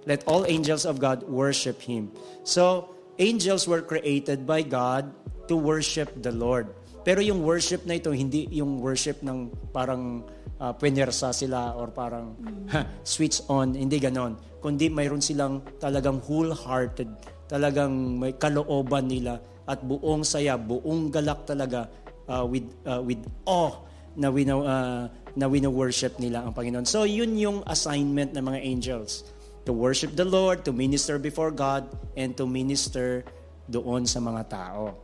Let 0.06 0.26
all 0.26 0.46
angels 0.46 0.86
of 0.86 1.00
God 1.00 1.24
worship 1.24 1.82
Him. 1.82 2.12
So, 2.44 2.96
angels 3.20 3.68
were 3.68 3.82
created 3.82 4.48
by 4.48 4.64
God 4.64 5.14
to 5.48 5.56
worship 5.56 6.10
the 6.22 6.32
Lord. 6.32 6.74
Pero 7.02 7.22
yung 7.22 7.42
worship 7.42 7.86
na 7.86 7.98
ito, 7.98 8.14
hindi 8.14 8.46
yung 8.54 8.78
worship 8.78 9.22
ng 9.26 9.50
parang 9.74 10.26
uh, 10.62 10.74
pwenersa 10.74 11.34
sila 11.34 11.74
or 11.74 11.90
parang 11.90 12.38
ha, 12.70 12.86
switch 13.04 13.42
on, 13.50 13.74
hindi 13.74 13.98
ganon. 13.98 14.38
Kundi 14.62 14.90
mayroon 14.90 15.22
silang 15.22 15.66
talagang 15.82 16.22
wholehearted, 16.22 17.10
talagang 17.50 18.22
may 18.22 18.38
kalooban 18.38 19.10
nila 19.10 19.42
at 19.66 19.82
buong 19.82 20.22
saya, 20.22 20.58
buong 20.62 21.10
galak 21.10 21.46
talaga 21.50 21.90
uh, 22.30 22.46
with 22.46 22.70
uh, 22.86 23.02
with 23.02 23.22
awe 23.50 23.91
na 24.16 24.28
wino 24.28 24.68
uh, 24.68 25.08
na 25.36 25.46
wino-worship 25.48 26.20
nila 26.20 26.44
ang 26.44 26.52
Panginoon. 26.52 26.84
So 26.84 27.08
yun 27.08 27.40
yung 27.40 27.64
assignment 27.64 28.36
ng 28.36 28.44
mga 28.44 28.60
angels 28.60 29.24
to 29.64 29.72
worship 29.72 30.18
the 30.18 30.26
Lord, 30.26 30.66
to 30.68 30.74
minister 30.74 31.22
before 31.22 31.54
God 31.54 31.88
and 32.18 32.36
to 32.36 32.50
minister 32.50 33.24
doon 33.72 34.04
sa 34.04 34.20
mga 34.20 34.42
tao. 34.52 34.98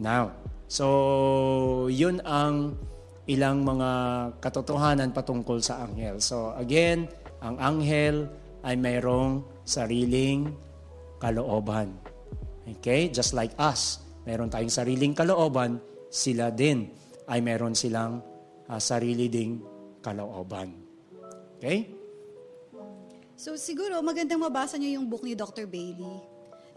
Now, 0.00 0.34
so 0.66 1.86
yun 1.92 2.18
ang 2.24 2.74
ilang 3.30 3.62
mga 3.62 3.90
katotohanan 4.42 5.14
patungkol 5.14 5.62
sa 5.62 5.86
anghel. 5.86 6.18
So 6.18 6.56
again, 6.56 7.06
ang 7.44 7.60
anghel 7.60 8.26
ay 8.66 8.74
mayroong 8.74 9.44
sariling 9.62 10.50
kalooban. 11.22 11.94
Okay? 12.80 13.12
Just 13.12 13.36
like 13.36 13.54
us, 13.60 14.02
mayroon 14.26 14.50
tayong 14.50 14.72
sariling 14.72 15.14
kalooban, 15.14 15.78
sila 16.10 16.50
din 16.50 16.90
ay 17.30 17.38
mayroon 17.38 17.76
silang 17.76 18.29
ah, 18.70 18.78
sarili 18.78 19.26
ding 19.26 19.58
kalooban. 19.98 20.70
Okay? 21.58 21.90
So 23.34 23.58
siguro 23.58 23.98
magandang 24.00 24.38
mabasa 24.38 24.78
niyo 24.78 25.02
yung 25.02 25.10
book 25.10 25.26
ni 25.26 25.34
Dr. 25.34 25.66
Bailey. 25.66 26.22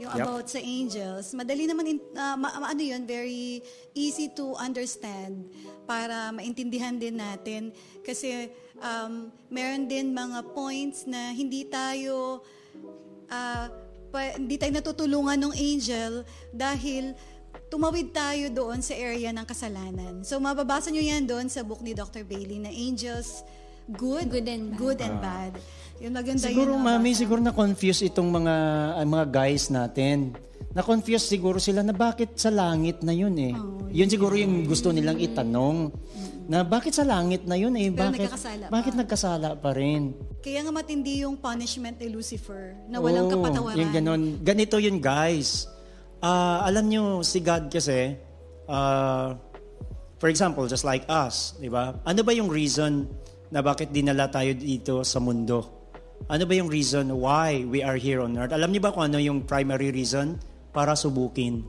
Yung 0.02 0.10
Yep. 0.10 0.26
about 0.26 0.46
sa 0.50 0.58
angels. 0.58 1.38
Madali 1.38 1.70
naman, 1.70 1.86
in, 1.86 2.00
ah, 2.18 2.34
ma- 2.34 2.66
ano 2.66 2.82
yun, 2.82 3.06
very 3.06 3.62
easy 3.94 4.26
to 4.34 4.58
understand 4.58 5.46
para 5.86 6.34
maintindihan 6.34 6.98
din 6.98 7.22
natin. 7.22 7.70
Kasi 8.02 8.50
um, 8.82 9.30
meron 9.54 9.86
din 9.86 10.10
mga 10.10 10.50
points 10.50 11.06
na 11.06 11.30
hindi 11.30 11.70
tayo 11.70 12.42
ah, 13.30 13.70
pa- 14.10 14.38
hindi 14.38 14.58
tayo 14.58 14.74
natutulungan 14.78 15.38
ng 15.50 15.54
angel 15.54 16.26
dahil 16.54 17.18
tumawid 17.74 18.14
tayo 18.14 18.54
doon 18.54 18.86
sa 18.86 18.94
area 18.94 19.34
ng 19.34 19.46
kasalanan. 19.50 20.22
So 20.22 20.38
mababasa 20.38 20.94
nyo 20.94 21.02
yan 21.02 21.26
doon 21.26 21.50
sa 21.50 21.66
book 21.66 21.82
ni 21.82 21.98
Dr. 21.98 22.22
Bailey 22.22 22.62
na 22.62 22.70
Angels 22.70 23.42
Good, 23.90 24.32
Good 24.32 24.48
and 24.48 24.64
bad. 24.72 24.80
good 24.80 25.00
and 25.04 25.18
bad. 25.20 25.52
Yun 26.00 26.16
maganda 26.16 26.48
Siguro, 26.48 26.80
yun. 26.80 26.88
mami, 26.88 27.12
siguro 27.12 27.44
na-confuse 27.44 28.08
itong 28.08 28.32
mga 28.32 28.56
ah, 28.96 29.04
mga 29.04 29.26
guys 29.28 29.68
natin. 29.68 30.32
Na-confuse 30.72 31.28
siguro 31.28 31.60
sila 31.60 31.84
na 31.84 31.92
bakit 31.92 32.40
sa 32.40 32.48
langit 32.48 33.04
na 33.04 33.12
yun 33.12 33.36
eh. 33.36 33.52
Oh, 33.52 33.84
yun 33.92 34.08
siguro 34.08 34.40
yung 34.40 34.64
gusto 34.64 34.96
nilang 34.96 35.20
itanong. 35.20 35.92
Na 36.48 36.64
bakit 36.64 36.96
sa 36.96 37.04
langit 37.04 37.44
na 37.44 37.60
yun 37.60 37.76
eh? 37.76 37.92
Pero 37.92 38.08
bakit, 38.16 38.24
nagkakasala 38.24 38.64
pa. 38.64 38.72
bakit 38.72 38.94
nagkasala 38.96 39.50
pa 39.60 39.70
rin? 39.76 40.16
Kaya 40.40 40.64
nga 40.64 40.72
matindi 40.72 41.28
yung 41.28 41.36
punishment 41.36 42.00
ni 42.00 42.08
Lucifer 42.08 42.80
na 42.88 43.04
walang 43.04 43.28
Oo, 43.28 43.32
kapatawaran. 43.36 43.80
Yung 43.84 43.92
ganon. 43.92 44.22
Ganito 44.40 44.80
yun, 44.80 45.04
guys. 45.04 45.68
Ah, 46.24 46.64
alam 46.64 46.88
nyo, 46.88 47.20
si 47.20 47.44
God 47.44 47.68
kasi, 47.68 48.16
ah, 48.72 49.36
for 50.24 50.32
example, 50.32 50.64
just 50.72 50.88
like 50.88 51.04
us, 51.12 51.60
di 51.60 51.68
ba? 51.68 52.00
Ano 52.08 52.24
ba 52.24 52.32
yung 52.32 52.48
reason 52.48 53.12
na 53.52 53.60
bakit 53.60 53.92
dinala 53.92 54.32
tayo 54.32 54.56
dito 54.56 55.04
sa 55.04 55.20
mundo? 55.20 55.84
Ano 56.32 56.48
ba 56.48 56.56
yung 56.56 56.72
reason 56.72 57.12
why 57.20 57.68
we 57.68 57.84
are 57.84 58.00
here 58.00 58.24
on 58.24 58.40
earth? 58.40 58.56
Alam 58.56 58.72
niyo 58.72 58.88
ba 58.88 58.96
kung 58.96 59.12
ano 59.12 59.20
yung 59.20 59.44
primary 59.44 59.92
reason? 59.92 60.40
Para 60.72 60.96
subukin. 60.96 61.68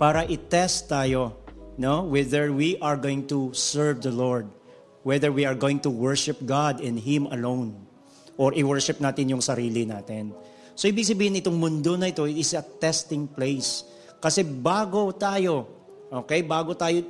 Para 0.00 0.24
i-test 0.24 0.88
tayo, 0.88 1.36
no? 1.76 2.08
Whether 2.08 2.56
we 2.56 2.80
are 2.80 2.96
going 2.96 3.28
to 3.28 3.52
serve 3.52 4.00
the 4.00 4.08
Lord. 4.08 4.48
Whether 5.04 5.28
we 5.28 5.44
are 5.44 5.54
going 5.54 5.84
to 5.84 5.92
worship 5.92 6.40
God 6.48 6.80
and 6.80 6.96
Him 6.96 7.28
alone. 7.28 7.76
Or 8.40 8.56
i-worship 8.56 9.04
natin 9.04 9.36
yung 9.36 9.44
sarili 9.44 9.84
natin. 9.84 10.32
So, 10.76 10.86
ibig 10.86 11.08
sabihin 11.08 11.40
itong 11.40 11.56
mundo 11.56 11.96
na 11.96 12.12
ito 12.12 12.28
is 12.28 12.52
a 12.52 12.60
testing 12.60 13.24
place. 13.24 13.82
Kasi 14.20 14.44
bago 14.44 15.08
tayo, 15.16 15.64
okay, 16.12 16.44
bago 16.44 16.76
tayo 16.76 17.00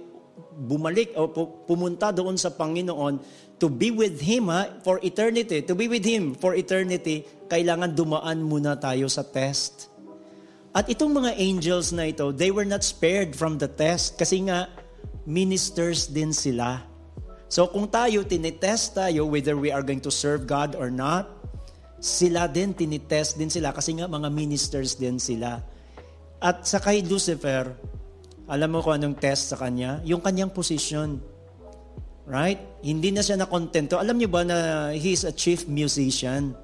bumalik 0.57 1.13
o 1.19 1.29
pu- 1.29 1.67
pumunta 1.67 2.15
doon 2.15 2.39
sa 2.39 2.55
Panginoon 2.55 3.21
to 3.59 3.67
be 3.67 3.91
with 3.91 4.21
Him 4.21 4.49
ha, 4.53 4.69
for 4.85 5.01
eternity, 5.03 5.65
to 5.65 5.75
be 5.75 5.89
with 5.89 6.05
Him 6.05 6.37
for 6.37 6.55
eternity, 6.55 7.25
kailangan 7.49 7.97
dumaan 7.97 8.45
muna 8.45 8.77
tayo 8.77 9.09
sa 9.09 9.25
test. 9.25 9.89
At 10.77 10.93
itong 10.93 11.17
mga 11.17 11.41
angels 11.41 11.89
na 11.91 12.13
ito, 12.13 12.37
they 12.37 12.53
were 12.53 12.69
not 12.69 12.85
spared 12.85 13.33
from 13.33 13.57
the 13.57 13.69
test 13.69 14.21
kasi 14.21 14.45
nga 14.45 14.69
ministers 15.25 16.05
din 16.07 16.37
sila. 16.37 16.85
So 17.49 17.65
kung 17.65 17.89
tayo 17.89 18.29
tinitest 18.29 18.93
tayo 18.93 19.25
whether 19.25 19.57
we 19.57 19.73
are 19.73 19.81
going 19.81 20.05
to 20.05 20.13
serve 20.13 20.45
God 20.45 20.77
or 20.77 20.93
not, 20.93 21.33
sila 22.07 22.47
din 22.47 22.71
tinitest 22.71 23.35
din 23.35 23.51
sila 23.51 23.75
kasi 23.75 23.99
nga 23.99 24.07
mga 24.07 24.31
ministers 24.31 24.95
din 24.95 25.19
sila. 25.19 25.59
At 26.39 26.63
sa 26.63 26.79
kay 26.79 27.03
Lucifer, 27.03 27.75
alam 28.47 28.69
mo 28.71 28.79
kung 28.79 28.95
anong 28.95 29.19
test 29.19 29.51
sa 29.51 29.59
kanya? 29.59 29.99
Yung 30.07 30.23
kanyang 30.23 30.55
position. 30.55 31.19
Right? 32.27 32.63
Hindi 32.83 33.11
na 33.11 33.27
siya 33.27 33.39
nakontento. 33.39 33.99
Alam 33.99 34.23
niyo 34.23 34.31
ba 34.31 34.47
na 34.47 34.91
he 34.95 35.15
is 35.19 35.27
a 35.27 35.35
chief 35.35 35.67
musician 35.67 36.55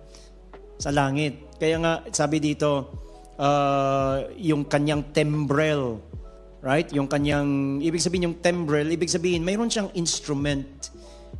sa 0.78 0.94
langit? 0.94 1.58
Kaya 1.58 1.78
nga, 1.82 1.92
sabi 2.14 2.38
dito, 2.38 2.90
uh, 3.38 4.26
yung 4.38 4.66
kanyang 4.66 5.10
tembrel, 5.10 6.02
right? 6.62 6.86
Yung 6.94 7.10
kanyang, 7.10 7.78
ibig 7.82 8.02
sabihin 8.02 8.30
yung 8.30 8.38
tembrel, 8.38 8.90
ibig 8.90 9.10
sabihin, 9.10 9.42
mayroon 9.42 9.70
siyang 9.70 9.90
instrument. 9.98 10.91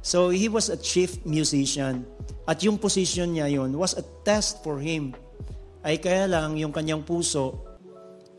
So, 0.03 0.35
he 0.35 0.51
was 0.51 0.69
a 0.69 0.77
chief 0.77 1.23
musician. 1.23 2.05
At 2.45 2.61
yung 2.67 2.77
position 2.77 3.39
niya 3.39 3.47
yun 3.49 3.71
was 3.79 3.95
a 3.95 4.03
test 4.27 4.67
for 4.67 4.83
him. 4.83 5.15
Ay 5.83 6.03
kaya 6.03 6.27
lang, 6.27 6.59
yung 6.59 6.75
kanyang 6.75 7.07
puso, 7.07 7.73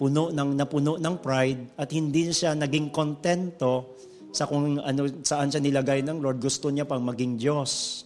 puno 0.04 0.34
ng 0.34 0.58
napuno 0.58 0.98
ng 0.98 1.16
pride 1.22 1.80
at 1.80 1.88
hindi 1.94 2.28
siya 2.34 2.58
naging 2.58 2.90
kontento 2.90 3.96
sa 4.34 4.50
kung 4.50 4.82
ano 4.82 5.08
saan 5.22 5.54
siya 5.54 5.62
nilagay 5.62 6.02
ng 6.02 6.18
Lord 6.18 6.42
gusto 6.42 6.74
niya 6.74 6.90
pang 6.90 7.06
maging 7.06 7.38
Diyos 7.38 8.04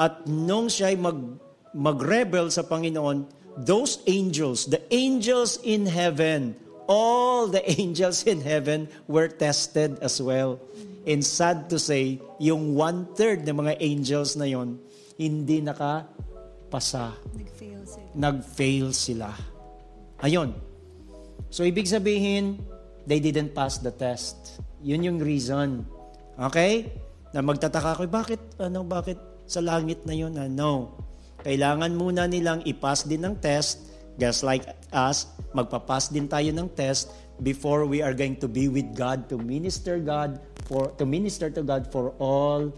at 0.00 0.24
nung 0.24 0.72
siya 0.72 0.90
ay 0.90 0.96
mag 0.96 1.20
magrebel 1.76 2.48
sa 2.48 2.64
Panginoon 2.64 3.28
those 3.68 4.00
angels 4.08 4.66
the 4.72 4.80
angels 4.88 5.60
in 5.60 5.84
heaven 5.84 6.56
all 6.88 7.44
the 7.44 7.60
angels 7.78 8.24
in 8.24 8.40
heaven 8.40 8.88
were 9.04 9.28
tested 9.28 10.00
as 10.00 10.16
well 10.18 10.56
and 11.06 11.22
sad 11.22 11.66
to 11.70 11.78
say 11.78 12.22
yung 12.38 12.74
one 12.74 13.08
third 13.18 13.42
ng 13.46 13.56
mga 13.58 13.80
angels 13.82 14.38
na 14.38 14.46
yon 14.46 14.78
hindi 15.18 15.62
naka 15.62 16.06
nagpasa. 16.72 17.12
Nag-fail 17.36 17.84
sila. 17.84 18.08
Nag-fail 18.16 18.88
sila. 18.96 19.28
Ayun. 20.24 20.56
So, 21.52 21.68
ibig 21.68 21.84
sabihin, 21.84 22.64
they 23.04 23.20
didn't 23.20 23.52
pass 23.52 23.76
the 23.76 23.92
test. 23.92 24.56
Yun 24.80 25.04
yung 25.04 25.18
reason. 25.20 25.84
Okay? 26.40 26.88
Na 27.36 27.44
magtataka 27.44 28.00
ko, 28.00 28.08
bakit, 28.08 28.40
ano, 28.56 28.88
bakit 28.88 29.20
sa 29.44 29.60
langit 29.60 30.08
na 30.08 30.16
yun? 30.16 30.32
Ah, 30.40 30.48
no. 30.48 30.96
Kailangan 31.44 31.92
muna 31.92 32.24
nilang 32.24 32.64
i-pass 32.64 33.04
din 33.04 33.20
ng 33.20 33.36
test, 33.36 33.92
just 34.16 34.40
like 34.40 34.64
us, 34.96 35.28
magpa-pass 35.52 36.08
din 36.08 36.24
tayo 36.24 36.48
ng 36.56 36.72
test 36.72 37.12
before 37.42 37.84
we 37.84 38.00
are 38.00 38.14
going 38.14 38.38
to 38.38 38.48
be 38.48 38.70
with 38.70 38.94
God 38.94 39.28
to 39.28 39.36
minister 39.36 39.98
God 39.98 40.38
for 40.70 40.94
to 40.96 41.04
minister 41.04 41.50
to 41.50 41.62
God 41.62 41.90
for 41.90 42.14
all 42.22 42.70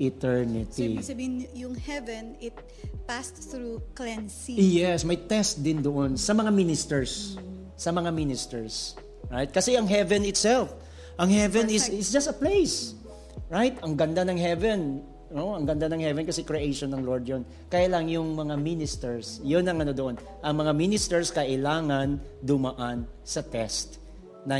So, 0.00 0.08
eternity. 0.08 0.96
ibig 0.96 1.04
sabihin, 1.04 1.34
yung 1.52 1.76
heaven, 1.76 2.32
it 2.40 2.56
passed 3.04 3.36
through 3.36 3.84
cleansing. 3.92 4.56
Yes, 4.56 5.04
may 5.04 5.20
test 5.20 5.60
din 5.60 5.84
doon 5.84 6.16
sa 6.16 6.32
mga 6.32 6.48
ministers. 6.48 7.36
Sa 7.76 7.92
mga 7.92 8.08
ministers. 8.08 8.96
Right? 9.28 9.52
Kasi 9.52 9.76
ang 9.76 9.84
heaven 9.84 10.24
itself, 10.24 10.72
ang 11.20 11.28
heaven 11.28 11.68
is 11.68 11.92
is 11.92 12.08
just 12.08 12.32
a 12.32 12.36
place. 12.36 12.96
Right? 13.52 13.76
Ang 13.84 13.92
ganda 13.92 14.24
ng 14.24 14.40
heaven. 14.40 15.04
No? 15.36 15.52
Ang 15.52 15.68
ganda 15.68 15.84
ng 15.92 16.00
heaven 16.00 16.24
kasi 16.24 16.48
creation 16.48 16.88
ng 16.96 17.04
Lord 17.04 17.28
yon. 17.28 17.44
Kaya 17.68 17.92
lang 17.92 18.08
yung 18.08 18.32
mga 18.32 18.56
ministers, 18.56 19.36
yun 19.44 19.68
ang 19.68 19.84
ano 19.84 19.92
doon. 19.92 20.16
Ang 20.40 20.64
mga 20.64 20.72
ministers 20.72 21.28
kailangan 21.28 22.16
dumaan 22.40 23.04
sa 23.20 23.44
test 23.44 23.99
na, 24.46 24.56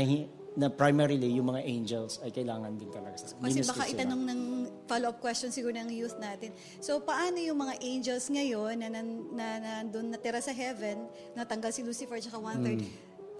na 0.51 0.67
primarily 0.67 1.31
yung 1.39 1.47
mga 1.47 1.63
angels 1.63 2.19
ay 2.21 2.29
kailangan 2.29 2.75
din 2.75 2.91
talaga 2.91 3.15
sa 3.15 3.31
Kasi 3.39 3.63
baka 3.63 3.87
sila. 3.87 3.93
itanong 3.95 4.21
ng 4.27 4.41
follow-up 4.83 5.17
question 5.23 5.47
siguro 5.47 5.71
ng 5.71 5.91
youth 5.95 6.19
natin. 6.19 6.51
So, 6.83 6.99
paano 6.99 7.39
yung 7.39 7.63
mga 7.63 7.79
angels 7.79 8.27
ngayon 8.27 8.83
na, 8.83 8.87
nan, 8.91 9.07
na, 9.31 9.45
nandun 9.63 10.11
natira 10.11 10.43
sa 10.43 10.51
heaven, 10.51 11.07
natanggal 11.31 11.71
si 11.71 11.81
Lucifer 11.87 12.19
at 12.19 12.27
one-third, 12.35 12.83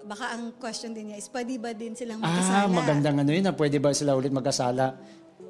baka 0.08 0.34
ang 0.34 0.56
question 0.56 0.96
din 0.96 1.12
niya 1.12 1.20
is, 1.20 1.28
pwede 1.30 1.60
ba 1.60 1.70
din 1.76 1.92
silang 1.92 2.18
magkasala? 2.24 2.64
Ah, 2.64 2.68
magandang 2.68 3.16
ano 3.22 3.30
yun. 3.30 3.44
na 3.44 3.54
Pwede 3.54 3.76
ba 3.78 3.92
sila 3.92 4.16
ulit 4.16 4.32
magkasala? 4.32 4.96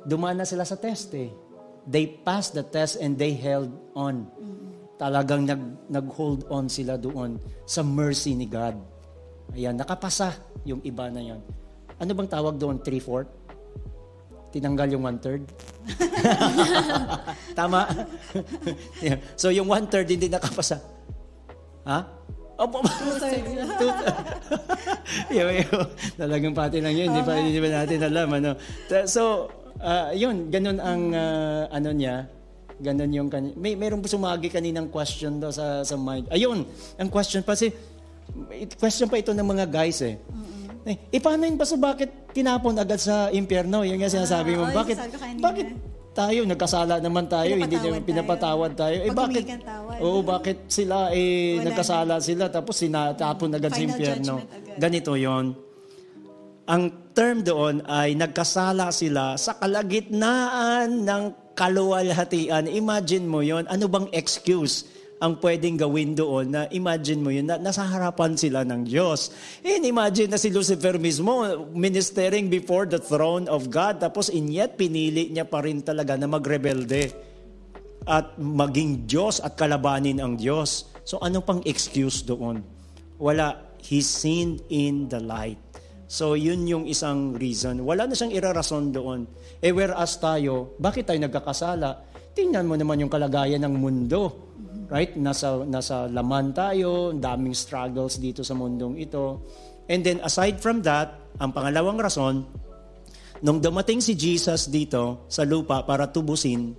Dumaan 0.02 0.43
na 0.43 0.47
sila 0.47 0.66
sa 0.66 0.74
test 0.74 1.14
eh. 1.14 1.31
They 1.86 2.10
passed 2.27 2.59
the 2.59 2.66
test 2.66 2.98
and 2.98 3.14
they 3.14 3.32
held 3.39 3.70
on. 3.94 4.27
Talagang 4.98 5.47
nag, 5.47 5.90
nag-hold 5.90 6.47
on 6.51 6.66
sila 6.66 6.98
doon 6.98 7.39
sa 7.66 7.82
mercy 7.86 8.35
ni 8.35 8.47
God. 8.47 8.78
Ayan, 9.52 9.74
nakapasa 9.77 10.39
yung 10.64 10.81
iba 10.86 11.10
na 11.10 11.20
yan. 11.20 11.40
Ano 11.98 12.10
bang 12.16 12.31
tawag 12.31 12.56
doon? 12.56 12.81
Three-fourth? 12.81 13.28
Tinanggal 14.52 14.94
yung 14.94 15.05
one-third? 15.05 15.43
Tama? 17.59 17.89
So 19.40 19.51
yung 19.51 19.69
one-third 19.69 20.06
hindi 20.06 20.28
nakapasa. 20.28 20.78
Ha? 21.89 22.23
Opo. 22.62 22.78
yo, 25.32 25.44
yo. 25.64 25.77
Talagang 26.14 26.55
pati 26.55 26.78
lang 26.78 26.94
yun. 26.94 27.10
Hindi 27.10 27.23
pa, 27.24 27.32
hindi 27.35 27.59
pa 27.59 27.69
natin 27.82 28.01
alam. 28.06 28.28
Ano. 28.31 28.51
So, 29.09 29.51
ah, 29.82 30.14
yun. 30.14 30.52
Ganun 30.52 30.78
ang 30.78 31.02
ah, 31.10 31.66
ano 31.73 31.90
niya. 31.90 32.28
Ganun 32.82 33.10
yung 33.14 33.28
kanya. 33.31 33.55
May 33.59 33.74
merong 33.74 34.05
sumagi 34.06 34.51
kaninang 34.51 34.90
question 34.90 35.39
daw 35.39 35.55
sa 35.55 35.86
sa 35.86 35.94
mind. 35.94 36.27
Ayun, 36.35 36.66
ang 36.98 37.09
question 37.10 37.43
pa 37.47 37.55
si 37.55 37.70
it- 38.53 38.77
question 38.77 39.07
pa 39.07 39.16
ito 39.16 39.32
ng 39.32 39.44
mga 39.44 39.66
guys 39.69 40.01
eh. 40.03 40.16
Eh, 40.82 40.99
eh, 41.15 41.20
paano 41.23 41.47
yun 41.47 41.55
ba 41.55 41.62
so 41.62 41.78
bakit 41.78 42.11
tinapon 42.35 42.74
agad 42.74 42.99
sa 42.99 43.31
impyerno? 43.31 43.86
Yung 43.86 44.03
nga 44.03 44.11
sinasabi 44.11 44.59
mo, 44.59 44.66
yung 44.66 44.74
bakit, 44.74 44.99
bakit 45.39 45.70
tayo, 46.12 46.43
nagkasala 46.44 46.99
naman 46.99 47.31
tayo, 47.31 47.55
hindi 47.57 47.78
naman 47.78 48.03
pinapatawad 48.05 48.74
tayo. 48.74 48.97
Eh 49.01 49.09
Pag 49.15 49.19
bakit, 49.31 49.44
tawad. 49.62 49.99
oo, 50.03 50.19
bakit 50.20 50.59
sila 50.69 51.15
eh, 51.15 51.57
Wala 51.57 51.65
nagkasala 51.70 52.15
sila 52.20 52.44
tapos 52.51 52.82
sinatapon 52.82 53.55
agad 53.55 53.70
sa 53.73 53.78
Final 53.78 53.89
impyerno? 53.94 54.35
judgment 54.43 54.59
agad. 54.59 54.77
Ganito 54.77 55.12
yon. 55.15 55.47
Ang 56.66 56.82
term 57.15 57.43
doon 57.43 57.82
ay 57.86 58.15
nagkasala 58.15 58.90
sila 58.90 59.39
sa 59.39 59.57
kalagitnaan 59.57 61.07
ng 61.07 61.23
kaluwalhatian. 61.55 62.69
Imagine 62.69 63.24
mo 63.24 63.40
yon 63.40 63.65
Ano 63.69 63.89
bang 63.89 64.09
excuse 64.12 64.85
ang 65.23 65.39
pwedeng 65.39 65.78
gawin 65.78 66.19
doon 66.19 66.51
na 66.51 66.61
imagine 66.74 67.23
mo 67.23 67.31
yun, 67.31 67.47
na 67.47 67.55
nasa 67.55 67.86
harapan 67.86 68.35
sila 68.35 68.66
ng 68.66 68.82
Diyos. 68.82 69.31
And 69.62 69.86
imagine 69.86 70.35
na 70.35 70.39
si 70.43 70.51
Lucifer 70.51 70.99
mismo 70.99 71.47
ministering 71.70 72.51
before 72.51 72.90
the 72.90 72.99
throne 72.99 73.47
of 73.47 73.70
God 73.70 74.03
tapos 74.03 74.35
in 74.35 74.51
yet 74.51 74.74
pinili 74.74 75.31
niya 75.31 75.47
pa 75.47 75.62
rin 75.62 75.78
talaga 75.78 76.19
na 76.19 76.27
magrebelde 76.27 77.15
at 78.03 78.35
maging 78.35 79.07
Diyos 79.07 79.39
at 79.39 79.55
kalabanin 79.55 80.19
ang 80.19 80.35
Diyos. 80.35 80.90
So 81.07 81.23
ano 81.23 81.39
pang 81.39 81.62
excuse 81.62 82.27
doon? 82.27 82.66
Wala. 83.23 83.70
He 83.82 83.99
sinned 84.03 84.62
in 84.70 85.11
the 85.11 85.19
light. 85.23 85.59
So 86.07 86.35
yun 86.39 86.66
yung 86.66 86.86
isang 86.90 87.35
reason. 87.35 87.82
Wala 87.86 88.11
na 88.11 88.15
siyang 88.15 88.35
irarason 88.35 88.90
doon. 88.90 89.27
Eh 89.62 89.70
whereas 89.70 90.19
tayo, 90.19 90.74
bakit 90.82 91.07
tayo 91.07 91.19
nagkakasala? 91.23 92.11
Tingnan 92.32 92.65
mo 92.65 92.74
naman 92.78 93.03
yung 93.03 93.12
kalagayan 93.12 93.62
ng 93.62 93.74
mundo. 93.77 94.52
Right? 94.93 95.16
Nasa, 95.16 95.64
nasa 95.64 96.05
laman 96.12 96.52
tayo, 96.52 97.16
daming 97.16 97.56
struggles 97.56 98.20
dito 98.20 98.44
sa 98.44 98.52
mundong 98.52 99.01
ito. 99.01 99.40
And 99.89 100.05
then 100.05 100.20
aside 100.20 100.60
from 100.60 100.85
that, 100.85 101.16
ang 101.40 101.56
pangalawang 101.56 101.97
rason, 101.97 102.44
nung 103.40 103.56
dumating 103.56 104.05
si 104.05 104.12
Jesus 104.12 104.69
dito 104.69 105.24
sa 105.32 105.48
lupa 105.48 105.81
para 105.89 106.12
tubusin, 106.12 106.77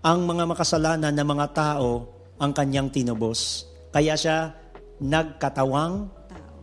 ang 0.00 0.24
mga 0.24 0.48
makasalanan 0.48 1.12
na 1.12 1.22
mga 1.28 1.46
tao 1.52 2.08
ang 2.40 2.50
kanyang 2.56 2.88
tinubos. 2.88 3.68
Kaya 3.92 4.16
siya 4.16 4.56
nagkatawang 4.98 6.10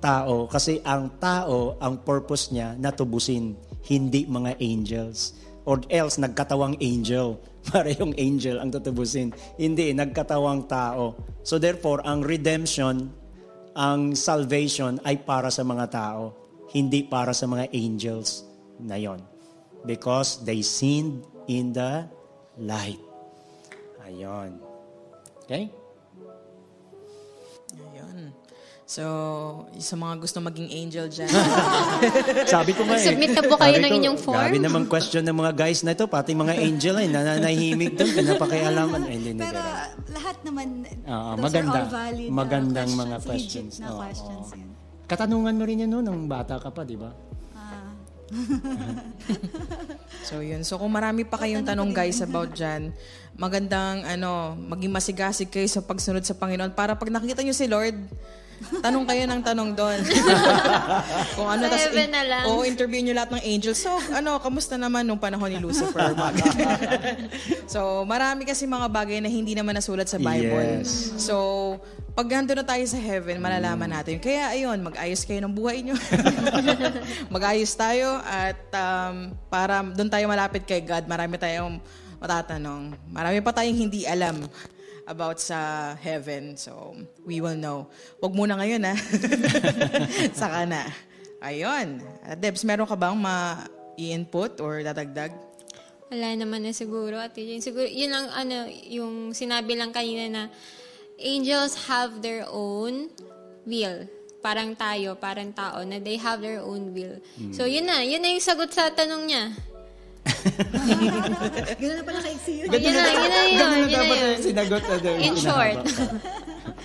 tao. 0.03 0.47
Kasi 0.47 0.83
ang 0.83 1.15
tao, 1.19 1.79
ang 1.79 2.01
purpose 2.03 2.51
niya, 2.51 2.73
natubusin, 2.75 3.55
hindi 3.87 4.25
mga 4.27 4.59
angels. 4.59 5.39
Or 5.63 5.79
else, 5.87 6.17
nagkatawang 6.17 6.79
angel. 6.81 7.39
Para 7.69 7.91
yung 7.91 8.15
angel 8.15 8.61
ang 8.63 8.71
tutubusin. 8.71 9.35
Hindi, 9.59 9.91
nagkatawang 9.91 10.69
tao. 10.69 11.17
So 11.43 11.59
therefore, 11.59 12.05
ang 12.07 12.23
redemption, 12.23 13.11
ang 13.75 14.15
salvation 14.15 14.99
ay 15.03 15.23
para 15.23 15.51
sa 15.51 15.63
mga 15.63 15.85
tao. 15.91 16.23
Hindi 16.71 17.03
para 17.03 17.33
sa 17.33 17.49
mga 17.49 17.73
angels 17.73 18.45
na 18.79 18.95
yon. 18.95 19.19
Because 19.83 20.43
they 20.43 20.63
sinned 20.63 21.23
in 21.47 21.73
the 21.73 22.05
light. 22.59 22.99
Ayon. 24.05 24.59
Okay? 25.45 25.71
So, 28.89 29.05
sa 29.77 29.93
mga 29.93 30.17
gusto 30.17 30.41
maging 30.41 30.65
angel 30.65 31.13
dyan, 31.13 31.29
Sabi 32.49 32.73
ko 32.73 32.81
nga 32.81 32.97
eh. 32.97 33.05
Submit 33.05 33.37
na 33.37 33.45
po 33.45 33.53
kayo 33.53 33.77
Sabi 33.77 33.85
ng 33.85 33.91
ko, 33.93 33.97
inyong 34.01 34.17
form. 34.17 34.33
Grabe 34.41 34.57
naman 34.57 34.83
question 34.89 35.21
ng 35.21 35.37
mga 35.37 35.53
guys 35.53 35.85
na 35.85 35.93
ito, 35.93 36.09
pati 36.09 36.33
mga 36.33 36.57
angel 36.57 36.97
ay 36.97 37.05
nananahimik 37.05 37.93
doon, 37.93 38.09
pinapakialaman. 38.17 39.05
Ay, 39.05 39.21
hindi, 39.21 39.37
Pero 39.37 39.61
pero- 39.61 39.93
lahat 40.09 40.37
naman, 40.41 40.67
Oo, 41.05 41.29
those 41.29 41.43
maganda. 41.45 41.69
are 41.69 41.85
all 41.85 41.93
valid 41.93 42.25
uh, 42.25 42.33
Magandang 42.33 42.89
questions, 42.89 42.97
mga 42.97 43.13
legit 43.13 43.29
questions. 43.29 43.73
na 43.77 43.85
Oo, 43.85 43.99
questions 44.01 44.47
oo. 44.49 44.57
yun. 44.57 44.69
Katanungan 45.05 45.53
mo 45.53 45.63
rin 45.65 45.77
yan 45.79 45.89
no, 45.89 46.01
nung 46.01 46.25
bata 46.25 46.57
ka 46.57 46.73
pa, 46.73 46.81
di 46.81 46.97
ba? 46.97 47.13
Ah, 47.53 47.93
So 50.25 50.41
yun. 50.41 50.61
So 50.61 50.77
kung 50.77 50.89
marami 50.89 51.29
pa 51.29 51.37
kayong 51.37 51.61
tanong 51.61 51.93
guys 51.93 52.21
about 52.21 52.53
dyan, 52.53 52.89
magandang 53.33 54.01
ano, 54.01 54.57
maging 54.57 54.89
masigasig 54.89 55.49
kayo 55.49 55.65
sa 55.65 55.81
pagsunod 55.81 56.21
sa 56.21 56.33
Panginoon 56.33 56.73
para 56.73 56.93
pag 56.93 57.09
nakita 57.09 57.41
nyo 57.41 57.53
si 57.53 57.65
Lord, 57.65 57.93
tanong 58.59 59.03
kayo 59.07 59.23
ng 59.25 59.41
tanong 59.41 59.69
doon. 59.75 59.99
kung 61.37 61.47
ano, 61.47 61.63
tas 61.67 61.87
heaven 61.87 62.09
na 62.11 62.23
lang. 62.27 62.43
Oo, 62.51 62.67
interview 62.67 62.99
nyo 63.03 63.13
lahat 63.15 63.31
ng 63.39 63.43
angels. 63.43 63.79
So, 63.79 63.95
ano, 64.11 64.37
kamusta 64.43 64.75
naman 64.75 65.07
nung 65.07 65.19
panahon 65.19 65.49
ni 65.51 65.59
Lucifer? 65.59 66.11
So, 67.69 68.01
marami 68.09 68.49
kasi 68.49 68.65
mga 68.65 68.89
bagay 68.89 69.21
na 69.21 69.29
hindi 69.29 69.53
naman 69.53 69.77
nasulat 69.77 70.09
sa 70.09 70.17
Bible. 70.17 70.81
Yes. 70.81 71.13
So, 71.21 71.77
pag 72.17 72.25
nandun 72.25 72.57
na 72.59 72.65
tayo 72.65 72.81
sa 72.89 72.97
heaven, 72.97 73.37
malalaman 73.37 73.93
natin. 73.93 74.17
Kaya 74.17 74.49
ayun, 74.57 74.81
mag-ayos 74.81 75.21
kayo 75.21 75.37
ng 75.45 75.53
buhay 75.53 75.85
nyo. 75.85 75.93
mag-ayos 77.35 77.69
tayo 77.77 78.17
at 78.25 78.57
um, 78.73 79.37
para 79.53 79.85
doon 79.85 80.09
tayo 80.09 80.25
malapit 80.25 80.65
kay 80.65 80.81
God, 80.81 81.05
marami 81.05 81.37
tayong 81.37 81.77
matatanong. 82.17 82.97
Marami 83.07 83.37
pa 83.45 83.53
tayong 83.53 83.77
hindi 83.77 84.03
alam 84.09 84.49
about 85.09 85.41
sa 85.41 85.91
heaven. 85.97 86.53
So, 86.53 86.93
we 87.25 87.41
will 87.41 87.57
know. 87.57 87.89
Huwag 88.21 88.37
muna 88.37 88.61
ngayon, 88.61 88.85
ha? 88.85 88.95
Saka 90.45 90.69
na. 90.69 90.85
Ayun. 91.41 92.05
Uh, 92.21 92.37
Debs, 92.37 92.61
meron 92.61 92.85
ka 92.85 92.93
bang 92.93 93.17
ma-i-input 93.17 94.61
or 94.61 94.85
dadagdag? 94.85 95.33
Wala 96.13 96.37
naman 96.37 96.61
na 96.61 96.71
siguro, 96.71 97.17
Ate 97.17 97.41
Jane. 97.41 97.65
Siguro, 97.65 97.89
yun 97.89 98.13
lang, 98.13 98.29
ano, 98.29 98.69
yung 98.85 99.33
sinabi 99.33 99.73
lang 99.73 99.89
kanina 99.89 100.29
na 100.29 100.43
angels 101.17 101.89
have 101.89 102.21
their 102.21 102.45
own 102.53 103.09
will. 103.65 104.05
Parang 104.39 104.71
tayo, 104.77 105.17
parang 105.19 105.51
tao, 105.51 105.83
na 105.83 105.99
they 105.99 106.15
have 106.15 106.39
their 106.39 106.61
own 106.61 106.93
will. 106.93 107.17
So, 107.51 107.65
yun 107.65 107.89
na. 107.89 108.05
Yun 108.05 108.21
na 108.21 108.29
yung 108.31 108.45
sagot 108.45 108.71
sa 108.71 108.93
tanong 108.93 109.25
niya. 109.25 109.51
Ganun 111.79 111.95
na 111.99 112.03
pala 112.03 112.19
kaiksi 112.23 112.63
yun. 112.63 112.67
Yun 112.71 112.91
na, 112.93 113.03
yun 113.05 113.29
na 113.29 113.41
yun. 113.45 113.59
Ganun 113.59 113.79
na 113.79 113.89
dapat 113.89 114.17
yun. 114.17 114.29
yung 114.29 114.43
sinagot. 114.43 114.81
In 115.19 115.35
short. 115.35 115.77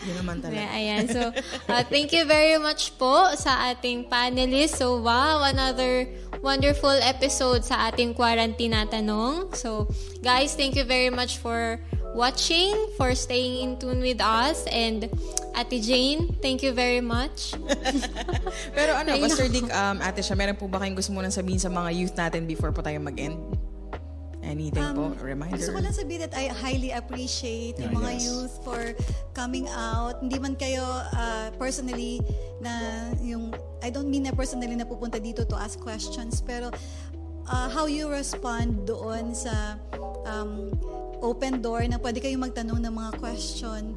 Yun 0.04 0.14
naman 0.20 0.36
talaga. 0.42 0.58
Yeah, 0.58 0.76
ayan. 0.76 1.04
So, 1.08 1.22
uh, 1.70 1.82
thank 1.86 2.12
you 2.12 2.26
very 2.26 2.58
much 2.58 2.96
po 2.98 3.32
sa 3.38 3.72
ating 3.72 4.10
panelists. 4.10 4.82
So, 4.82 5.00
wow, 5.00 5.46
another 5.46 6.10
wonderful 6.44 6.94
episode 7.00 7.64
sa 7.64 7.88
ating 7.88 8.12
quarantine 8.18 8.76
na 8.76 8.84
tanong. 8.84 9.54
So, 9.56 9.88
guys, 10.20 10.52
thank 10.58 10.76
you 10.76 10.84
very 10.84 11.08
much 11.08 11.38
for 11.40 11.80
watching, 12.14 12.72
for 12.96 13.12
staying 13.18 13.60
in 13.60 13.70
tune 13.76 14.00
with 14.00 14.22
us. 14.22 14.64
And 14.70 15.10
Ate 15.58 15.82
Jane, 15.82 16.34
thank 16.40 16.62
you 16.62 16.72
very 16.72 17.02
much. 17.02 17.58
Pero 18.78 18.94
ano, 18.94 19.18
Pastor. 19.18 19.50
Dick, 19.50 19.66
um, 19.74 19.98
ate 20.00 20.22
siya, 20.22 20.38
meron 20.38 20.56
po 20.56 20.70
ba 20.70 20.80
kayong 20.80 20.96
gusto 20.96 21.10
munang 21.10 21.34
sabihin 21.34 21.60
sa 21.60 21.68
mga 21.68 21.90
youth 21.94 22.14
natin 22.14 22.46
before 22.46 22.70
po 22.70 22.80
tayo 22.80 22.98
mag-end? 23.02 23.38
Anything 24.44 24.92
po? 24.92 25.16
A 25.16 25.24
reminder? 25.24 25.56
Gusto 25.56 25.72
ko 25.72 25.80
lang 25.80 25.96
sabihin 25.96 26.20
that 26.28 26.36
I 26.36 26.52
highly 26.52 26.92
appreciate 26.92 27.80
yung 27.80 27.96
mga 27.96 28.12
yes. 28.12 28.22
youth 28.28 28.54
for 28.60 28.92
coming 29.32 29.64
out. 29.72 30.20
Hindi 30.20 30.36
man 30.36 30.54
kayo 30.54 30.84
uh, 30.84 31.48
personally 31.56 32.20
na 32.60 33.08
yung, 33.24 33.56
I 33.80 33.88
don't 33.88 34.12
mean 34.12 34.28
na 34.28 34.36
personally 34.36 34.76
na 34.76 34.84
pupunta 34.84 35.16
dito 35.16 35.48
to 35.48 35.56
ask 35.56 35.80
questions, 35.80 36.44
pero 36.44 36.68
uh, 37.48 37.68
how 37.68 37.86
you 37.86 38.08
respond 38.08 38.84
doon 38.84 39.32
sa 39.34 39.76
um, 40.24 40.72
open 41.20 41.60
door 41.60 41.84
na 41.88 41.96
pwede 41.96 42.20
kayong 42.20 42.44
magtanong 42.44 42.80
ng 42.80 42.94
mga 42.94 43.10
question. 43.20 43.96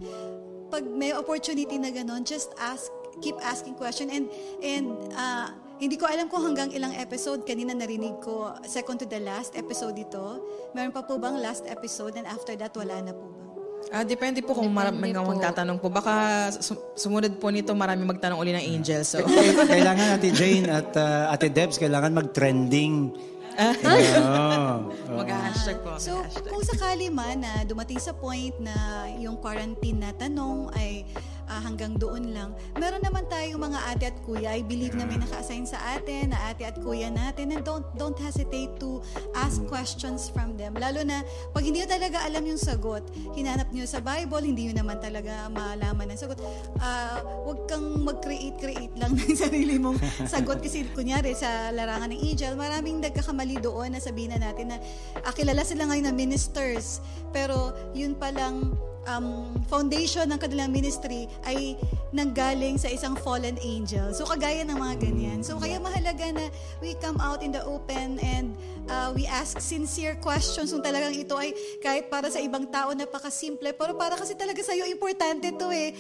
Pag 0.68 0.84
may 0.84 1.16
opportunity 1.16 1.80
na 1.80 1.92
ganon, 1.92 2.24
just 2.24 2.52
ask, 2.60 2.92
keep 3.20 3.36
asking 3.40 3.76
question 3.76 4.12
and 4.12 4.28
and 4.60 4.88
uh, 5.16 5.48
hindi 5.78 5.96
ko 5.96 6.10
alam 6.10 6.26
kung 6.28 6.42
hanggang 6.42 6.74
ilang 6.74 6.92
episode 6.98 7.46
kanina 7.46 7.70
narinig 7.72 8.18
ko 8.20 8.50
second 8.66 8.98
to 8.98 9.06
the 9.06 9.22
last 9.22 9.54
episode 9.54 9.94
ito. 9.94 10.42
Meron 10.74 10.90
pa 10.90 11.06
po 11.06 11.22
bang 11.22 11.38
last 11.38 11.70
episode 11.70 12.18
and 12.18 12.26
after 12.26 12.58
that 12.58 12.74
wala 12.74 12.98
na 13.00 13.14
po 13.14 13.26
ba? 13.30 13.48
Ah, 13.94 14.04
depende 14.04 14.44
po 14.44 14.52
kung 14.52 14.68
marami 14.74 15.14
mga 15.14 15.24
po. 15.24 15.32
magtatanong 15.32 15.78
po. 15.80 15.88
Baka 15.88 16.14
su- 16.52 16.82
sumunod 16.98 17.40
po 17.40 17.48
nito 17.54 17.72
marami 17.72 18.04
magtanong 18.04 18.36
uli 18.36 18.52
ng 18.52 18.66
angel. 18.76 19.06
So, 19.08 19.24
Kay- 19.24 19.80
kailangan 19.80 20.18
Ate 20.18 20.30
Jane 20.34 20.66
at 20.68 20.92
uh, 20.98 21.32
Ate 21.32 21.48
Debs, 21.48 21.80
kailangan 21.80 22.12
mag-trending. 22.12 23.16
Oo. 23.58 24.94
mag-hashtag 25.20 25.78
po. 25.82 25.98
So, 25.98 26.22
mag-hashtag. 26.22 26.46
kung 26.46 26.64
sakali 26.64 27.08
man 27.10 27.42
na 27.42 27.66
dumating 27.66 27.98
sa 27.98 28.14
point 28.14 28.54
na 28.62 29.10
yung 29.18 29.42
quarantine 29.42 29.98
na 29.98 30.14
tanong 30.14 30.70
ay 30.78 31.02
ah, 31.48 31.64
hanggang 31.64 31.96
doon 31.96 32.36
lang, 32.36 32.52
meron 32.76 33.02
naman 33.02 33.26
tayong 33.32 33.60
mga 33.60 33.80
ate 33.96 34.04
at 34.12 34.18
kuya. 34.24 34.54
I 34.54 34.62
believe 34.62 34.94
na 34.94 35.08
may 35.08 35.18
naka-assign 35.18 35.64
sa 35.64 35.80
atin, 35.96 36.36
na 36.36 36.52
ate 36.52 36.68
at 36.68 36.78
kuya 36.80 37.08
natin. 37.08 37.56
And 37.56 37.64
don't, 37.64 37.88
don't 37.96 38.20
hesitate 38.20 38.76
to 38.84 39.02
ask 39.34 39.64
questions 39.66 40.28
from 40.28 40.60
them. 40.60 40.76
Lalo 40.76 41.02
na, 41.08 41.24
pag 41.56 41.64
hindi 41.64 41.82
nyo 41.84 41.90
talaga 41.90 42.24
alam 42.28 42.44
yung 42.44 42.60
sagot, 42.60 43.08
hinanap 43.34 43.72
nyo 43.72 43.88
sa 43.88 44.04
Bible, 44.04 44.44
hindi 44.44 44.70
nyo 44.70 44.84
naman 44.84 45.00
talaga 45.00 45.48
malaman 45.48 46.12
ang 46.12 46.20
sagot. 46.20 46.38
Ah, 46.84 47.24
huwag 47.24 47.66
kang 47.72 48.04
mag-create-create 48.04 48.94
lang 49.00 49.16
ng 49.18 49.36
sarili 49.36 49.80
mong 49.80 49.98
sagot. 50.28 50.60
Kasi 50.60 50.84
kunyari, 50.92 51.32
sa 51.34 51.72
larangan 51.72 52.12
ng 52.12 52.22
angel, 52.22 52.54
maraming 52.60 53.00
nagkakamali 53.00 53.64
doon 53.64 53.96
na 53.96 54.00
sabihin 54.04 54.36
na 54.36 54.52
natin 54.52 54.76
na 54.76 54.78
ah, 55.24 55.32
kilala 55.32 55.64
sila 55.64 55.88
ngayon 55.88 56.12
na 56.12 56.14
ministers. 56.14 57.00
Pero 57.32 57.72
yun 57.96 58.16
palang 58.20 58.76
um, 59.08 59.50
foundation 59.72 60.28
ng 60.30 60.40
kanilang 60.40 60.70
ministry 60.70 61.26
ay 61.48 61.80
nanggaling 62.12 62.80
sa 62.80 62.92
isang 62.92 63.16
fallen 63.20 63.56
angel. 63.60 64.12
So 64.16 64.28
kagaya 64.28 64.64
ng 64.68 64.78
mga 64.78 64.96
ganyan. 65.02 65.40
So 65.44 65.60
kaya 65.60 65.80
mahalaga 65.80 66.32
na 66.32 66.48
we 66.84 66.96
come 67.00 67.20
out 67.20 67.44
in 67.44 67.52
the 67.52 67.64
open 67.64 68.20
and 68.24 68.56
uh, 68.88 69.12
we 69.16 69.28
ask 69.28 69.60
sincere 69.60 70.16
questions 70.20 70.72
kung 70.72 70.84
talagang 70.84 71.16
ito 71.16 71.36
ay 71.36 71.52
kahit 71.84 72.08
para 72.08 72.32
sa 72.32 72.40
ibang 72.40 72.68
tao 72.72 72.92
napakasimple 72.96 73.76
pero 73.76 73.96
para 73.96 74.16
kasi 74.16 74.36
talaga 74.36 74.60
sa'yo 74.64 74.88
importante 74.88 75.52
to 75.56 75.68
eh. 75.72 75.92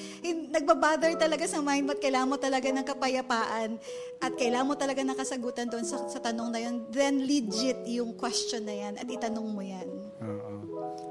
Nagbabother 0.51 1.15
talaga 1.19 1.43
sa 1.47 1.59
mind 1.63 1.87
mo 1.87 1.91
at 1.95 1.99
kailangan 1.99 2.29
mo 2.31 2.37
talaga 2.39 2.67
ng 2.71 2.85
kapayapaan 2.87 3.69
at 4.23 4.31
kailangan 4.35 4.67
mo 4.67 4.75
talaga 4.75 5.01
ng 5.03 5.17
kasagutan 5.17 5.67
doon 5.67 5.83
sa, 5.83 6.07
sa 6.07 6.19
tanong 6.23 6.49
na 6.51 6.59
yun. 6.63 6.75
Then 6.89 7.23
legit 7.23 7.83
yung 7.87 8.15
question 8.15 8.63
na 8.63 8.75
yan 8.75 8.93
at 8.95 9.07
itanong 9.07 9.47
mo 9.47 9.61
yan. 9.61 9.87
Oo. 10.23 10.46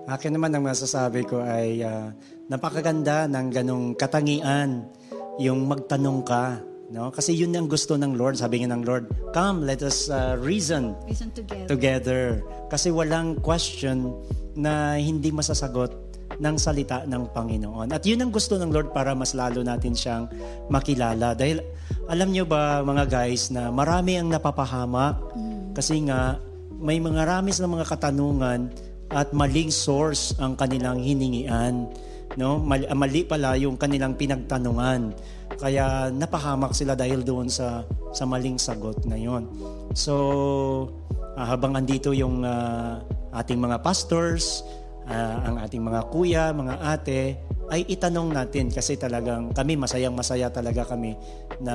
Akin 0.06 0.38
naman 0.38 0.54
ang 0.54 0.62
masasabi 0.62 1.26
ko 1.26 1.42
ay 1.42 1.82
ah, 1.82 2.14
napakaganda 2.46 3.26
ng 3.26 3.46
ganong 3.50 3.86
katangian 3.98 4.86
yung 5.42 5.66
magtanong 5.66 6.22
ka. 6.22 6.62
No? 6.94 7.10
Kasi 7.10 7.34
yun 7.34 7.50
ang 7.58 7.66
gusto 7.66 7.98
ng 7.98 8.14
Lord. 8.14 8.38
Sabi 8.38 8.62
nga 8.62 8.70
ng 8.70 8.86
Lord, 8.86 9.10
come, 9.34 9.66
let 9.66 9.82
us 9.82 10.06
ah, 10.06 10.38
reason 10.38 10.94
Reason 11.10 11.34
together. 11.34 11.66
together. 11.66 12.22
Kasi 12.70 12.94
walang 12.94 13.42
question 13.42 14.14
na 14.54 14.94
hindi 14.94 15.34
masasagot 15.34 16.06
ng 16.38 16.54
salita 16.54 17.02
ng 17.02 17.34
Panginoon. 17.34 17.90
At 17.90 18.06
yun 18.06 18.22
ang 18.22 18.30
gusto 18.30 18.54
ng 18.54 18.70
Lord 18.70 18.94
para 18.94 19.10
mas 19.10 19.34
lalo 19.34 19.66
natin 19.66 19.98
siyang 19.98 20.30
makilala. 20.70 21.34
Dahil 21.34 21.66
alam 22.06 22.30
nyo 22.30 22.46
ba 22.46 22.78
mga 22.86 23.10
guys 23.10 23.50
na 23.50 23.74
marami 23.74 24.22
ang 24.22 24.30
napapahamak 24.30 25.18
kasi 25.74 25.98
nga 26.06 26.38
may 26.76 27.00
mga 27.00 27.24
ramis 27.24 27.58
na 27.58 27.66
mga 27.66 27.88
katanungan 27.88 28.68
at 29.10 29.30
maling 29.30 29.70
source 29.70 30.34
ang 30.42 30.58
kanilang 30.58 30.98
hiningian. 30.98 31.90
No? 32.34 32.58
Mali, 32.58 32.84
ah, 32.90 32.98
mali 32.98 33.22
pala 33.22 33.54
yung 33.54 33.78
kanilang 33.78 34.18
pinagtanungan. 34.18 35.14
Kaya 35.56 36.10
napahamak 36.10 36.74
sila 36.74 36.98
dahil 36.98 37.22
doon 37.22 37.46
sa 37.46 37.86
sa 38.10 38.26
maling 38.26 38.58
sagot 38.58 39.06
na 39.06 39.14
yon. 39.14 39.46
So, 39.94 40.14
ah, 41.38 41.46
habang 41.46 41.78
andito 41.78 42.10
yung 42.10 42.42
ah, 42.42 43.00
ating 43.36 43.60
mga 43.62 43.80
pastors, 43.84 44.66
ah, 45.06 45.46
ang 45.46 45.62
ating 45.62 45.82
mga 45.84 46.00
kuya, 46.10 46.50
mga 46.50 46.74
ate, 46.82 47.38
ay 47.70 47.82
itanong 47.90 48.30
natin 48.30 48.70
kasi 48.70 48.94
talagang 48.94 49.50
kami 49.50 49.74
masayang 49.74 50.14
masaya 50.14 50.50
talaga 50.50 50.86
kami 50.86 51.18
na 51.58 51.74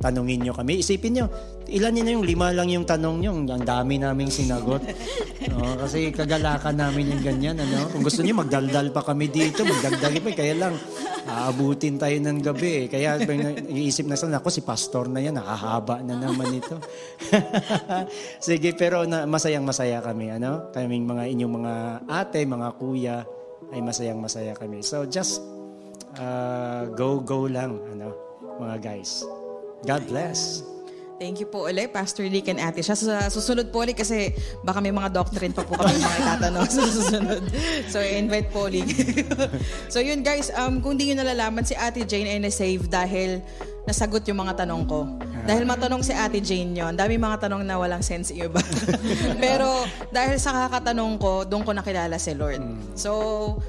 tanungin 0.00 0.44
nyo 0.44 0.52
kami. 0.52 0.80
Isipin 0.80 1.20
nyo, 1.20 1.26
ilan 1.72 1.92
nyo 1.92 2.02
na 2.04 2.12
yung 2.16 2.26
lima 2.26 2.52
lang 2.52 2.68
yung 2.68 2.84
tanong 2.84 3.16
nyo, 3.20 3.32
ang 3.48 3.64
dami 3.64 4.00
naming 4.00 4.32
sinagot. 4.32 4.82
No, 5.46 5.78
kasi 5.78 6.10
kagalakan 6.10 6.74
namin 6.74 7.16
yung 7.16 7.22
ganyan. 7.22 7.56
Ano? 7.56 7.86
Kung 7.88 8.02
gusto 8.02 8.20
nyo, 8.20 8.34
magdaldal 8.42 8.90
pa 8.90 9.00
kami 9.00 9.30
dito, 9.30 9.62
magdagdagi 9.62 10.18
pa. 10.18 10.34
Kaya 10.34 10.58
lang, 10.58 10.74
aabutin 11.22 11.96
tayo 11.96 12.18
ng 12.18 12.42
gabi. 12.42 12.84
eh. 12.84 12.86
Kaya 12.90 13.16
iisip 13.70 14.10
na 14.10 14.18
sila, 14.18 14.42
ako 14.42 14.50
si 14.50 14.66
pastor 14.66 15.06
na 15.06 15.22
yan, 15.22 15.38
nakahaba 15.38 16.02
na 16.02 16.18
naman 16.18 16.50
ito. 16.50 16.76
Sige, 18.42 18.74
pero 18.74 19.06
na, 19.06 19.22
masayang 19.24 19.62
masaya 19.64 20.02
kami. 20.02 20.34
Ano? 20.34 20.68
Kaming 20.74 21.06
mga 21.06 21.24
inyong 21.30 21.54
mga 21.62 21.74
ate, 22.10 22.40
mga 22.42 22.68
kuya, 22.76 23.16
ay 23.74 23.80
masayang 23.82 24.20
masaya 24.22 24.52
kami. 24.54 24.82
So 24.82 25.06
just 25.06 25.42
uh, 26.18 26.86
go, 26.94 27.18
go 27.18 27.46
lang, 27.50 27.78
ano, 27.92 28.14
mga 28.60 28.76
guys. 28.82 29.24
God 29.84 30.02
bless. 30.08 30.62
Thank 31.16 31.40
you 31.40 31.48
po 31.48 31.64
ulit, 31.64 31.96
Pastor 31.96 32.28
Lick 32.28 32.52
and 32.52 32.60
Ate 32.60 32.84
siya. 32.84 32.92
Sa 32.92 33.32
susunod 33.32 33.72
po 33.72 33.80
ulit 33.80 33.96
kasi 33.96 34.36
baka 34.60 34.84
may 34.84 34.92
mga 34.92 35.16
doctrine 35.16 35.48
pa 35.48 35.64
po 35.64 35.72
kami 35.80 35.96
mga 35.96 36.18
itatanong 36.20 36.68
sa 36.68 36.82
susunod. 36.84 37.42
So, 37.88 38.04
invite 38.04 38.52
po 38.52 38.68
ulit. 38.68 38.84
so, 39.92 40.04
yun 40.04 40.20
guys, 40.20 40.52
um, 40.52 40.84
kung 40.84 41.00
di 41.00 41.08
nyo 41.08 41.24
nalalaman, 41.24 41.64
si 41.64 41.72
Ate 41.72 42.04
Jane 42.04 42.36
ay 42.36 42.40
na-save 42.44 42.84
dahil 42.92 43.40
nasagot 43.86 44.26
yung 44.26 44.42
mga 44.42 44.66
tanong 44.66 44.82
ko. 44.84 45.06
Dahil 45.46 45.62
matanong 45.62 46.02
si 46.02 46.10
Ate 46.10 46.42
Jane 46.42 46.74
yon, 46.74 46.98
dami 46.98 47.14
mga 47.22 47.46
tanong 47.46 47.62
na 47.62 47.78
walang 47.78 48.02
sense 48.02 48.34
yung 48.34 48.50
iba. 48.50 48.58
Pero 49.44 49.86
dahil 50.10 50.42
sa 50.42 50.66
kakatanong 50.66 51.22
ko, 51.22 51.46
doon 51.46 51.62
ko 51.62 51.70
nakilala 51.70 52.18
si 52.18 52.34
Lord. 52.34 52.58
So, 52.98 53.14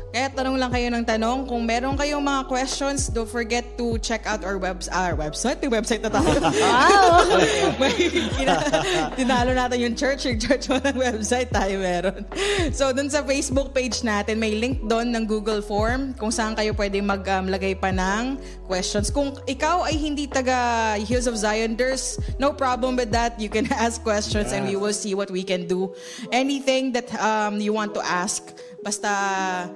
kaya 0.09 0.33
tanong 0.33 0.57
lang 0.57 0.73
kayo 0.73 0.89
ng 0.89 1.05
tanong. 1.05 1.45
Kung 1.45 1.69
meron 1.69 1.93
kayong 1.93 2.25
mga 2.25 2.49
questions, 2.49 3.13
don't 3.13 3.29
forget 3.29 3.77
to 3.77 4.01
check 4.01 4.25
out 4.25 4.41
our, 4.41 4.57
webs 4.57 4.89
our 4.89 5.13
website. 5.13 5.61
May 5.61 5.69
website 5.69 6.01
na 6.01 6.09
tayo. 6.09 6.41
Wow! 6.41 7.29
May 7.81 7.93
kina- 8.33 9.13
tinalo 9.13 9.53
natin 9.53 9.77
yung 9.77 9.93
church. 9.93 10.25
Yung 10.25 10.41
church 10.41 10.65
walang 10.73 10.97
website, 10.97 11.53
tayo 11.53 11.77
meron. 11.77 12.25
So, 12.73 12.89
dun 12.89 13.13
sa 13.13 13.21
Facebook 13.21 13.69
page 13.69 14.01
natin, 14.01 14.41
may 14.41 14.57
link 14.57 14.81
doon 14.89 15.13
ng 15.13 15.29
Google 15.29 15.61
Form 15.61 16.17
kung 16.17 16.33
saan 16.33 16.57
kayo 16.57 16.73
pwede 16.73 16.97
maglagay 17.05 17.77
pa 17.77 17.93
ng 17.93 18.41
questions. 18.67 19.09
Kung 19.09 19.33
ikaw 19.47 19.87
ay 19.87 19.95
hindi 19.95 20.27
taga 20.27 20.99
Hills 20.99 21.25
of 21.25 21.39
Zion, 21.39 21.79
there's 21.79 22.19
no 22.37 22.51
problem 22.51 22.99
with 22.99 23.09
that. 23.15 23.39
You 23.39 23.47
can 23.47 23.71
ask 23.79 24.03
questions 24.03 24.51
and 24.51 24.67
we 24.67 24.75
will 24.75 24.93
see 24.93 25.15
what 25.15 25.31
we 25.31 25.41
can 25.41 25.65
do. 25.65 25.95
Anything 26.29 26.91
that 26.91 27.07
um, 27.17 27.63
you 27.63 27.71
want 27.71 27.95
to 27.95 28.03
ask, 28.03 28.43
basta 28.83 29.71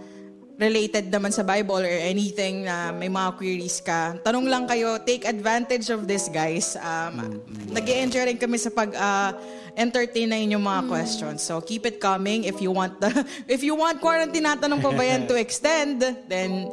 related 0.62 1.10
naman 1.10 1.34
sa 1.34 1.42
Bible 1.42 1.82
or 1.82 1.90
anything 1.90 2.70
na 2.70 2.94
may 2.94 3.10
mga 3.10 3.34
queries 3.34 3.82
ka, 3.82 4.14
tanong 4.22 4.46
lang 4.46 4.70
kayo, 4.70 5.02
take 5.02 5.26
advantage 5.26 5.90
of 5.90 6.06
this 6.06 6.30
guys. 6.30 6.78
Um, 6.78 7.42
nag 7.74 7.82
enjoy 7.90 8.30
rin 8.30 8.38
kami 8.38 8.62
sa 8.62 8.70
pag 8.70 8.94
uh, 8.94 9.34
entertain 9.78 10.30
na 10.30 10.38
inyong 10.38 10.64
mga 10.64 10.82
questions. 10.88 11.42
So 11.42 11.62
keep 11.62 11.86
it 11.86 12.00
coming 12.00 12.44
if 12.44 12.60
you 12.60 12.72
want 12.72 13.00
the, 13.00 13.12
if 13.48 13.64
you 13.64 13.76
want 13.76 14.00
quarantine 14.00 14.44
natanong 14.44 14.82
pa 14.82 14.92
ba 14.92 15.04
yan 15.04 15.28
to 15.28 15.36
extend, 15.46 16.04
then 16.28 16.68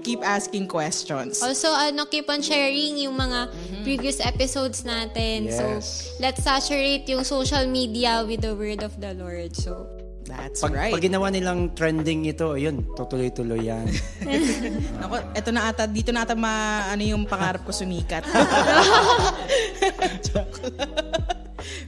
keep 0.00 0.24
asking 0.24 0.64
questions. 0.64 1.42
Also, 1.44 1.68
ano, 1.68 2.08
keep 2.08 2.24
on 2.30 2.40
sharing 2.40 2.96
yung 2.96 3.12
mga 3.12 3.52
previous 3.84 4.16
episodes 4.20 4.80
natin. 4.80 5.52
So, 5.52 5.76
Yes. 5.76 6.16
let's 6.16 6.40
saturate 6.40 7.04
yung 7.08 7.20
social 7.20 7.68
media 7.68 8.24
with 8.24 8.40
the 8.40 8.56
word 8.56 8.80
of 8.80 8.96
the 8.96 9.12
Lord. 9.12 9.52
So, 9.52 9.84
That's 10.28 10.60
Pag, 10.60 10.76
right. 10.76 10.92
pag 10.92 11.00
ginawa 11.00 11.32
nilang 11.32 11.72
trending 11.72 12.28
ito, 12.28 12.52
yun, 12.52 12.84
tutuloy-tuloy 12.92 13.64
yan. 13.64 13.88
Ako, 15.08 15.32
eto 15.32 15.48
na 15.48 15.72
ata, 15.72 15.88
dito 15.88 16.12
na 16.12 16.28
ata 16.28 16.36
ma, 16.36 16.84
ano 16.92 17.00
yung 17.00 17.24
pangarap 17.24 17.64
ko 17.64 17.72
sumikat. 17.72 18.28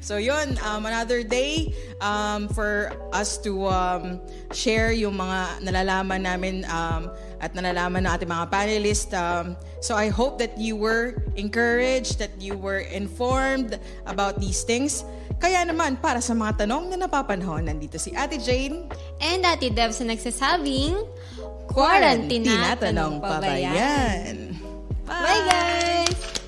So 0.00 0.16
yun, 0.16 0.58
um, 0.64 0.84
another 0.84 1.22
day 1.22 1.72
um, 2.00 2.48
for 2.48 2.92
us 3.12 3.38
to 3.44 3.68
um, 3.68 4.20
share 4.52 4.92
yung 4.92 5.16
mga 5.16 5.62
nalalaman 5.64 6.20
namin 6.24 6.64
um, 6.66 7.12
at 7.40 7.54
nalalaman 7.54 8.04
ng 8.04 8.12
ating 8.12 8.28
mga 8.28 8.46
panelists. 8.52 9.12
Um, 9.16 9.56
so 9.80 9.96
I 9.96 10.08
hope 10.08 10.36
that 10.40 10.58
you 10.58 10.76
were 10.76 11.24
encouraged, 11.36 12.18
that 12.20 12.32
you 12.40 12.56
were 12.56 12.84
informed 12.84 13.78
about 14.04 14.40
these 14.40 14.64
things. 14.64 15.04
Kaya 15.40 15.64
naman, 15.64 15.96
para 15.96 16.20
sa 16.20 16.36
mga 16.36 16.68
tanong 16.68 16.92
na 16.92 17.08
napapanahon, 17.08 17.64
nandito 17.64 17.96
si 17.96 18.12
Ate 18.12 18.36
Jane. 18.36 18.84
and 19.24 19.40
Ate 19.44 19.72
Debs 19.72 19.96
na 20.04 20.12
nagsasabing, 20.12 21.00
Quarantine 21.70 22.44
Quarantine 22.44 22.76
tanong 22.76 23.14
pa 23.24 23.40
ba 23.40 23.56
yan? 23.56 24.52
Bye, 25.08 25.42
guys! 25.48 26.39